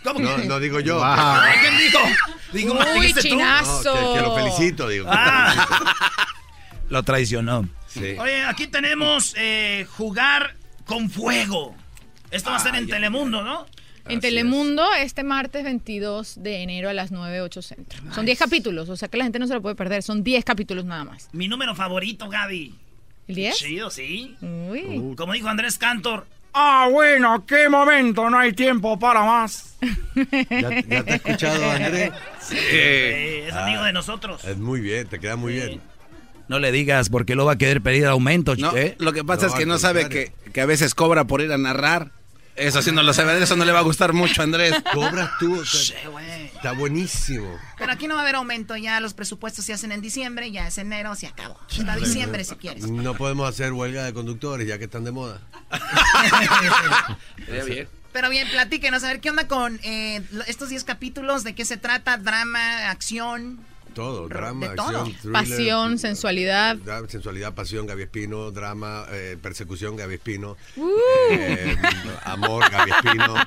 ¿Cómo 0.03 0.19
No, 0.19 0.35
que? 0.35 0.45
no 0.45 0.59
digo 0.59 0.81
yo. 0.81 0.95
Wow. 0.97 1.39
¿Quién 1.61 1.77
dijo? 1.77 1.99
Digo, 2.51 2.79
Uy, 2.97 3.13
chinazo. 3.13 3.83
No, 3.95 4.13
que, 4.13 4.19
que 4.19 4.25
lo 4.25 4.35
felicito, 4.35 4.89
digo. 4.89 5.05
Ah. 5.09 5.95
Lo 6.89 7.03
traicionó. 7.03 7.67
Sí. 7.87 8.15
Oye, 8.19 8.43
aquí 8.43 8.67
tenemos 8.67 9.33
eh, 9.37 9.85
jugar 9.97 10.55
con 10.85 11.09
fuego. 11.09 11.75
Esto 12.31 12.49
va 12.51 12.57
a 12.57 12.59
ser 12.59 12.75
en 12.75 12.87
Telemundo, 12.87 13.43
¿no? 13.43 13.65
En 14.09 14.21
Telemundo, 14.21 14.85
este 14.93 15.23
martes 15.23 15.63
22 15.65 16.41
de 16.41 16.61
enero 16.63 16.89
a 16.89 16.93
las 16.93 17.11
9, 17.11 17.41
8 17.41 17.61
centro. 17.61 18.01
Son 18.13 18.25
10 18.25 18.39
capítulos, 18.39 18.87
o 18.89 18.95
sea 18.95 19.09
que 19.09 19.17
la 19.17 19.25
gente 19.25 19.37
no 19.39 19.47
se 19.47 19.53
lo 19.53 19.61
puede 19.61 19.75
perder. 19.75 20.01
Son 20.01 20.23
10 20.23 20.45
capítulos 20.45 20.85
nada 20.85 21.03
más. 21.03 21.27
Mi 21.33 21.47
número 21.49 21.75
favorito, 21.75 22.29
Gaby. 22.29 22.73
¿El 23.27 23.35
10? 23.35 23.55
Chido, 23.57 23.89
sí. 23.89 24.37
Uy. 24.41 25.13
Como 25.17 25.33
dijo 25.33 25.49
Andrés 25.49 25.77
Cantor. 25.77 26.25
Ah, 26.53 26.87
bueno, 26.89 27.45
qué 27.45 27.67
momento, 27.69 28.29
no 28.29 28.39
hay 28.39 28.53
tiempo 28.53 28.97
para 28.97 29.23
más. 29.23 29.75
¿Ya, 30.15 30.81
ya 30.81 31.03
te 31.03 31.11
he 31.11 31.15
escuchado, 31.15 31.69
Andrés? 31.69 32.11
eh, 32.53 33.45
es 33.49 33.53
Ah. 33.53 33.65
amigo 33.65 33.83
de 33.83 33.91
nosotros. 33.93 34.43
Es 34.45 34.57
muy 34.57 34.79
bien, 34.79 35.05
te 35.07 35.19
queda 35.19 35.35
muy 35.35 35.53
bien. 35.53 35.81
No 36.47 36.59
le 36.59 36.71
digas 36.71 37.09
porque 37.09 37.35
lo 37.35 37.43
va 37.45 37.53
a 37.53 37.57
querer 37.57 37.81
pedir 37.81 38.05
aumento, 38.05 38.55
No, 38.55 38.75
¿eh? 38.75 38.95
lo 38.99 39.11
que 39.11 39.25
pasa 39.25 39.47
No, 39.47 39.53
es 39.53 39.59
que 39.59 39.65
no 39.65 39.77
sabe 39.77 40.07
que, 40.07 40.31
que 40.53 40.61
a 40.61 40.65
veces 40.65 40.95
cobra 40.95 41.25
por 41.25 41.41
ir 41.41 41.51
a 41.51 41.57
narrar. 41.57 42.11
Eso 42.57 42.81
sí 42.81 42.91
no 42.91 43.03
lo 43.03 43.13
sabe, 43.13 43.41
eso 43.41 43.55
no 43.55 43.65
le 43.65 43.71
va 43.71 43.79
a 43.79 43.83
gustar 43.83 44.13
mucho 44.13 44.41
a 44.41 44.43
Andrés. 44.43 44.73
Cobras 44.93 45.29
tú. 45.39 45.61
está 45.61 46.71
buenísimo. 46.71 47.47
Pero 47.77 47.91
aquí 47.91 48.07
no 48.07 48.15
va 48.15 48.21
a 48.21 48.23
haber 48.23 48.35
aumento, 48.35 48.75
ya 48.75 48.99
los 48.99 49.13
presupuestos 49.13 49.63
se 49.63 49.73
hacen 49.73 49.91
en 49.91 50.01
diciembre, 50.01 50.51
ya 50.51 50.67
es 50.67 50.77
enero, 50.79 51.15
se 51.15 51.27
acabó. 51.27 51.59
Hasta 51.69 51.95
diciembre 51.95 52.43
si 52.43 52.55
quieres. 52.55 52.89
No 52.89 53.15
podemos 53.15 53.47
hacer 53.47 53.73
huelga 53.73 54.03
de 54.03 54.13
conductores 54.13 54.67
ya 54.67 54.79
que 54.79 54.85
están 54.85 55.03
de 55.03 55.11
moda. 55.11 55.39
Bien. 57.47 57.87
Pero 58.11 58.29
bien, 58.29 58.47
platíquenos, 58.49 59.03
a 59.03 59.07
ver 59.09 59.19
qué 59.19 59.29
onda 59.29 59.47
con 59.47 59.79
eh, 59.83 60.23
estos 60.47 60.69
10 60.69 60.83
capítulos, 60.85 61.43
de 61.43 61.53
qué 61.53 61.65
se 61.65 61.77
trata, 61.77 62.17
drama, 62.17 62.89
acción. 62.89 63.59
Todo, 63.97 64.27
drama, 64.29 64.67
de 64.69 64.75
todo. 64.75 64.87
acción, 64.87 65.13
thriller, 65.15 65.33
Pasión, 65.33 65.97
sensualidad. 65.99 66.75
dra- 66.77 67.07
sensualidad, 67.09 67.53
pasión, 67.53 67.87
Gaby 67.87 68.03
Espino, 68.03 68.51
drama, 68.51 69.05
eh, 69.11 69.37
persecución, 69.41 69.95
Gaby 69.95 70.13
Espino, 70.15 70.55
Uh. 70.75 70.89
eh, 71.31 71.75
amor, 72.23 72.69
Gaby 72.69 72.91
Espino. 72.91 73.35
eh, 73.37 73.41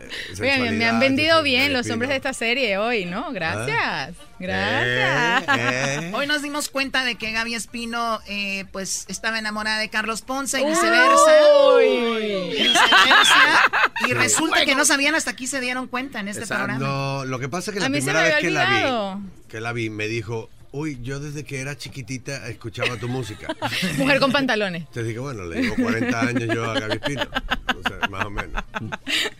Oigan, 0.00 0.08
me 0.30 0.36
sensualidad, 0.36 0.88
han 0.90 1.00
vendido 1.00 1.36
Gaby 1.36 1.50
bien 1.50 1.72
los 1.72 1.80
Espino. 1.80 1.94
hombres 1.94 2.10
de 2.10 2.16
esta 2.16 2.32
serie 2.32 2.78
hoy, 2.78 3.04
¿no? 3.04 3.30
Gracias. 3.32 4.14
Gracias. 4.38 5.58
Eh, 5.58 5.98
eh. 6.02 6.12
Hoy 6.14 6.26
nos 6.26 6.42
dimos 6.42 6.68
cuenta 6.68 7.04
de 7.04 7.14
que 7.16 7.30
Gaby 7.32 7.54
Espino, 7.54 8.20
eh, 8.26 8.64
pues, 8.72 9.04
estaba 9.08 9.38
enamorada 9.38 9.78
de 9.78 9.88
Carlos 9.90 10.22
Ponce 10.22 10.60
y 10.60 10.64
viceversa. 10.64 11.30
Uy. 11.76 12.52
Viceversa. 12.52 13.62
Y 14.08 14.12
resulta 14.14 14.64
que 14.64 14.74
no 14.74 14.84
sabían 14.84 15.14
hasta 15.14 15.30
aquí 15.30 15.46
se 15.46 15.60
dieron 15.60 15.86
cuenta 15.88 16.20
en 16.20 16.28
este 16.28 16.42
Exacto. 16.42 16.64
programa. 16.66 16.84
No, 16.86 17.24
lo 17.24 17.38
que 17.38 17.48
pasa 17.48 17.70
es 17.70 17.74
que 17.74 17.80
la 17.80 17.86
A 17.86 17.88
mí 17.88 17.98
se 18.00 18.06
primera 18.06 18.20
me 18.20 18.24
vez 18.24 18.34
había 18.36 18.48
que 18.48 18.54
la 18.54 18.64
olvidado. 18.66 19.16
vi, 19.16 19.43
que 19.54 19.60
la 19.60 19.72
vi, 19.72 19.88
me 19.88 20.08
dijo, 20.08 20.50
uy, 20.72 20.98
yo 21.00 21.20
desde 21.20 21.44
que 21.44 21.60
era 21.60 21.78
chiquitita 21.78 22.48
escuchaba 22.48 22.96
tu 22.96 23.06
música. 23.08 23.46
Mujer 23.98 24.18
con 24.18 24.32
pantalones. 24.32 24.80
Entonces 24.80 25.06
dije, 25.06 25.20
bueno, 25.20 25.44
le 25.44 25.60
digo 25.60 25.76
40 25.80 26.20
años 26.20 26.52
yo 26.52 26.68
a 26.68 26.80
Gaby 26.80 26.94
Espino. 26.94 27.22
O 27.22 27.88
sea, 27.88 28.08
más 28.08 28.24
o 28.26 28.30
menos. 28.30 28.64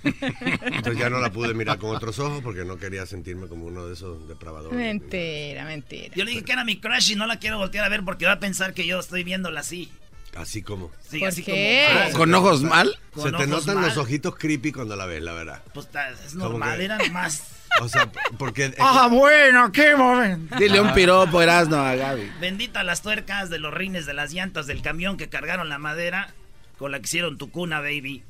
Entonces 0.02 0.98
ya 0.98 1.10
no 1.10 1.18
la 1.18 1.32
pude 1.32 1.52
mirar 1.52 1.78
con 1.78 1.96
otros 1.96 2.16
ojos 2.20 2.44
porque 2.44 2.64
no 2.64 2.78
quería 2.78 3.06
sentirme 3.06 3.48
como 3.48 3.66
uno 3.66 3.88
de 3.88 3.94
esos 3.94 4.28
depravadores. 4.28 4.78
Mentira, 4.78 5.64
mentira. 5.64 6.14
Yo 6.14 6.24
le 6.24 6.30
dije 6.30 6.44
que 6.44 6.52
era 6.52 6.64
mi 6.64 6.78
crush 6.78 7.10
y 7.10 7.16
no 7.16 7.26
la 7.26 7.40
quiero 7.40 7.58
voltear 7.58 7.84
a 7.84 7.88
ver 7.88 8.04
porque 8.04 8.26
va 8.26 8.34
a 8.34 8.38
pensar 8.38 8.72
que 8.72 8.86
yo 8.86 9.00
estoy 9.00 9.24
viéndola 9.24 9.58
así. 9.60 9.90
Así 10.36 10.62
como. 10.62 10.92
Sí, 11.10 11.18
¿Por 11.18 11.28
así 11.28 11.42
qué? 11.42 11.86
como. 11.88 12.00
ah, 12.00 12.10
¿Con 12.12 12.34
ojos 12.34 12.62
mal? 12.62 12.96
con 13.12 13.24
Se 13.24 13.36
te 13.36 13.48
notan 13.48 13.74
mal. 13.76 13.86
los 13.88 13.96
ojitos 13.96 14.36
creepy 14.36 14.70
cuando 14.70 14.94
la 14.94 15.06
ves, 15.06 15.22
la 15.24 15.32
verdad. 15.32 15.60
Pues 15.74 15.88
es 16.24 16.34
¿Cómo 16.34 16.50
normal, 16.50 16.78
que? 16.78 16.84
era 16.84 16.98
más. 17.10 17.42
O 17.80 17.88
sea, 17.88 18.10
porque... 18.38 18.74
Ah, 18.78 19.08
bueno, 19.10 19.72
qué 19.72 19.96
momento. 19.96 20.56
Dile 20.56 20.80
un 20.80 20.92
piropo, 20.94 21.42
Erasno, 21.42 21.76
a 21.84 21.94
Gaby. 21.94 22.30
Bendita 22.40 22.82
las 22.84 23.02
tuercas 23.02 23.50
de 23.50 23.58
los 23.58 23.74
rines 23.74 24.06
de 24.06 24.14
las 24.14 24.32
llantas 24.32 24.66
del 24.66 24.82
camión 24.82 25.16
que 25.16 25.28
cargaron 25.28 25.68
la 25.68 25.78
madera 25.78 26.34
con 26.78 26.90
la 26.92 26.98
que 26.98 27.04
hicieron 27.04 27.38
tu 27.38 27.50
cuna, 27.50 27.80
baby. 27.80 28.22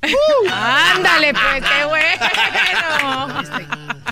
Ándale, 0.50 1.32
pues, 1.32 1.64
qué 1.64 1.84
bueno. 1.86 2.04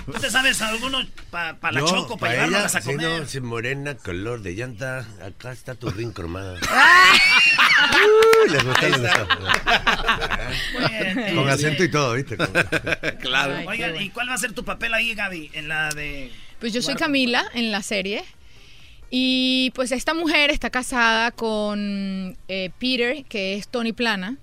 ¿Tú 0.05 0.11
te 0.13 0.29
sabes 0.29 0.61
alguno 0.61 0.99
para 1.29 1.57
la 1.71 1.79
Yo, 1.79 1.87
choco, 1.87 2.17
para 2.17 2.33
pa' 2.33 2.35
llevárnoslas 2.35 2.75
a 2.75 2.81
sí, 2.81 2.91
comer? 2.91 3.21
no, 3.21 3.27
sí, 3.27 3.39
morena, 3.41 3.95
color 3.95 4.41
de 4.41 4.53
llanta, 4.55 5.07
acá 5.25 5.51
está 5.51 5.75
tu 5.75 5.89
ring 5.89 6.11
cromado. 6.11 6.55
Uy, 8.43 8.49
les. 8.51 8.63
Bueno, 8.63 8.79
Con 11.35 11.49
eh, 11.49 11.51
acento 11.51 11.83
y 11.83 11.91
todo, 11.91 12.13
¿viste? 12.13 12.37
Claro. 13.19 13.55
Ay, 13.55 13.65
Oigan, 13.67 13.91
bueno. 13.91 14.05
¿y 14.05 14.09
cuál 14.09 14.29
va 14.29 14.33
a 14.33 14.37
ser 14.37 14.53
tu 14.53 14.63
papel 14.65 14.93
ahí, 14.93 15.13
Gaby? 15.13 15.51
En 15.53 15.67
la 15.67 15.89
de. 15.89 16.31
Pues 16.59 16.73
yo 16.73 16.81
soy 16.81 16.95
Camila 16.95 17.45
en 17.53 17.71
la 17.71 17.81
serie. 17.81 18.23
Y 19.15 19.69
pues 19.75 19.91
esta 19.91 20.15
mujer 20.15 20.49
está 20.49 20.71
casada 20.71 21.29
con 21.29 22.35
eh, 22.47 22.71
Peter, 22.79 23.23
que 23.25 23.53
es 23.53 23.67
Tony 23.67 23.93
Plana. 23.93 24.39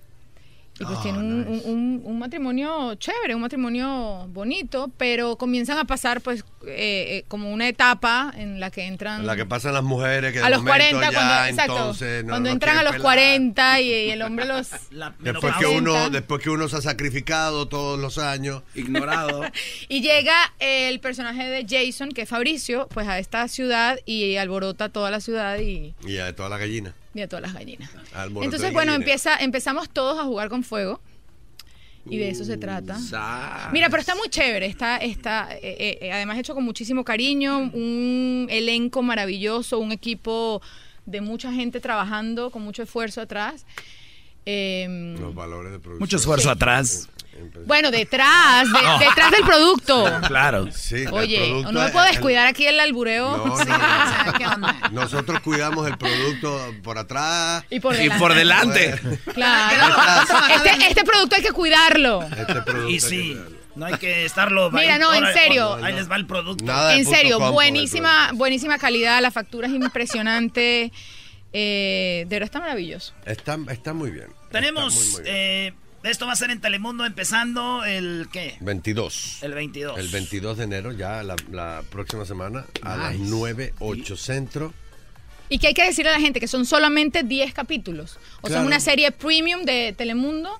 Y 0.80 0.84
pues 0.86 0.98
Oh, 0.98 1.02
tiene 1.02 1.18
un, 1.18 1.38
nice. 1.50 1.68
un- 1.68 1.72
un- 1.78 2.02
un 2.06 2.18
matrimonio 2.18 2.94
chévere, 2.94 3.34
un 3.34 3.42
matrimonio 3.42 4.26
bonito, 4.28 4.90
pero 4.96 5.36
comienzan 5.36 5.76
a 5.78 5.84
pasar 5.84 6.22
pues 6.22 6.40
eh, 6.66 7.18
eh, 7.18 7.24
como 7.28 7.52
una 7.52 7.68
etapa 7.68 8.32
en 8.36 8.60
la 8.60 8.70
que 8.70 8.86
entran... 8.86 9.26
La 9.26 9.36
que 9.36 9.44
pasan 9.44 9.74
las 9.74 9.82
mujeres 9.82 10.32
que 10.32 10.38
de 10.40 10.44
a 10.46 10.48
los 10.50 10.62
momento 10.62 10.96
40, 10.98 11.10
ya, 11.10 11.12
cuando, 11.18 11.44
exacto, 11.50 11.76
entonces, 11.76 12.24
no- 12.24 12.30
cuando 12.30 12.48
no 12.48 12.52
entran 12.54 12.78
a 12.78 12.82
los 12.82 12.92
quieren 12.92 13.02
40 13.02 13.80
y, 13.82 13.84
y 13.92 14.10
el 14.10 14.22
hombre 14.22 14.46
los... 14.46 14.70
la 14.90 15.14
Después 15.18 15.54
que, 15.58 15.66
uno, 15.66 16.08
después 16.10 16.42
que 16.42 16.48
uno 16.50 16.66
se 16.68 16.76
ha 16.76 16.80
sacrificado 16.80 17.68
todos 17.68 17.98
los 18.00 18.16
años. 18.18 18.62
Ignorado. 18.74 19.42
Y 19.88 20.00
llega 20.00 20.34
el 20.60 20.98
personaje 21.00 21.44
de 21.48 21.66
Jason, 21.68 22.10
que 22.12 22.22
es 22.22 22.28
Fabricio, 22.28 22.88
pues 22.94 23.06
a 23.06 23.18
esta 23.18 23.46
ciudad 23.48 23.98
y 24.06 24.36
alborota 24.36 24.88
toda 24.88 25.10
la 25.10 25.20
ciudad 25.20 25.58
y, 25.58 25.94
Y 26.06 26.16
a 26.18 26.34
toda 26.34 26.48
la 26.48 26.56
gallina. 26.58 26.94
Y 27.14 27.20
a 27.22 27.28
todas 27.28 27.42
las 27.42 27.54
gallinas. 27.54 27.90
Alboroto 28.14 28.44
Entonces, 28.44 28.72
bueno, 28.72 28.94
empieza, 28.94 29.36
empezamos 29.36 29.88
todos 29.90 30.18
a 30.18 30.24
jugar 30.24 30.48
con 30.48 30.62
fuego. 30.62 31.00
Y 32.06 32.16
de 32.16 32.30
eso 32.30 32.44
se 32.44 32.56
trata. 32.56 32.98
Sa- 32.98 33.68
Mira, 33.72 33.90
pero 33.90 34.00
está 34.00 34.14
muy 34.14 34.28
chévere. 34.30 34.64
Está, 34.66 34.96
está 34.96 35.48
eh, 35.54 35.98
eh, 36.00 36.12
además 36.12 36.38
hecho 36.38 36.54
con 36.54 36.64
muchísimo 36.64 37.04
cariño, 37.04 37.58
un 37.58 38.46
elenco 38.48 39.02
maravilloso, 39.02 39.78
un 39.78 39.92
equipo 39.92 40.62
de 41.04 41.20
mucha 41.20 41.52
gente 41.52 41.78
trabajando 41.80 42.50
con 42.50 42.62
mucho 42.62 42.82
esfuerzo 42.82 43.20
atrás. 43.20 43.66
Eh, 44.46 45.14
Los 45.20 45.34
valores 45.34 45.72
de 45.72 45.78
producción. 45.78 45.98
Mucho 46.00 46.16
esfuerzo 46.16 46.44
Sí. 46.48 46.52
atrás. 46.52 47.08
Bueno, 47.66 47.90
detrás, 47.90 48.64
de- 48.72 48.82
No. 48.82 48.98
detrás 48.98 49.30
del 49.30 49.42
producto. 49.42 50.04
Claro. 50.28 50.70
Sí, 50.72 51.04
Oye, 51.10 51.38
producto 51.38 51.72
no 51.72 51.80
me 51.82 51.88
puedo 51.90 52.04
el- 52.06 52.12
descuidar 52.12 52.46
aquí 52.46 52.66
el 52.66 52.78
albureo. 52.80 53.36
No, 53.36 53.46
no, 53.46 53.54
O 53.54 53.56
sea, 53.64 54.34
¿qué 54.38 54.46
onda? 54.46 54.76
Nosotros 54.92 55.40
cuidamos 55.40 55.86
el 55.88 55.96
producto 55.98 56.74
por 56.82 56.98
atrás. 56.98 57.64
Y 57.70 57.80
por 57.80 57.94
Y 57.94 57.98
delante. 57.98 58.18
por 58.18 58.34
delante. 58.34 59.00
Claro. 59.34 59.96
Este, 60.54 60.86
este 60.88 61.04
producto 61.04 61.36
hay 61.36 61.42
que 61.42 61.52
cuidarlo. 61.52 62.22
Este 62.22 62.62
producto 62.62 62.88
Y 62.90 62.94
hay 62.94 63.00
sí, 63.00 63.34
que- 63.34 63.60
no 63.76 63.86
hay 63.86 63.94
que 63.94 64.24
estarlo. 64.24 64.70
Mira, 64.70 64.98
no, 64.98 65.14
en 65.14 65.32
serio. 65.32 65.74
Ahí 65.82 65.94
les 65.94 66.10
va 66.10 66.16
el 66.16 66.26
producto. 66.26 66.64
Nada 66.64 66.94
En 66.94 67.04
serio, 67.06 67.38
com 67.38 67.52
buenísima, 67.52 68.30
buenísima 68.34 68.78
calidad, 68.78 69.20
la 69.22 69.30
factura 69.30 69.68
es 69.68 69.72
impresionante. 69.74 70.92
Eh, 71.52 72.24
de 72.28 72.36
verdad 72.36 72.44
está 72.46 72.60
maravilloso. 72.60 73.12
Está, 73.24 73.58
está 73.70 73.92
muy 73.92 74.10
bien. 74.10 74.26
Tenemos. 74.50 74.94
Está 74.94 75.04
muy, 75.06 75.12
muy 75.14 75.22
bien. 75.22 75.34
eh, 75.36 75.72
esto 76.02 76.26
va 76.26 76.32
a 76.32 76.36
ser 76.36 76.50
en 76.50 76.60
Telemundo 76.60 77.04
empezando 77.04 77.84
el. 77.84 78.28
¿Qué? 78.32 78.56
22. 78.60 79.42
El 79.42 79.54
22. 79.54 79.98
El 79.98 80.08
22 80.08 80.58
de 80.58 80.64
enero, 80.64 80.92
ya 80.92 81.22
la, 81.22 81.36
la 81.50 81.82
próxima 81.90 82.24
semana, 82.24 82.64
a 82.82 82.96
las 82.96 83.14
Nice. 83.18 83.30
9, 83.30 83.74
8 83.80 84.16
centro. 84.16 84.72
Y 85.48 85.58
que 85.58 85.66
hay 85.66 85.74
que 85.74 85.84
decirle 85.84 86.10
a 86.10 86.14
la 86.14 86.20
gente 86.20 86.38
que 86.40 86.46
son 86.46 86.64
solamente 86.64 87.22
10 87.24 87.52
capítulos. 87.52 88.18
O 88.40 88.46
sea, 88.46 88.56
Claro. 88.58 88.66
una 88.66 88.78
serie 88.80 89.10
premium 89.10 89.62
de 89.64 89.94
Telemundo. 89.96 90.50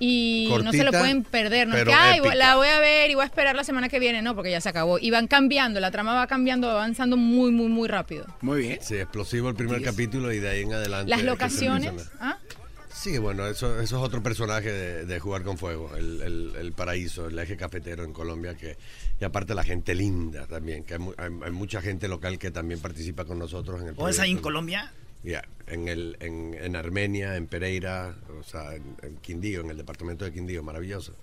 y 0.00 0.48
no 0.64 0.72
se 0.72 0.82
lo 0.82 0.90
pueden 0.90 1.22
perder. 1.22 1.68
No 1.68 1.76
es 1.76 1.84
que, 1.84 1.92
"Ay, 1.94 2.18
épica". 2.18 2.34
la 2.34 2.56
voy 2.56 2.66
a 2.66 2.80
ver 2.80 3.10
y 3.10 3.14
voy 3.14 3.22
a 3.22 3.26
esperar 3.26 3.54
la 3.54 3.62
semana 3.62 3.88
que 3.88 4.00
viene. 4.00 4.20
No, 4.22 4.34
porque 4.34 4.50
ya 4.50 4.60
se 4.60 4.68
acabó. 4.68 4.98
Y 4.98 5.10
van 5.10 5.28
cambiando, 5.28 5.78
la 5.78 5.92
trama 5.92 6.14
va 6.14 6.26
cambiando, 6.26 6.66
va 6.66 6.74
avanzando 6.74 7.16
muy, 7.16 7.52
muy, 7.52 7.68
muy 7.68 7.88
rápido. 7.88 8.26
Muy 8.42 8.58
bien. 8.62 8.78
Sí, 8.82 8.96
explosivo 8.96 9.48
el 9.48 9.54
primer 9.54 9.80
capítulo 9.82 10.32
y 10.32 10.40
de 10.40 10.48
ahí 10.50 10.62
en 10.62 10.74
adelante. 10.74 11.08
Las 11.08 11.22
locaciones. 11.22 12.10
¿ah? 12.20 12.38
Sí, 12.94 13.18
bueno, 13.18 13.46
eso, 13.48 13.80
eso 13.80 13.96
es 13.98 14.02
otro 14.02 14.22
personaje 14.22 14.70
de, 14.72 15.04
de 15.04 15.18
Jugar 15.18 15.42
con 15.42 15.58
Fuego, 15.58 15.90
el, 15.96 16.22
el- 16.22 16.52
el 16.56 16.72
paraíso, 16.72 17.26
el 17.26 17.36
eje 17.38 17.56
cafetero 17.56 18.04
en 18.04 18.12
Colombia, 18.12 18.54
que 18.56 18.76
y 19.20 19.24
aparte 19.24 19.54
la 19.54 19.64
gente 19.64 19.94
linda 19.96 20.46
también, 20.46 20.84
que 20.84 20.94
hay, 20.94 21.00
mu- 21.00 21.12
hay- 21.16 21.30
hay 21.44 21.50
mucha 21.50 21.82
gente 21.82 22.06
local 22.06 22.38
que 22.38 22.50
también 22.52 22.78
participa 22.80 23.24
con 23.24 23.38
nosotros 23.38 23.82
en 23.82 23.88
el 23.88 23.94
¿O 23.98 24.08
es 24.08 24.20
ahí 24.20 24.30
en. 24.30 24.38
Colombia? 24.38 24.92
Ya, 25.24 25.42
en, 25.66 25.88
el, 25.88 26.16
en, 26.20 26.54
en 26.54 26.76
Armenia, 26.76 27.34
en 27.36 27.46
Pereira, 27.48 28.14
o 28.38 28.42
sea, 28.44 28.74
en, 28.74 28.82
en 29.02 29.16
Quindío, 29.16 29.62
en 29.62 29.70
el 29.70 29.76
departamento 29.76 30.24
de 30.24 30.32
Quindío, 30.32 30.62
maravilloso. 30.62 31.14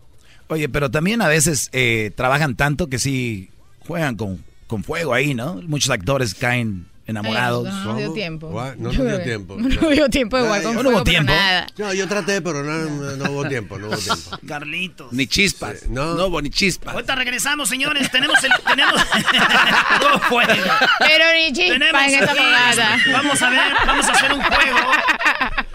Oye, 0.49 0.67
pero 0.67 0.91
también 0.91 1.21
a 1.21 1.27
veces 1.29 1.69
eh, 1.71 2.11
trabajan 2.15 2.55
tanto 2.57 2.87
que 2.87 2.99
sí 2.99 3.49
juegan 3.87 4.17
con, 4.17 4.43
con 4.67 4.83
fuego 4.83 5.13
ahí, 5.13 5.33
¿no? 5.33 5.55
Muchos 5.67 5.89
actores 5.91 6.33
caen 6.35 6.87
enamorados. 7.11 7.67
Ay, 7.67 7.73
no 7.73 7.83
nos 7.85 7.97
dio 7.97 8.13
tiempo. 8.13 8.47
What? 8.47 8.75
No 8.75 8.91
nos 8.91 8.97
dio 8.97 9.21
tiempo. 9.21 9.55
No 9.57 9.89
dio 9.89 10.09
tiempo 10.09 10.37
de 10.37 10.43
jugar 10.43 10.63
con 10.63 10.73
No 10.75 10.81
fuego, 10.81 10.97
hubo 10.97 11.03
tiempo. 11.03 11.31
nada. 11.31 11.67
No, 11.77 11.93
yo 11.93 12.07
traté, 12.07 12.41
pero 12.41 12.63
no, 12.63 12.73
no, 12.73 13.15
no 13.17 13.31
hubo 13.31 13.47
tiempo, 13.47 13.77
no 13.77 13.87
hubo 13.87 13.97
tiempo. 13.97 14.39
Carlitos. 14.47 15.11
Ni 15.13 15.27
chispas. 15.27 15.87
no. 15.87 16.13
hubo 16.25 16.41
ni 16.41 16.49
chispas. 16.49 16.93
Ahorita 16.93 17.15
regresamos, 17.15 17.69
señores. 17.69 18.09
Tenemos 18.11 18.43
el. 18.43 18.51
Tenemos. 18.65 19.01
No 20.01 20.19
fuego. 20.21 20.51
Pero 20.99 21.25
ni 21.35 21.53
chispa 21.53 21.73
Tenemos 21.73 22.01
en 22.01 22.13
esta 22.13 22.31
aquí- 22.31 22.41
fogata. 22.41 22.97
Vamos 23.11 23.41
a 23.41 23.49
ver, 23.49 23.73
vamos 23.85 24.05
a 24.07 24.11
hacer 24.11 24.33
un 24.33 24.41
juego 24.41 24.77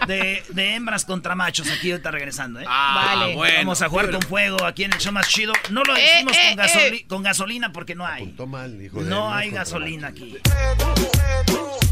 de, 0.05 0.43
de 0.49 0.75
hembras 0.75 1.05
contra 1.05 1.33
machos 1.35 1.69
aquí 1.71 1.91
ahorita 1.91 2.11
regresando, 2.11 2.59
¿eh? 2.59 2.65
Ah, 2.67 3.13
Vale. 3.15 3.35
bueno. 3.35 3.57
Vamos 3.59 3.81
a 3.81 3.89
jugar 3.89 4.11
con 4.11 4.21
fuego 4.21 4.63
aquí 4.65 4.83
en 4.83 4.93
el 4.93 4.99
show 4.99 5.11
más 5.11 5.27
chido. 5.27 5.53
No 5.71 5.83
lo 5.83 5.95
Eh, 5.95 6.01
decimos 6.01 6.33
eh, 6.35 6.55
con, 6.55 6.65
gasoli- 6.65 6.93
eh. 7.01 7.05
con 7.07 7.23
gasolina 7.23 7.71
porque 7.71 7.95
no 7.95 8.05
hay. 8.05 8.33
mal, 8.47 8.81
hijo 8.81 9.01
de 9.03 9.09
No 9.09 9.27
él, 9.33 9.37
hay 9.39 9.49
gasolina 9.51 10.09
aquí. 10.09 10.37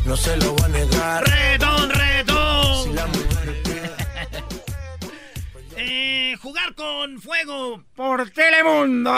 No 0.05 0.15
se 0.15 0.37
lo 0.37 0.55
va 0.57 0.65
a 0.65 0.69
negar. 0.69 1.23
¡Redón, 1.27 1.89
redón! 1.89 2.83
Si 2.83 2.93
la 2.93 3.05
mujer 3.07 3.55
Eh, 5.77 6.35
jugar 6.41 6.73
con 6.75 7.19
fuego 7.19 7.83
por 7.95 8.29
Telemundo. 8.29 9.11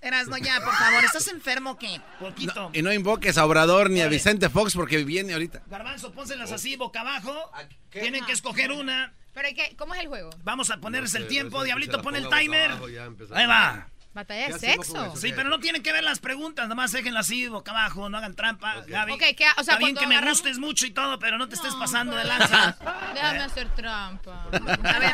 Erasno, 0.00 0.38
ya, 0.38 0.60
por 0.60 0.74
favor. 0.74 1.04
¿Estás 1.04 1.26
enfermo 1.28 1.72
o 1.72 1.78
qué? 1.78 2.00
Poquito. 2.20 2.70
Y 2.72 2.82
no 2.82 2.92
invoques 2.92 3.36
a 3.36 3.44
Obrador 3.44 3.90
ni 3.90 4.00
a 4.00 4.08
Vicente 4.08 4.48
Fox 4.48 4.74
porque 4.74 5.02
viene 5.04 5.32
ahorita. 5.32 5.62
Garbanzo, 5.66 6.12
pónselas 6.12 6.52
así 6.52 6.76
boca 6.76 7.00
abajo. 7.00 7.50
Tienen 7.90 8.24
que 8.24 8.32
escoger 8.32 8.70
una. 8.72 9.12
¿Pero 9.34 9.48
qué? 9.54 9.74
¿Cómo 9.76 9.94
es 9.94 10.00
el 10.00 10.08
juego? 10.08 10.30
Vamos 10.42 10.70
a 10.70 10.78
ponerles 10.78 11.14
el 11.14 11.26
tiempo. 11.26 11.62
Diablito, 11.64 12.00
pon 12.02 12.16
el 12.16 12.28
timer. 12.28 12.70
abajo, 12.72 12.88
ya 12.88 13.04
empezamos. 13.04 13.38
Ahí 13.38 13.46
va. 13.46 13.88
¿Batalla 14.14 14.40
de 14.42 14.48
¿Qué 14.48 14.54
hacemos 14.54 14.86
sexo? 14.86 15.16
Sí, 15.16 15.32
pero 15.36 15.48
no 15.48 15.60
tienen 15.60 15.82
que 15.82 15.92
ver 15.92 16.02
las 16.02 16.18
preguntas, 16.18 16.66
nomás 16.68 16.90
déjenlas 16.92 17.26
así, 17.26 17.46
boca 17.46 17.70
abajo, 17.70 18.08
no 18.08 18.18
hagan 18.18 18.34
trampa, 18.34 18.82
Gaby. 18.86 19.12
Ok, 19.12 19.20
¿qué- 19.36 19.44
o 19.58 19.62
sea, 19.62 19.74
Está 19.74 19.78
bien 19.78 19.94
que 19.94 20.06
me 20.06 20.20
gustes 20.20 20.58
mucho 20.58 20.86
y 20.86 20.90
todo, 20.90 21.18
pero 21.18 21.38
no 21.38 21.48
te 21.48 21.54
estés 21.54 21.74
pasando 21.74 22.16
de 22.16 22.24
lanza. 22.24 22.76
Déjame 23.14 23.38
hacer 23.40 23.68
trampa. 23.76 24.44
A 24.44 24.98
ver, 24.98 25.12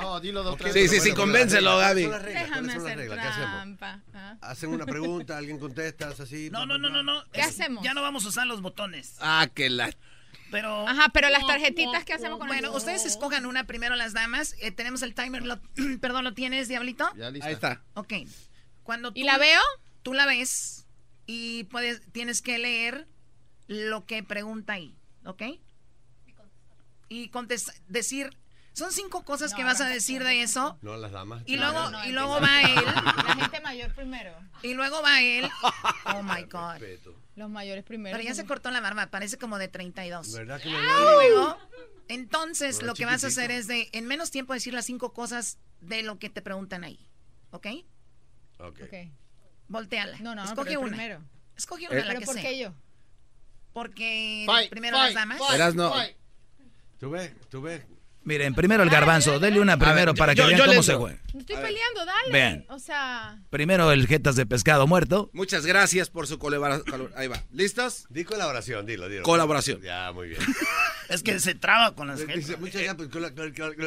No, 0.00 0.18
dilo 0.20 0.42
de 0.42 0.50
otra 0.50 0.72
Sí, 0.72 0.80
vez. 0.80 0.90
sí, 0.90 1.00
sí, 1.00 1.12
convéncelo, 1.12 1.76
Gaby. 1.78 2.02
Déjame 2.06 2.18
¿Cuáles 2.18 2.48
son 2.50 2.66
las 2.66 2.76
hacer 2.84 2.98
reglas? 2.98 3.18
¿Qué 3.20 3.28
hacemos? 3.28 3.50
trampa. 3.54 4.00
¿ah? 4.14 4.36
Hacen 4.40 4.70
una 4.70 4.86
pregunta, 4.86 5.36
alguien 5.36 5.58
contesta, 5.58 6.10
es 6.10 6.18
así. 6.20 6.48
No, 6.50 6.66
no, 6.66 6.78
no, 6.78 6.88
no, 6.88 7.02
no. 7.02 7.22
¿Qué 7.30 7.42
Es- 7.42 7.48
hacemos? 7.48 7.84
Ya 7.84 7.94
no 7.94 8.02
vamos 8.02 8.24
a 8.24 8.28
usar 8.28 8.46
los 8.46 8.62
botones. 8.62 9.16
Ah, 9.20 9.46
que 9.54 9.70
la. 9.70 9.90
Pero. 10.50 10.86
Ajá, 10.88 11.08
pero 11.12 11.28
las 11.30 11.46
tarjetitas, 11.46 12.04
¿qué 12.04 12.12
hacemos 12.12 12.38
con 12.38 12.46
bueno, 12.48 12.68
eso? 12.68 12.76
ustedes 12.76 13.04
escojan 13.06 13.46
una 13.46 13.64
primero 13.66 13.96
las 13.96 14.12
damas. 14.12 14.54
Eh, 14.60 14.70
tenemos 14.70 15.02
el 15.02 15.14
timer. 15.14 15.44
lo- 15.44 15.60
perdón, 16.00 16.24
¿lo 16.24 16.34
tienes, 16.34 16.68
Diablito? 16.68 17.10
Ya 17.16 17.30
lista. 17.30 17.48
Ahí 17.48 17.54
está. 17.54 17.82
Ok. 17.94 18.12
Cuando 18.82 19.10
¿Y 19.14 19.22
tú- 19.22 19.26
la 19.26 19.38
veo? 19.38 19.60
Tú 20.02 20.12
la 20.14 20.26
ves 20.26 20.86
y 21.26 21.64
puedes, 21.64 22.02
tienes 22.12 22.42
que 22.42 22.58
leer 22.58 23.08
lo 23.66 24.04
que 24.04 24.22
pregunta 24.22 24.74
ahí, 24.74 24.94
¿ok? 25.24 25.42
Y 27.08 27.28
contesta, 27.28 27.72
decir, 27.88 28.30
son 28.72 28.92
cinco 28.92 29.24
cosas 29.24 29.54
que 29.54 29.64
vas 29.64 29.80
a 29.80 29.88
decir 29.88 30.22
de 30.24 30.42
eso. 30.42 30.78
No, 30.82 30.96
las 30.96 31.12
damas. 31.12 31.42
Y 31.46 31.56
luego, 31.56 31.90
no, 31.90 32.04
y 32.06 32.12
luego 32.12 32.40
va 32.40 32.62
él, 32.62 32.84
La 32.84 33.36
gente 33.36 33.60
mayor 33.60 33.94
primero. 33.94 34.34
y 34.62 34.74
luego 34.74 35.00
va 35.02 35.20
él. 35.22 35.48
Oh 36.06 36.22
my 36.22 36.42
God. 36.42 36.78
Respeto. 36.78 37.14
Los 37.36 37.50
mayores 37.50 37.84
primero. 37.84 38.16
Pero 38.16 38.28
ya 38.28 38.34
se 38.34 38.44
cortó 38.46 38.70
la 38.70 38.80
barba, 38.80 39.06
parece 39.08 39.38
como 39.38 39.58
de 39.58 39.68
32. 39.68 40.32
¿Verdad 40.34 40.60
que 40.60 40.68
Y 40.68 40.72
me 40.72 40.78
luego, 40.82 41.58
entonces 42.08 42.76
Pero 42.76 42.86
lo 42.88 42.94
que 42.94 43.06
vas 43.06 43.24
a 43.24 43.28
hacer 43.28 43.50
es 43.50 43.66
de, 43.66 43.88
en 43.92 44.06
menos 44.06 44.30
tiempo, 44.30 44.52
decir 44.52 44.72
las 44.74 44.84
cinco 44.86 45.12
cosas 45.12 45.58
de 45.80 46.02
lo 46.02 46.18
que 46.18 46.30
te 46.30 46.42
preguntan 46.42 46.84
ahí. 46.84 46.98
¿Ok? 47.50 47.66
Ok. 48.58 48.80
Ok. 48.84 48.94
Volteala. 49.68 50.18
No, 50.20 50.34
no, 50.34 50.44
Escoge 50.44 50.76
una. 50.76 50.88
primero. 50.88 51.20
Escoge 51.56 51.88
una, 51.88 51.96
la 52.00 52.06
¿Pero 52.08 52.20
que 52.20 52.26
por 52.26 52.34
sea. 52.34 52.42
qué 52.42 52.58
yo? 52.58 52.74
Porque 53.72 54.44
Fight, 54.46 54.70
primero 54.70 54.96
fight, 54.96 55.14
las 55.14 55.22
damas. 55.22 55.38
fight, 55.38 55.54
Eras 55.54 55.74
no. 55.74 55.90
fight. 55.92 56.16
¿Tú 57.00 57.10
ves? 57.10 57.32
¿Tú 57.48 57.60
ves? 57.62 57.82
Miren, 58.24 58.54
primero 58.54 58.82
el 58.82 58.90
garbanzo. 58.90 59.38
Denle 59.38 59.60
una 59.60 59.76
primero 59.78 60.14
para 60.14 60.34
que 60.34 60.42
vean 60.42 60.58
yo 60.58 60.64
cómo 60.66 60.82
se 60.82 60.94
juega. 60.94 61.18
No 61.32 61.40
estoy 61.40 61.56
peleando, 61.56 62.04
dale. 62.06 62.32
Vean. 62.32 62.64
O 62.68 62.78
sea, 62.78 63.38
Primero 63.50 63.92
el 63.92 64.06
jetas 64.06 64.34
de 64.36 64.46
pescado 64.46 64.86
muerto. 64.86 65.30
Muchas 65.32 65.66
gracias 65.66 66.08
por 66.10 66.26
su 66.26 66.38
colaboración. 66.38 67.10
Ahí 67.16 67.28
va. 67.28 67.42
¿Listos? 67.52 68.06
Di 68.08 68.24
colaboración, 68.24 68.86
dilo, 68.86 69.08
dilo. 69.08 69.22
Colaboración. 69.22 69.80
Ya, 69.82 70.10
muy 70.12 70.28
bien. 70.28 70.40
Es 71.10 71.22
que 71.22 71.38
se 71.38 71.54
traba 71.54 71.94
con 71.94 72.06
las 72.08 72.18
Dice, 72.20 72.32
gente. 72.32 72.56
muchas 72.56 72.82
ya, 72.82 72.96
pues, 72.96 73.10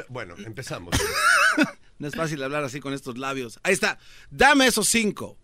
Bueno, 0.09 0.35
empezamos. 0.37 0.95
No 1.99 2.07
es 2.07 2.13
fácil 2.13 2.43
hablar 2.43 2.63
así 2.63 2.79
con 2.79 2.93
estos 2.93 3.17
labios. 3.17 3.59
Ahí 3.63 3.73
está. 3.73 3.97
Dame 4.29 4.67
esos 4.67 4.87
cinco. 4.87 5.35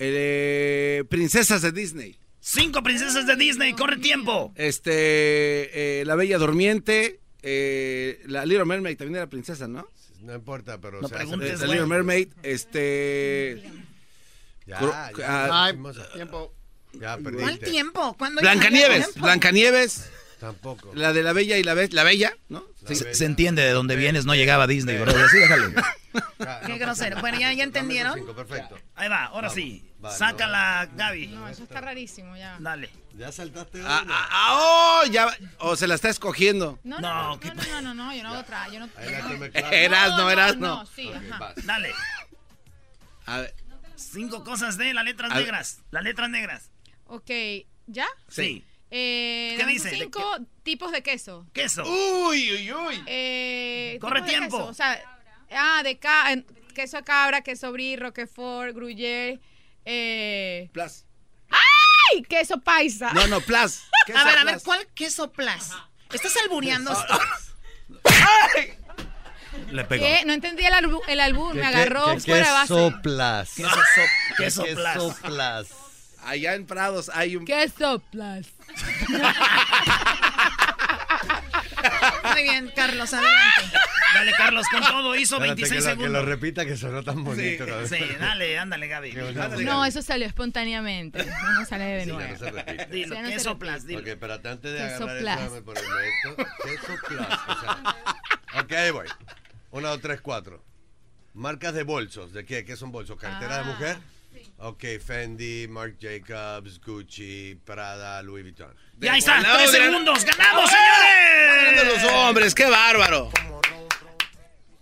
Eh, 0.00 1.04
princesas 1.08 1.62
de 1.62 1.70
Disney. 1.70 2.18
Cinco 2.40 2.82
princesas 2.82 3.26
de 3.26 3.36
Disney, 3.36 3.72
corre 3.74 3.98
tiempo. 3.98 4.52
Este, 4.56 6.00
eh, 6.00 6.04
La 6.04 6.14
Bella 6.14 6.36
Durmiente. 6.38 7.20
Eh, 7.44 8.22
la 8.26 8.44
Little 8.46 8.64
Mermaid 8.64 8.96
también 8.96 9.16
era 9.16 9.26
princesa, 9.28 9.68
¿no? 9.68 9.86
No 10.22 10.34
importa, 10.34 10.78
pero. 10.78 11.00
No 11.02 11.08
se 11.08 11.14
hace- 11.14 11.24
preguntes, 11.24 11.60
la. 11.60 11.66
Little 11.66 11.86
Mermaid. 11.86 12.28
Este. 12.42 13.62
Ya, 14.66 14.80
ya, 15.18 15.64
ah, 15.64 15.68
hermosa. 15.68 16.08
Tiempo. 16.14 16.54
Ya 16.94 17.18
¿Cuál 17.18 17.22
perdiste. 17.24 17.66
tiempo? 17.70 18.14
¿Cuándo 18.18 18.40
Blancanieves. 18.40 19.04
tiempo? 19.10 19.20
Blancanieves. 19.20 20.10
Tampoco. 20.40 20.92
La 20.94 21.12
de 21.12 21.22
la 21.22 21.32
Bella 21.32 21.58
y 21.58 21.62
la 21.62 21.74
Bestia. 21.74 21.96
La 21.96 22.04
Bella, 22.04 22.34
¿no? 22.48 22.64
La 22.82 22.94
Se, 22.94 23.04
bella. 23.04 23.16
se 23.16 23.24
entiende 23.24 23.62
de 23.62 23.70
dónde 23.70 23.96
vienes, 23.96 24.24
no 24.26 24.34
llegaba 24.34 24.64
a 24.64 24.66
Disney, 24.66 24.96
bro. 24.98 25.10
Así 25.10 25.38
déjalo. 25.38 25.70
Qué 26.66 26.78
grosero. 26.78 27.20
Bueno, 27.20 27.38
ya- 27.40 27.52
ya 27.52 27.64
entendieron. 27.64 28.14
cinco, 28.18 28.34
perfecto. 28.34 28.78
Ahí 28.94 29.08
va, 29.08 29.24
ahora 29.26 29.48
Vamos, 29.48 29.54
sí. 29.54 29.84
Sácala, 30.10 30.88
Gaby. 30.94 31.28
no, 31.28 31.48
eso 31.48 31.62
está 31.64 31.80
rarísimo 31.80 32.36
ya. 32.36 32.56
Dale. 32.60 32.90
Ya 33.16 33.30
saltaste 33.30 33.80
Ah, 33.86 34.00
una. 34.04 34.14
ah, 34.14 34.28
ah, 34.30 34.58
oh, 35.04 35.06
ya. 35.10 35.28
O 35.58 35.76
se 35.76 35.86
la 35.86 35.94
está 35.94 36.08
escogiendo. 36.08 36.78
No, 36.82 36.98
No, 37.00 37.14
no, 37.14 37.28
no, 37.30 37.40
¿qué 37.40 37.48
no, 37.54 37.62
no, 37.62 37.80
no, 37.80 37.94
no, 37.94 38.14
yo 38.14 38.22
no 38.24 38.30
hago 38.30 38.40
otra. 38.40 38.68
Yo 38.68 38.80
no. 38.80 38.88
Eras, 39.70 40.16
no, 40.16 40.30
eras, 40.30 40.56
no. 40.56 40.76
no. 40.78 40.86
sí, 40.86 41.08
Ok, 41.08 41.14
ajá. 41.16 41.38
vas. 41.38 41.66
Dale. 41.66 41.92
A 43.26 43.38
ver, 43.40 43.54
Cinco 43.96 44.42
cosas 44.42 44.76
de 44.76 44.92
las 44.92 45.04
letras 45.04 45.32
negras. 45.32 45.80
Las 45.92 46.02
letras 46.02 46.28
negras. 46.28 46.70
Ok, 47.06 47.30
¿ya? 47.86 48.06
Sí. 48.28 48.64
Eh, 48.90 49.54
¿Qué 49.56 49.66
dice? 49.66 49.90
¿De 49.90 49.96
Cinco 49.96 50.36
tipos 50.64 50.90
de 50.92 51.02
queso. 51.02 51.46
Queso. 51.52 51.84
Uy, 51.84 52.52
uy, 52.52 52.72
uy. 52.72 53.02
Eh, 53.06 53.98
Corre 54.00 54.22
tiempo. 54.22 54.56
queso, 54.58 54.68
O 54.70 54.74
sea, 54.74 55.00
ah, 55.52 55.82
de 55.84 55.98
ca 55.98 56.26
queso 56.74 56.96
de 56.96 57.04
cabra, 57.04 57.42
queso 57.42 57.70
brie, 57.70 57.96
roquefort, 57.96 58.74
gruyère, 58.74 59.38
eh, 59.84 60.68
Plus. 60.72 61.04
¡ay! 61.50 62.22
Queso 62.22 62.60
paisa. 62.60 63.12
No, 63.12 63.26
no, 63.26 63.40
plus. 63.40 63.80
Queso 64.06 64.18
A 64.18 64.24
ver, 64.24 64.38
a 64.38 64.44
ver. 64.44 64.60
¿cuál 64.64 64.86
queso 64.94 65.32
plas? 65.32 65.70
¿Estás 66.12 66.36
albureando? 66.38 66.92
Le 69.70 69.84
pegó. 69.84 70.04
¿Qué? 70.04 70.24
No 70.26 70.32
entendí 70.32 70.64
el, 70.64 70.72
albu- 70.74 71.02
el 71.08 71.20
albur, 71.20 71.54
me 71.54 71.60
¿Qué- 71.62 71.66
agarró 71.66 72.14
qué- 72.14 72.20
fuera 72.20 72.46
de 72.48 72.52
base. 72.52 72.74
queso 72.74 73.02
plas? 73.02 73.50
Queso, 73.54 73.68
so- 73.70 74.36
queso 74.36 74.64
¿Qué 74.64 74.74
plas. 74.74 74.94
soplas? 74.96 75.68
Allá 76.24 76.54
en 76.54 76.66
Prados 76.66 77.10
hay 77.12 77.36
un. 77.36 77.44
Queso 77.44 78.00
plus. 78.10 78.46
Muy 82.44 82.52
bien, 82.52 82.72
Carlos, 82.76 83.12
adelante. 83.14 83.78
Dale, 84.14 84.32
Carlos, 84.36 84.66
con 84.70 84.80
todo. 84.82 85.16
Hizo 85.16 85.36
Espérate, 85.36 85.62
26 85.62 85.84
que, 85.84 85.90
lo, 85.90 85.96
que 85.96 86.02
lo 86.02 86.02
segundos. 86.10 86.24
repita 86.26 86.66
que 86.66 86.76
sonó 86.76 87.02
tan 87.02 87.24
bonito. 87.24 87.64
Sí, 87.88 87.96
dale, 88.20 88.58
ándale, 88.58 88.86
Gaby. 88.86 89.12
No, 89.64 89.84
eso 89.84 90.02
salió 90.02 90.26
espontáneamente. 90.26 91.24
No 91.24 91.64
sale 91.66 91.84
de 91.84 92.04
Sí, 92.04 92.10
nuevo. 92.10 92.30
no 92.32 92.38
se 92.38 92.50
repite. 92.50 92.86
Dilo, 92.86 93.16
Sí, 93.16 93.20
no 93.22 93.28
se 93.28 93.34
queso 93.34 93.48
repite. 93.50 93.64
plas, 93.66 93.86
dilo. 93.86 94.00
Ok, 94.00 94.06
espérate, 94.08 94.48
antes 94.48 94.72
de 94.72 94.78
Queso 94.78 95.04
agarrar 95.04 95.16
eso, 95.16 95.24
déjame 95.42 95.62
ponerme 95.62 95.90
esto. 96.08 96.36
Queso 96.64 96.98
plas. 97.08 97.40
O 97.48 97.60
sea, 97.60 98.60
ok, 98.62 98.72
ahí 98.72 98.90
voy. 98.90 99.06
Una, 99.70 99.88
dos, 99.88 100.00
tres, 100.02 100.20
cuatro. 100.20 100.62
Marcas 101.32 101.72
de 101.74 101.82
bolsos. 101.82 102.32
¿De 102.32 102.44
qué? 102.44 102.64
¿Qué 102.64 102.76
son 102.76 102.92
bolsos? 102.92 103.18
¿Cartera 103.18 103.56
de 103.56 103.60
Ah, 103.62 103.64
mujer? 103.64 103.96
Ok, 104.58 104.84
Fendi, 105.04 105.66
Marc 105.68 105.96
Jacobs, 106.00 106.80
Gucci, 106.80 107.58
Prada, 107.64 108.22
Louis 108.22 108.42
Vuitton. 108.44 108.72
Ya 108.98 109.16
está, 109.16 109.36
volado, 109.38 109.56
tres 109.58 109.70
segundos. 109.72 110.24
¡Ganamos, 110.24 110.70
Señores! 111.70 112.02
los 112.02 112.12
hombres, 112.12 112.54
qué 112.54 112.66
bárbaro. 112.66 113.30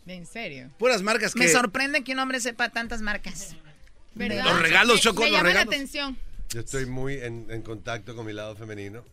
¿En 0.06 0.26
serio? 0.26 0.70
Puras 0.78 1.00
marcas 1.02 1.32
que... 1.32 1.38
Me 1.38 1.48
sorprende 1.48 2.02
que 2.04 2.12
un 2.12 2.18
hombre 2.18 2.40
sepa 2.40 2.68
tantas 2.70 3.00
marcas. 3.02 3.54
¿Verdad? 4.14 4.44
Los 4.44 4.60
regalos, 4.60 5.00
Choco, 5.00 5.22
Me 5.22 5.30
los 5.30 5.38
llama 5.38 5.48
la 5.48 5.54
regalos. 5.54 5.74
atención. 5.74 6.18
Yo 6.50 6.60
estoy 6.60 6.84
muy 6.84 7.14
en, 7.14 7.46
en 7.50 7.62
contacto 7.62 8.14
con 8.14 8.26
mi 8.26 8.32
lado 8.34 8.54
femenino. 8.56 9.04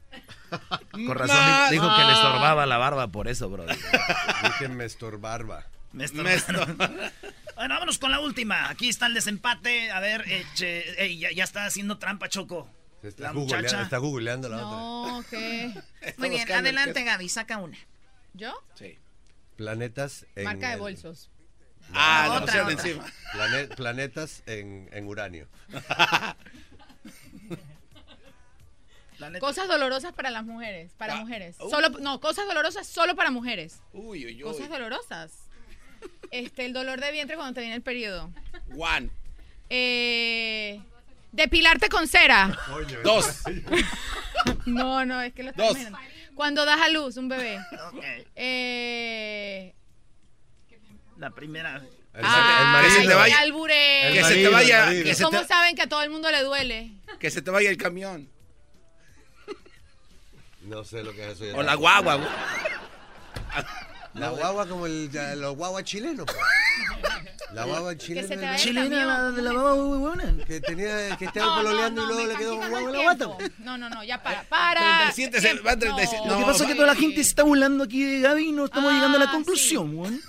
Con 0.92 1.16
razón 1.16 1.38
di- 1.70 1.76
dijo 1.76 1.88
que 1.96 2.04
le 2.04 2.12
estorbaba 2.12 2.66
la 2.66 2.78
barba 2.78 3.08
por 3.08 3.28
eso, 3.30 3.50
bro. 3.50 3.66
Dije 3.66 4.68
me 4.68 4.84
estorbarba. 4.86 5.66
Me 5.94 6.04
estorbaron. 6.04 6.78
bueno, 7.56 7.74
vámonos 7.76 7.98
con 7.98 8.12
la 8.12 8.20
última. 8.20 8.70
Aquí 8.70 8.90
está 8.90 9.06
el 9.06 9.14
desempate. 9.14 9.90
A 9.92 10.00
ver, 10.02 10.26
ya 10.56 11.44
está 11.44 11.66
haciendo 11.66 11.98
trampa, 11.98 12.28
Choco. 12.28 12.70
Está, 13.04 13.24
La 13.24 13.32
googleando, 13.32 13.64
muchacha. 13.68 13.82
está 13.84 13.98
googleando 13.98 14.50
la 14.50 14.58
otra. 14.58 14.70
No, 14.78 15.24
¿qué? 15.30 15.72
Muy 16.18 16.30
bien, 16.30 16.52
adelante. 16.52 17.04
Gaby, 17.04 17.30
saca 17.30 17.58
una. 17.58 17.78
¿Yo? 18.34 18.54
Sí. 18.76 18.98
Planetas 19.56 20.26
en. 20.36 20.44
Marca 20.46 20.68
de 20.68 20.74
el- 20.74 20.80
bolsos. 20.80 21.30
Ah, 21.94 22.26
no, 22.28 22.28
no, 22.28 22.34
otra, 22.44 22.64
pusieron 22.64 22.74
otra. 22.74 22.88
encima. 22.88 23.06
plane- 23.34 23.68
planetas 23.76 24.44
en, 24.46 24.90
en 24.92 25.08
uranio. 25.08 25.48
Cosas 29.40 29.68
dolorosas 29.68 30.14
para 30.14 30.30
las 30.30 30.46
mujeres. 30.46 30.92
Para 30.98 31.16
Ah, 31.16 31.18
mujeres. 31.18 31.58
uh. 31.60 31.70
Solo, 31.70 31.90
no, 32.00 32.22
cosas 32.22 32.48
dolorosas 32.48 32.88
solo 32.88 33.16
para 33.16 33.32
mujeres. 33.32 33.82
Uy, 33.92 34.26
uy, 34.26 34.36
uy. 34.36 34.42
Cosas 34.44 34.70
dolorosas. 34.70 35.32
Este, 36.32 36.66
el 36.66 36.74
dolor 36.74 37.02
de 37.02 37.12
vientre 37.12 37.36
cuando 37.36 37.54
te 37.56 37.62
viene 37.62 37.76
el 37.76 37.82
periodo. 37.82 38.32
One. 38.78 39.10
Eh, 39.70 40.82
depilarte 41.32 41.90
con 41.90 42.08
cera. 42.08 42.58
Dos. 43.04 43.42
No, 44.66 45.04
no, 45.06 45.22
es 45.22 45.34
que 45.34 45.44
lo 45.44 45.50
estoy 45.50 45.68
Dos. 45.68 45.78
imaginando. 45.78 46.00
Cuando 46.34 46.64
das 46.66 46.80
a 46.80 46.88
luz 46.90 47.18
un 47.18 47.28
bebé. 47.28 47.60
Eh, 48.36 49.74
La 51.18 51.30
primera. 51.32 51.82
El, 52.14 52.22
ay, 52.24 52.86
Que 52.86 52.92
se 53.02 53.08
te 53.08 53.14
vaya- 53.14 53.40
alburé. 53.40 54.08
El 54.08 54.14
Que 54.14 54.24
se 54.24 54.30
te 54.30 54.34
marido, 54.36 54.52
vaya... 54.52 54.80
el 54.80 54.86
marido. 54.86 55.04
Que 55.04 55.16
se 55.16 55.24
¿Cómo 55.24 55.42
te, 55.42 55.46
saben 55.48 55.76
que 55.76 55.82
a 55.82 55.88
todo 55.90 56.02
el 56.04 56.10
mundo 56.10 56.32
le 56.32 56.42
duele? 56.44 56.92
que 57.20 57.30
se 57.30 57.42
te 57.42 57.52
vaya 57.52 57.70
el 57.70 57.76
camión. 57.78 58.30
No 60.62 60.84
sé 60.86 61.04
lo 61.04 61.12
que 61.14 61.26
es 61.26 61.32
eso. 61.34 61.46
ya 61.46 61.56
O 61.58 61.62
la 61.64 61.76
guagua. 61.76 62.16
güey. 62.16 62.30
La 64.20 64.30
guagua 64.30 64.68
como 64.68 64.86
el, 64.86 65.10
ya, 65.12 65.36
los 65.36 65.56
guaguas 65.56 65.84
chilenos. 65.84 66.26
pues. 66.26 66.38
La 67.54 67.66
guagua 67.66 67.94
Que 67.94 67.98
chilena. 67.98 68.28
se 68.28 68.36
te 68.36 68.42
vaya 68.42 68.52
el 68.56 68.60
Chilena, 68.62 69.06
la 69.06 69.32
de 69.32 69.42
la 69.42 69.52
baba 69.54 69.74
huevona. 69.74 70.36
Que 70.46 70.62
tenía 70.62 71.18
que 71.18 71.26
estaba 71.26 71.48
No, 71.48 71.56
no, 71.56 71.62
pololeando 71.64 72.02
no, 72.06 72.12
y 72.12 72.14
luego 72.14 72.32
le 72.32 72.38
quedó 72.38 72.54
quitando 72.54 72.70
guagua 72.70 72.90
el 72.92 72.96
la 72.98 73.02
guata. 73.04 73.38
tiempo. 73.38 73.56
No, 73.64 73.78
no, 73.80 73.90
no, 73.90 74.04
ya 74.04 74.22
para, 74.22 74.44
para. 74.44 75.12
37 75.14 75.42
se- 75.42 75.54
van 75.62 75.80
37. 75.80 76.24
No, 76.28 76.34
Lo 76.34 76.40
que 76.40 76.46
pasa 76.46 76.64
es 76.64 76.70
que 76.70 76.76
toda 76.76 76.88
la 76.88 76.96
gente 76.96 77.16
se 77.16 77.30
está 77.30 77.42
burlando 77.44 77.84
aquí 77.86 78.04
de 78.04 78.20
Gaby 78.22 78.50
y 78.50 78.52
no 78.52 78.66
estamos 78.66 78.92
Ah, 78.92 78.96
llegando 78.96 79.18
a 79.18 79.22
la 79.26 79.32
conclusión, 79.32 79.98
weón. 79.98 80.22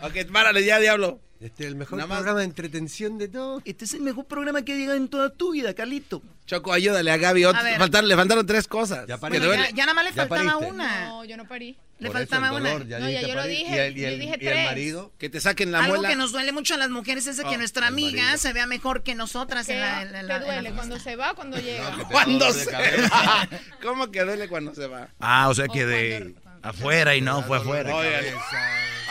Ok, 0.00 0.30
párale 0.32 0.64
ya, 0.64 0.78
diablo. 0.78 1.18
Este 1.40 1.64
es 1.64 1.68
el 1.70 1.76
mejor 1.76 1.98
Nada 1.98 2.06
más- 2.08 2.18
programa 2.18 2.38
de 2.40 2.44
entretención 2.46 3.18
de 3.18 3.26
todo. 3.28 3.60
Este 3.64 3.84
es 3.84 3.94
el 3.94 4.02
mejor 4.02 4.26
programa 4.26 4.62
que 4.62 4.72
ha 4.74 4.76
llegado 4.76 4.96
en 4.96 5.08
toda 5.08 5.30
tu 5.30 5.52
vida, 5.52 5.74
Carlito. 5.74 6.22
Choco, 6.46 6.72
ayúdale 6.72 7.10
a 7.10 7.16
Gaby. 7.16 7.44
A 7.44 7.52
ver. 7.62 7.78
faltaron- 7.80 8.06
le 8.08 8.14
faltaron 8.16 8.46
tres 8.46 8.68
cosas. 8.68 9.06
Ya. 9.08 9.16
Bueno, 9.16 9.40
duele. 9.44 9.64
ya, 9.64 9.70
ya 9.70 9.86
nada 9.86 9.94
más 9.94 10.04
le 10.04 10.10
¿Ya 10.10 10.26
faltaba 10.26 10.52
pariste? 10.52 10.70
una. 10.72 11.08
No, 11.08 11.24
yo 11.24 11.36
no 11.36 11.48
parí. 11.48 11.76
Le 11.98 12.10
faltaba 12.10 12.52
una. 12.52 12.84
ya 12.84 12.98
No, 13.00 13.10
ya 13.10 13.22
yo 13.22 13.34
lo 13.34 13.44
dije, 13.44 13.74
Y 13.74 13.78
el, 13.78 13.98
y 13.98 14.00
yo 14.02 14.08
el- 14.08 14.20
dije 14.20 14.30
y 14.40 14.46
el 14.46 14.52
tres. 14.52 14.64
marido. 14.66 15.12
Que 15.18 15.28
te 15.28 15.40
saquen 15.40 15.72
la 15.72 15.80
Algo 15.80 15.94
muela. 15.96 16.08
que 16.08 16.14
nos 16.16 16.30
duele 16.32 16.52
mucho 16.52 16.74
a 16.74 16.76
las 16.76 16.90
mujeres 16.90 17.26
es 17.26 17.36
de 17.38 17.42
que 17.44 17.56
Oh, 17.56 17.58
nuestra 17.58 17.88
amiga 17.88 18.22
marido. 18.22 18.38
se 18.38 18.52
vea 18.52 18.66
mejor 18.66 19.02
que 19.02 19.14
nosotras 19.16 19.66
¿Qué 19.66 19.74
en 19.74 19.80
la, 19.80 20.02
en 20.02 20.12
la- 20.12 20.12
te 20.12 20.12
la- 20.12 20.18
en 20.20 20.28
la 20.28 20.38
duele? 20.46 20.72
¿Cuando 20.72 20.98
se 21.00 21.16
va 21.16 21.32
o 21.32 21.34
cuando 21.34 21.56
llega? 21.58 21.90
que 21.90 21.96
te 21.96 22.02
da 22.04 22.08
¿Cuándo 22.08 22.38
dolor 22.46 22.54
de 22.54 22.64
se 22.64 23.08
va? 23.08 23.48
¿Cómo 23.82 24.10
que 24.12 24.22
duele 24.22 24.48
cuando 24.48 24.74
se 24.74 24.86
va? 24.86 25.08
Ah, 25.18 25.48
o 25.48 25.54
sea 25.54 25.66
que 25.68 25.84
de 25.86 26.18
cuando- 26.34 26.47
afuera 26.62 27.14
y 27.16 27.20
no 27.20 27.42
fue 27.42 27.58
afuera. 27.58 27.90
cabeza. 27.90 28.38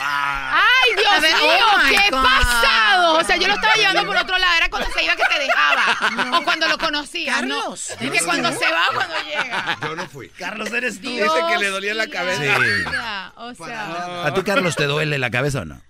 ¡Ay, 0.00 0.94
Dios 0.96 1.20
ver, 1.20 1.34
mío! 1.34 1.66
oh 1.74 1.78
¡Qué 1.88 2.10
God. 2.10 2.22
pasado! 2.22 3.14
O 3.18 3.24
sea, 3.24 3.36
yo 3.36 3.48
lo 3.48 3.54
estaba 3.54 3.74
llevando 3.74 4.06
por 4.06 4.16
otro 4.16 4.38
lado. 4.38 4.54
Era 4.56 4.68
cuando 4.70 4.88
se 4.92 5.02
iba 5.04 5.16
que 5.16 5.24
te 5.24 5.38
dejaba. 5.40 6.38
O 6.38 6.42
cuando 6.44 6.68
lo 6.68 6.78
conocías, 6.78 7.34
Carlos. 7.36 7.92
¿no? 8.00 8.06
Es 8.06 8.10
que 8.12 8.24
cuando 8.24 8.52
se 8.52 8.70
va 8.70 8.90
o 8.90 8.94
cuando 8.94 9.14
llega. 9.24 9.78
Yo 9.82 9.96
no 9.96 10.06
fui. 10.08 10.28
Carlos, 10.30 10.72
eres 10.72 11.00
tú. 11.00 11.08
Dios 11.10 11.34
Dice 11.34 11.46
que 11.48 11.58
le 11.58 11.70
dolía 11.70 11.94
la 11.94 12.06
cabeza. 12.08 12.58
vida. 12.58 13.32
O 13.36 13.54
sea, 13.54 14.26
¿A 14.26 14.34
ti, 14.34 14.42
Carlos, 14.44 14.76
te 14.76 14.84
duele 14.84 15.18
la 15.18 15.30
cabeza 15.30 15.60
o 15.62 15.64
no? 15.64 15.80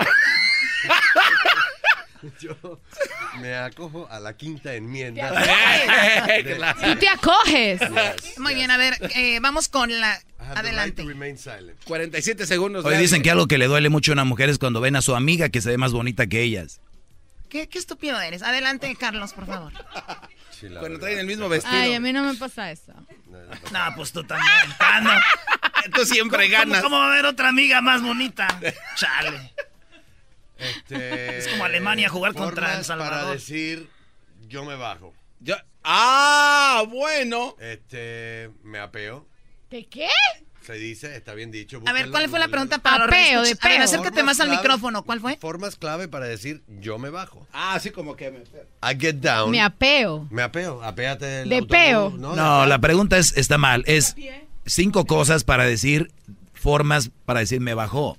Yo 2.40 2.80
me 3.40 3.54
acojo 3.54 4.08
a 4.10 4.20
la 4.20 4.36
quinta 4.36 4.70
te 4.70 4.76
enmienda. 4.76 5.28
acoges. 5.28 6.82
Tú 6.82 6.96
te 6.98 7.08
acoges. 7.08 7.80
Muy 8.38 8.54
bien, 8.54 8.70
a 8.70 8.76
ver, 8.76 8.94
eh, 9.14 9.38
vamos 9.40 9.68
con 9.68 10.00
la... 10.00 10.18
Right 10.38 10.58
Adelante. 10.58 11.02
to 11.02 11.08
remain 11.08 11.36
silent. 11.38 11.78
47 11.84 12.46
segundos. 12.46 12.84
Hoy 12.84 12.96
dicen 12.96 13.22
que 13.22 13.30
algo 13.30 13.46
que 13.46 13.58
le 13.58 13.66
duele 13.66 13.88
mucho 13.88 14.12
a 14.12 14.14
una 14.14 14.24
mujer 14.24 14.48
es 14.48 14.58
cuando 14.58 14.80
ven 14.80 14.96
a 14.96 15.02
su 15.02 15.14
amiga 15.14 15.48
que 15.50 15.60
se 15.60 15.68
ve 15.70 15.78
más 15.78 15.92
bonita 15.92 16.26
que 16.26 16.42
ellas. 16.42 16.80
¿Qué, 17.48 17.68
qué 17.68 17.78
estúpido 17.78 18.20
eres. 18.20 18.42
Adelante, 18.42 18.94
Carlos, 18.98 19.32
por 19.32 19.46
favor. 19.46 19.72
Sí, 20.50 20.66
Cuando 20.78 20.98
traen 20.98 21.18
el 21.20 21.26
mismo 21.26 21.48
vestido. 21.48 21.74
Ay, 21.74 21.94
a 21.94 22.00
mí 22.00 22.12
no 22.12 22.22
me 22.22 22.34
pasa 22.34 22.70
eso. 22.70 22.92
No, 23.72 23.80
pues 23.96 24.12
tú 24.12 24.22
también. 24.24 24.52
Ah, 24.78 25.00
no. 25.00 25.10
Tú 25.94 26.04
siempre 26.04 26.50
¿Cómo, 26.50 26.58
ganas. 26.58 26.82
cómo 26.82 26.98
va 26.98 27.06
a 27.06 27.12
haber 27.14 27.24
otra 27.24 27.48
amiga 27.48 27.80
más 27.80 28.02
bonita? 28.02 28.46
Chale. 28.94 29.54
Este, 30.60 31.38
Es 31.38 31.48
como 31.48 31.64
Alemania 31.64 32.08
jugar 32.08 32.34
contra 32.34 32.78
El 32.78 32.84
Salvador. 32.84 33.14
Para 33.20 33.32
decir, 33.32 33.88
yo 34.48 34.64
me 34.64 34.76
bajo. 34.76 35.12
Yo- 35.40 35.56
Ah, 35.82 36.84
bueno. 36.88 37.56
Este, 37.58 38.50
me 38.62 38.78
apeo. 38.78 39.26
¿De 39.70 39.86
qué? 39.86 40.08
Se 40.60 40.74
dice, 40.74 41.16
está 41.16 41.32
bien 41.32 41.50
dicho. 41.50 41.80
A 41.86 41.92
ver, 41.94 42.10
¿cuál 42.10 42.28
fue 42.28 42.38
la 42.38 42.48
pregunta 42.48 42.78
para 42.78 43.04
Apeo, 43.06 43.40
de 43.40 43.46
reescuchas? 43.54 43.64
A 43.64 43.68
ver, 43.68 43.76
peo. 43.78 43.84
acércate 43.84 44.16
Formas 44.16 44.36
más 44.38 44.40
al 44.40 44.50
micrófono. 44.50 45.02
¿Cuál 45.04 45.20
fue? 45.20 45.36
Formas 45.38 45.76
clave 45.76 46.06
para 46.06 46.26
decir, 46.26 46.62
yo 46.68 46.98
me 46.98 47.08
bajo. 47.08 47.46
Ah, 47.52 47.78
sí, 47.80 47.90
como 47.90 48.14
que 48.14 48.30
me... 48.30 48.40
I 48.40 49.00
get 49.00 49.16
down. 49.16 49.50
Me 49.50 49.62
apeo. 49.62 50.28
Me 50.30 50.42
apeo. 50.42 50.82
Apéate 50.82 51.24
del 51.24 51.48
De 51.48 51.56
autobús, 51.56 51.70
peo. 51.76 52.10
No, 52.10 52.36
No, 52.36 52.66
la 52.66 52.78
pregunta 52.78 53.16
es, 53.16 53.34
está 53.38 53.56
mal. 53.56 53.82
Es 53.86 54.14
cinco 54.66 55.06
cosas 55.06 55.44
para 55.44 55.64
decir, 55.64 56.12
formas 56.52 57.10
para 57.24 57.40
decir 57.40 57.60
me 57.60 57.72
bajó. 57.72 58.18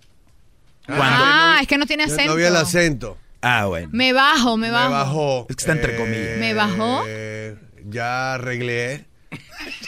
Cuando, 0.98 1.24
Ah, 1.26 1.58
es 1.62 1.68
que 1.68 1.78
no 1.78 1.86
tiene 1.86 2.04
acento. 2.04 2.26
No 2.32 2.36
vi 2.36 2.44
el 2.44 2.56
acento. 2.56 3.18
ah, 3.42 3.66
bueno. 3.66 3.90
Me 3.92 4.14
bajo, 4.14 4.58
me 4.58 4.68
Me 4.68 4.72
bajo. 4.74 4.92
bajó. 4.92 5.46
Es 5.50 5.56
que 5.56 5.62
está 5.62 5.72
entre 5.74 5.96
comillas. 5.98 6.38
¿Me 6.40 6.54
bajó? 6.54 7.04
Eh, 7.08 7.56
Ya 7.86 8.36
arreglé. 8.36 9.06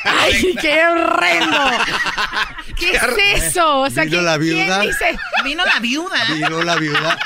¡Ay, 0.03 0.55
qué 0.61 0.85
horrendo! 0.85 1.57
¿Qué 2.77 2.91
es 2.91 3.43
eso? 3.43 3.81
O 3.81 3.89
sea, 3.89 4.03
Vino 4.03 4.15
¿quién, 4.17 4.25
la 4.25 4.37
viuda. 4.37 4.79
¿quién 4.81 4.91
dice? 4.91 5.17
Vino 5.43 5.63
la 5.65 5.79
viuda. 5.79 6.25
Vino 6.33 6.63
la 6.63 6.75
viuda. 6.75 7.19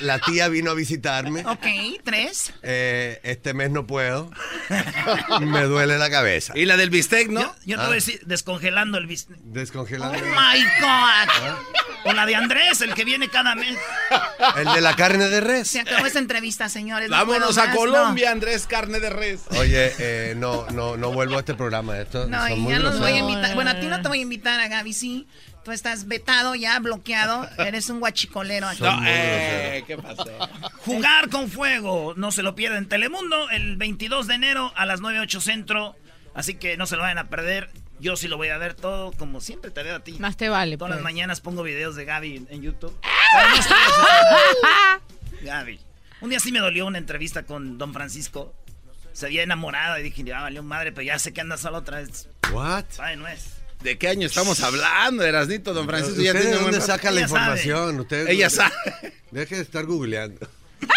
La, 0.00 0.18
tía 0.20 0.48
vino 0.48 0.70
a 0.70 0.74
visitarme. 0.74 1.44
Ok, 1.46 1.66
tres. 2.04 2.52
Eh, 2.62 3.20
este 3.24 3.54
mes 3.54 3.70
no 3.70 3.86
puedo. 3.86 4.30
Me 5.40 5.62
duele 5.64 5.98
la 5.98 6.10
cabeza. 6.10 6.52
Y 6.56 6.64
la 6.66 6.76
del 6.76 6.90
bistec, 6.90 7.28
¿no? 7.28 7.40
Yo, 7.40 7.48
yo 7.64 7.76
te 7.76 7.82
Ah. 7.82 7.86
voy 7.86 7.92
a 7.92 7.94
decir, 7.96 8.20
descongelando 8.24 8.98
el 8.98 9.06
business. 9.06 9.38
Descongelando. 9.42 10.16
Oh 10.18 10.22
my 10.22 10.64
God. 10.80 11.56
O 12.04 12.12
la 12.12 12.24
de 12.24 12.34
Andrés, 12.34 12.80
el 12.80 12.94
que 12.94 13.04
viene 13.04 13.28
cada 13.28 13.54
mes. 13.54 13.76
El 14.56 14.72
de 14.72 14.80
la 14.80 14.96
carne 14.96 15.28
de 15.28 15.40
res. 15.40 15.68
Se 15.68 15.80
acabó 15.80 16.06
esta 16.06 16.18
entrevista, 16.18 16.68
señores. 16.68 17.10
no 17.10 17.16
Vámonos 17.16 17.58
a 17.58 17.66
más, 17.66 17.76
Colombia, 17.76 18.30
Andrés 18.30 18.66
Carne 18.66 19.00
de 19.00 19.10
Res. 19.10 19.40
Oye, 19.50 19.92
eh, 19.98 20.29
no, 20.34 20.66
no, 20.70 20.96
no 20.96 21.12
vuelvo 21.12 21.36
a 21.36 21.40
este 21.40 21.54
programa. 21.54 21.98
Esto 21.98 22.26
No, 22.26 22.40
son 22.40 22.52
y 22.52 22.60
muy 22.60 22.72
ya 22.72 22.78
los 22.78 22.98
voy 22.98 23.12
a 23.12 23.18
invitar. 23.18 23.54
Bueno, 23.54 23.70
a 23.70 23.80
ti 23.80 23.86
no 23.86 24.00
te 24.02 24.08
voy 24.08 24.18
a 24.18 24.22
invitar, 24.22 24.60
a 24.60 24.68
Gaby, 24.68 24.92
sí. 24.92 25.26
Tú 25.64 25.72
estás 25.72 26.06
vetado 26.06 26.54
ya, 26.54 26.78
bloqueado. 26.78 27.48
Eres 27.58 27.90
un 27.90 28.00
guachicolero 28.00 28.68
aquí. 28.68 28.82
No, 28.82 29.00
eh. 29.06 29.84
¿qué 29.86 29.98
pasó? 29.98 30.24
Jugar 30.86 31.28
con 31.28 31.50
fuego. 31.50 32.14
No 32.16 32.32
se 32.32 32.42
lo 32.42 32.54
pierdan. 32.54 32.86
Telemundo 32.86 33.50
el 33.50 33.76
22 33.76 34.26
de 34.26 34.34
enero 34.34 34.72
a 34.76 34.86
las 34.86 35.00
9.08 35.00 35.40
centro. 35.40 35.96
Así 36.34 36.54
que 36.54 36.76
no 36.76 36.86
se 36.86 36.96
lo 36.96 37.02
vayan 37.02 37.18
a 37.18 37.28
perder. 37.28 37.70
Yo 38.00 38.16
sí 38.16 38.28
lo 38.28 38.38
voy 38.38 38.48
a 38.48 38.56
ver 38.56 38.72
todo, 38.72 39.12
como 39.12 39.42
siempre 39.42 39.70
te 39.70 39.82
veo 39.82 39.96
a 39.96 40.00
ti. 40.00 40.16
Más 40.18 40.38
te 40.38 40.48
vale, 40.48 40.78
Todas 40.78 40.90
las 40.90 40.98
pues. 40.98 41.04
mañanas 41.04 41.42
pongo 41.42 41.62
videos 41.62 41.96
de 41.96 42.06
Gaby 42.06 42.46
en, 42.48 42.62
YouTube. 42.62 42.98
Gaby. 45.42 45.78
Un 46.22 46.30
día 46.30 46.40
sí 46.40 46.50
me 46.50 46.60
dolió 46.60 46.86
una 46.86 46.96
entrevista 46.96 47.42
con 47.42 47.76
Don 47.76 47.92
Francisco. 47.92 48.54
Se 49.12 49.26
había 49.26 49.42
enamorado 49.42 49.98
y 49.98 50.02
dije, 50.02 50.22
ya 50.24 50.40
valió 50.40 50.62
madre, 50.62 50.92
pero 50.92 51.02
ya 51.02 51.18
sé 51.18 51.32
que 51.32 51.40
anda 51.40 51.56
sola 51.56 51.78
otra 51.78 51.98
vez. 51.98 52.28
What? 52.52 52.84
Ay, 52.98 53.16
no 53.16 53.26
es. 53.28 53.44
¿De 53.82 53.96
qué 53.98 54.08
año 54.08 54.26
estamos 54.26 54.62
hablando, 54.62 55.24
Erasnito? 55.24 55.72
Don 55.72 55.86
Francisco 55.86 56.20
ya 56.20 56.32
¿Usted 56.32 56.42
tiene 56.50 56.56
dónde 56.58 56.80
saca 56.80 57.10
la 57.10 57.20
Ella 57.20 57.28
sabe. 57.28 57.40
información? 57.40 58.00
Usted, 58.00 58.28
Ella 58.28 58.50
sabe. 58.50 58.74
Deje 59.30 59.56
de 59.56 59.62
estar 59.62 59.84
googleando. 59.86 60.48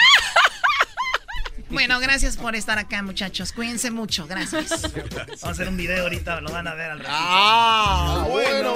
Bueno, 1.70 2.00
gracias 2.00 2.38
por 2.38 2.56
estar 2.56 2.78
acá, 2.78 3.02
muchachos. 3.02 3.52
Cuídense 3.52 3.90
mucho. 3.90 4.28
Gracias. 4.28 4.80
Vamos 4.94 5.44
a 5.44 5.50
hacer 5.50 5.68
un 5.68 5.76
video 5.78 6.04
ahorita, 6.04 6.40
lo 6.42 6.52
van 6.52 6.68
a 6.68 6.76
ver 6.76 6.92
al 6.92 7.00
ratito. 7.00 7.16
Ah, 7.18 8.28
bueno. 8.30 8.76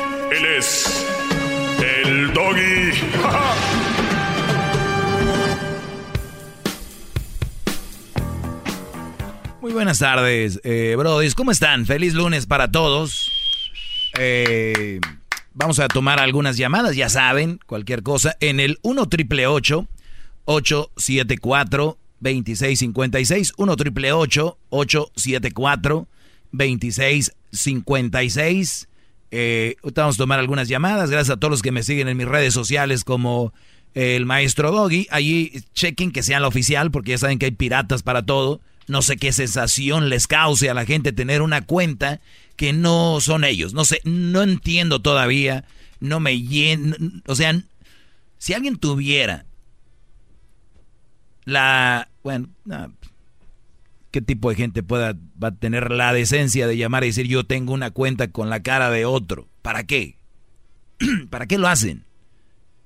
Él 0.31 0.45
es 0.45 1.05
el 1.83 2.33
doggy. 2.33 2.61
Muy 9.61 9.73
buenas 9.73 9.99
tardes, 9.99 10.61
eh, 10.63 10.95
brodis. 10.97 11.35
¿Cómo 11.35 11.51
están? 11.51 11.85
Feliz 11.85 12.13
lunes 12.13 12.45
para 12.45 12.71
todos. 12.71 13.29
Eh, 14.17 15.01
vamos 15.53 15.79
a 15.79 15.89
tomar 15.89 16.21
algunas 16.21 16.55
llamadas, 16.55 16.95
ya 16.95 17.09
saben, 17.09 17.59
cualquier 17.65 18.01
cosa, 18.01 18.37
en 18.39 18.61
el 18.61 18.79
1 18.83 19.09
triple 19.09 19.47
874 19.47 21.97
2656 22.21 23.51
1 23.57 23.75
triple 23.75 24.13
874 24.13 26.07
2656 26.53 28.87
eh, 29.31 29.77
vamos 29.95 30.15
a 30.15 30.17
tomar 30.17 30.39
algunas 30.39 30.67
llamadas. 30.67 31.09
Gracias 31.09 31.35
a 31.35 31.39
todos 31.39 31.51
los 31.51 31.61
que 31.61 31.71
me 31.71 31.83
siguen 31.83 32.09
en 32.09 32.17
mis 32.17 32.27
redes 32.27 32.53
sociales 32.53 33.03
como 33.03 33.53
el 33.93 34.25
maestro 34.25 34.71
Doggy. 34.71 35.07
Allí 35.09 35.63
chequen 35.73 36.11
que 36.11 36.23
sean 36.23 36.41
la 36.41 36.47
oficial 36.47 36.91
porque 36.91 37.11
ya 37.11 37.17
saben 37.17 37.39
que 37.39 37.45
hay 37.45 37.51
piratas 37.51 38.03
para 38.03 38.25
todo. 38.25 38.61
No 38.87 39.01
sé 39.01 39.17
qué 39.17 39.31
sensación 39.31 40.09
les 40.09 40.27
cause 40.27 40.69
a 40.69 40.73
la 40.73 40.85
gente 40.85 41.13
tener 41.13 41.41
una 41.41 41.61
cuenta 41.61 42.19
que 42.55 42.73
no 42.73 43.21
son 43.21 43.43
ellos. 43.43 43.73
No 43.73 43.85
sé, 43.85 44.01
no 44.03 44.41
entiendo 44.41 45.01
todavía. 45.01 45.65
No 45.99 46.19
me 46.19 46.41
lleno. 46.41 46.95
O 47.27 47.35
sea, 47.35 47.61
si 48.37 48.53
alguien 48.53 48.77
tuviera 48.77 49.45
la. 51.45 52.09
Bueno, 52.23 52.49
¿qué 54.11 54.21
tipo 54.21 54.49
de 54.49 54.55
gente 54.55 54.83
pueda, 54.83 55.15
va 55.41 55.49
a 55.49 55.55
tener 55.55 55.91
la 55.91 56.13
decencia 56.13 56.67
de 56.67 56.77
llamar 56.77 57.03
y 57.03 57.07
decir 57.07 57.27
yo 57.27 57.45
tengo 57.45 57.73
una 57.73 57.91
cuenta 57.91 58.29
con 58.29 58.49
la 58.49 58.61
cara 58.61 58.91
de 58.91 59.05
otro? 59.05 59.49
¿Para 59.61 59.85
qué? 59.85 60.17
¿Para 61.29 61.47
qué 61.47 61.57
lo 61.57 61.67
hacen? 61.67 62.05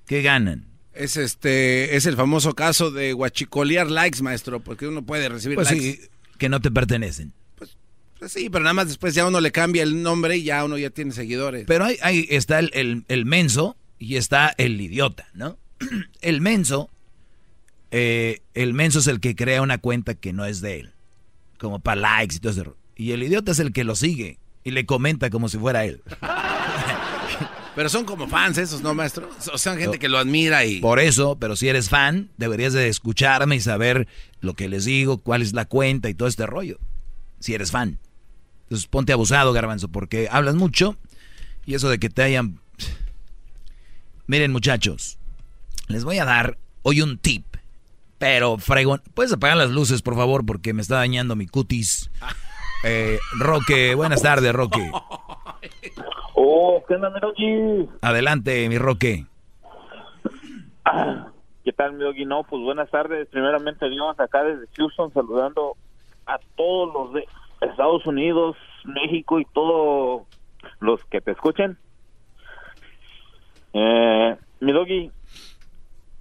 ¿Qué 0.05 0.21
ganan? 0.21 0.67
Es 0.93 1.17
este, 1.17 1.97
es 1.97 2.05
el 2.05 2.15
famoso 2.15 2.53
caso 2.53 2.89
de 2.89 3.11
guachicolear 3.13 3.91
likes, 3.91 4.23
maestro, 4.23 4.61
porque 4.61 4.87
uno 4.87 5.05
puede 5.05 5.27
recibir 5.27 5.55
pues 5.55 5.71
likes. 5.71 5.83
Sí, 5.83 6.09
que 6.37 6.47
no 6.47 6.61
te 6.61 6.71
pertenecen. 6.71 7.33
Pues, 7.55 7.77
pues, 8.17 8.31
sí, 8.31 8.49
pero 8.49 8.63
nada 8.63 8.73
más 8.73 8.87
después 8.87 9.13
ya 9.13 9.27
uno 9.27 9.41
le 9.41 9.51
cambia 9.51 9.83
el 9.83 10.01
nombre 10.01 10.37
y 10.37 10.43
ya 10.43 10.63
uno 10.63 10.77
ya 10.77 10.89
tiene 10.89 11.11
seguidores. 11.11 11.65
Pero 11.67 11.85
ahí, 11.85 11.97
ahí 12.01 12.27
está 12.29 12.59
el, 12.59 12.71
el, 12.73 13.03
el, 13.09 13.25
menso 13.25 13.75
y 13.99 14.15
está 14.15 14.53
el 14.57 14.79
idiota, 14.79 15.27
¿no? 15.33 15.57
El 16.21 16.39
menso, 16.39 16.89
eh, 17.91 18.41
el 18.53 18.73
menso 18.73 18.99
es 18.99 19.07
el 19.07 19.19
que 19.19 19.35
crea 19.35 19.61
una 19.61 19.77
cuenta 19.77 20.15
que 20.15 20.31
no 20.31 20.45
es 20.45 20.61
de 20.61 20.79
él, 20.79 20.93
como 21.57 21.79
para 21.79 22.01
likes 22.01 22.35
y 22.35 22.39
todo 22.39 22.51
eso. 22.51 22.77
Y 22.95 23.11
el 23.11 23.23
idiota 23.23 23.51
es 23.51 23.59
el 23.59 23.73
que 23.73 23.83
lo 23.83 23.95
sigue 23.95 24.39
y 24.63 24.71
le 24.71 24.85
comenta 24.85 25.29
como 25.29 25.49
si 25.49 25.57
fuera 25.57 25.85
él. 25.85 26.01
Pero 27.75 27.89
son 27.89 28.05
como 28.05 28.27
fans 28.27 28.57
esos, 28.57 28.81
¿no, 28.81 28.93
maestro? 28.93 29.29
O 29.51 29.57
sea, 29.57 29.75
gente 29.75 29.99
que 29.99 30.07
lo 30.07 30.17
admira 30.17 30.63
y... 30.63 30.79
Por 30.79 31.01
eso, 31.01 31.37
pero 31.37 31.57
si 31.57 31.67
eres 31.67 31.89
fan, 31.89 32.29
deberías 32.37 32.71
de 32.71 32.87
escucharme 32.87 33.57
y 33.57 33.59
saber 33.59 34.07
lo 34.39 34.53
que 34.53 34.69
les 34.69 34.85
digo, 34.85 35.17
cuál 35.17 35.41
es 35.41 35.51
la 35.51 35.65
cuenta 35.65 36.09
y 36.09 36.13
todo 36.13 36.29
este 36.29 36.45
rollo. 36.45 36.79
Si 37.41 37.53
eres 37.53 37.71
fan. 37.71 37.99
Entonces 38.63 38.87
ponte 38.87 39.11
abusado, 39.11 39.51
garbanzo, 39.51 39.89
porque 39.89 40.29
hablas 40.31 40.55
mucho 40.55 40.97
y 41.65 41.73
eso 41.73 41.89
de 41.89 41.99
que 41.99 42.09
te 42.09 42.23
hayan... 42.23 42.61
Miren, 44.25 44.53
muchachos, 44.53 45.17
les 45.87 46.05
voy 46.05 46.17
a 46.19 46.25
dar 46.25 46.57
hoy 46.81 47.01
un 47.01 47.17
tip, 47.17 47.45
pero 48.17 48.57
fregón. 48.57 49.01
¿Puedes 49.13 49.33
apagar 49.33 49.57
las 49.57 49.71
luces, 49.71 50.01
por 50.01 50.15
favor? 50.15 50.45
Porque 50.45 50.73
me 50.73 50.81
está 50.81 50.95
dañando 50.95 51.35
mi 51.35 51.47
cutis. 51.47 52.11
Eh, 52.87 53.17
Roque, 53.39 53.95
buenas 53.95 54.21
tardes, 54.21 54.53
Roque. 54.53 54.91
Oh, 56.35 56.83
¿qué 56.87 56.93
onda, 56.93 57.09
mi 57.09 57.89
Adelante, 58.01 58.69
mi 58.69 58.77
Roque. 58.77 59.25
¿Qué 61.63 61.73
tal, 61.73 61.93
mi 61.93 62.03
Doggy? 62.03 62.25
No, 62.25 62.43
pues 62.43 62.61
buenas 62.61 62.89
tardes. 62.91 63.27
Primeramente, 63.29 63.89
Dios, 63.89 64.19
acá 64.19 64.43
desde 64.43 64.67
Houston, 64.77 65.11
saludando 65.13 65.75
a 66.27 66.37
todos 66.55 66.93
los 66.93 67.13
de 67.13 67.25
Estados 67.61 68.05
Unidos, 68.05 68.55
México 68.83 69.39
y 69.39 69.45
todos 69.45 70.27
los 70.79 71.03
que 71.05 71.21
te 71.21 71.31
escuchen. 71.31 71.77
Eh, 73.73 74.37
mi 74.59 74.71
Doggy, 74.71 75.11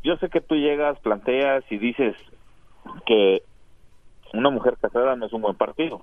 yo 0.04 0.16
sé 0.18 0.28
que 0.28 0.40
tú 0.40 0.54
llegas, 0.54 0.98
planteas 1.00 1.64
y 1.70 1.78
dices 1.78 2.14
que 3.06 3.42
una 4.34 4.50
mujer 4.50 4.76
casada 4.80 5.16
no 5.16 5.26
es 5.26 5.32
un 5.32 5.42
buen 5.42 5.56
partido. 5.56 6.02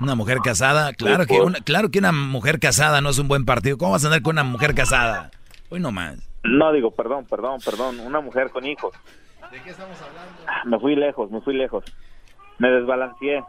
Una 0.00 0.14
mujer 0.14 0.38
casada, 0.42 0.94
claro 0.94 1.26
que 1.26 1.38
una, 1.40 1.58
claro 1.60 1.90
que 1.90 1.98
una 1.98 2.10
mujer 2.10 2.58
casada 2.58 3.02
no 3.02 3.10
es 3.10 3.18
un 3.18 3.28
buen 3.28 3.44
partido. 3.44 3.76
¿Cómo 3.76 3.92
vas 3.92 4.04
a 4.04 4.06
andar 4.06 4.22
con 4.22 4.34
una 4.34 4.44
mujer 4.44 4.74
casada? 4.74 5.30
Hoy 5.68 5.78
no 5.78 5.92
más. 5.92 6.26
No 6.42 6.72
digo, 6.72 6.90
perdón, 6.90 7.26
perdón, 7.26 7.60
perdón, 7.62 8.00
una 8.00 8.20
mujer 8.20 8.50
con 8.50 8.64
hijos. 8.64 8.94
¿De 9.52 9.60
qué 9.62 9.70
estamos 9.70 10.00
hablando? 10.00 10.32
Me 10.64 10.80
fui 10.80 10.96
lejos, 10.96 11.30
me 11.30 11.42
fui 11.42 11.54
lejos. 11.54 11.84
Me 12.58 12.70
desbalanceé. 12.70 13.44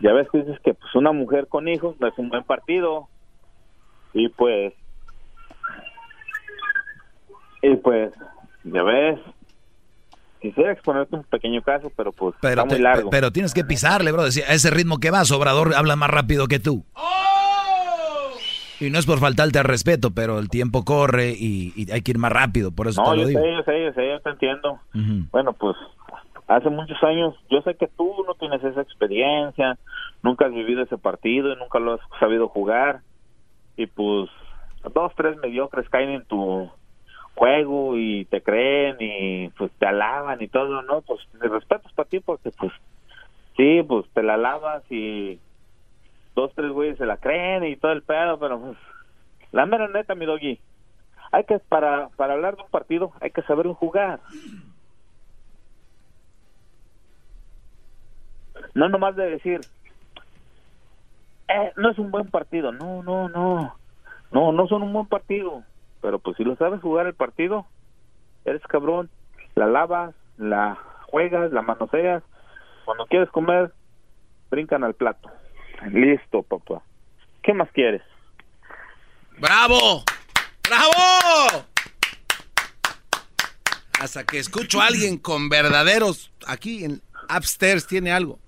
Ya 0.00 0.12
ves 0.12 0.28
que 0.32 0.38
dices 0.38 0.58
que 0.64 0.74
pues 0.74 0.92
una 0.96 1.12
mujer 1.12 1.46
con 1.46 1.68
hijos 1.68 1.94
no 2.00 2.08
es 2.08 2.18
un 2.18 2.28
buen 2.30 2.42
partido. 2.42 3.08
Y 4.12 4.28
pues 4.30 4.74
y 7.72 7.76
pues 7.76 8.12
ya 8.64 8.82
ves, 8.82 9.18
quisiera 10.40 10.72
exponerte 10.72 11.16
un 11.16 11.24
pequeño 11.24 11.62
caso, 11.62 11.90
pero 11.96 12.12
pues 12.12 12.34
pero 12.40 12.62
está 12.62 12.74
muy 12.74 12.82
largo. 12.82 13.10
Pero 13.10 13.32
tienes 13.32 13.54
que 13.54 13.64
pisarle, 13.64 14.12
bro. 14.12 14.22
A 14.22 14.28
ese 14.28 14.70
ritmo 14.70 14.98
que 14.98 15.10
vas, 15.10 15.30
Obrador 15.30 15.74
habla 15.74 15.96
más 15.96 16.10
rápido 16.10 16.46
que 16.46 16.58
tú. 16.58 16.84
Y 18.78 18.90
no 18.90 18.98
es 18.98 19.06
por 19.06 19.18
faltarte 19.18 19.58
al 19.58 19.64
respeto, 19.64 20.10
pero 20.10 20.38
el 20.38 20.50
tiempo 20.50 20.84
corre 20.84 21.30
y, 21.30 21.72
y 21.76 21.90
hay 21.90 22.02
que 22.02 22.10
ir 22.10 22.18
más 22.18 22.30
rápido, 22.30 22.72
por 22.72 22.88
eso 22.88 23.02
no, 23.02 23.10
te 23.12 23.16
lo 23.16 23.22
yo 23.22 23.28
digo. 23.28 23.40
sé, 23.40 23.52
yo 23.52 23.62
sé, 23.62 23.84
yo 23.84 23.92
sé, 23.94 24.08
yo 24.10 24.20
te 24.20 24.30
entiendo. 24.30 24.72
Uh 24.94 24.98
-huh. 24.98 25.30
Bueno, 25.30 25.52
pues 25.54 25.76
hace 26.46 26.68
muchos 26.68 27.02
años, 27.02 27.34
yo 27.50 27.62
sé 27.62 27.74
que 27.76 27.88
tú 27.96 28.12
no 28.26 28.34
tienes 28.34 28.62
esa 28.62 28.82
experiencia, 28.82 29.78
nunca 30.22 30.44
has 30.46 30.52
vivido 30.52 30.82
ese 30.82 30.98
partido 30.98 31.52
y 31.52 31.56
nunca 31.56 31.78
lo 31.78 31.94
has 31.94 32.00
sabido 32.20 32.48
jugar. 32.48 33.00
Y 33.78 33.86
pues 33.86 34.28
dos, 34.94 35.12
tres 35.16 35.38
mediocres 35.38 35.88
caen 35.88 36.10
en 36.10 36.24
tu 36.26 36.70
juego 37.36 37.98
y 37.98 38.24
te 38.24 38.42
creen 38.42 38.96
y 38.98 39.48
pues 39.50 39.70
te 39.78 39.86
alaban 39.86 40.40
y 40.42 40.48
todo, 40.48 40.82
¿no? 40.82 41.02
Pues 41.02 41.20
mis 41.34 41.50
respetos 41.50 41.92
para 41.92 42.08
ti 42.08 42.18
porque 42.20 42.50
pues 42.50 42.72
sí, 43.56 43.82
pues 43.86 44.06
te 44.14 44.22
la 44.22 44.34
alabas 44.34 44.82
y 44.90 45.38
dos, 46.34 46.52
tres 46.54 46.70
güeyes 46.70 46.98
se 46.98 47.06
la 47.06 47.18
creen 47.18 47.64
y 47.64 47.76
todo 47.76 47.92
el 47.92 48.02
pedo, 48.02 48.38
pero 48.38 48.58
pues 48.58 48.78
la 49.52 49.66
mera 49.66 49.86
neta, 49.88 50.14
mi 50.14 50.24
doggy, 50.26 50.58
hay 51.30 51.44
que, 51.44 51.58
para, 51.58 52.08
para 52.16 52.34
hablar 52.34 52.56
de 52.56 52.62
un 52.62 52.70
partido, 52.70 53.12
hay 53.20 53.30
que 53.30 53.42
saber 53.42 53.66
jugar. 53.68 54.20
No 58.74 58.88
nomás 58.88 59.14
de 59.14 59.30
decir, 59.30 59.60
eh, 61.48 61.72
no 61.76 61.90
es 61.90 61.98
un 61.98 62.10
buen 62.10 62.28
partido, 62.30 62.72
no, 62.72 63.02
no, 63.02 63.28
no, 63.28 63.76
no, 64.30 64.52
no 64.52 64.68
son 64.68 64.82
un 64.82 64.92
buen 64.92 65.06
partido 65.06 65.62
pero 66.06 66.20
pues 66.20 66.36
si 66.36 66.44
lo 66.44 66.54
sabes 66.54 66.80
jugar 66.80 67.08
el 67.08 67.14
partido, 67.14 67.66
eres 68.44 68.62
cabrón, 68.68 69.10
la 69.56 69.66
lavas, 69.66 70.14
la 70.36 70.78
juegas, 71.08 71.50
la 71.50 71.62
manoseas, 71.62 72.22
cuando 72.84 73.06
quieres 73.06 73.28
comer, 73.30 73.72
brincan 74.48 74.84
al 74.84 74.94
plato. 74.94 75.28
Listo, 75.90 76.44
papá. 76.44 76.80
¿Qué 77.42 77.52
más 77.54 77.68
quieres? 77.72 78.02
¡Bravo! 79.40 80.04
¡Bravo! 80.68 81.66
Hasta 84.00 84.22
que 84.22 84.38
escucho 84.38 84.80
a 84.80 84.86
alguien 84.86 85.18
con 85.18 85.48
verdaderos 85.48 86.30
aquí 86.46 86.84
en 86.84 87.02
upstairs 87.36 87.84
tiene 87.88 88.12
algo. 88.12 88.38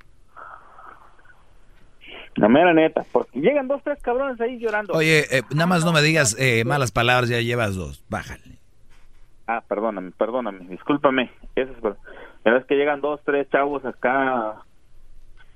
La 2.38 2.48
mera 2.48 2.72
neta, 2.72 3.04
porque 3.10 3.40
llegan 3.40 3.66
dos, 3.66 3.82
tres 3.82 4.00
cabrones 4.00 4.40
ahí 4.40 4.58
llorando. 4.58 4.94
Oye, 4.94 5.24
eh, 5.36 5.42
nada 5.50 5.66
más 5.66 5.84
no 5.84 5.92
me 5.92 6.02
digas 6.02 6.36
eh, 6.38 6.64
malas 6.64 6.92
palabras, 6.92 7.28
ya 7.28 7.40
llevas 7.40 7.74
dos, 7.74 8.04
bájale. 8.08 8.58
Ah, 9.48 9.60
perdóname, 9.66 10.12
perdóname, 10.12 10.68
discúlpame. 10.68 11.32
Eso 11.56 11.72
es, 11.72 11.96
pero 12.44 12.56
es 12.56 12.64
que 12.66 12.76
llegan 12.76 13.00
dos, 13.00 13.20
tres 13.24 13.48
chavos 13.50 13.84
acá, 13.84 14.54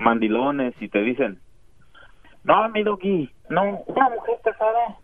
mandilones, 0.01 0.75
y 0.81 0.89
te 0.89 1.03
dicen, 1.03 1.39
no, 2.43 2.69
mi 2.71 2.83
doggy, 2.83 3.31
no, 3.49 3.85
una 3.87 4.09
mujer 4.09 4.39
casada, 4.43 4.99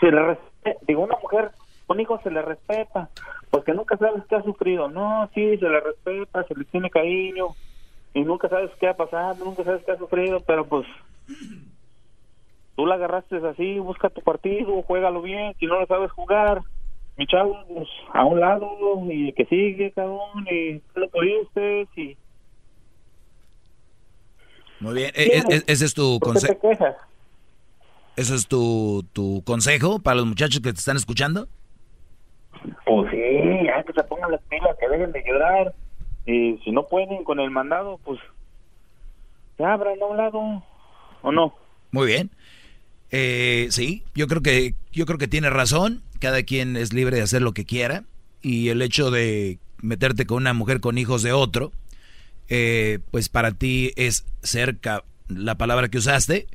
se 0.00 0.10
le 0.10 0.22
respeta, 0.22 0.80
digo, 0.86 1.02
una 1.02 1.16
mujer 1.22 1.50
con 1.86 2.00
hijos 2.00 2.22
se 2.22 2.30
le 2.30 2.40
respeta, 2.40 3.10
porque 3.50 3.74
nunca 3.74 3.98
sabes 3.98 4.22
qué 4.30 4.36
ha 4.36 4.42
sufrido. 4.42 4.88
No, 4.88 5.28
sí, 5.34 5.58
se 5.58 5.68
le 5.68 5.80
respeta, 5.80 6.44
se 6.44 6.54
le 6.54 6.64
tiene 6.64 6.88
cariño, 6.88 7.48
y 8.14 8.22
nunca 8.22 8.48
sabes 8.48 8.70
qué 8.80 8.88
ha 8.88 8.96
pasado, 8.96 9.44
nunca 9.44 9.62
sabes 9.62 9.84
qué 9.84 9.92
ha 9.92 9.98
sufrido, 9.98 10.40
pero 10.40 10.64
pues 10.64 10.86
tú 12.76 12.86
la 12.86 12.94
agarraste 12.94 13.36
así, 13.46 13.78
busca 13.80 14.08
tu 14.08 14.20
partido, 14.22 14.82
juégalo 14.82 15.20
bien, 15.20 15.54
si 15.58 15.66
no 15.66 15.80
lo 15.80 15.86
sabes 15.86 16.12
jugar, 16.12 16.62
mi 17.16 17.26
chavo, 17.26 17.56
pues, 17.66 17.88
a 18.14 18.24
un 18.24 18.38
lado, 18.38 18.70
y 19.10 19.32
que 19.32 19.44
sigue, 19.46 19.90
cabrón, 19.92 20.46
y 20.48 20.80
lo 20.94 21.08
pudiste, 21.10 21.88
y... 21.96 22.16
Muy 24.80 24.94
bien, 24.94 25.10
e- 25.16 25.24
e- 25.24 25.56
e- 25.56 25.64
ese 25.66 25.86
es 25.86 25.94
tu 25.94 26.20
consejo. 26.20 26.56
¿Eso 28.16 28.34
es 28.34 28.46
tu, 28.46 29.04
tu 29.12 29.42
consejo 29.44 29.98
para 29.98 30.16
los 30.18 30.26
muchachos 30.26 30.60
que 30.60 30.72
te 30.72 30.78
están 30.78 30.96
escuchando? 30.96 31.48
Pues 32.86 33.10
sí, 33.10 33.64
ya 33.64 33.82
que 33.82 33.92
se 33.92 34.04
pongan 34.04 34.30
las 34.30 34.42
pilas, 34.42 34.76
que 34.78 34.88
dejen 34.88 35.10
de 35.10 35.24
llorar, 35.26 35.74
y 36.26 36.58
si 36.58 36.70
no 36.70 36.86
pueden 36.86 37.24
con 37.24 37.40
el 37.40 37.50
mandado, 37.50 37.98
pues, 38.04 38.20
ya 39.58 39.72
abran 39.72 40.00
a 40.00 40.06
un 40.06 40.16
lado, 40.16 40.62
¿o 41.22 41.32
no? 41.32 41.54
Muy 41.90 42.06
bien. 42.06 42.30
Eh, 43.10 43.68
sí, 43.70 44.04
yo 44.14 44.26
creo 44.26 44.42
que 44.42 44.74
yo 44.92 45.06
creo 45.06 45.18
que 45.18 45.28
tiene 45.28 45.50
razón. 45.50 46.02
Cada 46.18 46.42
quien 46.42 46.76
es 46.76 46.92
libre 46.92 47.16
de 47.16 47.22
hacer 47.22 47.42
lo 47.42 47.54
que 47.54 47.64
quiera 47.64 48.04
y 48.42 48.68
el 48.68 48.82
hecho 48.82 49.10
de 49.10 49.58
meterte 49.80 50.26
con 50.26 50.38
una 50.38 50.52
mujer 50.52 50.80
con 50.80 50.98
hijos 50.98 51.22
de 51.22 51.32
otro, 51.32 51.72
eh, 52.48 52.98
pues 53.10 53.28
para 53.28 53.52
ti 53.52 53.92
es 53.96 54.24
cerca 54.42 55.04
la 55.28 55.56
palabra 55.56 55.88
que 55.88 55.98
usaste. 55.98 56.48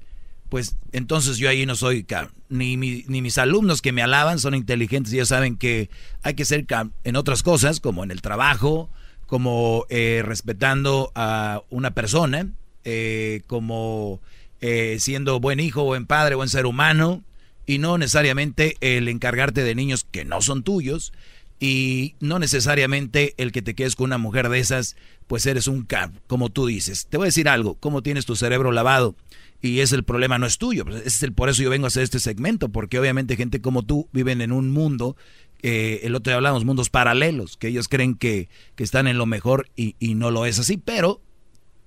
Pues 0.49 0.75
entonces 0.91 1.37
yo 1.37 1.49
ahí 1.49 1.65
no 1.65 1.75
soy 1.75 2.05
ni, 2.49 2.77
ni 2.77 3.21
mis 3.21 3.37
alumnos 3.39 3.81
que 3.81 3.91
me 3.91 4.03
alaban 4.03 4.37
son 4.37 4.53
inteligentes 4.53 5.11
y 5.11 5.17
ya 5.17 5.25
saben 5.25 5.57
que 5.57 5.89
hay 6.21 6.35
que 6.35 6.45
ser 6.45 6.67
en 7.03 7.15
otras 7.15 7.41
cosas 7.41 7.79
como 7.79 8.03
en 8.03 8.11
el 8.11 8.21
trabajo, 8.21 8.89
como 9.25 9.85
eh, 9.89 10.21
respetando 10.23 11.11
a 11.15 11.63
una 11.71 11.95
persona, 11.95 12.49
eh, 12.83 13.41
como 13.47 14.21
eh, 14.65 14.95
siendo 15.01 15.41
buen 15.41 15.59
hijo, 15.59 15.83
buen 15.83 16.05
padre, 16.05 16.35
buen 16.35 16.47
ser 16.47 16.65
humano, 16.65 17.21
y 17.65 17.79
no 17.79 17.97
necesariamente 17.97 18.77
el 18.79 19.09
encargarte 19.09 19.61
de 19.61 19.75
niños 19.75 20.07
que 20.09 20.23
no 20.23 20.41
son 20.41 20.63
tuyos, 20.63 21.11
y 21.59 22.15
no 22.21 22.39
necesariamente 22.39 23.33
el 23.35 23.51
que 23.51 23.61
te 23.61 23.75
quedes 23.75 23.97
con 23.97 24.05
una 24.05 24.17
mujer 24.17 24.47
de 24.47 24.59
esas, 24.59 24.95
pues 25.27 25.45
eres 25.47 25.67
un 25.67 25.83
cap, 25.83 26.13
como 26.27 26.49
tú 26.49 26.65
dices. 26.65 27.07
Te 27.09 27.17
voy 27.17 27.25
a 27.25 27.27
decir 27.27 27.49
algo, 27.49 27.75
cómo 27.75 28.01
tienes 28.03 28.25
tu 28.25 28.37
cerebro 28.37 28.71
lavado, 28.71 29.17
y 29.61 29.81
es 29.81 29.91
el 29.91 30.05
problema 30.05 30.39
no 30.39 30.45
es 30.45 30.57
tuyo, 30.57 30.85
pues, 30.85 31.05
es 31.05 31.21
el, 31.23 31.33
por 31.33 31.49
eso 31.49 31.61
yo 31.61 31.69
vengo 31.69 31.85
a 31.85 31.89
hacer 31.89 32.03
este 32.03 32.21
segmento, 32.21 32.69
porque 32.69 32.97
obviamente 32.97 33.35
gente 33.35 33.59
como 33.59 33.83
tú 33.83 34.07
viven 34.13 34.39
en 34.39 34.53
un 34.53 34.71
mundo 34.71 35.17
eh, 35.61 35.99
el 36.03 36.15
otro 36.15 36.31
día 36.31 36.37
hablamos, 36.37 36.63
mundos 36.63 36.89
paralelos, 36.89 37.57
que 37.57 37.67
ellos 37.67 37.89
creen 37.89 38.15
que, 38.15 38.47
que 38.75 38.83
están 38.85 39.07
en 39.07 39.17
lo 39.17 39.25
mejor 39.25 39.69
y, 39.75 39.97
y, 39.99 40.15
no 40.15 40.31
lo 40.31 40.45
es 40.45 40.59
así, 40.59 40.77
pero 40.77 41.21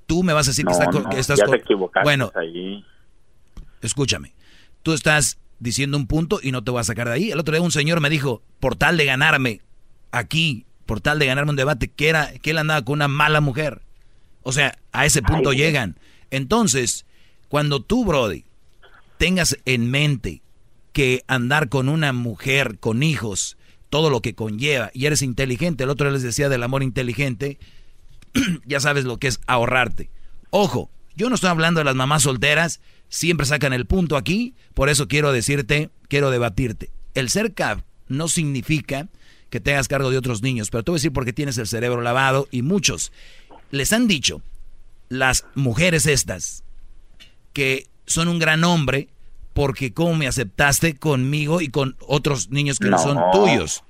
tú 0.07 0.23
me 0.23 0.33
vas 0.33 0.47
a 0.49 0.51
decir 0.51 0.65
que, 0.65 0.73
estás 1.19 1.41
con... 1.43 1.61
Bueno, 2.05 2.33
escúchame, 3.83 4.35
tú 4.83 4.93
estás 4.93 5.39
diciendo 5.59 5.97
un 5.97 6.07
punto 6.07 6.41
y 6.43 6.53
no 6.53 6.63
te 6.65 6.71
voy 6.71 6.81
a 6.81 6.85
sacar 6.85 7.09
de 7.09 7.15
ahí. 7.15 7.31
El 7.31 7.41
otro 7.41 7.55
día 7.55 7.63
un 7.63 7.73
señor 7.73 8.01
me 8.01 8.11
dijo, 8.11 8.43
por 8.61 8.77
tal 8.77 8.97
de 8.97 9.05
ganarme 9.05 9.61
aquí, 10.13 10.67
por 10.87 11.01
tal 11.01 11.19
de 11.19 11.27
ganarme 11.27 11.51
un 11.51 11.57
debate, 11.57 11.89
que, 11.89 12.09
era, 12.09 12.33
que 12.39 12.51
él 12.51 12.59
andaba 12.59 12.83
con 12.83 12.95
una 12.95 13.09
mala 13.09 13.41
mujer. 13.41 13.83
O 14.43 14.53
sea, 14.53 14.79
a 14.93 15.05
ese 15.05 15.23
punto 15.23 15.53
llegan. 15.53 15.99
Entonces, 16.31 17.05
cuando 17.49 17.81
tú, 17.81 18.05
Brody, 18.05 18.45
tengas 19.19 19.59
en 19.65 19.91
mente 19.91 20.43
que 20.93 21.25
andar 21.27 21.69
con 21.69 21.89
una 21.89 22.13
mujer, 22.13 22.79
con 22.79 23.03
hijos, 23.03 23.57
todo 23.91 24.11
lo 24.11 24.21
que 24.21 24.35
conlleva, 24.35 24.91
y 24.95 25.07
eres 25.07 25.23
inteligente, 25.23 25.85
el 25.85 25.91
otro 25.91 26.07
día 26.07 26.15
les 26.15 26.23
decía 26.23 26.49
del 26.49 26.63
amor 26.63 26.83
inteligente, 26.83 27.59
ya 28.67 28.81
sabes 28.81 29.05
lo 29.05 29.19
que 29.19 29.29
es 29.29 29.41
ahorrarte. 29.47 30.11
Ojo, 30.51 30.91
yo 31.15 31.29
no 31.29 31.35
estoy 31.35 31.51
hablando 31.51 31.81
de 31.81 31.85
las 31.85 31.95
mamás 31.95 32.23
solteras, 32.23 32.81
siempre 33.09 33.47
sacan 33.47 33.73
el 33.73 33.87
punto 33.87 34.17
aquí, 34.17 34.55
por 34.75 34.89
eso 34.89 35.09
quiero 35.09 35.33
decirte, 35.33 35.91
quiero 36.09 36.31
debatirte. 36.31 36.91
El 37.15 37.31
ser 37.31 37.55
CAP 37.55 37.81
no 38.09 38.29
significa 38.29 39.09
que 39.51 39.61
te 39.61 39.73
hagas 39.73 39.89
cargo 39.89 40.11
de 40.11 40.19
otros 40.19 40.43
niños, 40.43 40.71
pero 40.71 40.83
te 40.83 40.91
voy 40.91 40.97
a 40.97 41.01
decir 41.01 41.13
porque 41.13 41.33
tienes 41.33 41.59
el 41.59 41.67
cerebro 41.67 42.01
lavado 42.01 42.49
y 42.51 42.63
muchos 42.63 43.13
les 43.71 43.93
han 43.93 44.07
dicho, 44.07 44.43
las 45.09 45.45
mujeres 45.55 46.07
estas, 46.07 46.63
que 47.53 47.87
son 48.07 48.29
un 48.29 48.39
gran 48.39 48.65
hombre 48.65 49.09
porque 49.53 49.93
cómo 49.93 50.15
me 50.15 50.27
aceptaste 50.27 50.97
conmigo 50.97 51.61
y 51.61 51.69
con 51.69 51.97
otros 52.07 52.51
niños 52.51 52.79
que 52.79 52.91
no, 52.91 52.99
son 52.99 53.19
tuyos. 53.33 53.83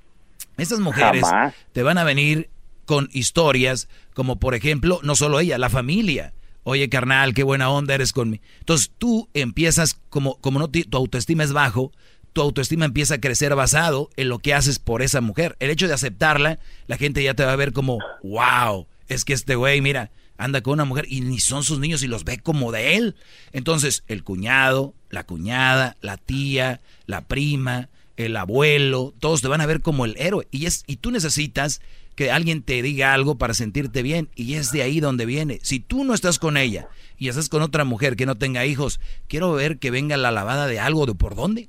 Estas 0.56 0.78
mujeres 0.80 1.24
te 1.72 1.82
van 1.82 1.98
a 1.98 2.04
venir 2.04 2.48
con 2.86 3.10
historias 3.12 3.88
como 4.16 4.36
por 4.36 4.54
ejemplo, 4.54 4.98
no 5.02 5.14
solo 5.14 5.40
ella, 5.40 5.58
la 5.58 5.68
familia. 5.68 6.32
Oye, 6.62 6.88
carnal, 6.88 7.34
qué 7.34 7.42
buena 7.42 7.68
onda 7.68 7.94
eres 7.94 8.14
conmigo. 8.14 8.42
Entonces 8.60 8.90
tú 8.96 9.28
empiezas, 9.34 10.00
como, 10.08 10.36
como 10.40 10.58
no 10.58 10.68
tu 10.68 10.96
autoestima 10.96 11.44
es 11.44 11.52
bajo, 11.52 11.92
tu 12.32 12.40
autoestima 12.40 12.86
empieza 12.86 13.16
a 13.16 13.20
crecer 13.20 13.54
basado 13.54 14.08
en 14.16 14.30
lo 14.30 14.38
que 14.38 14.54
haces 14.54 14.78
por 14.78 15.02
esa 15.02 15.20
mujer. 15.20 15.54
El 15.60 15.68
hecho 15.70 15.86
de 15.86 15.92
aceptarla, 15.92 16.58
la 16.86 16.96
gente 16.96 17.22
ya 17.22 17.34
te 17.34 17.44
va 17.44 17.52
a 17.52 17.56
ver 17.56 17.74
como, 17.74 17.98
wow, 18.22 18.86
es 19.06 19.26
que 19.26 19.34
este 19.34 19.54
güey, 19.54 19.82
mira, 19.82 20.10
anda 20.38 20.62
con 20.62 20.72
una 20.72 20.86
mujer 20.86 21.04
y 21.08 21.20
ni 21.20 21.40
son 21.40 21.62
sus 21.62 21.78
niños 21.78 22.02
y 22.02 22.08
los 22.08 22.24
ve 22.24 22.38
como 22.38 22.72
de 22.72 22.96
él. 22.96 23.16
Entonces, 23.52 24.02
el 24.08 24.24
cuñado, 24.24 24.94
la 25.10 25.24
cuñada, 25.24 25.98
la 26.00 26.16
tía, 26.16 26.80
la 27.04 27.28
prima, 27.28 27.90
el 28.16 28.34
abuelo, 28.34 29.14
todos 29.20 29.42
te 29.42 29.48
van 29.48 29.60
a 29.60 29.66
ver 29.66 29.82
como 29.82 30.04
el 30.04 30.16
héroe. 30.18 30.48
Y, 30.50 30.64
es, 30.64 30.84
y 30.86 30.96
tú 30.96 31.10
necesitas 31.10 31.80
que 32.16 32.32
alguien 32.32 32.62
te 32.62 32.82
diga 32.82 33.12
algo 33.12 33.36
para 33.36 33.54
sentirte 33.54 34.02
bien 34.02 34.30
y 34.34 34.54
es 34.54 34.72
de 34.72 34.82
ahí 34.82 35.00
donde 35.00 35.26
viene. 35.26 35.60
Si 35.62 35.78
tú 35.80 36.02
no 36.02 36.14
estás 36.14 36.38
con 36.38 36.56
ella 36.56 36.88
y 37.18 37.28
estás 37.28 37.48
con 37.50 37.62
otra 37.62 37.84
mujer 37.84 38.16
que 38.16 38.26
no 38.26 38.36
tenga 38.36 38.64
hijos, 38.64 39.00
quiero 39.28 39.52
ver 39.52 39.78
que 39.78 39.90
venga 39.90 40.16
la 40.16 40.30
lavada 40.30 40.66
de 40.66 40.80
algo 40.80 41.04
de 41.06 41.14
por 41.14 41.36
dónde. 41.36 41.68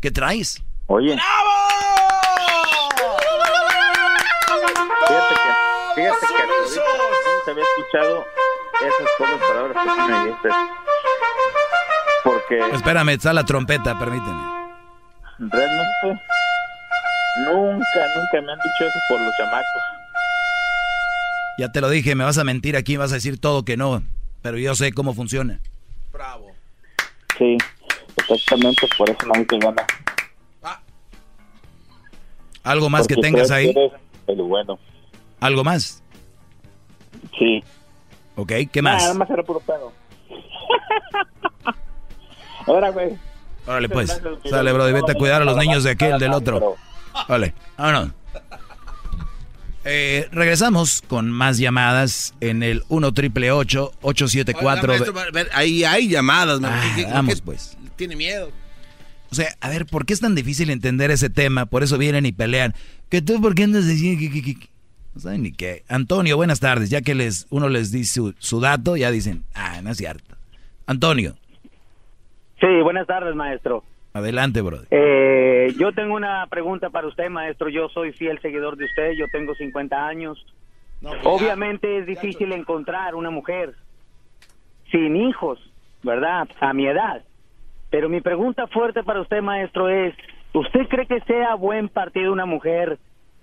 ¿Qué 0.00 0.10
traes? 0.10 0.62
Oye. 0.86 1.16
Fíjate 5.06 5.34
que, 5.34 6.00
fíjate 6.00 6.26
que 6.26 7.50
había 7.50 7.64
escuchado 7.64 8.24
esas 8.80 9.08
pocas 9.18 9.40
palabras 9.46 9.76
que 9.76 9.90
tú 9.90 10.08
me 10.08 10.24
dijiste. 10.24 10.48
Porque. 12.24 12.60
Espérame, 12.74 13.10
está 13.10 13.32
la 13.34 13.44
trompeta, 13.44 13.98
permíteme. 13.98 14.42
Realmente 15.38 16.22
Nunca, 17.38 18.00
nunca 18.16 18.46
me 18.46 18.52
han 18.52 18.58
dicho 18.58 18.84
eso 18.84 18.98
por 19.08 19.20
los 19.20 19.34
chamacos. 19.36 19.82
Ya 21.58 21.70
te 21.70 21.80
lo 21.80 21.88
dije, 21.88 22.14
me 22.14 22.24
vas 22.24 22.38
a 22.38 22.44
mentir 22.44 22.76
aquí, 22.76 22.96
vas 22.96 23.12
a 23.12 23.16
decir 23.16 23.40
todo 23.40 23.64
que 23.64 23.76
no, 23.76 24.02
pero 24.42 24.58
yo 24.58 24.74
sé 24.74 24.92
cómo 24.92 25.14
funciona. 25.14 25.60
Bravo. 26.12 26.50
Sí, 27.38 27.56
exactamente, 28.16 28.86
por 28.96 29.08
eso 29.10 29.26
no 29.26 29.34
hay 29.34 29.46
que 29.46 29.58
ganar. 29.58 29.86
¿Algo 32.62 32.88
más 32.88 33.08
que 33.08 33.16
tengas 33.16 33.50
ahí? 33.50 33.74
Pero 34.26 34.44
bueno. 34.44 34.78
¿Algo 35.40 35.64
más? 35.64 36.02
Sí. 37.38 37.62
Ok, 38.36 38.52
¿qué 38.70 38.82
más? 38.82 39.02
Nada 39.02 39.14
más 39.14 39.30
era 39.30 39.42
puro 39.42 39.60
pedo. 39.60 39.92
Ahora, 42.66 42.90
güey. 42.90 43.18
Órale, 43.66 43.88
pues. 43.88 44.20
Sale, 44.48 44.72
bro, 44.72 44.88
y 44.88 44.92
vete 44.92 45.12
a 45.12 45.14
cuidar 45.14 45.42
a 45.42 45.44
los 45.44 45.56
niños 45.56 45.82
de 45.84 45.90
aquel, 45.90 46.18
del 46.18 46.32
otro. 46.32 46.76
Vale, 47.28 47.54
vámonos. 47.76 48.10
Eh, 49.84 50.28
regresamos 50.30 51.02
con 51.02 51.30
más 51.30 51.58
llamadas 51.58 52.34
en 52.40 52.62
el 52.62 52.84
1 52.88 53.12
triple 53.12 53.50
874 53.50 54.92
Ahí 55.52 55.82
hay 55.82 56.08
llamadas, 56.08 56.60
ah, 56.62 56.80
vamos, 57.12 57.40
pues. 57.40 57.76
Tiene 57.96 58.14
miedo. 58.14 58.50
O 59.30 59.34
sea, 59.34 59.48
a 59.60 59.68
ver, 59.70 59.86
¿por 59.86 60.04
qué 60.04 60.12
es 60.12 60.20
tan 60.20 60.34
difícil 60.34 60.70
entender 60.70 61.10
ese 61.10 61.30
tema? 61.30 61.66
Por 61.66 61.82
eso 61.82 61.98
vienen 61.98 62.26
y 62.26 62.32
pelean. 62.32 62.74
Que 63.08 63.22
tú, 63.22 63.40
¿por 63.40 63.54
qué 63.54 63.64
andas 63.64 63.86
diciendo 63.86 64.20
que, 64.20 64.68
No 65.14 65.20
saben 65.20 65.42
ni 65.42 65.52
qué. 65.52 65.84
Antonio, 65.88 66.36
buenas 66.36 66.60
tardes. 66.60 66.90
Ya 66.90 67.00
que 67.00 67.14
les 67.14 67.46
uno 67.50 67.68
les 67.68 67.90
dice 67.90 68.12
su, 68.12 68.34
su 68.38 68.60
dato, 68.60 68.96
ya 68.96 69.10
dicen, 69.10 69.44
ah, 69.54 69.80
no 69.82 69.90
es 69.90 69.96
cierto. 69.96 70.36
Antonio. 70.86 71.34
Sí, 72.60 72.66
buenas 72.82 73.06
tardes, 73.06 73.34
maestro. 73.34 73.82
Adelante, 74.14 74.60
brother. 74.60 74.88
Eh, 74.90 75.74
yo 75.78 75.92
tengo 75.92 76.14
una 76.14 76.46
pregunta 76.48 76.90
para 76.90 77.06
usted, 77.06 77.28
maestro. 77.30 77.68
Yo 77.68 77.88
soy 77.88 78.12
fiel 78.12 78.40
seguidor 78.40 78.76
de 78.76 78.84
usted. 78.84 79.12
Yo 79.12 79.26
tengo 79.28 79.54
50 79.54 80.06
años. 80.06 80.44
Pues 81.00 81.14
Obviamente 81.24 81.98
es 81.98 82.06
difícil 82.06 82.52
encontrar 82.52 83.14
una 83.14 83.30
mujer 83.30 83.74
sin 84.90 85.16
hijos, 85.16 85.58
¿verdad? 86.02 86.48
A 86.60 86.72
mi 86.72 86.86
edad. 86.86 87.22
Pero 87.90 88.08
mi 88.08 88.20
pregunta 88.20 88.66
fuerte 88.68 89.02
para 89.02 89.20
usted, 89.20 89.42
maestro, 89.42 89.88
es, 89.88 90.14
¿usted 90.52 90.86
cree 90.88 91.06
que 91.06 91.20
sea 91.20 91.54
buen 91.56 91.88
partido 91.88 92.32
una 92.32 92.46
mujer 92.46 92.98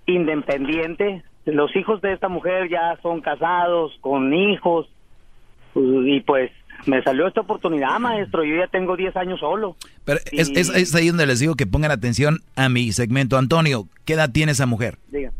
independiente? 0.05 1.23
Los 1.45 1.75
hijos 1.75 2.01
de 2.01 2.13
esta 2.13 2.29
mujer 2.29 2.69
ya 2.69 2.97
son 3.01 3.21
casados, 3.21 3.95
con 4.01 4.33
hijos, 4.33 4.87
y 5.75 6.21
pues 6.21 6.51
me 6.85 7.01
salió 7.03 7.27
esta 7.27 7.41
oportunidad, 7.41 7.99
maestro. 7.99 8.43
Yo 8.43 8.55
ya 8.55 8.67
tengo 8.67 8.95
10 8.95 9.15
años 9.15 9.39
solo. 9.39 9.75
Pero 10.05 10.19
es, 10.31 10.49
es, 10.49 10.95
ahí 10.95 11.09
donde 11.09 11.25
les 11.25 11.39
digo 11.39 11.55
que 11.55 11.67
pongan 11.67 11.91
atención 11.91 12.39
a 12.55 12.69
mi 12.69 12.91
segmento. 12.91 13.37
Antonio, 13.37 13.87
¿qué 14.05 14.13
edad 14.13 14.31
tiene 14.31 14.53
esa 14.53 14.65
mujer? 14.65 14.97
Diga. 15.09 15.31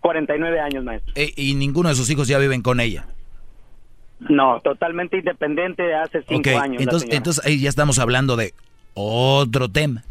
49 0.00 0.60
años, 0.60 0.84
maestro. 0.84 1.12
E, 1.16 1.32
¿Y 1.36 1.54
ninguno 1.54 1.88
de 1.88 1.94
sus 1.94 2.08
hijos 2.10 2.28
ya 2.28 2.38
viven 2.38 2.62
con 2.62 2.80
ella? 2.80 3.06
No, 4.20 4.60
totalmente 4.60 5.18
independiente 5.18 5.94
hace 5.94 6.22
cinco 6.22 6.50
Ok, 6.50 6.62
años. 6.62 6.76
la 6.76 6.82
entonces, 6.82 7.08
entonces 7.12 7.44
ahí 7.44 7.60
ya 7.60 7.68
estamos 7.68 7.98
hablando 7.98 8.36
de 8.36 8.54
otro 8.94 9.68
tema. 9.68 10.04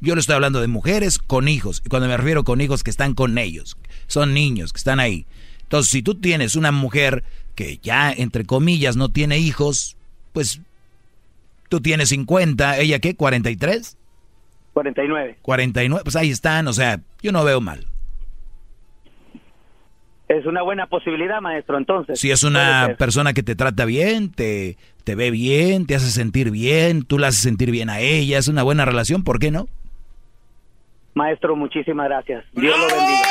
Yo 0.00 0.14
le 0.14 0.20
estoy 0.20 0.34
hablando 0.34 0.60
de 0.60 0.68
mujeres 0.68 1.18
con 1.18 1.48
hijos. 1.48 1.82
Y 1.84 1.88
cuando 1.88 2.08
me 2.08 2.16
refiero 2.16 2.44
con 2.44 2.60
hijos 2.60 2.82
que 2.82 2.90
están 2.90 3.14
con 3.14 3.36
ellos, 3.38 3.76
son 4.06 4.34
niños 4.34 4.72
que 4.72 4.78
están 4.78 5.00
ahí. 5.00 5.26
Entonces, 5.62 5.90
si 5.90 6.02
tú 6.02 6.14
tienes 6.14 6.54
una 6.54 6.70
mujer 6.70 7.24
que 7.56 7.78
ya, 7.78 8.12
entre 8.12 8.44
comillas, 8.44 8.96
no 8.96 9.08
tiene 9.08 9.38
hijos, 9.38 9.96
pues 10.32 10.60
tú 11.68 11.80
tienes 11.80 12.10
50, 12.10 12.78
ella 12.78 13.00
qué, 13.00 13.16
43? 13.16 13.96
49. 14.74 15.38
49, 15.42 16.02
pues 16.04 16.16
ahí 16.16 16.30
están, 16.30 16.68
o 16.68 16.72
sea, 16.72 17.00
yo 17.22 17.32
no 17.32 17.42
veo 17.42 17.60
mal. 17.60 17.86
Es 20.28 20.44
una 20.44 20.62
buena 20.62 20.86
posibilidad, 20.86 21.40
maestro, 21.40 21.78
entonces. 21.78 22.20
Si 22.20 22.30
es 22.30 22.42
una 22.42 22.96
persona 22.98 23.32
que 23.32 23.42
te 23.42 23.54
trata 23.54 23.84
bien, 23.84 24.30
te, 24.30 24.76
te 25.04 25.14
ve 25.14 25.30
bien, 25.30 25.86
te 25.86 25.94
hace 25.94 26.10
sentir 26.10 26.50
bien, 26.50 27.04
tú 27.04 27.18
la 27.18 27.28
haces 27.28 27.40
sentir 27.40 27.70
bien 27.70 27.88
a 27.88 28.00
ella, 28.00 28.38
es 28.38 28.48
una 28.48 28.62
buena 28.62 28.84
relación, 28.84 29.24
¿por 29.24 29.38
qué 29.38 29.50
no? 29.50 29.66
Maestro, 31.14 31.56
muchísimas 31.56 32.08
gracias. 32.08 32.44
Dios 32.52 32.78
lo 32.78 32.86
bendiga. 32.86 33.22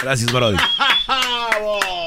Gracias, 0.00 0.32
Brody. 0.32 0.56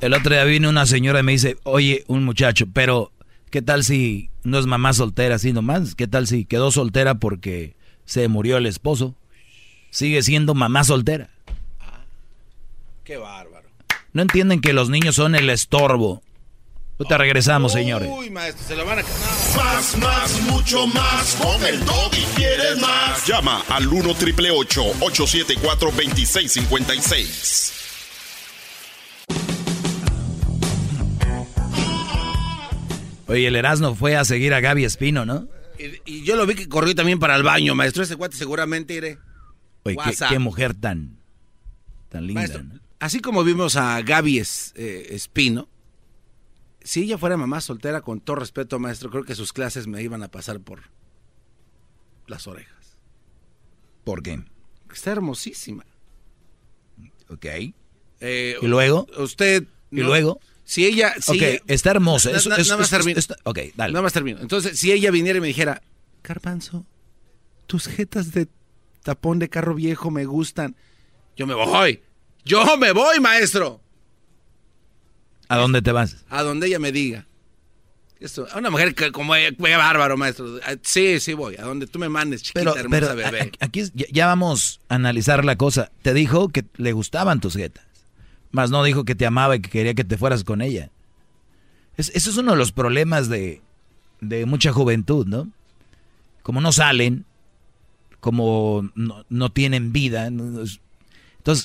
El 0.00 0.14
otro 0.14 0.32
día 0.32 0.44
vino 0.44 0.68
una 0.68 0.86
señora 0.86 1.20
y 1.20 1.22
me 1.24 1.32
dice, 1.32 1.56
oye, 1.64 2.04
un 2.06 2.24
muchacho, 2.24 2.66
pero 2.72 3.10
¿qué 3.50 3.62
tal 3.62 3.82
si 3.82 4.30
no 4.44 4.58
es 4.58 4.66
mamá 4.66 4.92
soltera 4.92 5.34
así 5.34 5.52
nomás? 5.52 5.96
¿Qué 5.96 6.06
tal 6.06 6.28
si 6.28 6.44
quedó 6.44 6.70
soltera 6.70 7.16
porque 7.16 7.74
se 8.04 8.28
murió 8.28 8.58
el 8.58 8.66
esposo? 8.66 9.16
Sigue 9.90 10.22
siendo 10.22 10.54
mamá 10.54 10.84
soltera. 10.84 11.30
Qué 13.02 13.16
bárbaro. 13.16 13.68
No 14.12 14.22
entienden 14.22 14.60
que 14.60 14.72
los 14.72 14.88
niños 14.88 15.16
son 15.16 15.34
el 15.34 15.50
estorbo. 15.50 16.22
Ahorita 17.00 17.18
regresamos, 17.18 17.72
señores. 17.72 18.08
Uy, 18.12 18.30
maestro, 18.30 18.66
se 18.66 18.76
lo 18.76 18.84
van 18.84 19.00
a... 19.00 19.02
Más, 19.02 19.96
más, 19.98 20.40
mucho 20.42 20.86
más. 20.88 21.36
Con 21.36 21.64
el 21.64 21.84
doggy 21.84 22.22
quieres 22.36 22.80
más. 22.80 23.26
Llama 23.26 23.64
al 23.68 23.88
1 23.88 24.14
triple 24.14 24.50
874 24.50 25.90
2656. 25.90 27.87
Oye, 33.28 33.46
el 33.46 33.56
Erasmo 33.56 33.94
fue 33.94 34.16
a 34.16 34.24
seguir 34.24 34.54
a 34.54 34.60
Gaby 34.60 34.84
Espino, 34.84 35.24
¿no? 35.26 35.48
Y, 35.78 36.00
y 36.18 36.24
yo 36.24 36.34
lo 36.36 36.46
vi 36.46 36.54
que 36.54 36.68
corrió 36.68 36.94
también 36.94 37.18
para 37.18 37.36
el 37.36 37.42
baño, 37.42 37.74
maestro. 37.74 38.02
Ese 38.02 38.16
cuate 38.16 38.36
seguramente 38.36 38.94
iré. 38.94 39.18
Oye, 39.84 39.96
qué, 40.28 40.38
mujer 40.38 40.74
tan, 40.74 41.18
tan 42.08 42.26
linda. 42.26 42.40
Maestro, 42.40 42.62
¿no? 42.64 42.80
así 43.00 43.20
como 43.20 43.44
vimos 43.44 43.76
a 43.76 44.00
Gaby 44.02 44.38
Es- 44.38 44.72
eh, 44.76 45.08
Espino, 45.10 45.68
si 46.82 47.02
ella 47.02 47.18
fuera 47.18 47.36
mamá 47.36 47.60
soltera, 47.60 48.00
con 48.00 48.20
todo 48.20 48.36
respeto, 48.36 48.78
maestro, 48.78 49.10
creo 49.10 49.24
que 49.24 49.34
sus 49.34 49.52
clases 49.52 49.86
me 49.86 50.02
iban 50.02 50.22
a 50.22 50.28
pasar 50.30 50.58
por 50.60 50.80
las 52.26 52.46
orejas. 52.46 52.96
¿Por 54.04 54.22
qué? 54.22 54.42
Está 54.92 55.12
hermosísima. 55.12 55.84
Ok. 57.28 57.44
Eh, 58.20 58.56
¿Y 58.60 58.66
luego? 58.66 59.06
Usted. 59.18 59.64
¿Y 59.90 59.96
no- 59.96 60.06
luego? 60.06 60.40
Si 60.68 60.84
ella. 60.84 61.14
Si 61.18 61.30
Ok, 61.30 61.36
ella- 61.42 61.62
está 61.66 61.90
hermosa. 61.92 62.30
Na- 62.30 62.36
Eso- 62.36 62.50
na- 62.50 62.56
eso- 62.56 62.72
nada 62.72 62.80
más 62.82 62.90
termino. 62.90 63.18
ok, 63.44 63.58
dale. 63.74 63.92
Nada 63.94 64.02
más 64.02 64.12
termino. 64.12 64.38
Entonces, 64.40 64.78
si 64.78 64.92
ella 64.92 65.10
viniera 65.10 65.38
y 65.38 65.40
me 65.40 65.46
dijera, 65.46 65.80
Carpanzo, 66.20 66.84
tus 67.66 67.86
jetas 67.86 68.32
de 68.32 68.48
tapón 69.02 69.38
de 69.38 69.48
carro 69.48 69.74
viejo 69.74 70.10
me 70.10 70.26
gustan. 70.26 70.76
Yo 71.38 71.46
me 71.46 71.54
voy. 71.54 72.02
Yo 72.44 72.76
me 72.76 72.92
voy, 72.92 73.18
maestro. 73.18 73.80
¿A 75.48 75.56
dónde 75.56 75.80
te 75.80 75.90
vas? 75.92 76.16
A 76.28 76.42
donde 76.42 76.66
ella 76.66 76.78
me 76.78 76.92
diga. 76.92 77.26
Esto, 78.20 78.46
a 78.52 78.58
una 78.58 78.68
mujer 78.68 78.94
que 78.94 79.10
como 79.10 79.34
ella, 79.36 79.52
bárbaro, 79.78 80.18
maestro. 80.18 80.58
Ah, 80.66 80.74
Sí, 80.82 81.18
sí 81.20 81.32
voy. 81.32 81.56
A 81.56 81.62
donde 81.62 81.86
tú 81.86 81.98
me 81.98 82.10
mandes, 82.10 82.42
chiquita, 82.42 82.60
Pero, 82.60 82.76
hermosa 82.76 83.14
pero 83.14 83.14
bebé. 83.32 83.52
aquí 83.60 83.84
ya 84.12 84.26
vamos 84.26 84.80
a 84.90 84.96
analizar 84.96 85.46
la 85.46 85.56
cosa. 85.56 85.90
Te 86.02 86.12
dijo 86.12 86.48
que 86.50 86.66
le 86.76 86.92
gustaban 86.92 87.40
tus 87.40 87.54
jetas. 87.56 87.86
Más 88.50 88.70
no 88.70 88.82
dijo 88.84 89.04
que 89.04 89.14
te 89.14 89.26
amaba 89.26 89.56
y 89.56 89.60
que 89.60 89.70
quería 89.70 89.94
que 89.94 90.04
te 90.04 90.16
fueras 90.18 90.44
con 90.44 90.62
ella. 90.62 90.90
Es- 91.96 92.10
eso 92.14 92.30
es 92.30 92.36
uno 92.36 92.52
de 92.52 92.58
los 92.58 92.72
problemas 92.72 93.28
de, 93.28 93.60
de 94.20 94.46
mucha 94.46 94.72
juventud, 94.72 95.26
¿no? 95.26 95.48
Como 96.42 96.60
no 96.60 96.72
salen, 96.72 97.24
como 98.20 98.88
no, 98.94 99.24
no 99.28 99.52
tienen 99.52 99.92
vida. 99.92 100.26
entonces 100.26 100.80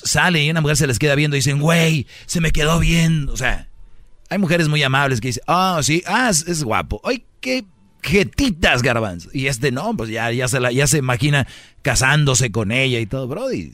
salen 0.04 0.42
y 0.44 0.50
una 0.50 0.60
mujer 0.60 0.76
se 0.76 0.86
les 0.86 0.98
queda 0.98 1.14
viendo 1.14 1.36
y 1.36 1.38
dicen, 1.38 1.60
güey, 1.60 2.06
se 2.26 2.40
me 2.40 2.50
quedó 2.52 2.78
bien. 2.80 3.28
O 3.30 3.36
sea, 3.36 3.68
hay 4.30 4.38
mujeres 4.38 4.68
muy 4.68 4.82
amables 4.82 5.20
que 5.20 5.28
dicen, 5.28 5.42
ah, 5.46 5.80
sí, 5.82 6.02
ah, 6.06 6.28
es, 6.30 6.46
es 6.46 6.62
guapo. 6.64 7.00
Ay, 7.04 7.24
qué 7.40 7.64
jetitas, 8.02 8.82
garbanzo. 8.82 9.30
Y 9.32 9.46
este 9.46 9.72
no, 9.72 9.96
pues 9.96 10.10
ya, 10.10 10.30
ya, 10.30 10.46
se 10.48 10.60
la, 10.60 10.70
ya 10.70 10.86
se 10.86 10.98
imagina 10.98 11.46
casándose 11.82 12.52
con 12.52 12.70
ella 12.70 13.00
y 13.00 13.06
todo, 13.06 13.26
brody. 13.26 13.72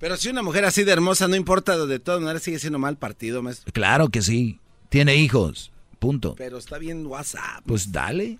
Pero 0.00 0.16
si 0.16 0.28
una 0.30 0.42
mujer 0.42 0.64
así 0.64 0.82
de 0.82 0.92
hermosa, 0.92 1.28
no 1.28 1.36
importa, 1.36 1.76
de 1.86 1.98
todas 2.00 2.20
maneras 2.20 2.42
sigue 2.42 2.58
siendo 2.58 2.78
mal 2.78 2.96
partido, 2.96 3.42
maestro. 3.42 3.70
Claro 3.72 4.08
que 4.08 4.22
sí. 4.22 4.58
Tiene 4.88 5.14
hijos. 5.16 5.70
Punto. 5.98 6.34
Pero 6.36 6.56
está 6.58 6.78
bien 6.78 7.06
WhatsApp. 7.06 7.62
Pues 7.66 7.92
dale. 7.92 8.38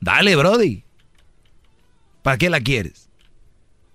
Dale, 0.00 0.36
Brody. 0.36 0.84
¿Para 2.22 2.38
qué 2.38 2.48
la 2.48 2.60
quieres? 2.60 3.08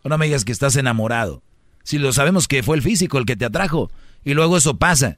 No 0.03 0.17
me 0.17 0.25
digas 0.25 0.43
que 0.45 0.51
estás 0.51 0.75
enamorado. 0.75 1.41
Si 1.83 1.97
lo 1.97 2.11
sabemos 2.11 2.47
que 2.47 2.63
fue 2.63 2.75
el 2.75 2.81
físico 2.81 3.17
el 3.17 3.25
que 3.25 3.37
te 3.37 3.45
atrajo. 3.45 3.89
Y 4.25 4.33
luego 4.33 4.57
eso 4.57 4.77
pasa. 4.77 5.17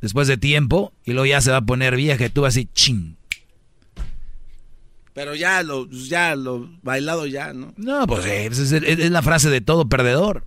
Después 0.00 0.26
de 0.26 0.36
tiempo. 0.38 0.92
Y 1.04 1.12
luego 1.12 1.26
ya 1.26 1.40
se 1.40 1.52
va 1.52 1.58
a 1.58 1.62
poner 1.66 1.94
vieja 1.94 2.26
y 2.26 2.30
tú 2.30 2.42
vas 2.42 2.54
así, 2.54 2.66
ching. 2.74 3.16
Pero 5.14 5.34
ya 5.34 5.62
lo, 5.62 5.88
ya 5.90 6.36
lo 6.36 6.68
bailado 6.82 7.26
ya, 7.26 7.52
¿no? 7.52 7.74
No, 7.76 8.06
pues 8.06 8.24
eh, 8.26 8.46
es, 8.46 8.58
es- 8.58 8.72
es 8.82 9.10
la 9.10 9.22
frase 9.22 9.50
de 9.50 9.60
todo 9.60 9.88
perdedor. 9.88 10.44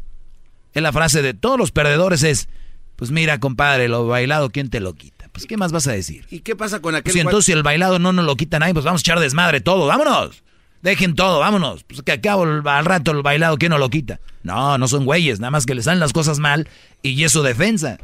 Es 0.74 0.82
la 0.82 0.92
frase 0.92 1.22
de 1.22 1.34
todos 1.34 1.58
los 1.58 1.72
perdedores 1.72 2.24
es, 2.24 2.48
pues 2.96 3.12
mira, 3.12 3.40
compadre, 3.40 3.88
lo 3.88 4.08
bailado, 4.08 4.50
¿quién 4.50 4.70
te 4.70 4.80
lo 4.80 4.94
quita? 4.94 5.28
Pues 5.32 5.46
¿qué 5.46 5.58
más 5.58 5.72
vas 5.72 5.88
a 5.88 5.92
decir? 5.94 6.26
¿Y 6.30 6.42
qué 6.42 6.56
pasa 6.56 6.82
con 6.82 6.94
aquel 6.96 7.04
Pues, 7.04 7.14
si 7.14 7.20
entonces 7.20 7.46
si 7.46 7.52
el 7.54 7.64
bailado 7.64 8.00
no 8.00 8.12
nos 8.14 8.26
lo 8.26 8.36
quitan 8.36 8.64
ahí, 8.64 8.74
pues 8.74 8.86
vamos 8.86 9.02
a 9.02 9.04
echar 9.04 9.20
desmadre 9.20 9.62
todo, 9.62 9.88
vámonos. 9.88 10.44
Dejen 10.82 11.16
todo, 11.16 11.40
vámonos. 11.40 11.84
Pues 11.84 12.02
que 12.02 12.12
acabo 12.12 12.44
el- 12.44 12.68
al 12.68 12.86
rato 12.86 13.12
el 13.12 13.22
bailado, 13.22 13.58
¿quién 13.58 13.70
nos 13.70 13.80
lo 13.80 13.90
quita? 13.90 14.20
No, 14.44 14.78
no 14.78 14.88
son 14.88 15.06
güeyes, 15.06 15.40
nada 15.40 15.52
más 15.52 15.66
que 15.66 15.76
le 15.76 15.84
salen 15.84 16.00
las 16.00 16.12
cosas 16.14 16.40
mal 16.40 16.68
y 17.02 17.24
es 17.24 17.32
su 17.32 17.44
defensa. 17.44 17.98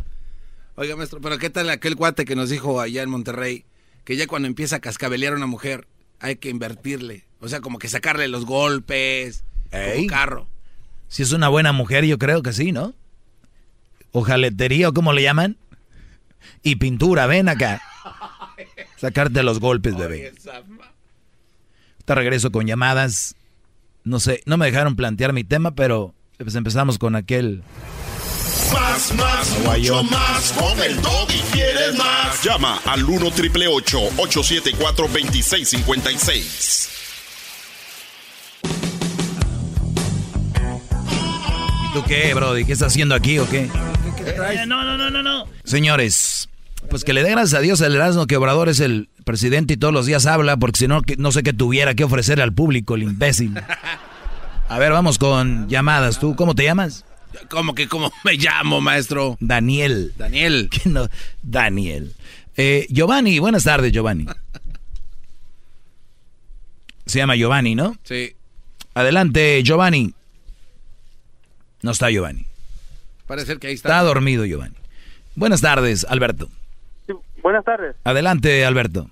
Oiga, 0.75 0.95
maestro, 0.95 1.19
pero 1.21 1.37
¿qué 1.39 1.49
tal 1.49 1.69
aquel 1.69 1.95
cuate 1.95 2.23
que 2.25 2.35
nos 2.35 2.49
dijo 2.49 2.79
allá 2.79 3.01
en 3.01 3.09
Monterrey 3.09 3.65
que 4.05 4.15
ya 4.15 4.27
cuando 4.27 4.47
empieza 4.47 4.75
a 4.75 4.79
cascabelear 4.79 5.33
a 5.33 5.37
una 5.37 5.47
mujer 5.47 5.87
hay 6.19 6.35
que 6.35 6.49
invertirle? 6.49 7.25
O 7.39 7.47
sea, 7.47 7.61
como 7.61 7.79
que 7.79 7.87
sacarle 7.87 8.27
los 8.27 8.45
golpes, 8.45 9.43
como 9.71 10.07
carro. 10.07 10.47
Si 11.07 11.23
es 11.23 11.31
una 11.31 11.49
buena 11.49 11.71
mujer, 11.71 12.05
yo 12.05 12.17
creo 12.17 12.43
que 12.43 12.53
sí, 12.53 12.71
¿no? 12.71 12.93
O 14.11 14.23
jaletería, 14.23 14.89
o 14.89 14.93
cómo 14.93 15.13
le 15.13 15.23
llaman. 15.23 15.57
Y 16.63 16.75
pintura, 16.77 17.27
ven 17.27 17.49
acá. 17.49 17.81
Sacarte 18.97 19.43
los 19.43 19.59
golpes, 19.59 19.95
bebé. 19.95 20.33
Te 22.05 22.15
regreso 22.15 22.51
con 22.51 22.65
llamadas. 22.67 23.35
No 24.03 24.19
sé, 24.19 24.41
no 24.45 24.57
me 24.57 24.65
dejaron 24.67 24.95
plantear 24.95 25.33
mi 25.33 25.43
tema, 25.43 25.75
pero 25.75 26.13
pues 26.37 26.55
empezamos 26.55 26.97
con 26.97 27.15
aquel. 27.15 27.63
Más, 28.73 29.13
más, 29.15 29.59
mucho 29.59 30.03
más. 30.03 30.53
Con 30.53 30.79
el 30.81 31.01
doggy 31.01 31.39
quieres 31.51 31.97
más. 31.97 32.43
Llama 32.43 32.81
al 32.85 33.03
1 33.03 33.31
triple 33.31 33.67
874 33.67 35.07
2656. 35.07 36.89
¿Y 41.89 41.93
tú 41.93 42.03
qué, 42.07 42.33
Brody? 42.33 42.65
¿Qué 42.65 42.73
estás 42.73 42.89
haciendo 42.89 43.15
aquí 43.15 43.39
o 43.39 43.49
qué? 43.49 43.69
Eh, 44.25 44.65
no, 44.67 44.83
no, 44.83 44.97
no, 44.97 45.09
no, 45.09 45.23
no. 45.23 45.45
Señores, 45.63 46.49
pues 46.89 47.03
que 47.03 47.13
le 47.13 47.23
dé 47.23 47.31
gracias 47.31 47.53
a 47.53 47.61
Dios 47.61 47.81
al 47.81 47.95
Erasmo 47.95 48.27
que 48.27 48.37
Obrador 48.37 48.69
es 48.69 48.79
el 48.79 49.09
presidente 49.23 49.75
y 49.75 49.77
todos 49.77 49.93
los 49.93 50.05
días 50.05 50.25
habla, 50.25 50.57
porque 50.57 50.79
si 50.79 50.87
no, 50.87 51.01
no 51.17 51.31
sé 51.31 51.43
qué 51.43 51.53
tuviera 51.53 51.95
que 51.95 52.03
ofrecer 52.03 52.41
al 52.41 52.53
público, 52.53 52.95
el 52.95 53.03
imbécil. 53.03 53.53
A 54.69 54.79
ver, 54.79 54.91
vamos 54.91 55.17
con 55.17 55.69
llamadas. 55.69 56.19
¿Tú 56.19 56.35
cómo 56.35 56.53
te 56.53 56.63
llamas? 56.63 57.05
¿Cómo 57.49 57.73
que 57.73 57.87
cómo 57.87 58.11
me 58.25 58.33
llamo, 58.33 58.81
maestro? 58.81 59.37
Daniel. 59.39 60.13
Daniel. 60.17 60.69
¿Qué 60.71 60.89
no? 60.89 61.07
Daniel. 61.41 62.13
Eh, 62.57 62.85
Giovanni, 62.89 63.39
buenas 63.39 63.63
tardes, 63.63 63.93
Giovanni. 63.93 64.25
Se 67.05 67.19
llama 67.19 67.35
Giovanni, 67.35 67.75
¿no? 67.75 67.95
Sí. 68.03 68.35
Adelante, 68.93 69.61
Giovanni. 69.63 70.13
No 71.81 71.91
está 71.91 72.09
Giovanni. 72.09 72.45
Parece 73.27 73.57
que 73.57 73.67
ahí 73.67 73.73
está. 73.73 73.89
Está 73.89 74.01
dormido, 74.03 74.45
Giovanni. 74.45 74.75
Buenas 75.35 75.61
tardes, 75.61 76.05
Alberto. 76.09 76.47
Buenas 77.43 77.63
tardes. 77.63 77.95
Adelante, 78.03 78.65
Alberto. 78.65 79.09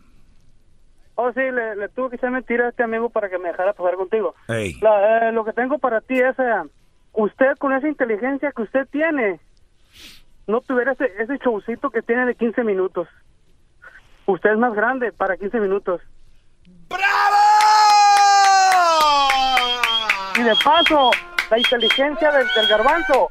Oh, 1.16 1.32
sí, 1.32 1.40
le, 1.40 1.76
le 1.78 1.88
tuve 1.90 2.10
que 2.10 2.16
echar 2.18 2.32
mentira 2.32 2.66
a 2.66 2.70
este 2.70 2.84
amigo 2.84 3.10
para 3.10 3.30
que 3.30 3.38
me 3.38 3.48
dejara 3.50 3.72
pasar 3.74 3.96
contigo. 3.96 4.36
La- 4.82 5.30
eh, 5.30 5.32
lo 5.32 5.46
que 5.46 5.54
tengo 5.54 5.78
para 5.78 6.02
ti 6.02 6.16
es, 6.20 6.38
eh, 6.40 6.64
usted 7.14 7.56
con 7.58 7.74
esa 7.74 7.88
inteligencia 7.88 8.52
que 8.54 8.64
usted 8.64 8.86
tiene, 8.92 9.40
no 10.48 10.60
tuviera 10.62 10.92
ese, 10.94 11.06
ese 11.20 11.38
showcito 11.38 11.90
que 11.92 12.02
tiene 12.02 12.26
de 12.26 12.36
15 12.36 12.64
minutos. 12.64 13.08
Usted 14.26 14.52
es 14.52 14.58
más 14.58 14.74
grande 14.74 15.14
para 15.14 15.38
15 15.38 15.60
minutos. 15.60 16.02
Y 20.38 20.42
de 20.44 20.54
paso, 20.64 21.12
la 21.52 21.58
inteligencia 21.58 22.32
del, 22.32 22.48
del 22.56 22.68
garbanzo 22.68 23.30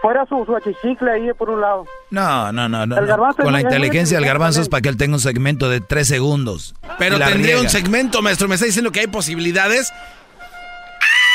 fuera 0.00 0.24
su, 0.26 0.44
su 0.44 0.54
achichicle 0.54 1.10
ahí 1.10 1.32
por 1.34 1.50
un 1.50 1.60
lado. 1.60 1.84
No, 2.10 2.52
no, 2.52 2.68
no. 2.68 2.86
no, 2.86 2.96
El 2.96 3.02
no. 3.02 3.06
garbanzo 3.08 3.42
Con 3.42 3.52
la 3.52 3.60
inteligencia 3.60 4.18
del 4.18 4.26
garbanzo 4.26 4.60
es 4.60 4.68
para 4.68 4.80
que 4.80 4.88
él 4.88 4.96
tenga 4.96 5.14
un 5.14 5.20
segmento 5.20 5.68
de 5.68 5.80
tres 5.80 6.06
segundos. 6.08 6.74
Pero 6.98 7.18
tendría 7.18 7.60
un 7.60 7.68
segmento, 7.68 8.22
maestro. 8.22 8.48
¿Me 8.48 8.54
está 8.54 8.66
diciendo 8.66 8.90
que 8.92 9.00
hay 9.00 9.06
posibilidades? 9.08 9.92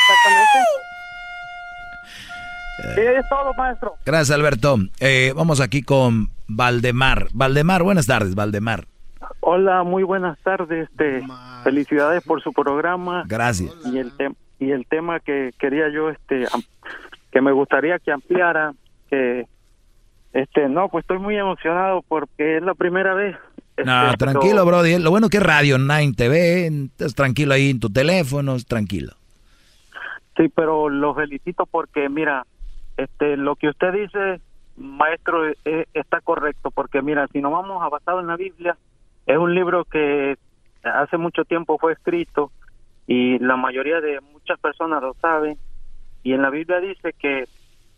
Exactamente. 0.06 0.68
Sí, 2.94 3.00
es 3.00 3.28
todo, 3.28 3.54
maestro. 3.54 3.96
Gracias, 4.04 4.30
Alberto. 4.36 4.76
Eh, 5.00 5.32
vamos 5.36 5.60
aquí 5.60 5.82
con 5.82 6.30
Valdemar. 6.48 7.28
Valdemar, 7.32 7.82
buenas 7.82 8.06
tardes, 8.06 8.34
Valdemar. 8.34 8.86
Hola, 9.40 9.82
muy 9.84 10.02
buenas 10.02 10.38
tardes. 10.42 10.88
Este, 10.90 11.22
felicidades 11.62 12.22
por 12.24 12.42
su 12.42 12.52
programa. 12.52 13.24
Gracias. 13.26 13.70
Y 13.86 13.98
el 13.98 14.12
tem- 14.16 14.34
y 14.64 14.72
el 14.72 14.86
tema 14.86 15.20
que 15.20 15.50
quería 15.58 15.88
yo 15.90 16.10
este 16.10 16.44
que 17.30 17.40
me 17.40 17.52
gustaría 17.52 17.98
que 17.98 18.12
ampliara 18.12 18.72
que 19.10 19.46
este 20.32 20.68
no, 20.68 20.88
pues 20.88 21.02
estoy 21.04 21.18
muy 21.18 21.36
emocionado 21.36 22.02
porque 22.08 22.56
es 22.56 22.62
la 22.62 22.74
primera 22.74 23.14
vez. 23.14 23.36
No, 23.84 24.06
Este, 24.06 24.18
tranquilo, 24.18 24.64
pero- 24.64 24.66
Brody. 24.66 24.98
Lo 24.98 25.10
bueno 25.10 25.28
que 25.28 25.36
es 25.38 25.42
Radio 25.42 25.78
9 25.78 26.12
TV. 26.16 26.66
Estás 26.66 27.14
tranquilo 27.14 27.54
ahí 27.54 27.70
en 27.70 27.80
tu 27.80 27.90
teléfono, 27.90 28.56
tranquilo. 28.66 29.12
Sí, 30.36 30.48
pero 30.54 30.88
lo 30.88 31.14
felicito 31.14 31.66
porque 31.66 32.08
mira, 32.08 32.44
este 32.96 33.36
lo 33.36 33.54
que 33.56 33.68
usted 33.68 33.92
dice, 33.92 34.40
maestro, 34.76 35.46
eh, 35.64 35.86
está 35.94 36.20
correcto 36.20 36.70
porque 36.70 37.02
mira, 37.02 37.26
si 37.32 37.40
nos 37.40 37.52
vamos 37.52 37.82
a 37.82 37.88
basado 37.88 38.20
en 38.20 38.26
la 38.28 38.36
Biblia, 38.36 38.76
es 39.26 39.36
un 39.38 39.54
libro 39.54 39.84
que 39.84 40.36
hace 40.82 41.16
mucho 41.16 41.44
tiempo 41.44 41.78
fue 41.78 41.92
escrito 41.92 42.50
y 43.06 43.38
la 43.38 43.56
mayoría 43.56 44.00
de 44.00 44.20
muchas 44.44 44.60
personas 44.60 45.02
lo 45.02 45.14
saben 45.14 45.56
y 46.22 46.34
en 46.34 46.42
la 46.42 46.50
Biblia 46.50 46.78
dice 46.80 47.14
que 47.18 47.44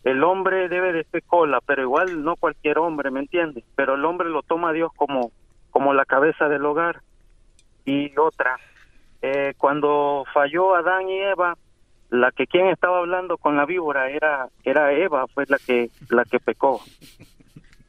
el 0.03 0.23
hombre 0.23 0.69
debe 0.69 0.93
de 0.93 1.03
ser 1.03 1.23
cola, 1.23 1.59
pero 1.65 1.81
igual 1.81 2.23
no 2.23 2.37
cualquier 2.37 2.77
hombre, 2.77 3.11
¿me 3.11 3.19
entiendes? 3.19 3.65
Pero 3.75 3.95
el 3.95 4.05
hombre 4.05 4.29
lo 4.29 4.41
toma 4.43 4.69
a 4.69 4.73
Dios 4.73 4.91
como 4.95 5.31
como 5.71 5.93
la 5.93 6.05
cabeza 6.05 6.47
del 6.47 6.65
hogar. 6.65 7.01
Y 7.83 8.17
otra 8.17 8.57
eh, 9.21 9.53
cuando 9.57 10.23
falló 10.33 10.75
Adán 10.75 11.09
y 11.09 11.19
Eva 11.19 11.57
la 12.09 12.31
que 12.31 12.47
quien 12.47 12.67
estaba 12.67 12.99
hablando 12.99 13.37
con 13.37 13.57
la 13.57 13.65
víbora 13.65 14.09
era 14.09 14.47
era 14.63 14.93
Eva 14.93 15.27
fue 15.27 15.43
la 15.49 15.57
que 15.57 15.89
la 16.09 16.23
que 16.23 16.39
pecó. 16.39 16.81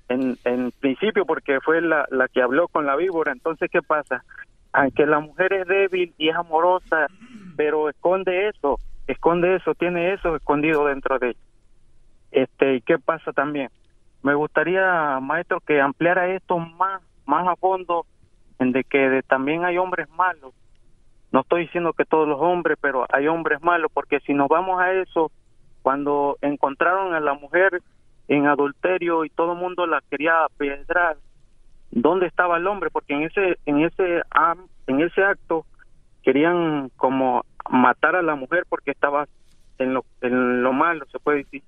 En, 0.08 0.36
en 0.44 0.72
principio 0.72 1.26
porque 1.26 1.60
fue 1.60 1.80
la, 1.82 2.06
la 2.10 2.26
que 2.28 2.42
habló 2.42 2.66
con 2.66 2.86
la 2.86 2.96
víbora 2.96 3.30
entonces 3.30 3.70
qué 3.70 3.82
pasa 3.82 4.24
aunque 4.78 5.06
la 5.06 5.20
mujer 5.20 5.52
es 5.52 5.66
débil 5.66 6.14
y 6.18 6.28
es 6.28 6.36
amorosa 6.36 7.06
pero 7.56 7.88
esconde 7.88 8.48
eso 8.48 8.78
esconde 9.06 9.56
eso 9.56 9.74
tiene 9.74 10.12
eso 10.12 10.36
escondido 10.36 10.86
dentro 10.86 11.18
de 11.18 11.30
ella. 11.30 11.38
Este 12.30 12.76
y 12.76 12.80
qué 12.82 12.98
pasa 12.98 13.32
también 13.32 13.70
me 14.22 14.34
gustaría 14.34 15.18
maestro 15.20 15.60
que 15.60 15.80
ampliara 15.80 16.28
esto 16.28 16.58
más 16.58 17.02
más 17.26 17.46
a 17.46 17.56
fondo 17.56 18.06
en 18.58 18.72
de 18.72 18.84
que 18.84 19.22
también 19.26 19.64
hay 19.64 19.78
hombres 19.78 20.08
malos. 20.10 20.54
No 21.30 21.40
estoy 21.40 21.62
diciendo 21.62 21.92
que 21.92 22.04
todos 22.04 22.26
los 22.26 22.40
hombres, 22.40 22.78
pero 22.80 23.06
hay 23.10 23.28
hombres 23.28 23.62
malos, 23.62 23.90
porque 23.92 24.20
si 24.20 24.32
nos 24.32 24.48
vamos 24.48 24.80
a 24.80 24.92
eso, 24.92 25.30
cuando 25.82 26.38
encontraron 26.40 27.14
a 27.14 27.20
la 27.20 27.34
mujer 27.34 27.82
en 28.28 28.46
adulterio 28.46 29.24
y 29.24 29.30
todo 29.30 29.52
el 29.52 29.58
mundo 29.58 29.86
la 29.86 30.02
quería 30.10 30.44
apedrar, 30.44 31.16
¿dónde 32.02 32.26
estaba 32.26 32.56
el 32.56 32.66
hombre? 32.66 32.90
Porque 32.90 33.14
en 33.14 33.22
ese 33.22 33.58
en 33.66 33.84
ese 33.84 34.22
en 34.86 35.00
ese 35.00 35.22
acto 35.22 35.66
querían 36.22 36.90
como 36.96 37.44
matar 37.70 38.16
a 38.16 38.22
la 38.22 38.34
mujer 38.34 38.64
porque 38.68 38.90
estaba 38.90 39.26
en 39.78 39.94
lo 39.94 40.04
en 40.20 40.62
lo 40.62 40.72
malo, 40.72 41.06
se 41.12 41.18
puede 41.18 41.38
decir. 41.38 41.62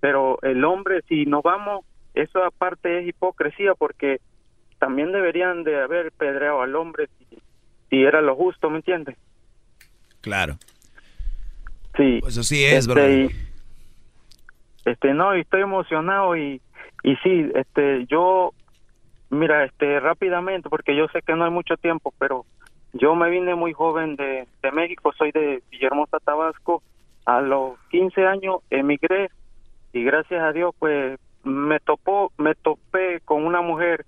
Pero 0.00 0.38
el 0.42 0.64
hombre, 0.64 1.02
si 1.08 1.26
nos 1.26 1.42
vamos, 1.42 1.84
eso 2.14 2.42
aparte 2.44 3.00
es 3.00 3.08
hipocresía 3.08 3.74
porque 3.74 4.20
también 4.78 5.12
deberían 5.12 5.62
de 5.64 5.80
haber 5.82 6.10
pedreado 6.12 6.62
al 6.62 6.74
hombre 6.74 7.08
si, 7.18 7.38
si 7.90 8.02
era 8.02 8.22
lo 8.22 8.34
justo, 8.34 8.70
¿me 8.70 8.76
entiendes? 8.76 9.16
Claro. 10.22 10.54
Sí. 11.96 12.18
Pues 12.22 12.38
así 12.38 12.64
es, 12.64 12.86
Este, 12.86 12.92
bro. 12.94 13.10
y- 13.10 13.30
este, 14.86 15.12
no, 15.12 15.36
y 15.36 15.40
estoy 15.42 15.60
emocionado 15.60 16.34
y, 16.36 16.60
y 17.02 17.16
sí, 17.16 17.50
este, 17.54 18.06
yo, 18.06 18.52
mira, 19.30 19.64
este, 19.64 20.00
rápidamente, 20.00 20.68
porque 20.68 20.94
yo 20.94 21.06
sé 21.08 21.22
que 21.22 21.34
no 21.34 21.44
hay 21.44 21.50
mucho 21.50 21.76
tiempo, 21.76 22.12
pero 22.18 22.44
yo 22.92 23.14
me 23.14 23.30
vine 23.30 23.54
muy 23.54 23.72
joven 23.72 24.16
de, 24.16 24.46
de 24.62 24.72
México, 24.72 25.12
soy 25.16 25.30
de 25.30 25.62
Villahermosa, 25.70 26.18
Tabasco, 26.18 26.82
a 27.24 27.40
los 27.40 27.78
15 27.90 28.26
años 28.26 28.56
emigré 28.70 29.30
y 29.92 30.02
gracias 30.04 30.42
a 30.42 30.52
Dios, 30.52 30.74
pues, 30.78 31.18
me 31.44 31.80
topó, 31.80 32.32
me 32.36 32.54
topé 32.54 33.20
con 33.24 33.44
una 33.44 33.60
mujer, 33.62 34.04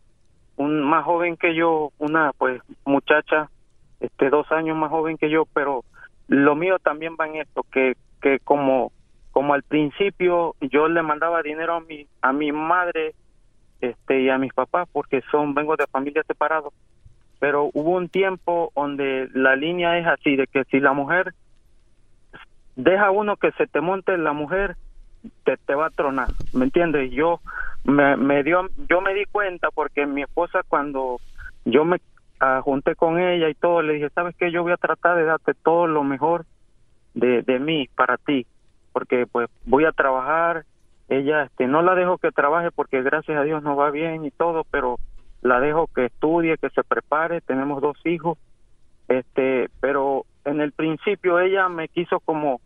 un 0.56 0.82
más 0.82 1.04
joven 1.04 1.36
que 1.36 1.54
yo, 1.54 1.90
una, 1.98 2.32
pues, 2.36 2.60
muchacha, 2.84 3.48
este, 4.00 4.30
dos 4.30 4.50
años 4.52 4.76
más 4.76 4.90
joven 4.90 5.16
que 5.16 5.30
yo, 5.30 5.44
pero 5.52 5.84
lo 6.28 6.54
mío 6.54 6.78
también 6.78 7.16
va 7.20 7.26
en 7.26 7.36
esto, 7.36 7.64
que, 7.72 7.94
que 8.20 8.38
como, 8.40 8.92
como 9.30 9.54
al 9.54 9.62
principio 9.62 10.54
yo 10.60 10.88
le 10.88 11.02
mandaba 11.02 11.42
dinero 11.42 11.74
a 11.74 11.80
mi, 11.80 12.06
a 12.20 12.32
mi 12.32 12.52
madre 12.52 13.14
este, 13.82 14.22
y 14.22 14.30
a 14.30 14.38
mis 14.38 14.54
papás 14.54 14.88
porque 14.92 15.22
son, 15.30 15.54
vengo 15.54 15.76
de 15.76 15.86
familia 15.88 16.22
separada, 16.26 16.68
pero 17.40 17.68
hubo 17.74 17.90
un 17.96 18.08
tiempo 18.08 18.72
donde 18.74 19.28
la 19.34 19.56
línea 19.56 19.98
es 19.98 20.06
así, 20.06 20.36
de 20.36 20.46
que 20.46 20.64
si 20.64 20.78
la 20.80 20.92
mujer 20.92 21.34
deja 22.76 23.10
uno 23.10 23.36
que 23.36 23.50
se 23.52 23.66
te 23.66 23.80
monte 23.80 24.16
la 24.16 24.32
mujer, 24.32 24.76
te, 25.44 25.56
te 25.56 25.74
va 25.74 25.86
a 25.86 25.90
tronar, 25.90 26.28
¿me 26.52 26.64
entiendes? 26.64 27.10
Yo 27.10 27.40
me, 27.84 28.16
me 28.16 28.44
dio, 28.44 28.68
yo 28.88 29.00
me 29.00 29.14
di 29.14 29.24
cuenta 29.26 29.70
porque 29.72 30.06
mi 30.06 30.22
esposa 30.22 30.60
cuando 30.68 31.18
yo 31.64 31.84
me 31.84 31.98
ah, 32.38 32.60
junté 32.62 32.94
con 32.94 33.18
ella 33.18 33.48
y 33.48 33.54
todo, 33.54 33.82
le 33.82 33.94
dije, 33.94 34.10
¿sabes 34.10 34.36
qué? 34.36 34.52
Yo 34.52 34.62
voy 34.62 34.72
a 34.72 34.76
tratar 34.76 35.16
de 35.16 35.24
darte 35.24 35.54
todo 35.54 35.88
lo 35.88 36.04
mejor 36.04 36.46
de, 37.14 37.42
de 37.42 37.58
mí 37.58 37.88
para 37.96 38.16
ti, 38.16 38.46
porque 38.92 39.26
pues 39.26 39.50
voy 39.64 39.84
a 39.84 39.92
trabajar, 39.92 40.64
ella 41.18 41.44
este 41.44 41.66
no 41.66 41.82
la 41.82 41.94
dejo 41.94 42.18
que 42.18 42.30
trabaje 42.30 42.70
porque 42.70 43.02
gracias 43.02 43.38
a 43.38 43.42
Dios 43.42 43.62
no 43.62 43.76
va 43.76 43.90
bien 43.90 44.24
y 44.24 44.30
todo, 44.30 44.64
pero 44.70 44.98
la 45.42 45.60
dejo 45.60 45.88
que 45.88 46.06
estudie, 46.06 46.56
que 46.58 46.70
se 46.70 46.84
prepare, 46.84 47.40
tenemos 47.40 47.82
dos 47.82 47.96
hijos, 48.04 48.38
este, 49.08 49.68
pero 49.80 50.24
en 50.44 50.60
el 50.60 50.72
principio 50.72 51.38
ella 51.38 51.68
me 51.68 51.88
quiso 51.88 52.20
como 52.20 52.60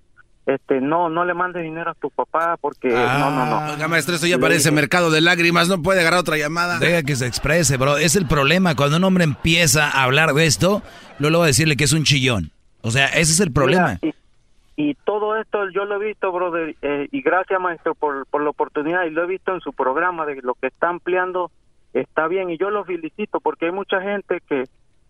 este 0.46 0.80
no 0.80 1.08
no 1.08 1.24
le 1.24 1.34
mandes 1.34 1.64
dinero 1.64 1.90
a 1.90 1.94
tu 1.94 2.08
papá 2.08 2.56
porque 2.60 2.88
no 2.88 3.30
no 3.30 3.46
no 3.46 3.72
Oiga, 3.72 3.88
maestro, 3.88 4.14
eso 4.14 4.28
ya 4.28 4.38
parece 4.38 4.70
dije, 4.70 4.80
mercado 4.80 5.10
de 5.10 5.20
lágrimas. 5.20 5.68
No 5.68 5.82
puede 5.82 6.00
agarrar 6.00 6.20
otra 6.20 6.36
llamada. 6.36 6.78
Deja 6.78 7.02
que 7.02 7.16
se 7.16 7.26
exprese, 7.26 7.76
bro. 7.76 7.96
Es 7.96 8.14
el 8.14 8.26
problema. 8.26 8.76
Cuando 8.76 8.96
un 8.96 9.04
hombre 9.04 9.24
empieza 9.24 9.90
a 9.90 10.04
hablar 10.04 10.34
de 10.34 10.46
esto, 10.46 10.82
luego 11.18 11.32
le 11.32 11.36
voy 11.38 11.44
a 11.44 11.48
decirle 11.48 11.76
que 11.76 11.82
es 11.82 11.92
un 11.92 12.04
chillón. 12.04 12.52
O 12.82 12.92
sea, 12.92 13.06
ese 13.06 13.32
es 13.32 13.40
el 13.40 13.52
problema. 13.52 13.98
Mira, 14.00 14.14
y, 14.14 14.25
y 14.76 14.94
todo 14.94 15.36
esto 15.36 15.70
yo 15.70 15.86
lo 15.86 15.96
he 15.96 16.06
visto, 16.06 16.30
brother, 16.30 16.76
eh, 16.82 17.08
y 17.10 17.22
gracias, 17.22 17.58
maestro, 17.60 17.94
por, 17.94 18.26
por 18.26 18.42
la 18.42 18.50
oportunidad, 18.50 19.04
y 19.04 19.10
lo 19.10 19.24
he 19.24 19.26
visto 19.26 19.54
en 19.54 19.60
su 19.60 19.72
programa, 19.72 20.26
de 20.26 20.36
lo 20.42 20.54
que 20.54 20.66
está 20.66 20.90
ampliando 20.90 21.50
está 21.94 22.28
bien, 22.28 22.50
y 22.50 22.58
yo 22.58 22.68
lo 22.70 22.84
felicito, 22.84 23.40
porque 23.40 23.66
hay 23.66 23.72
mucha 23.72 24.02
gente 24.02 24.42
que, 24.46 24.64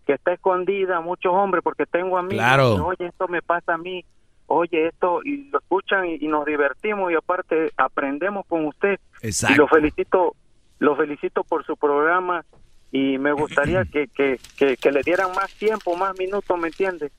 que 0.05 0.13
está 0.13 0.31
escondida, 0.31 1.01
muchos 1.01 1.33
hombres, 1.33 1.61
porque 1.63 1.85
tengo 1.85 2.17
amigos, 2.17 2.37
Claro. 2.45 2.75
que, 2.75 2.81
oye, 2.81 3.05
esto 3.07 3.27
me 3.27 3.41
pasa 3.41 3.73
a 3.73 3.77
mí, 3.77 4.05
oye, 4.45 4.87
esto, 4.87 5.19
y 5.25 5.49
lo 5.49 5.59
escuchan 5.59 6.05
y, 6.05 6.15
y 6.21 6.27
nos 6.29 6.45
divertimos, 6.45 7.11
y 7.11 7.15
aparte 7.15 7.71
aprendemos 7.75 8.45
con 8.47 8.65
usted. 8.65 8.99
Exacto. 9.21 9.53
Y 9.53 9.57
lo 9.57 9.67
felicito, 9.67 10.35
lo 10.79 10.95
felicito 10.95 11.43
por 11.43 11.65
su 11.65 11.75
programa, 11.75 12.45
y 12.93 13.17
me 13.17 13.33
gustaría 13.33 13.83
que, 13.91 14.07
que, 14.07 14.39
que, 14.57 14.77
que 14.77 14.91
le 14.93 15.03
dieran 15.03 15.31
más 15.35 15.53
tiempo, 15.55 15.93
más 15.97 16.17
minutos, 16.17 16.57
¿me 16.57 16.69
entiendes? 16.69 17.11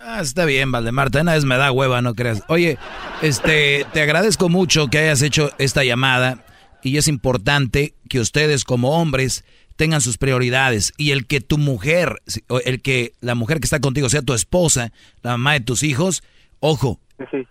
Ah, 0.00 0.20
está 0.20 0.44
bien, 0.44 0.70
Valdemar. 0.70 1.10
Una 1.20 1.34
vez 1.34 1.44
me 1.44 1.56
da 1.56 1.72
hueva, 1.72 2.00
no 2.02 2.14
creas. 2.14 2.42
Oye, 2.48 2.78
este, 3.20 3.84
te 3.92 4.00
agradezco 4.00 4.48
mucho 4.48 4.88
que 4.88 4.98
hayas 4.98 5.22
hecho 5.22 5.50
esta 5.58 5.82
llamada 5.82 6.44
y 6.82 6.96
es 6.98 7.08
importante 7.08 7.94
que 8.08 8.20
ustedes 8.20 8.64
como 8.64 9.00
hombres 9.00 9.44
tengan 9.76 10.00
sus 10.00 10.16
prioridades 10.16 10.92
y 10.96 11.10
el 11.10 11.26
que 11.26 11.40
tu 11.40 11.58
mujer, 11.58 12.22
el 12.64 12.80
que 12.80 13.12
la 13.20 13.34
mujer 13.34 13.58
que 13.60 13.66
está 13.66 13.80
contigo 13.80 14.08
sea 14.08 14.22
tu 14.22 14.34
esposa, 14.34 14.92
la 15.22 15.32
mamá 15.32 15.54
de 15.54 15.60
tus 15.60 15.82
hijos, 15.82 16.22
ojo, 16.60 17.00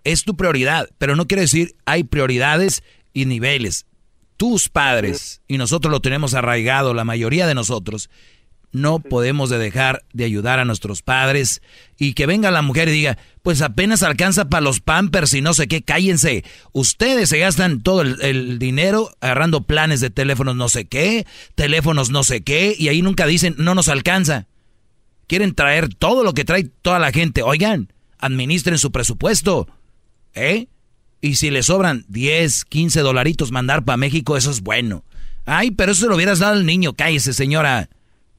es 0.06 0.24
tu 0.24 0.36
prioridad, 0.36 0.90
pero 0.98 1.16
no 1.16 1.28
quiere 1.28 1.42
decir 1.42 1.76
hay 1.86 2.04
prioridades 2.06 2.82
y 3.14 3.26
niveles. 3.26 3.86
Tus 4.38 4.70
padres, 4.70 5.42
y 5.48 5.58
nosotros 5.58 5.92
lo 5.92 6.00
tenemos 6.00 6.34
arraigado, 6.34 6.94
la 6.94 7.04
mayoría 7.04 7.48
de 7.48 7.56
nosotros, 7.56 8.10
no 8.72 9.00
podemos 9.00 9.50
de 9.50 9.58
dejar 9.58 10.04
de 10.14 10.26
ayudar 10.26 10.60
a 10.60 10.66
nuestros 10.66 11.02
padres 11.02 11.62
y 11.98 12.14
que 12.14 12.26
venga 12.26 12.52
la 12.52 12.62
mujer 12.62 12.90
y 12.90 12.92
diga, 12.92 13.18
pues 13.42 13.62
apenas 13.62 14.04
alcanza 14.04 14.50
para 14.50 14.62
los 14.62 14.82
pampers 14.82 15.34
y 15.34 15.42
no 15.42 15.54
sé 15.54 15.68
qué, 15.68 15.82
cállense. 15.82 16.44
Ustedes 16.74 17.30
se 17.30 17.40
gastan 17.40 17.82
todo 17.82 18.02
el, 18.02 18.22
el, 18.22 18.60
dinero 18.60 19.16
agarrando 19.22 19.64
planes 19.64 20.02
de 20.02 20.10
teléfonos 20.10 20.56
no 20.56 20.70
sé 20.70 20.86
qué, 20.86 21.26
teléfonos 21.56 22.10
no 22.10 22.24
sé 22.24 22.42
qué, 22.42 22.76
y 22.78 22.90
ahí 22.90 23.02
nunca 23.02 23.26
dicen, 23.26 23.56
no 23.58 23.74
nos 23.74 23.88
alcanza. 23.88 24.48
Quieren 25.28 25.56
traer 25.56 25.94
todo 25.94 26.24
lo 26.24 26.34
que 26.34 26.46
trae 26.46 26.64
toda 26.82 27.00
la 27.00 27.12
gente. 27.12 27.42
Oigan, 27.42 27.92
administren 28.20 28.78
su 28.78 28.92
presupuesto. 28.92 29.68
¿Eh? 30.34 30.68
Y 31.20 31.36
si 31.36 31.50
le 31.50 31.64
sobran 31.64 32.06
10, 32.08 32.66
15 32.66 33.02
dolaritos 33.02 33.52
mandar 33.52 33.84
para 33.84 33.98
México, 33.98 34.38
eso 34.38 34.52
es 34.52 34.62
bueno. 34.62 35.04
Ay, 35.46 35.72
pero 35.72 35.92
eso 35.92 36.02
se 36.02 36.08
lo 36.08 36.16
hubieras 36.16 36.40
dado 36.40 36.54
al 36.54 36.66
niño. 36.66 36.94
Cállese, 36.94 37.34
señora. 37.34 37.90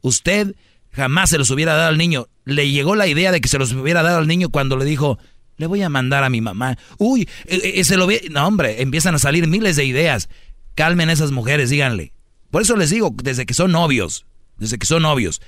Usted 0.03 0.55
jamás 0.93 1.31
se 1.31 1.39
los 1.39 1.51
hubiera 1.51 1.75
dado 1.75 1.89
al 1.89 1.99
niño. 1.99 2.29
Le 2.45 2.71
llegó 2.71 2.95
la 2.95 3.07
idea 3.07 3.33
de 3.33 3.41
que 3.41 3.49
se 3.49 3.59
los 3.59 3.73
hubiera 3.73 4.03
dado 4.03 4.19
al 4.19 4.27
niño 4.27 4.51
cuando 4.51 4.77
le 4.77 4.85
dijo, 4.85 5.19
le 5.57 5.67
voy 5.67 5.83
a 5.83 5.89
mandar 5.89 6.25
a 6.25 6.31
mi 6.31 6.41
mamá. 6.41 6.79
Uy, 6.99 7.29
e, 7.47 7.81
e, 7.81 7.85
se 7.85 7.97
lo 7.97 8.07
ve. 8.07 8.29
No, 8.31 8.47
hombre, 8.47 8.81
empiezan 8.81 9.15
a 9.15 9.19
salir 9.19 9.47
miles 9.49 9.77
de 9.77 9.85
ideas. 9.85 10.29
Calmen 10.75 11.09
a 11.09 11.13
esas 11.13 11.33
mujeres, 11.33 11.71
díganle. 11.71 12.13
Por 12.51 12.63
eso 12.63 12.77
les 12.77 12.91
digo, 12.91 13.15
desde 13.23 13.45
que 13.45 13.55
son 13.55 13.73
novios, 13.73 14.25
desde 14.57 14.79
que 14.79 14.87
son 14.87 15.03
novios, 15.03 15.43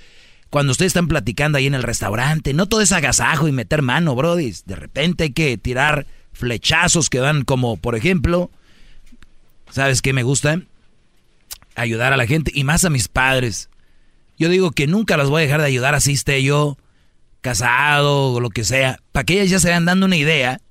cuando 0.51 0.73
ustedes 0.73 0.91
están 0.91 1.07
platicando 1.07 1.59
ahí 1.59 1.67
en 1.67 1.75
el 1.75 1.85
restaurante, 1.85 2.53
no 2.53 2.67
todo 2.67 2.81
es 2.81 2.93
agasajo 2.93 3.47
y 3.47 3.53
meter 3.53 3.83
mano, 3.83 4.17
brody. 4.17 4.53
De 4.67 4.77
repente 4.77 5.25
hay 5.25 5.33
que 5.33 5.57
tirar 5.57 6.07
flechazos 6.33 7.09
que 7.09 7.19
dan 7.19 7.45
como, 7.45 7.77
por 7.77 7.95
ejemplo, 7.95 8.51
¿sabes 9.71 10.03
qué 10.03 10.13
me 10.13 10.25
gusta? 10.25 10.61
Ayudar 11.77 12.13
a 12.13 12.17
la 12.17 12.27
gente 12.27 12.51
y 12.53 12.65
más 12.65 12.85
a 12.85 12.91
mis 12.91 13.07
padres. 13.07 13.71
Yo 14.41 14.49
digo 14.49 14.71
que 14.71 14.87
nunca 14.87 15.19
las 15.19 15.29
voy 15.29 15.43
a 15.43 15.45
dejar 15.45 15.61
de 15.61 15.67
ayudar 15.67 15.95
así 15.95 16.13
esté 16.13 16.43
yo 16.43 16.79
casado 17.43 18.33
o 18.33 18.41
lo 18.41 18.49
que 18.49 18.65
sea, 18.65 18.99
para 19.13 19.25
que 19.25 19.35
ellas 19.35 19.51
ya 19.51 19.61
se 19.61 19.69
vayan 19.69 19.85
dando 19.85 20.07
una 20.07 20.17
idea 20.17 20.63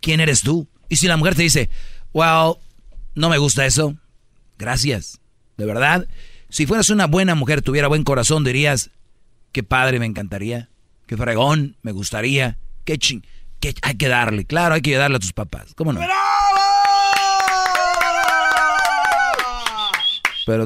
quién 0.00 0.20
eres 0.20 0.40
tú. 0.40 0.66
Y 0.88 0.96
si 0.96 1.08
la 1.08 1.18
mujer 1.18 1.34
te 1.34 1.42
dice, 1.42 1.68
wow, 2.14 2.56
no 3.14 3.28
me 3.28 3.36
gusta 3.36 3.66
eso, 3.66 3.96
gracias, 4.58 5.20
de 5.58 5.66
verdad. 5.66 6.08
Si 6.48 6.64
fueras 6.64 6.88
una 6.88 7.06
buena 7.06 7.34
mujer, 7.34 7.60
tuviera 7.60 7.86
buen 7.86 8.02
corazón, 8.02 8.44
dirías, 8.44 8.90
qué 9.52 9.62
padre, 9.62 9.98
me 9.98 10.06
encantaría, 10.06 10.70
qué 11.06 11.18
fregón, 11.18 11.76
me 11.82 11.92
gustaría, 11.92 12.56
qué 12.86 12.96
ching, 12.96 13.26
que 13.60 13.74
hay 13.82 13.96
que 13.96 14.08
darle, 14.08 14.46
claro, 14.46 14.74
hay 14.74 14.80
que 14.80 14.96
darle 14.96 15.18
a 15.18 15.20
tus 15.20 15.34
papás, 15.34 15.74
¿cómo 15.76 15.92
no? 15.92 16.00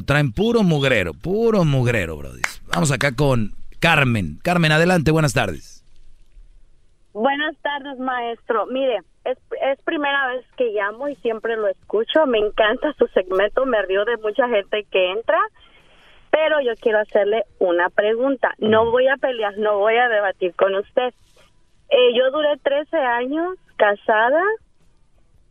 Traen 0.05 0.31
puro 0.31 0.63
mugrero, 0.63 1.13
puro 1.13 1.63
mugrero, 1.63 2.17
brody. 2.17 2.41
Vamos 2.73 2.91
acá 2.91 3.15
con 3.15 3.51
Carmen. 3.79 4.39
Carmen, 4.43 4.71
adelante, 4.71 5.11
buenas 5.11 5.33
tardes. 5.33 5.83
Buenas 7.13 7.55
tardes, 7.63 7.97
maestro. 7.99 8.67
Mire, 8.67 8.99
es, 9.23 9.37
es 9.61 9.81
primera 9.83 10.27
vez 10.27 10.45
que 10.55 10.71
llamo 10.71 11.09
y 11.09 11.15
siempre 11.15 11.57
lo 11.57 11.67
escucho. 11.67 12.25
Me 12.27 12.37
encanta 12.39 12.93
su 12.93 13.07
segmento, 13.07 13.65
me 13.65 13.81
río 13.83 14.05
de 14.05 14.17
mucha 14.17 14.47
gente 14.47 14.85
que 14.91 15.11
entra. 15.11 15.39
Pero 16.29 16.61
yo 16.61 16.73
quiero 16.79 16.99
hacerle 16.99 17.45
una 17.59 17.89
pregunta. 17.89 18.53
No 18.59 18.91
voy 18.91 19.07
a 19.07 19.17
pelear, 19.17 19.57
no 19.57 19.79
voy 19.79 19.95
a 19.97 20.09
debatir 20.09 20.53
con 20.55 20.75
usted. 20.75 21.13
Eh, 21.89 22.13
yo 22.15 22.29
duré 22.31 22.57
13 22.61 22.97
años 22.97 23.55
casada. 23.77 24.43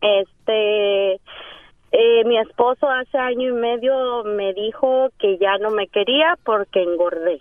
Este, 0.01 1.21
eh, 1.99 2.25
mi 2.27 2.37
esposo 2.37 2.87
hace 2.91 3.17
año 3.17 3.49
y 3.49 3.53
medio 3.53 4.23
me 4.25 4.53
dijo 4.53 5.09
que 5.19 5.39
ya 5.39 5.57
no 5.57 5.71
me 5.71 5.89
quería 5.89 6.37
porque 6.45 6.83
engordé. 6.83 7.41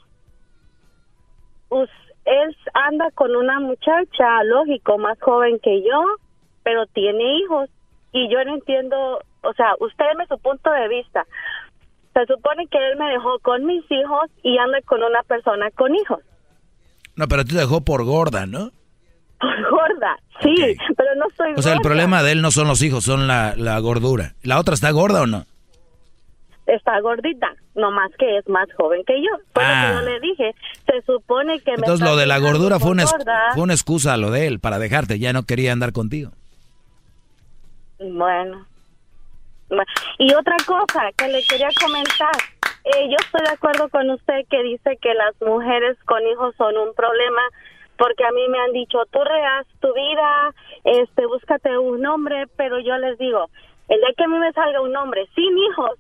él 2.24 2.58
anda 2.74 3.12
con 3.12 3.36
una 3.36 3.60
muchacha, 3.60 4.44
lógico, 4.46 4.98
más 4.98 5.20
joven 5.20 5.60
que 5.60 5.84
yo, 5.84 6.06
pero 6.64 6.86
tiene 6.86 7.40
hijos. 7.40 7.70
Y 8.14 8.30
yo 8.32 8.46
no 8.46 8.54
entiendo, 8.54 9.20
o 9.42 9.54
sea, 9.56 9.74
usted 9.82 10.06
me 10.18 10.26
su 10.28 10.38
punto 10.40 10.72
de 10.72 10.88
vista. 10.88 11.26
Se 12.14 12.26
supone 12.26 12.66
que 12.68 12.78
él 12.78 12.98
me 12.98 13.10
dejó 13.12 13.38
con 13.40 13.66
mis 13.66 13.84
hijos 13.92 14.30
y 14.42 14.58
anda 14.58 14.80
con 14.86 15.04
una 15.04 15.22
persona 15.24 15.70
con 15.72 15.94
hijos. 15.94 16.22
No, 17.18 17.28
pero 17.28 17.44
te 17.44 17.56
dejó 17.56 17.82
por 17.82 18.06
gorda, 18.06 18.46
¿no? 18.46 18.72
Por 19.46 19.70
gorda, 19.70 20.18
sí, 20.42 20.56
pero 20.98 21.16
no 21.16 21.26
soy 21.38 21.54
O 21.56 21.62
sea, 21.62 21.74
el 21.74 21.82
problema 21.82 22.24
de 22.24 22.32
él 22.32 22.42
no 22.42 22.52
son 22.52 22.68
los 22.68 22.82
hijos, 22.82 23.04
son 23.04 23.28
la, 23.28 23.54
la 23.56 23.78
gordura. 23.80 24.34
¿La 24.44 24.60
otra 24.60 24.74
está 24.74 24.90
gorda 24.92 25.22
o 25.22 25.28
no? 25.28 25.46
Está 26.66 27.00
gordita, 27.00 27.54
no 27.76 27.92
más 27.92 28.12
que 28.18 28.40
es 28.40 28.50
más 28.50 28.68
joven 28.76 29.04
que 29.06 29.22
yo. 29.22 29.30
Por 29.54 29.64
ah. 29.64 29.94
yo 29.94 30.02
le 30.02 30.20
dije, 30.20 30.56
se 30.88 31.02
supone 31.04 31.60
que 31.60 31.72
Entonces 31.72 32.04
lo 32.04 32.16
de 32.16 32.26
la 32.26 32.40
gordura 32.40 32.80
fue 32.80 32.92
una, 32.92 33.06
fue 33.06 33.62
una 33.62 33.74
excusa 33.74 34.18
lo 34.18 34.32
de 34.32 34.48
él 34.48 34.60
para 34.60 34.80
dejarte, 34.80 35.20
ya 35.20 35.32
no 35.32 35.44
quería 35.44 35.72
andar 35.72 35.92
contigo. 35.92 36.32
Bueno. 38.00 38.66
Y 40.18 40.34
otra 40.34 40.56
cosa 40.66 41.12
que 41.16 41.28
le 41.28 41.44
quería 41.44 41.70
comentar, 41.80 42.36
eh, 42.84 43.10
yo 43.10 43.16
estoy 43.24 43.42
de 43.46 43.54
acuerdo 43.54 43.90
con 43.90 44.10
usted 44.10 44.46
que 44.50 44.64
dice 44.64 44.98
que 45.00 45.14
las 45.14 45.40
mujeres 45.42 45.98
con 46.06 46.26
hijos 46.26 46.56
son 46.58 46.76
un 46.78 46.96
problema 46.96 47.42
porque 47.98 48.24
a 48.24 48.32
mí 48.32 48.42
me 48.50 48.60
han 48.60 48.72
dicho, 48.72 49.00
tú 49.12 49.20
reas 49.24 49.66
tu 49.80 49.94
vida, 49.94 50.54
este, 50.84 51.26
búscate 51.26 51.78
un 51.78 52.06
hombre, 52.06 52.46
pero 52.56 52.80
yo 52.80 52.98
les 52.98 53.18
digo, 53.18 53.50
el 53.88 54.00
día 54.00 54.10
que 54.18 54.24
a 54.24 54.28
mí 54.28 54.38
me 54.38 54.52
salga 54.54 54.82
un 54.82 54.96
hombre 54.96 55.28
sin 55.36 55.58
hijos, 55.58 55.92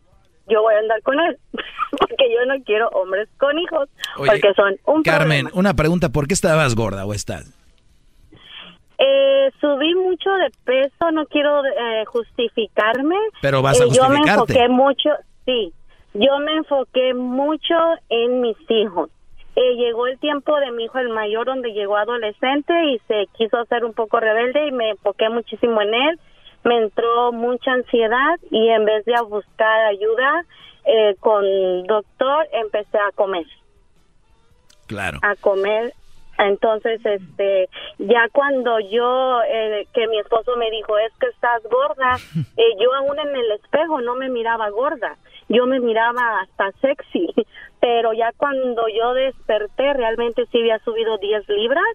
yo 0.48 0.62
voy 0.62 0.76
a 0.76 0.80
andar 0.80 1.02
con 1.02 1.20
él, 1.20 1.38
porque 1.92 2.32
yo 2.34 2.46
no 2.46 2.62
quiero 2.64 2.90
hombres 2.90 3.30
con 3.38 3.58
hijos, 3.58 3.90
porque 4.16 4.54
son 4.56 4.78
un 4.86 5.04
Carmen, 5.04 5.48
una 5.54 5.74
pregunta, 5.74 6.10
¿por 6.10 6.28
qué 6.28 6.34
estabas 6.34 6.76
gorda 6.76 7.06
o 7.06 7.14
estás? 7.14 7.54
Eh, 8.98 9.52
subí 9.60 9.94
mucho 9.96 10.30
de 10.32 10.52
peso, 10.64 11.12
no 11.12 11.26
quiero 11.26 11.66
eh, 11.66 12.06
justificarme. 12.06 13.18
Pero 13.42 13.62
vas 13.62 13.80
a 13.82 13.86
justificarte. 13.86 14.14
Eh, 14.14 14.26
yo 14.26 14.26
me 14.26 14.32
enfoqué 14.32 14.70
mucho, 14.70 15.10
sí, 15.46 15.74
yo 16.14 16.40
me 16.40 16.58
enfoqué 16.58 17.14
mucho 17.14 17.76
en 18.10 18.42
mis 18.42 18.58
hijos. 18.70 19.10
Eh, 19.56 19.76
llegó 19.76 20.08
el 20.08 20.20
tiempo 20.20 20.60
de 20.60 20.72
mi 20.72 20.86
hijo 20.86 21.00
el 21.00 21.10
mayor 21.10 21.46
donde 21.46 21.72
llegó 21.72 21.96
adolescente 21.96 22.74
y 22.88 23.00
se 23.08 23.28
quiso 23.38 23.58
hacer 23.58 23.86
un 23.86 23.94
poco 23.94 24.20
rebelde 24.20 24.68
y 24.68 24.72
me 24.72 24.90
enfoqué 24.92 25.30
muchísimo 25.30 25.82
en 25.82 25.94
él. 25.94 26.20
Me 26.66 26.78
entró 26.78 27.32
mucha 27.32 27.72
ansiedad 27.72 28.38
y 28.52 28.68
en 28.70 28.84
vez 28.84 29.06
de 29.06 29.14
buscar 29.30 29.86
ayuda 29.86 30.46
eh, 30.84 31.16
con 31.22 31.46
doctor 31.84 32.48
empecé 32.52 32.98
a 32.98 33.12
comer. 33.16 33.46
Claro. 34.88 35.20
A 35.22 35.36
comer. 35.36 35.94
Entonces, 36.38 37.00
este, 37.06 37.70
ya 37.98 38.28
cuando 38.34 38.78
yo, 38.82 39.42
eh, 39.48 39.88
que 39.94 40.06
mi 40.08 40.20
esposo 40.20 40.58
me 40.58 40.70
dijo, 40.70 40.98
es 40.98 41.14
que 41.18 41.28
estás 41.28 41.64
gorda, 41.64 42.18
yo 42.82 42.94
aún 42.94 43.20
en 43.20 43.34
el 43.34 43.52
espejo 43.52 44.02
no 44.02 44.16
me 44.16 44.28
miraba 44.28 44.70
gorda 44.70 45.16
yo 45.50 45.66
me 45.66 45.80
miraba 45.80 46.42
hasta 46.42 46.72
sexy, 46.80 47.28
pero 47.82 48.14
ya 48.14 48.32
cuando 48.38 48.84
yo 48.88 49.14
desperté 49.14 49.94
realmente 49.94 50.46
sí 50.52 50.60
había 50.60 50.80
subido 50.80 51.18
10 51.18 51.48
libras 51.50 51.86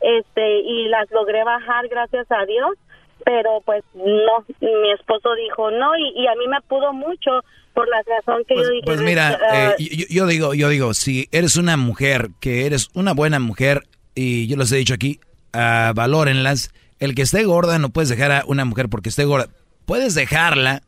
este 0.00 0.60
y 0.60 0.88
las 0.88 1.10
logré 1.10 1.42
bajar 1.44 1.88
gracias 1.88 2.26
a 2.30 2.44
Dios, 2.44 2.76
pero 3.24 3.62
pues 3.64 3.82
no, 3.94 4.44
mi 4.60 4.92
esposo 4.92 5.34
dijo 5.34 5.70
no 5.70 5.96
y, 5.96 6.26
a 6.26 6.34
mí 6.34 6.46
me 6.48 6.60
pudo 6.68 6.92
mucho 6.92 7.30
por 7.74 7.88
la 7.88 8.02
razón 8.02 8.42
que 8.46 8.54
pues, 8.54 8.66
yo 8.66 8.72
dije. 8.72 8.84
Pues 8.84 9.00
mira, 9.00 9.38
ah, 9.50 9.74
eh, 9.78 10.06
yo, 10.08 10.26
digo, 10.26 10.54
yo 10.54 10.68
digo, 10.68 10.94
si 10.94 11.28
eres 11.32 11.56
una 11.56 11.76
mujer, 11.76 12.28
que 12.40 12.66
eres 12.66 12.88
una 12.94 13.12
buena 13.12 13.38
mujer, 13.38 13.82
y 14.14 14.46
yo 14.46 14.56
les 14.56 14.72
he 14.72 14.76
dicho 14.76 14.94
aquí, 14.94 15.20
uh, 15.54 15.92
valórenlas, 15.94 16.72
el 16.98 17.14
que 17.14 17.22
esté 17.22 17.44
gorda 17.44 17.78
no 17.78 17.90
puedes 17.90 18.08
dejar 18.08 18.32
a 18.32 18.44
una 18.46 18.64
mujer 18.64 18.88
porque 18.88 19.10
esté 19.10 19.24
gorda, 19.24 19.48
puedes 19.84 20.14
dejarla 20.14 20.82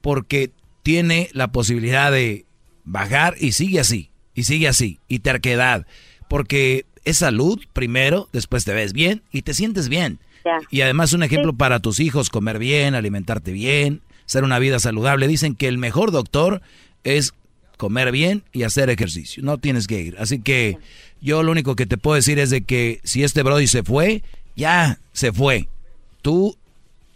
porque 0.00 0.52
tiene 0.88 1.28
la 1.34 1.48
posibilidad 1.48 2.10
de 2.10 2.46
bajar 2.84 3.34
y 3.38 3.52
sigue 3.52 3.78
así, 3.78 4.08
y 4.34 4.44
sigue 4.44 4.68
así, 4.68 5.00
y 5.06 5.18
terquedad, 5.18 5.86
porque 6.30 6.86
es 7.04 7.18
salud 7.18 7.60
primero, 7.74 8.30
después 8.32 8.64
te 8.64 8.72
ves 8.72 8.94
bien 8.94 9.20
y 9.30 9.42
te 9.42 9.52
sientes 9.52 9.90
bien. 9.90 10.18
Y 10.70 10.80
además 10.80 11.12
un 11.12 11.22
ejemplo 11.22 11.52
para 11.52 11.80
tus 11.80 12.00
hijos, 12.00 12.30
comer 12.30 12.58
bien, 12.58 12.94
alimentarte 12.94 13.52
bien, 13.52 14.00
ser 14.24 14.44
una 14.44 14.58
vida 14.58 14.78
saludable. 14.78 15.28
Dicen 15.28 15.54
que 15.54 15.68
el 15.68 15.76
mejor 15.76 16.10
doctor 16.10 16.62
es 17.04 17.34
comer 17.76 18.10
bien 18.10 18.42
y 18.54 18.62
hacer 18.62 18.88
ejercicio. 18.88 19.42
No 19.42 19.58
tienes 19.58 19.88
que 19.88 20.00
ir. 20.00 20.16
Así 20.18 20.40
que 20.40 20.78
yo 21.20 21.42
lo 21.42 21.52
único 21.52 21.76
que 21.76 21.84
te 21.84 21.98
puedo 21.98 22.14
decir 22.14 22.38
es 22.38 22.48
de 22.48 22.62
que 22.62 23.02
si 23.04 23.24
este 23.24 23.42
Brody 23.42 23.66
se 23.66 23.82
fue, 23.82 24.22
ya 24.56 25.00
se 25.12 25.32
fue. 25.32 25.68
Tú 26.22 26.56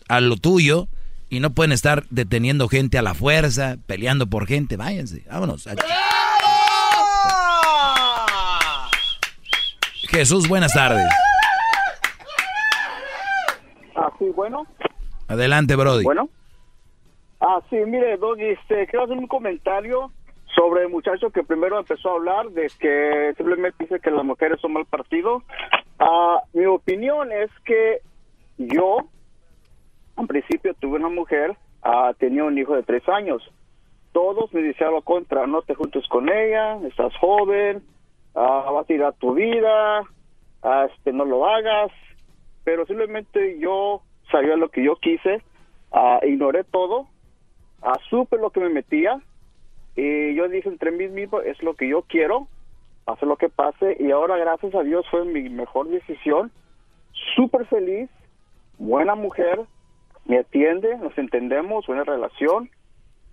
a 0.09 0.21
lo 0.21 0.37
tuyo 0.37 0.89
y 1.33 1.41
no 1.41 1.55
pueden 1.55 1.73
estar 1.73 2.03
deteniendo 2.11 2.69
gente 2.69 2.99
a 2.99 3.03
la 3.03 3.15
fuerza, 3.15 3.79
peleando 3.87 4.27
por 4.27 4.47
gente. 4.47 4.77
Váyanse, 4.77 5.25
vámonos. 5.31 5.67
Jesús, 10.11 10.47
buenas 10.47 10.75
tardes. 10.75 11.07
Ah, 13.97 14.13
sí, 14.19 14.27
bueno. 14.37 14.67
Adelante, 15.27 15.75
Brody. 15.75 16.05
Bueno. 16.05 16.29
Ah, 17.41 17.63
sí, 17.71 17.77
mire, 17.87 18.19
Doggy, 18.19 18.51
este, 18.51 18.87
quiero 18.89 19.07
hacer 19.07 19.17
un 19.17 19.27
comentario 19.27 20.13
sobre 20.55 20.83
el 20.83 20.91
muchacho 20.91 21.31
que 21.31 21.43
primero 21.43 21.79
empezó 21.79 22.11
a 22.11 22.17
hablar 22.17 22.51
de 22.51 22.71
que 22.79 23.33
simplemente 23.39 23.85
dice 23.85 24.01
que 24.01 24.11
las 24.11 24.25
mujeres 24.27 24.61
son 24.61 24.75
mal 24.75 24.85
partido. 24.85 25.43
Ah, 25.99 26.43
mi 26.53 26.67
opinión 26.67 27.33
es 27.33 27.51
que 27.65 28.03
yo, 28.59 29.09
en 30.17 30.27
principio, 30.27 30.75
tuve 30.75 30.99
una 30.99 31.09
mujer, 31.09 31.57
ah, 31.83 32.13
tenía 32.19 32.45
un 32.45 32.59
hijo 32.59 32.75
de 32.75 32.83
tres 32.83 33.09
años. 33.09 33.43
Todos 34.13 34.53
me 34.53 34.63
decían 34.63 34.93
lo 34.93 35.03
contra, 35.03 35.47
no 35.47 35.63
te 35.63 35.75
juntes 35.75 36.07
con 36.09 36.29
ella, 36.29 36.77
estás 36.87 37.17
joven, 37.17 37.83
ah, 38.35 38.71
vas 38.73 38.85
a 38.85 38.87
tirar 38.87 39.15
tu 39.15 39.35
vida, 39.35 40.03
ah, 40.63 40.87
este, 40.93 41.13
no 41.13 41.25
lo 41.25 41.47
hagas. 41.47 41.91
Pero 42.65 42.87
simplemente 42.87 43.59
yo 43.59 44.03
sabía 44.31 44.57
lo 44.57 44.69
que 44.69 44.85
yo 44.85 44.97
quise, 44.97 45.43
ignoré 46.23 46.65
todo, 46.65 47.09
supe 48.09 48.37
lo 48.39 48.51
que 48.51 48.61
me 48.61 48.69
metía 48.69 49.21
y 49.97 50.35
yo 50.35 50.49
dije 50.49 50.69
entre 50.69 50.91
mí 50.91 51.09
mismo, 51.09 51.41
es 51.41 51.63
lo 51.63 51.75
que 51.75 51.89
yo 51.89 52.03
quiero, 52.03 52.47
hacer 53.07 53.29
lo 53.29 53.37
que 53.37 53.49
pase 53.49 53.97
y 53.99 54.11
ahora 54.11 54.37
gracias 54.37 54.75
a 54.75 54.83
Dios 54.83 55.05
fue 55.11 55.25
mi 55.25 55.49
mejor 55.49 55.89
decisión, 55.89 56.51
súper 57.35 57.67
feliz, 57.67 58.09
buena 58.79 59.15
mujer, 59.15 59.61
me 60.27 60.39
atiende, 60.39 60.97
nos 60.99 61.17
entendemos, 61.19 61.87
buena 61.87 62.05
relación. 62.05 62.71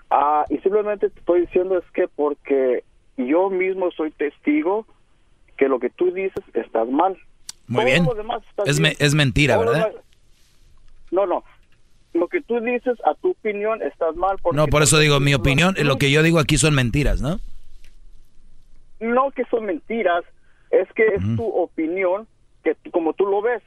Ah, 0.09 0.45
y 0.49 0.57
simplemente 0.59 1.09
te 1.09 1.19
estoy 1.19 1.41
diciendo 1.41 1.77
es 1.77 1.85
que 1.91 2.07
porque 2.07 2.83
yo 3.17 3.49
mismo 3.49 3.91
soy 3.91 4.11
testigo 4.11 4.85
que 5.57 5.67
lo 5.67 5.79
que 5.79 5.89
tú 5.89 6.11
dices 6.11 6.43
estás 6.53 6.87
mal. 6.89 7.17
Muy 7.67 7.85
Todo 7.85 7.85
bien. 7.85 8.07
Es, 8.65 8.79
me- 8.79 8.89
bien. 8.89 8.97
es 8.99 9.13
mentira, 9.13 9.55
Todo 9.55 9.65
¿verdad? 9.65 9.91
No, 11.11 11.25
no. 11.27 11.43
Lo 12.13 12.27
que 12.27 12.41
tú 12.41 12.59
dices, 12.59 12.97
a 13.05 13.13
tu 13.15 13.31
opinión, 13.31 13.83
estás 13.83 14.15
mal. 14.15 14.37
Porque 14.41 14.57
No, 14.57 14.65
por 14.67 14.81
eso 14.81 14.97
digo, 14.97 15.19
mi 15.19 15.35
opinión, 15.35 15.75
lo 15.83 15.97
que 15.97 16.09
yo 16.09 16.23
digo 16.23 16.39
aquí 16.39 16.57
son 16.57 16.73
mentiras, 16.73 17.21
¿no? 17.21 17.39
no 18.99 19.31
que 19.31 19.45
son 19.45 19.65
mentiras, 19.65 20.23
es 20.71 20.91
que 20.93 21.05
es 21.15 21.21
tu 21.37 21.45
opinión, 21.47 22.27
que 22.63 22.75
como 22.91 23.13
tú 23.13 23.25
lo 23.25 23.41
ves, 23.41 23.61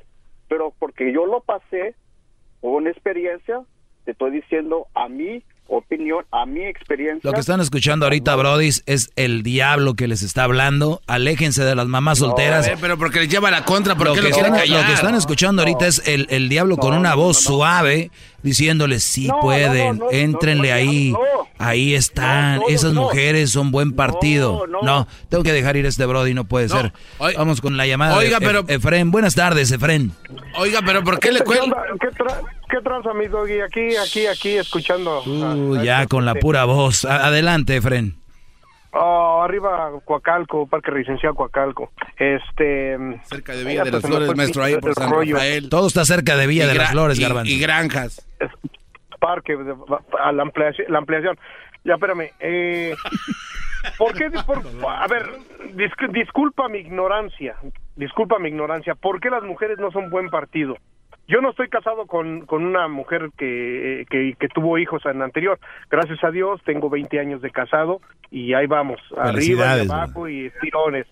pero 0.49 0.75
porque 0.79 1.13
yo 1.13 1.25
lo 1.27 1.41
pasé, 1.41 1.95
una 2.63 2.91
experiencia, 2.91 3.63
te 4.05 4.13
estoy 4.13 4.31
diciendo 4.31 4.87
a 4.95 5.09
mi 5.09 5.43
opinión, 5.77 6.25
a 6.31 6.45
mi 6.47 6.63
experiencia. 6.65 7.21
Lo 7.23 7.33
que 7.33 7.41
están 7.41 7.61
escuchando 7.61 8.07
ahorita, 8.07 8.35
Brody, 8.37 8.69
es 8.87 9.11
el 9.17 9.43
diablo 9.43 9.95
que 9.95 10.07
les 10.09 10.23
está 10.23 10.45
hablando. 10.45 11.01
Aléjense 11.07 11.65
de 11.65 11.75
las 11.75 11.87
mamás 11.87 12.19
solteras. 12.19 12.67
Ver, 12.67 12.79
pero 12.81 12.99
porque 12.99 13.21
les 13.21 13.29
lleva 13.29 13.51
la 13.51 13.65
contra, 13.65 13.95
¿por 13.95 14.09
lo, 14.09 14.15
qué 14.15 14.21
que 14.21 14.29
lo 14.29 14.35
quieren 14.35 14.55
están, 14.55 14.69
callar? 14.69 14.81
lo 14.83 14.87
que 14.87 14.93
están 14.95 15.15
escuchando 15.15 15.63
ahorita 15.63 15.87
es 15.87 16.03
el, 16.07 16.27
el 16.31 16.49
diablo 16.49 16.77
con 16.77 16.95
una 16.95 17.15
voz 17.15 17.39
suave 17.43 18.11
diciéndoles, 18.43 19.05
sí 19.05 19.29
pueden, 19.41 19.99
no, 19.99 20.05
no, 20.07 20.11
éntrenle 20.11 20.69
no, 20.71 20.75
ahí, 20.75 21.13
no. 21.13 21.19
ahí 21.59 21.95
están, 21.95 22.57
No, 22.57 22.63
no, 22.63 22.69
esas 22.71 22.93
no. 22.93 23.03
mujeres 23.03 23.51
son 23.51 23.71
buen 23.71 23.93
partido. 23.93 24.67
No, 24.83 25.07
tengo 25.29 25.45
que 25.45 25.53
dejar 25.53 25.77
ir 25.77 25.87
a 25.87 25.89
este 25.89 26.05
Brody, 26.07 26.35
no 26.35 26.45
puede 26.45 26.69
ser. 26.69 26.93
Vamos 27.37 27.61
con 27.61 27.77
la 27.77 27.87
llamada 27.87 28.17
Oiga, 28.17 28.41
de 28.41 28.45
E- 28.45 28.49
pero- 28.49 28.65
Efren. 28.69 29.11
Buenas 29.13 29.35
tardes, 29.37 29.71
Efren. 29.71 30.13
Oiga, 30.57 30.81
pero 30.85 31.05
¿por 31.05 31.19
qué 31.21 31.31
le 31.33 31.39
¿Qué, 31.39 31.45
cuelgan? 31.45 31.73
¿Qué, 32.73 32.79
tra- 32.79 32.83
qué 32.83 32.83
tranza, 32.83 33.15
mi 33.15 33.27
doggy? 33.27 33.61
Aquí, 33.61 33.97
aquí, 33.97 34.27
aquí, 34.27 34.57
escuchando. 34.57 35.23
Uh, 35.25 35.77
ya 35.83 36.07
con 36.07 36.25
la 36.25 36.35
pura 36.35 36.65
voz. 36.65 37.05
A- 37.05 37.27
adelante, 37.27 37.77
Efren. 37.77 38.15
Oh, 38.95 39.41
arriba 39.43 39.91
Coacalco, 40.05 40.67
Parque 40.67 40.91
Residencial 40.91 41.35
Coacalco. 41.35 41.91
Este. 42.19 42.97
Cerca 43.25 43.53
de 43.55 43.65
Villa 43.65 43.85
de 43.85 43.91
las 43.91 44.03
Flores, 44.03 44.37
maestro, 44.37 44.63
ahí 44.65 44.77
por 44.77 44.95
San 44.95 45.11
Rafael. 45.11 45.69
Todo 45.71 45.87
está 45.87 46.05
cerca 46.05 46.37
de 46.37 46.47
Villa 46.47 46.65
Y 46.65 46.69
de 46.69 46.75
las 46.75 46.91
Flores, 46.91 47.19
y- 47.19 47.23
Garbanzo. 47.23 47.51
y 47.53 47.59
granjas. 47.59 48.27
Parque, 49.21 49.57
de- 49.57 49.75
a 50.23 50.33
la 50.33 50.43
ampliación. 50.43 50.87
La 50.93 50.99
ampliación. 50.99 51.39
Ya, 51.85 51.95
espérame. 51.95 52.31
Eh, 52.41 52.95
¿Por 53.99 54.13
qué? 54.15 54.31
por- 54.47 54.63
a 54.89 55.07
ver, 55.09 55.27
dis- 55.75 56.13
disculpa 56.13 56.69
mi 56.69 56.79
ignorancia. 56.79 57.57
Disculpa 57.97 58.39
mi 58.39 58.49
ignorancia. 58.49 58.95
¿Por 58.95 59.21
qué 59.21 59.31
las 59.31 59.43
mujeres 59.43 59.79
no 59.79 59.91
son 59.91 60.11
buen 60.11 60.29
partido? 60.29 60.77
Yo 61.29 61.41
no 61.41 61.51
estoy 61.51 61.69
casado 61.69 62.07
con, 62.07 62.45
con 62.47 62.65
una 62.65 62.89
mujer 62.89 63.31
que, 63.39 64.05
que, 64.11 64.35
que 64.39 64.49
tuvo 64.49 64.77
hijos 64.79 65.05
en 65.07 65.23
anterior. 65.23 65.59
Gracias 65.91 66.23
a 66.25 66.31
Dios, 66.31 66.61
tengo 66.65 66.91
20 66.91 67.19
años 67.21 67.41
de 67.41 67.51
casado 67.51 68.01
y 68.31 68.55
ahí 68.55 68.67
vamos, 68.67 69.01
arriba 69.17 69.65
y 69.79 69.87
abajo 69.93 70.29
y 70.29 70.51
tirones. 70.61 71.07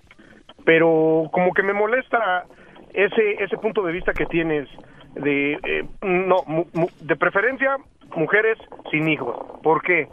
Pero 0.64 1.24
como 1.32 1.52
que 1.54 1.62
me 1.62 1.72
molesta 1.72 2.44
ese 2.92 3.42
ese 3.42 3.56
punto 3.56 3.82
de 3.82 3.92
vista 3.92 4.12
que 4.12 4.26
tienes 4.26 4.68
de 5.14 5.52
eh, 5.54 5.84
no 6.02 6.42
mu- 6.46 6.66
mu- 6.74 6.88
de 7.00 7.16
preferencia 7.16 7.76
mujeres 8.14 8.58
sin 8.90 9.08
hijos. 9.08 9.36
¿Por 9.62 9.80
qué? 9.82 10.06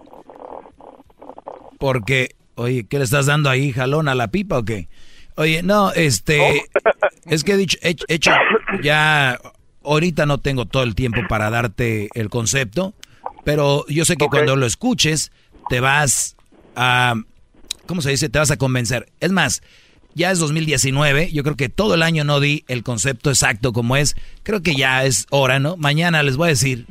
Porque, 1.79 2.29
oye, 2.55 2.85
¿qué 2.89 2.97
le 2.97 3.03
estás 3.03 3.25
dando 3.27 3.49
ahí, 3.49 3.71
jalón 3.71 4.07
a 4.07 4.15
la 4.15 4.29
pipa 4.29 4.57
o 4.59 4.63
qué? 4.63 4.87
Oye, 5.35 5.61
no, 5.63 5.91
este, 5.91 6.63
es 7.27 7.43
que 7.43 7.53
he 7.53 7.57
dicho, 7.57 7.77
he, 7.83 7.95
he 8.07 8.15
hecho, 8.15 8.31
ya, 8.81 9.37
ahorita 9.87 10.25
no 10.25 10.37
tengo 10.37 10.65
todo 10.65 10.83
el 10.83 10.95
tiempo 10.95 11.21
para 11.27 11.49
darte 11.49 12.09
el 12.13 12.29
concepto, 12.29 12.93
pero 13.43 13.85
yo 13.87 14.05
sé 14.05 14.17
que 14.17 14.27
cuando 14.27 14.55
lo 14.55 14.65
escuches, 14.65 15.31
te 15.69 15.79
vas 15.79 16.35
a, 16.75 17.15
¿cómo 17.85 18.01
se 18.01 18.11
dice? 18.11 18.29
Te 18.29 18.39
vas 18.39 18.51
a 18.51 18.57
convencer. 18.57 19.07
Es 19.19 19.31
más, 19.31 19.61
ya 20.13 20.31
es 20.31 20.39
2019, 20.39 21.31
yo 21.31 21.43
creo 21.43 21.55
que 21.55 21.69
todo 21.69 21.93
el 21.93 22.03
año 22.03 22.23
no 22.23 22.39
di 22.39 22.63
el 22.67 22.83
concepto 22.83 23.29
exacto 23.29 23.71
como 23.71 23.95
es, 23.95 24.15
creo 24.43 24.61
que 24.61 24.75
ya 24.75 25.05
es 25.05 25.27
hora, 25.29 25.59
¿no? 25.59 25.77
Mañana 25.77 26.23
les 26.23 26.37
voy 26.37 26.47
a 26.47 26.49
decir 26.49 26.87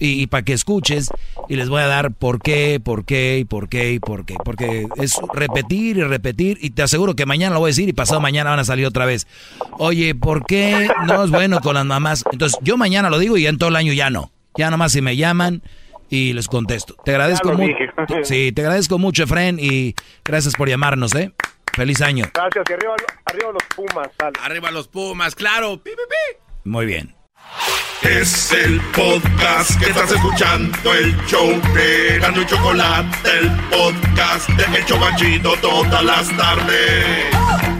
y, 0.00 0.26
para 0.28 0.42
que 0.42 0.54
escuches 0.54 1.10
y 1.48 1.56
les 1.56 1.68
voy 1.68 1.82
a 1.82 1.86
dar 1.86 2.12
por 2.12 2.40
qué, 2.40 2.80
por 2.82 3.04
qué 3.04 3.38
y 3.38 3.44
por 3.44 3.68
qué 3.68 3.92
y 3.92 4.00
por 4.00 4.24
qué. 4.24 4.34
Porque 4.44 4.86
es 4.96 5.20
repetir 5.34 5.98
y 5.98 6.02
repetir 6.02 6.58
y 6.60 6.70
te 6.70 6.82
aseguro 6.82 7.14
que 7.14 7.26
mañana 7.26 7.54
lo 7.54 7.60
voy 7.60 7.68
a 7.68 7.72
decir 7.72 7.88
y 7.88 7.92
pasado 7.92 8.20
mañana 8.20 8.50
van 8.50 8.58
a 8.58 8.64
salir 8.64 8.86
otra 8.86 9.04
vez. 9.04 9.26
Oye, 9.72 10.14
¿por 10.14 10.46
qué 10.46 10.88
no 11.06 11.22
es 11.22 11.30
bueno 11.30 11.60
con 11.60 11.74
las 11.74 11.84
mamás? 11.84 12.24
Entonces 12.32 12.58
yo 12.62 12.76
mañana 12.76 13.10
lo 13.10 13.18
digo 13.18 13.36
y 13.36 13.42
ya 13.42 13.50
en 13.50 13.58
todo 13.58 13.68
el 13.68 13.76
año 13.76 13.92
ya 13.92 14.10
no. 14.10 14.32
Ya 14.56 14.70
nomás 14.70 14.92
si 14.92 15.02
me 15.02 15.16
llaman 15.16 15.62
y 16.08 16.32
les 16.32 16.48
contesto. 16.48 16.96
Te 17.04 17.12
agradezco 17.12 17.52
mucho. 17.52 17.74
Sí, 18.24 18.52
te 18.52 18.62
agradezco 18.62 18.98
mucho, 18.98 19.22
Efren, 19.24 19.58
y 19.60 19.94
gracias 20.24 20.54
por 20.54 20.68
llamarnos, 20.68 21.14
¿eh? 21.14 21.32
Feliz 21.74 22.00
año. 22.00 22.24
Gracias, 22.34 22.64
y 22.68 22.72
arriba, 22.72 22.94
arriba 23.26 23.52
los 23.52 23.62
Pumas. 23.76 24.10
sale. 24.18 24.32
Arriba 24.42 24.70
los 24.70 24.88
Pumas, 24.88 25.34
claro. 25.34 25.80
Pi, 25.82 25.90
pi, 25.90 26.02
pi. 26.08 26.68
Muy 26.68 26.86
bien. 26.86 27.14
Es 28.02 28.50
el 28.52 28.80
podcast 28.96 29.78
que 29.78 29.90
estás 29.90 30.10
escuchando, 30.10 30.94
el 30.94 31.14
show 31.26 31.48
de 31.74 32.18
Gano 32.18 32.40
y 32.40 32.46
Chocolate, 32.46 33.18
el 33.38 33.50
podcast 33.68 34.48
de 34.48 34.78
El 34.78 34.84
Chobachito 34.86 35.52
todas 35.60 36.02
las 36.02 36.28
tardes. 36.36 37.79